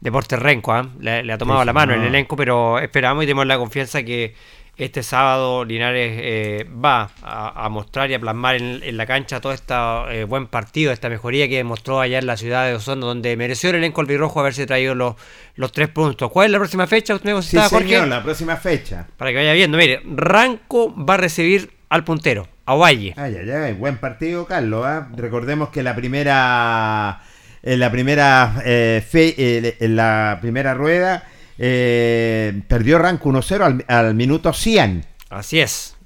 Deportes 0.00 0.38
Renco, 0.38 0.72
¿ah? 0.72 0.90
le, 0.98 1.22
le 1.22 1.32
ha 1.32 1.38
tomado 1.38 1.60
Sí, 1.60 1.66
la 1.66 1.72
mano 1.74 1.92
el 1.92 2.00
señor. 2.00 2.08
elenco, 2.08 2.34
pero 2.36 2.78
esperamos 2.78 3.24
y 3.24 3.26
tenemos 3.26 3.46
la 3.46 3.58
confianza 3.58 4.02
que 4.02 4.34
este 4.76 5.02
sábado 5.02 5.64
Linares 5.64 6.12
eh, 6.20 6.66
va 6.84 7.10
a, 7.22 7.64
a 7.64 7.68
mostrar 7.68 8.10
y 8.10 8.14
a 8.14 8.18
plasmar 8.18 8.56
en, 8.56 8.80
en 8.82 8.96
la 8.96 9.06
cancha 9.06 9.40
todo 9.40 9.52
este 9.52 10.24
buen 10.24 10.46
partido, 10.48 10.92
esta 10.92 11.08
mejoría 11.08 11.48
que 11.48 11.56
demostró 11.56 12.00
allá 12.00 12.18
en 12.18 12.26
la 12.26 12.36
ciudad 12.36 12.66
de 12.66 12.74
Osorno, 12.74 13.06
donde 13.06 13.36
mereció 13.36 13.70
el 13.70 13.76
elenco 13.76 14.00
albirrojo 14.00 14.40
haberse 14.40 14.66
traído 14.66 14.94
los, 14.94 15.14
los 15.54 15.70
tres 15.72 15.88
puntos. 15.88 16.30
¿Cuál 16.30 16.46
es 16.46 16.52
la 16.52 16.58
próxima 16.58 16.86
fecha? 16.86 17.14
¿Usted 17.14 17.34
me 17.34 17.42
Sí, 17.42 17.56
Jorge? 17.56 17.88
señor, 17.88 18.08
la 18.08 18.22
próxima 18.22 18.56
fecha. 18.56 19.06
Para 19.16 19.30
que 19.30 19.36
vaya 19.36 19.52
viendo, 19.52 19.78
mire, 19.78 20.00
Ranco 20.04 20.94
va 20.96 21.14
a 21.14 21.18
recibir 21.18 21.70
al 21.88 22.02
puntero, 22.02 22.48
a 22.66 22.74
Valle. 22.74 23.14
Ay, 23.16 23.36
ay, 23.40 23.50
ay, 23.50 23.72
buen 23.74 23.98
partido, 23.98 24.46
Carlos. 24.46 24.84
¿ah? 24.84 25.08
Recordemos 25.16 25.68
que 25.68 25.82
la 25.84 25.94
primera, 25.94 27.20
en 27.62 27.78
la 27.78 27.90
primera 27.92 28.62
eh, 28.64 29.04
fe- 29.08 29.34
eh, 29.38 29.76
en 29.80 29.94
la 29.96 30.38
primera 30.40 30.74
rueda 30.74 31.24
eh, 31.58 32.62
perdió 32.68 32.98
Ranco 32.98 33.28
1-0 33.30 33.60
al, 33.62 33.84
al 33.88 34.14
minuto 34.14 34.52
100. 34.52 35.04
Así 35.30 35.60
es. 35.60 35.96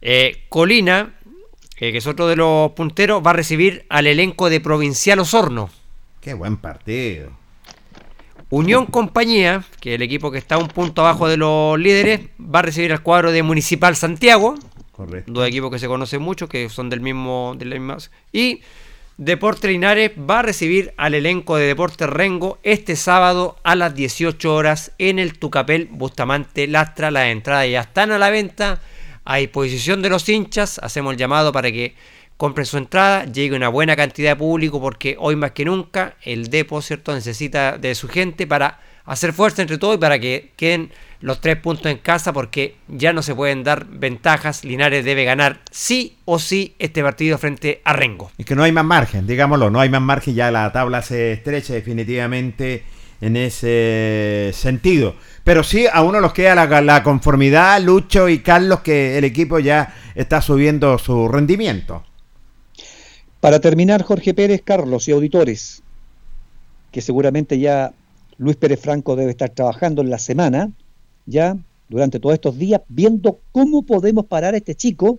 Eh, 0.00 0.44
Colina, 0.48 1.14
eh, 1.78 1.92
que 1.92 1.98
es 1.98 2.06
otro 2.06 2.26
de 2.28 2.36
los 2.36 2.72
punteros, 2.72 3.22
va 3.24 3.30
a 3.30 3.34
recibir 3.34 3.86
al 3.88 4.06
elenco 4.06 4.50
de 4.50 4.60
Provincial 4.60 5.18
Osorno. 5.18 5.70
Qué 6.20 6.34
buen 6.34 6.56
partido. 6.56 7.30
Unión 8.50 8.86
Compañía, 8.86 9.64
que 9.80 9.90
es 9.90 9.94
el 9.96 10.02
equipo 10.02 10.30
que 10.30 10.38
está 10.38 10.58
un 10.58 10.68
punto 10.68 11.00
abajo 11.02 11.26
de 11.28 11.36
los 11.36 11.78
líderes, 11.78 12.20
va 12.40 12.60
a 12.60 12.62
recibir 12.62 12.92
al 12.92 13.02
cuadro 13.02 13.32
de 13.32 13.42
Municipal 13.42 13.96
Santiago. 13.96 14.54
Correcto. 14.92 15.32
Dos 15.32 15.48
equipos 15.48 15.70
que 15.72 15.78
se 15.80 15.88
conocen 15.88 16.22
mucho, 16.22 16.48
que 16.48 16.68
son 16.68 16.88
del 16.88 17.00
mismo. 17.00 17.54
De 17.58 17.64
la 17.64 17.74
misma- 17.76 17.96
y 18.32 18.60
Deporte 19.16 19.68
Linares 19.68 20.10
va 20.18 20.40
a 20.40 20.42
recibir 20.42 20.92
al 20.96 21.14
elenco 21.14 21.56
de 21.56 21.66
Deporte 21.66 22.04
Rengo 22.08 22.58
este 22.64 22.96
sábado 22.96 23.56
a 23.62 23.76
las 23.76 23.94
18 23.94 24.52
horas 24.52 24.90
en 24.98 25.20
el 25.20 25.38
Tucapel 25.38 25.86
Bustamante 25.88 26.66
Lastra. 26.66 27.12
Las 27.12 27.28
entradas 27.28 27.70
ya 27.70 27.82
están 27.82 28.10
a 28.10 28.18
la 28.18 28.30
venta, 28.30 28.80
a 29.24 29.36
disposición 29.36 30.02
de 30.02 30.10
los 30.10 30.28
hinchas. 30.28 30.80
Hacemos 30.80 31.12
el 31.12 31.18
llamado 31.18 31.52
para 31.52 31.70
que 31.70 31.94
compren 32.36 32.66
su 32.66 32.76
entrada, 32.76 33.24
llegue 33.26 33.54
una 33.54 33.68
buena 33.68 33.94
cantidad 33.94 34.32
de 34.32 34.36
público, 34.36 34.80
porque 34.80 35.14
hoy 35.20 35.36
más 35.36 35.52
que 35.52 35.64
nunca 35.64 36.16
el 36.24 36.50
Depo 36.50 36.82
¿cierto? 36.82 37.14
necesita 37.14 37.78
de 37.78 37.94
su 37.94 38.08
gente 38.08 38.48
para 38.48 38.80
hacer 39.04 39.32
fuerza 39.32 39.62
entre 39.62 39.78
todos 39.78 39.96
y 39.96 39.98
para 39.98 40.18
que 40.18 40.52
queden 40.56 40.90
los 41.20 41.40
tres 41.40 41.56
puntos 41.56 41.86
en 41.86 41.98
casa, 41.98 42.32
porque 42.32 42.76
ya 42.88 43.12
no 43.12 43.22
se 43.22 43.34
pueden 43.34 43.64
dar 43.64 43.86
ventajas. 43.86 44.64
Linares 44.64 45.04
debe 45.04 45.24
ganar 45.24 45.60
sí 45.70 46.16
o 46.24 46.38
sí 46.38 46.74
este 46.78 47.02
partido 47.02 47.38
frente 47.38 47.80
a 47.84 47.94
Rengo. 47.94 48.30
Es 48.36 48.44
que 48.44 48.54
no 48.54 48.62
hay 48.62 48.72
más 48.72 48.84
margen, 48.84 49.26
digámoslo, 49.26 49.70
no 49.70 49.80
hay 49.80 49.88
más 49.88 50.02
margen, 50.02 50.34
ya 50.34 50.50
la 50.50 50.70
tabla 50.72 51.00
se 51.02 51.32
estrecha 51.32 51.72
definitivamente 51.72 52.84
en 53.20 53.36
ese 53.36 54.50
sentido. 54.52 55.14
Pero 55.44 55.62
sí, 55.62 55.86
a 55.90 56.02
uno 56.02 56.20
los 56.20 56.34
queda 56.34 56.54
la, 56.54 56.80
la 56.82 57.02
conformidad, 57.02 57.80
Lucho 57.80 58.28
y 58.28 58.40
Carlos, 58.40 58.80
que 58.80 59.16
el 59.16 59.24
equipo 59.24 59.58
ya 59.58 59.94
está 60.14 60.42
subiendo 60.42 60.98
su 60.98 61.28
rendimiento. 61.28 62.04
Para 63.40 63.60
terminar, 63.60 64.02
Jorge 64.02 64.34
Pérez, 64.34 64.62
Carlos 64.64 65.08
y 65.08 65.12
auditores, 65.12 65.82
que 66.90 67.00
seguramente 67.00 67.58
ya 67.58 67.92
Luis 68.38 68.56
Pérez 68.56 68.80
Franco 68.80 69.16
debe 69.16 69.30
estar 69.30 69.50
trabajando 69.50 70.02
en 70.02 70.10
la 70.10 70.18
semana, 70.18 70.70
ya 71.26 71.56
durante 71.88 72.20
todos 72.20 72.34
estos 72.34 72.58
días, 72.58 72.80
viendo 72.88 73.40
cómo 73.52 73.82
podemos 73.82 74.26
parar 74.26 74.54
a 74.54 74.56
este 74.56 74.74
chico 74.74 75.18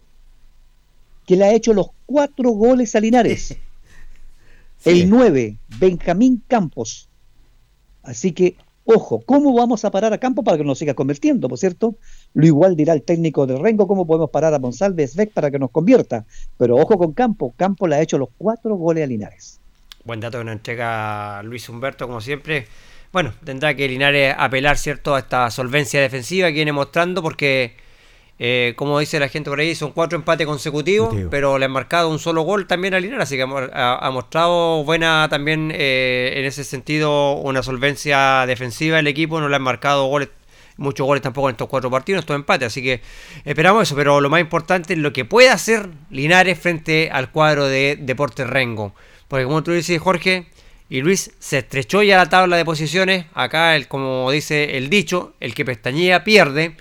que 1.25 1.35
le 1.35 1.45
ha 1.45 1.53
hecho 1.53 1.73
los 1.73 1.87
cuatro 2.05 2.51
goles 2.51 2.95
a 2.95 2.99
Linares. 2.99 3.57
El 4.85 5.09
9, 5.09 5.57
Benjamín 5.79 6.43
Campos. 6.47 7.09
Así 8.03 8.33
que, 8.33 8.55
ojo, 8.83 9.21
¿cómo 9.25 9.53
vamos 9.55 9.83
a 9.83 9.89
parar 9.89 10.13
a 10.13 10.19
Campos 10.19 10.45
para 10.45 10.57
que 10.57 10.63
no 10.63 10.75
siga 10.75 10.93
convirtiendo, 10.93 11.49
por 11.49 11.57
cierto? 11.57 11.95
Lo 12.35 12.45
igual 12.45 12.75
dirá 12.75 12.93
el 12.93 13.01
técnico 13.01 13.47
de 13.47 13.57
Rengo 13.57 13.87
cómo 13.87 14.05
podemos 14.05 14.29
parar 14.29 14.53
a 14.53 14.59
Monsalve 14.59 15.09
Beck 15.15 15.33
para 15.33 15.49
que 15.49 15.57
nos 15.57 15.71
convierta. 15.71 16.25
Pero 16.57 16.75
ojo 16.75 16.97
con 16.99 17.13
Campo, 17.13 17.53
Campo 17.57 17.87
le 17.87 17.95
ha 17.95 18.01
hecho 18.01 18.19
los 18.19 18.29
cuatro 18.37 18.75
goles 18.75 19.03
a 19.03 19.07
Linares. 19.07 19.59
Buen 20.03 20.19
dato 20.19 20.37
que 20.37 20.43
nos 20.43 20.53
entrega 20.53 21.41
Luis 21.41 21.67
Humberto, 21.67 22.05
como 22.05 22.21
siempre. 22.21 22.67
Bueno, 23.15 23.31
tendrá 23.45 23.73
que 23.73 23.87
Linares 23.87 24.35
apelar, 24.37 24.77
¿cierto?, 24.77 25.15
a 25.15 25.19
esta 25.19 25.49
solvencia 25.49 26.01
defensiva 26.01 26.49
que 26.49 26.55
viene 26.55 26.73
mostrando, 26.73 27.23
porque, 27.23 27.77
eh, 28.39 28.73
como 28.75 28.99
dice 28.99 29.21
la 29.21 29.29
gente 29.29 29.49
por 29.49 29.57
ahí, 29.57 29.73
son 29.73 29.93
cuatro 29.93 30.17
empates 30.17 30.45
consecutivos, 30.45 31.07
Consecutivo. 31.07 31.31
pero 31.31 31.57
le 31.57 31.63
han 31.63 31.71
marcado 31.71 32.09
un 32.09 32.19
solo 32.19 32.41
gol 32.41 32.67
también 32.67 32.93
a 32.93 32.99
Linares, 32.99 33.23
así 33.23 33.37
que 33.37 33.43
ha, 33.43 34.05
ha 34.05 34.11
mostrado 34.11 34.83
buena 34.83 35.27
también 35.29 35.71
eh, 35.73 36.33
en 36.35 36.43
ese 36.43 36.65
sentido 36.65 37.35
una 37.35 37.63
solvencia 37.63 38.45
defensiva 38.47 38.99
el 38.99 39.07
equipo, 39.07 39.39
no 39.39 39.47
le 39.47 39.55
han 39.55 39.61
marcado 39.61 40.07
goles. 40.07 40.27
Muchos 40.75 41.07
goles 41.07 41.23
tampoco 41.23 41.47
en 41.47 41.53
estos 41.53 41.69
cuatro 41.69 41.89
partidos, 41.89 42.17
en 42.17 42.19
estos 42.19 42.35
empates, 42.35 42.67
así 42.67 42.83
que 42.83 42.99
esperamos 43.45 43.83
eso. 43.83 43.95
Pero 43.95 44.19
lo 44.19 44.29
más 44.29 44.41
importante 44.41 44.91
es 44.91 44.99
lo 44.99 45.13
que 45.13 45.23
puede 45.23 45.49
hacer 45.49 45.87
Linares 46.09 46.59
frente 46.59 47.09
al 47.13 47.31
cuadro 47.31 47.65
de 47.65 47.97
Deportes 47.97 48.45
Rengo. 48.45 48.93
Porque 49.29 49.45
como 49.45 49.63
tú 49.63 49.71
dices, 49.71 50.01
Jorge, 50.01 50.47
y 50.89 51.01
Luis 51.01 51.31
se 51.39 51.59
estrechó 51.59 52.03
ya 52.03 52.17
la 52.17 52.29
tabla 52.29 52.57
de 52.57 52.65
posiciones. 52.65 53.25
Acá, 53.33 53.75
el, 53.75 53.87
como 53.87 54.29
dice 54.31 54.77
el 54.77 54.89
dicho, 54.89 55.33
el 55.39 55.53
que 55.55 55.65
pestañea 55.65 56.23
pierde. 56.23 56.75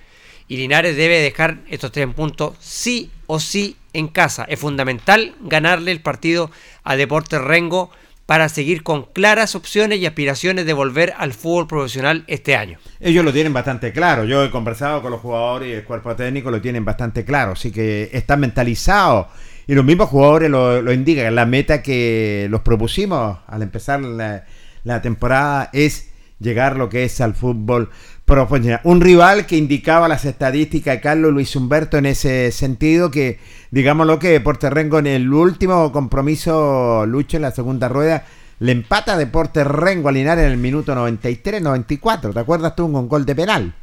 Y 0.46 0.58
Linares 0.58 0.96
debe 0.96 1.20
dejar 1.20 1.58
estos 1.70 1.90
tres 1.90 2.06
puntos 2.14 2.54
sí 2.60 3.10
o 3.26 3.40
sí 3.40 3.76
en 3.94 4.08
casa. 4.08 4.44
Es 4.46 4.60
fundamental 4.60 5.34
ganarle 5.40 5.90
el 5.90 6.02
partido 6.02 6.50
a 6.82 6.96
Deportes 6.96 7.40
Rengo 7.40 7.90
para 8.26 8.48
seguir 8.48 8.82
con 8.82 9.04
claras 9.04 9.54
opciones 9.54 9.98
y 9.98 10.06
aspiraciones 10.06 10.66
de 10.66 10.72
volver 10.72 11.14
al 11.16 11.32
fútbol 11.32 11.66
profesional 11.66 12.24
este 12.26 12.56
año. 12.56 12.78
Ellos 13.00 13.24
lo 13.24 13.32
tienen 13.32 13.52
bastante 13.52 13.92
claro. 13.92 14.24
Yo 14.24 14.44
he 14.44 14.50
conversado 14.50 15.00
con 15.02 15.12
los 15.12 15.20
jugadores 15.20 15.68
y 15.68 15.72
el 15.72 15.84
cuerpo 15.84 16.14
técnico 16.14 16.50
lo 16.50 16.60
tienen 16.60 16.84
bastante 16.84 17.24
claro. 17.24 17.52
Así 17.52 17.70
que 17.70 18.10
están 18.12 18.40
mentalizados. 18.40 19.26
Y 19.66 19.74
los 19.74 19.84
mismos 19.84 20.08
jugadores 20.08 20.50
lo, 20.50 20.82
lo 20.82 20.92
indican. 20.92 21.34
La 21.34 21.46
meta 21.46 21.82
que 21.82 22.46
los 22.50 22.60
propusimos 22.60 23.38
al 23.46 23.62
empezar 23.62 24.00
la, 24.00 24.44
la 24.84 25.02
temporada 25.02 25.70
es 25.72 26.10
llegar 26.38 26.76
lo 26.76 26.88
que 26.88 27.04
es 27.04 27.20
al 27.20 27.34
fútbol 27.34 27.90
profesional. 28.24 28.80
Un 28.84 29.00
rival 29.00 29.46
que 29.46 29.56
indicaba 29.56 30.08
las 30.08 30.24
estadísticas 30.24 30.96
de 30.96 31.00
Carlos 31.00 31.32
Luis 31.32 31.54
Humberto 31.56 31.98
en 31.98 32.06
ese 32.06 32.52
sentido 32.52 33.10
que, 33.10 33.38
digámoslo 33.70 34.18
que 34.18 34.28
Deportes 34.28 34.72
Rengo 34.72 34.98
en 34.98 35.06
el 35.06 35.32
último 35.32 35.90
compromiso, 35.92 37.04
Lucho, 37.06 37.36
en 37.36 37.42
la 37.42 37.50
segunda 37.50 37.88
rueda, 37.88 38.24
le 38.60 38.72
empata 38.72 39.16
Deportes 39.16 39.66
Rengo 39.66 40.08
a 40.08 40.12
Linares 40.12 40.44
en 40.44 40.52
el 40.52 40.58
minuto 40.58 40.94
93-94. 40.94 42.32
¿Te 42.32 42.38
acuerdas 42.38 42.76
tú? 42.76 42.86
Un 42.86 43.08
gol 43.08 43.26
de 43.26 43.34
penal. 43.34 43.74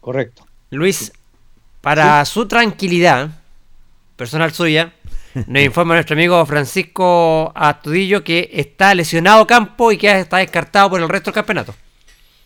Correcto. 0.00 0.46
Luis, 0.70 1.12
para 1.80 2.24
su 2.24 2.46
tranquilidad 2.46 3.39
personal 4.20 4.52
suya, 4.52 4.92
nos 5.46 5.62
informa 5.62 5.94
nuestro 5.94 6.12
amigo 6.14 6.44
Francisco 6.44 7.50
Astudillo 7.54 8.22
que 8.22 8.50
está 8.52 8.94
lesionado 8.94 9.46
Campo 9.46 9.90
y 9.92 9.96
que 9.96 10.10
está 10.20 10.36
descartado 10.36 10.90
por 10.90 11.00
el 11.00 11.08
resto 11.08 11.30
del 11.30 11.36
campeonato. 11.36 11.74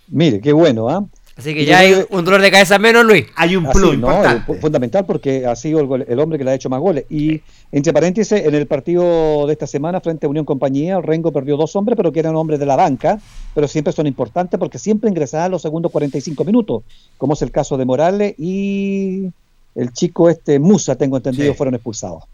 Mire, 0.06 0.40
qué 0.40 0.52
bueno, 0.52 0.88
¿ah? 0.88 1.04
Así 1.36 1.52
que 1.52 1.64
ya 1.64 1.78
hay 1.80 1.96
un 2.10 2.24
dolor 2.24 2.40
de 2.40 2.48
cabeza 2.52 2.78
menos, 2.78 3.04
Luis. 3.04 3.26
Hay 3.34 3.56
un 3.56 3.66
Así, 3.66 3.96
no, 3.96 4.22
fu- 4.46 4.54
fundamental 4.54 5.04
porque 5.04 5.44
ha 5.46 5.56
sido 5.56 5.80
el, 5.96 6.04
el 6.06 6.20
hombre 6.20 6.38
que 6.38 6.44
le 6.44 6.52
ha 6.52 6.54
hecho 6.54 6.70
más 6.70 6.78
goles. 6.78 7.06
Y 7.10 7.40
entre 7.72 7.92
paréntesis, 7.92 8.30
en 8.38 8.54
el 8.54 8.68
partido 8.68 9.44
de 9.48 9.52
esta 9.52 9.66
semana 9.66 10.00
frente 10.00 10.26
a 10.26 10.28
Unión 10.28 10.44
Compañía, 10.44 11.00
Rengo 11.00 11.32
perdió 11.32 11.56
dos 11.56 11.74
hombres, 11.74 11.96
pero 11.96 12.12
que 12.12 12.20
eran 12.20 12.36
hombres 12.36 12.60
de 12.60 12.66
la 12.66 12.76
banca, 12.76 13.18
pero 13.52 13.66
siempre 13.66 13.92
son 13.92 14.06
importantes 14.06 14.60
porque 14.60 14.78
siempre 14.78 15.10
ingresaban 15.10 15.50
los 15.50 15.62
segundos 15.62 15.90
45 15.90 16.44
minutos, 16.44 16.84
como 17.18 17.32
es 17.32 17.42
el 17.42 17.50
caso 17.50 17.76
de 17.76 17.84
Morales 17.84 18.34
y 18.38 19.30
el 19.74 19.92
chico 19.92 20.28
este 20.30 20.58
Musa, 20.58 20.96
tengo 20.96 21.16
entendido, 21.16 21.52
Sí. 21.52 21.56
fueron 21.56 21.74
expulsados. 21.74 22.24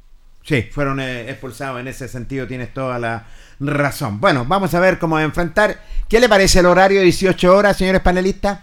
Sí, 0.42 0.62
fueron 0.62 1.00
eh, 1.00 1.30
expulsados 1.30 1.80
en 1.80 1.88
ese 1.88 2.08
sentido, 2.08 2.46
tienes 2.46 2.72
toda 2.72 2.98
la 2.98 3.26
razón. 3.60 4.20
Bueno, 4.20 4.44
vamos 4.46 4.72
a 4.74 4.80
ver 4.80 4.98
cómo 4.98 5.18
enfrentar. 5.20 5.78
¿Qué 6.08 6.18
le 6.18 6.28
parece 6.28 6.60
el 6.60 6.66
horario 6.66 6.98
de 6.98 7.04
18 7.04 7.54
horas, 7.56 7.76
señores 7.76 8.00
panelistas? 8.00 8.60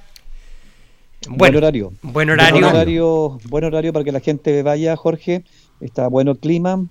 buen 1.30 1.56
horario. 1.56 1.92
Buen 2.02 2.30
horario. 2.30 2.52
Buen 2.54 2.64
horario, 2.64 3.40
buen 3.50 3.64
horario 3.66 3.94
para 3.94 4.06
que 4.06 4.12
la 4.12 4.20
gente 4.20 4.64
vaya, 4.64 4.96
Jorge. 4.96 5.44
Está 5.82 6.08
bueno 6.08 6.32
el 6.32 6.38
clima. 6.38 6.86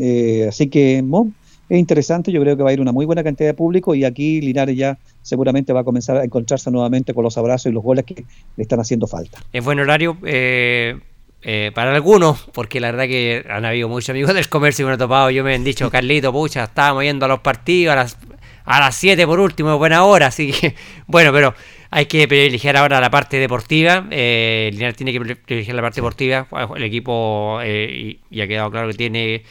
eh, 0.00 0.46
así 0.48 0.68
que 0.68 0.98
es 0.98 1.78
interesante. 1.78 2.30
Yo 2.32 2.40
creo 2.40 2.56
que 2.56 2.62
va 2.62 2.70
a 2.70 2.72
ir 2.72 2.80
una 2.80 2.92
muy 2.92 3.06
buena 3.06 3.24
cantidad 3.24 3.48
de 3.48 3.54
público 3.54 3.94
y 3.94 4.04
aquí 4.04 4.40
Linares 4.40 4.76
ya 4.76 4.98
seguramente 5.22 5.72
va 5.72 5.80
a 5.80 5.84
comenzar 5.84 6.16
a 6.18 6.24
encontrarse 6.24 6.70
nuevamente 6.70 7.12
con 7.14 7.24
los 7.24 7.36
abrazos 7.38 7.70
y 7.70 7.74
los 7.74 7.82
goles 7.82 8.04
que 8.04 8.24
le 8.56 8.62
están 8.62 8.80
haciendo 8.80 9.06
falta. 9.06 9.38
Es 9.52 9.64
buen 9.64 9.78
horario 9.80 10.16
eh, 10.24 10.98
eh, 11.42 11.70
para 11.74 11.94
algunos, 11.94 12.48
porque 12.52 12.80
la 12.80 12.90
verdad 12.90 13.06
que 13.06 13.44
han 13.48 13.64
habido 13.64 13.88
muchos 13.88 14.10
amigos 14.10 14.34
del 14.34 14.48
comercio 14.48 14.84
que 14.84 14.88
me 14.88 14.92
han 14.94 14.98
topado. 14.98 15.30
Yo 15.30 15.44
me 15.44 15.54
han 15.54 15.64
dicho, 15.64 15.90
Carlito, 15.90 16.32
pucha, 16.32 16.64
estábamos 16.64 17.04
yendo 17.04 17.26
a 17.26 17.28
los 17.28 17.40
partidos 17.40 17.92
a 17.92 17.96
las 17.96 18.18
a 18.64 18.80
las 18.80 18.96
7 18.96 19.26
por 19.26 19.40
último, 19.40 19.72
es 19.72 19.78
buena 19.78 20.04
hora. 20.04 20.26
Así 20.28 20.52
que, 20.52 20.74
bueno, 21.06 21.32
pero 21.32 21.54
hay 21.90 22.06
que 22.06 22.28
privilegiar 22.28 22.76
ahora 22.76 23.00
la 23.00 23.10
parte 23.10 23.38
deportiva. 23.38 24.06
Eh, 24.10 24.68
Linares 24.72 24.96
tiene 24.96 25.12
que 25.12 25.20
privilegiar 25.20 25.74
la 25.74 25.82
parte 25.82 26.00
deportiva. 26.00 26.46
El 26.76 26.82
equipo, 26.82 27.60
eh, 27.62 28.18
y, 28.30 28.36
y 28.36 28.40
ha 28.42 28.46
quedado 28.46 28.70
claro 28.70 28.88
que 28.88 28.94
tiene 28.94 29.42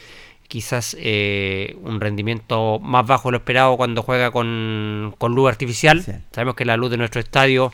quizás 0.48 0.96
eh, 0.98 1.76
un 1.82 2.00
rendimiento 2.00 2.78
más 2.80 3.06
bajo 3.06 3.28
de 3.28 3.32
lo 3.32 3.38
esperado 3.38 3.76
cuando 3.76 4.02
juega 4.02 4.30
con, 4.30 5.14
con 5.18 5.34
luz 5.34 5.48
artificial. 5.48 6.02
Sabemos 6.32 6.54
que 6.54 6.64
la 6.64 6.76
luz 6.76 6.90
de 6.90 6.96
nuestro 6.96 7.20
estadio 7.20 7.72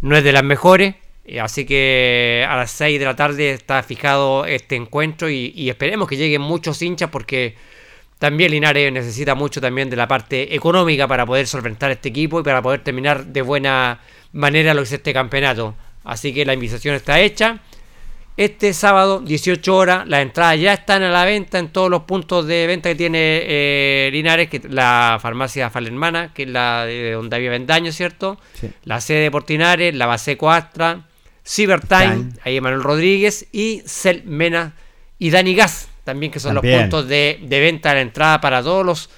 no 0.00 0.16
es 0.16 0.24
de 0.24 0.32
las 0.32 0.44
mejores. 0.44 0.94
Eh, 1.24 1.40
Así 1.40 1.64
que 1.64 2.46
a 2.48 2.56
las 2.56 2.70
6 2.72 2.98
de 2.98 3.04
la 3.04 3.16
tarde 3.16 3.52
está 3.52 3.82
fijado 3.82 4.44
este 4.46 4.76
encuentro 4.76 5.30
y, 5.30 5.52
y 5.54 5.70
esperemos 5.70 6.08
que 6.08 6.16
lleguen 6.16 6.42
muchos 6.42 6.80
hinchas 6.82 7.10
porque 7.10 7.56
también 8.22 8.52
Linares 8.52 8.92
necesita 8.92 9.34
mucho 9.34 9.60
también 9.60 9.90
de 9.90 9.96
la 9.96 10.06
parte 10.06 10.54
económica 10.54 11.08
para 11.08 11.26
poder 11.26 11.48
solventar 11.48 11.90
este 11.90 12.10
equipo 12.10 12.38
y 12.38 12.44
para 12.44 12.62
poder 12.62 12.84
terminar 12.84 13.26
de 13.26 13.42
buena 13.42 13.98
manera 14.32 14.74
lo 14.74 14.82
que 14.82 14.84
es 14.84 14.92
este 14.92 15.12
campeonato. 15.12 15.74
Así 16.04 16.32
que 16.32 16.44
la 16.44 16.54
invitación 16.54 16.94
está 16.94 17.18
hecha. 17.18 17.58
Este 18.36 18.72
sábado, 18.74 19.20
18 19.20 19.76
horas, 19.76 20.08
las 20.08 20.22
entradas 20.22 20.58
ya 20.60 20.72
están 20.72 21.02
a 21.02 21.10
la 21.10 21.24
venta 21.24 21.58
en 21.58 21.68
todos 21.68 21.90
los 21.90 22.04
puntos 22.04 22.46
de 22.46 22.66
venta 22.66 22.88
que 22.88 22.94
tiene 22.94 23.18
eh, 23.44 24.08
Linares, 24.12 24.48
que 24.48 24.60
la 24.68 25.18
farmacia 25.20 25.68
Falermana, 25.68 26.32
que 26.32 26.44
es 26.44 26.48
la 26.48 26.86
de 26.86 27.12
donde 27.12 27.36
había 27.36 27.50
Vendaño, 27.50 27.92
¿cierto? 27.92 28.38
Sí. 28.54 28.70
La 28.84 29.00
sede 29.00 29.22
de 29.22 29.30
Portinares, 29.32 29.94
la 29.94 30.06
base 30.06 30.36
Coastra, 30.36 31.00
Cybertime, 31.44 32.08
Time. 32.08 32.32
ahí 32.44 32.60
Manuel 32.60 32.82
Rodríguez, 32.82 33.46
y 33.52 33.82
Cel 33.86 34.24
Mena 34.24 34.74
y 35.18 35.30
Dani 35.30 35.54
Gas, 35.54 35.88
también 36.04 36.32
que 36.32 36.40
son 36.40 36.54
También. 36.54 36.74
los 36.74 36.82
puntos 36.82 37.08
de, 37.08 37.38
de 37.42 37.60
venta 37.60 37.90
de 37.90 37.94
la 37.96 38.00
entrada 38.02 38.40
para 38.40 38.62
todos 38.62 38.84
los 38.84 39.10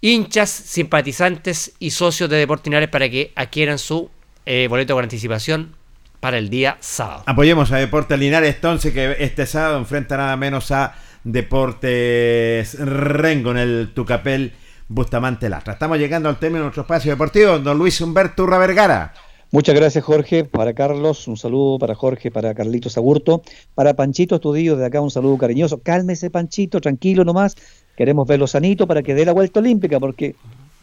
hinchas, 0.00 0.50
simpatizantes 0.50 1.72
y 1.78 1.90
socios 1.90 2.28
de 2.28 2.36
Deportinares 2.36 2.88
para 2.88 3.08
que 3.08 3.32
adquieran 3.34 3.78
su 3.78 4.10
eh, 4.46 4.66
boleto 4.68 4.94
con 4.94 5.02
anticipación 5.04 5.74
para 6.20 6.38
el 6.38 6.50
día 6.50 6.76
sábado. 6.80 7.22
Apoyemos 7.26 7.72
a 7.72 7.76
Deportes 7.76 8.18
Linares 8.18 8.54
entonces 8.54 8.92
que 8.92 9.16
este 9.18 9.46
sábado 9.46 9.78
enfrenta 9.78 10.16
nada 10.16 10.36
menos 10.36 10.70
a 10.70 10.94
Deportes 11.24 12.78
Rengo 12.78 13.50
en 13.52 13.56
el 13.56 13.92
Tucapel 13.94 14.52
Bustamante 14.88 15.48
Lastra. 15.48 15.72
Estamos 15.72 15.98
llegando 15.98 16.28
al 16.28 16.38
término 16.38 16.58
de 16.60 16.64
nuestro 16.64 16.82
espacio 16.82 17.10
deportivo. 17.10 17.58
Don 17.58 17.78
Luis 17.78 18.00
Humberto 18.00 18.44
Urra 18.44 18.58
Vergara. 18.58 19.14
Muchas 19.54 19.76
gracias, 19.76 20.02
Jorge. 20.02 20.44
Para 20.44 20.74
Carlos, 20.74 21.28
un 21.28 21.36
saludo 21.36 21.78
para 21.78 21.94
Jorge, 21.94 22.32
para 22.32 22.52
Carlitos 22.54 22.98
Agurto, 22.98 23.40
para 23.76 23.94
Panchito 23.94 24.34
Estudillo, 24.34 24.74
de 24.74 24.84
acá 24.84 25.00
un 25.00 25.12
saludo 25.12 25.38
cariñoso. 25.38 25.78
Cálmese, 25.80 26.28
Panchito, 26.28 26.80
tranquilo 26.80 27.24
nomás. 27.24 27.54
Queremos 27.96 28.26
verlo 28.26 28.48
sanito 28.48 28.88
para 28.88 29.04
que 29.04 29.14
dé 29.14 29.24
la 29.24 29.32
vuelta 29.32 29.60
olímpica, 29.60 30.00
porque 30.00 30.34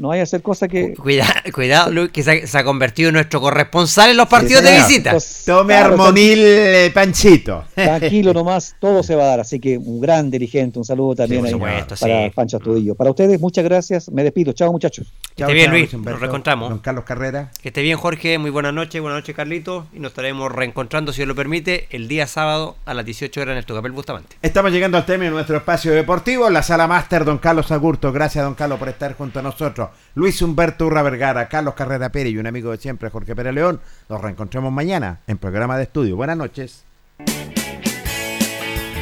no 0.02 0.11
hay 0.11 0.18
que 0.19 0.23
hacer 0.23 0.41
cosas 0.41 0.68
que. 0.68 0.94
Cuidado, 0.95 1.32
cuidado, 1.53 1.91
Luis, 1.91 2.10
que 2.11 2.23
se, 2.23 2.32
ha- 2.44 2.48
se 2.48 2.57
ha 2.57 2.64
convertido 2.64 3.10
en 3.10 3.14
nuestro 3.15 3.40
corresponsal 3.40 4.10
en 4.10 4.18
los 4.18 4.28
partidos 4.28 4.64
de 4.64 4.76
visita. 4.78 5.11
Pues, 5.11 5.44
Tome 5.45 5.73
claro, 5.76 5.94
armonil 5.94 6.40
eh, 6.44 6.91
Panchito. 6.94 7.64
Tranquilo 7.76 8.34
nomás, 8.36 8.76
todo 8.80 9.03
se 9.03 9.15
va 9.15 9.23
a 9.23 9.28
dar. 9.28 9.40
Así 9.41 9.60
que 9.60 9.78
un 9.78 10.02
gran 10.02 10.30
dirigente, 10.32 10.80
un 10.80 10.86
saludo 10.86 11.15
también 11.15 11.41
por 11.41 11.48
ahí 11.48 11.53
supuesto, 11.53 11.95
para 11.99 12.26
sí. 12.26 12.32
Pancho 12.36 12.57
Astudillo. 12.57 12.95
Para 12.95 13.10
ustedes, 13.11 13.40
muchas 13.40 13.64
gracias. 13.64 14.10
Me 14.10 14.23
despido. 14.23 14.53
Chao, 14.53 14.72
muchachos. 14.72 15.14
Que 15.36 15.44
esté 15.44 15.53
bien, 15.53 15.68
chao, 15.68 15.78
Luis. 15.78 15.94
Humberto. 15.94 16.11
Nos 16.11 16.19
reencontramos. 16.22 16.69
Don 16.69 16.80
Carlos 16.80 17.03
Carrera. 17.06 17.52
Que 17.61 17.69
esté 17.69 17.82
bien, 17.82 17.98
Jorge. 17.98 18.38
Muy 18.40 18.49
buenas 18.49 18.73
noches. 18.73 19.02
Buenas 19.02 19.19
noches, 19.19 19.36
Carlito. 19.36 19.86
Y 19.94 19.99
nos 19.99 20.11
estaremos 20.11 20.52
reencontrando, 20.52 21.14
si 21.14 21.18
Dios 21.18 21.28
lo 21.28 21.36
permite, 21.36 21.88
el 21.91 22.07
día 22.07 22.26
sábado 22.28 22.76
a 22.86 22.94
las 22.94 23.06
18 23.06 23.40
horas 23.41 23.52
en 23.53 23.57
el 23.60 23.65
Tucapel 23.65 23.91
Bustamante. 23.91 24.36
Estamos 24.41 24.72
llegando 24.72 24.98
al 24.98 25.06
término 25.06 25.30
de 25.32 25.36
nuestro 25.36 25.57
espacio 25.57 25.91
deportivo, 25.94 26.49
la 26.49 26.64
sala 26.64 26.88
máster, 26.88 27.23
don 27.23 27.38
Carlos 27.38 27.72
Agurto. 27.72 28.11
Gracias, 28.11 28.44
don 28.44 28.56
Carlos, 28.56 28.80
por 28.80 28.90
estar 28.90 29.14
junto 29.15 29.40
a 29.40 29.41
nosotros. 29.41 29.90
Luis 30.15 30.41
Humberto 30.41 30.88
Urra 30.88 31.03
Vergara, 31.03 31.47
Carlos 31.47 31.73
Carrera 31.76 32.11
Pérez 32.11 32.34
y 32.34 32.38
un 32.38 32.47
amigo 32.47 32.72
de 32.72 32.77
siempre, 32.77 33.09
Jorge 33.09 33.35
Pérez 33.35 33.53
León. 33.53 33.80
Nos 34.09 34.22
reencontramos 34.22 34.72
mañana 34.72 35.19
en 35.27 35.38
programa 35.38 35.77
de 35.77 35.84
estudio. 35.84 36.15
Buenas 36.15 36.38
noches. 36.38 36.85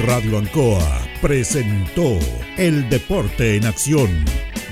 Radio 0.05 0.37
Ancoa 0.37 0.79
presentó 1.21 2.17
El 2.57 2.89
Deporte 2.89 3.57
en 3.57 3.65
Acción. 3.65 4.09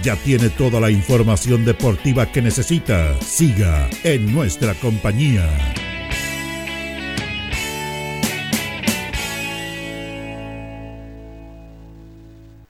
Ya 0.01 0.15
tiene 0.15 0.49
toda 0.49 0.79
la 0.79 0.89
información 0.89 1.65
deportiva 1.65 2.31
que 2.31 2.41
necesita. 2.41 3.19
Siga 3.19 3.89
en 4.03 4.33
nuestra 4.33 4.73
compañía. 4.75 5.43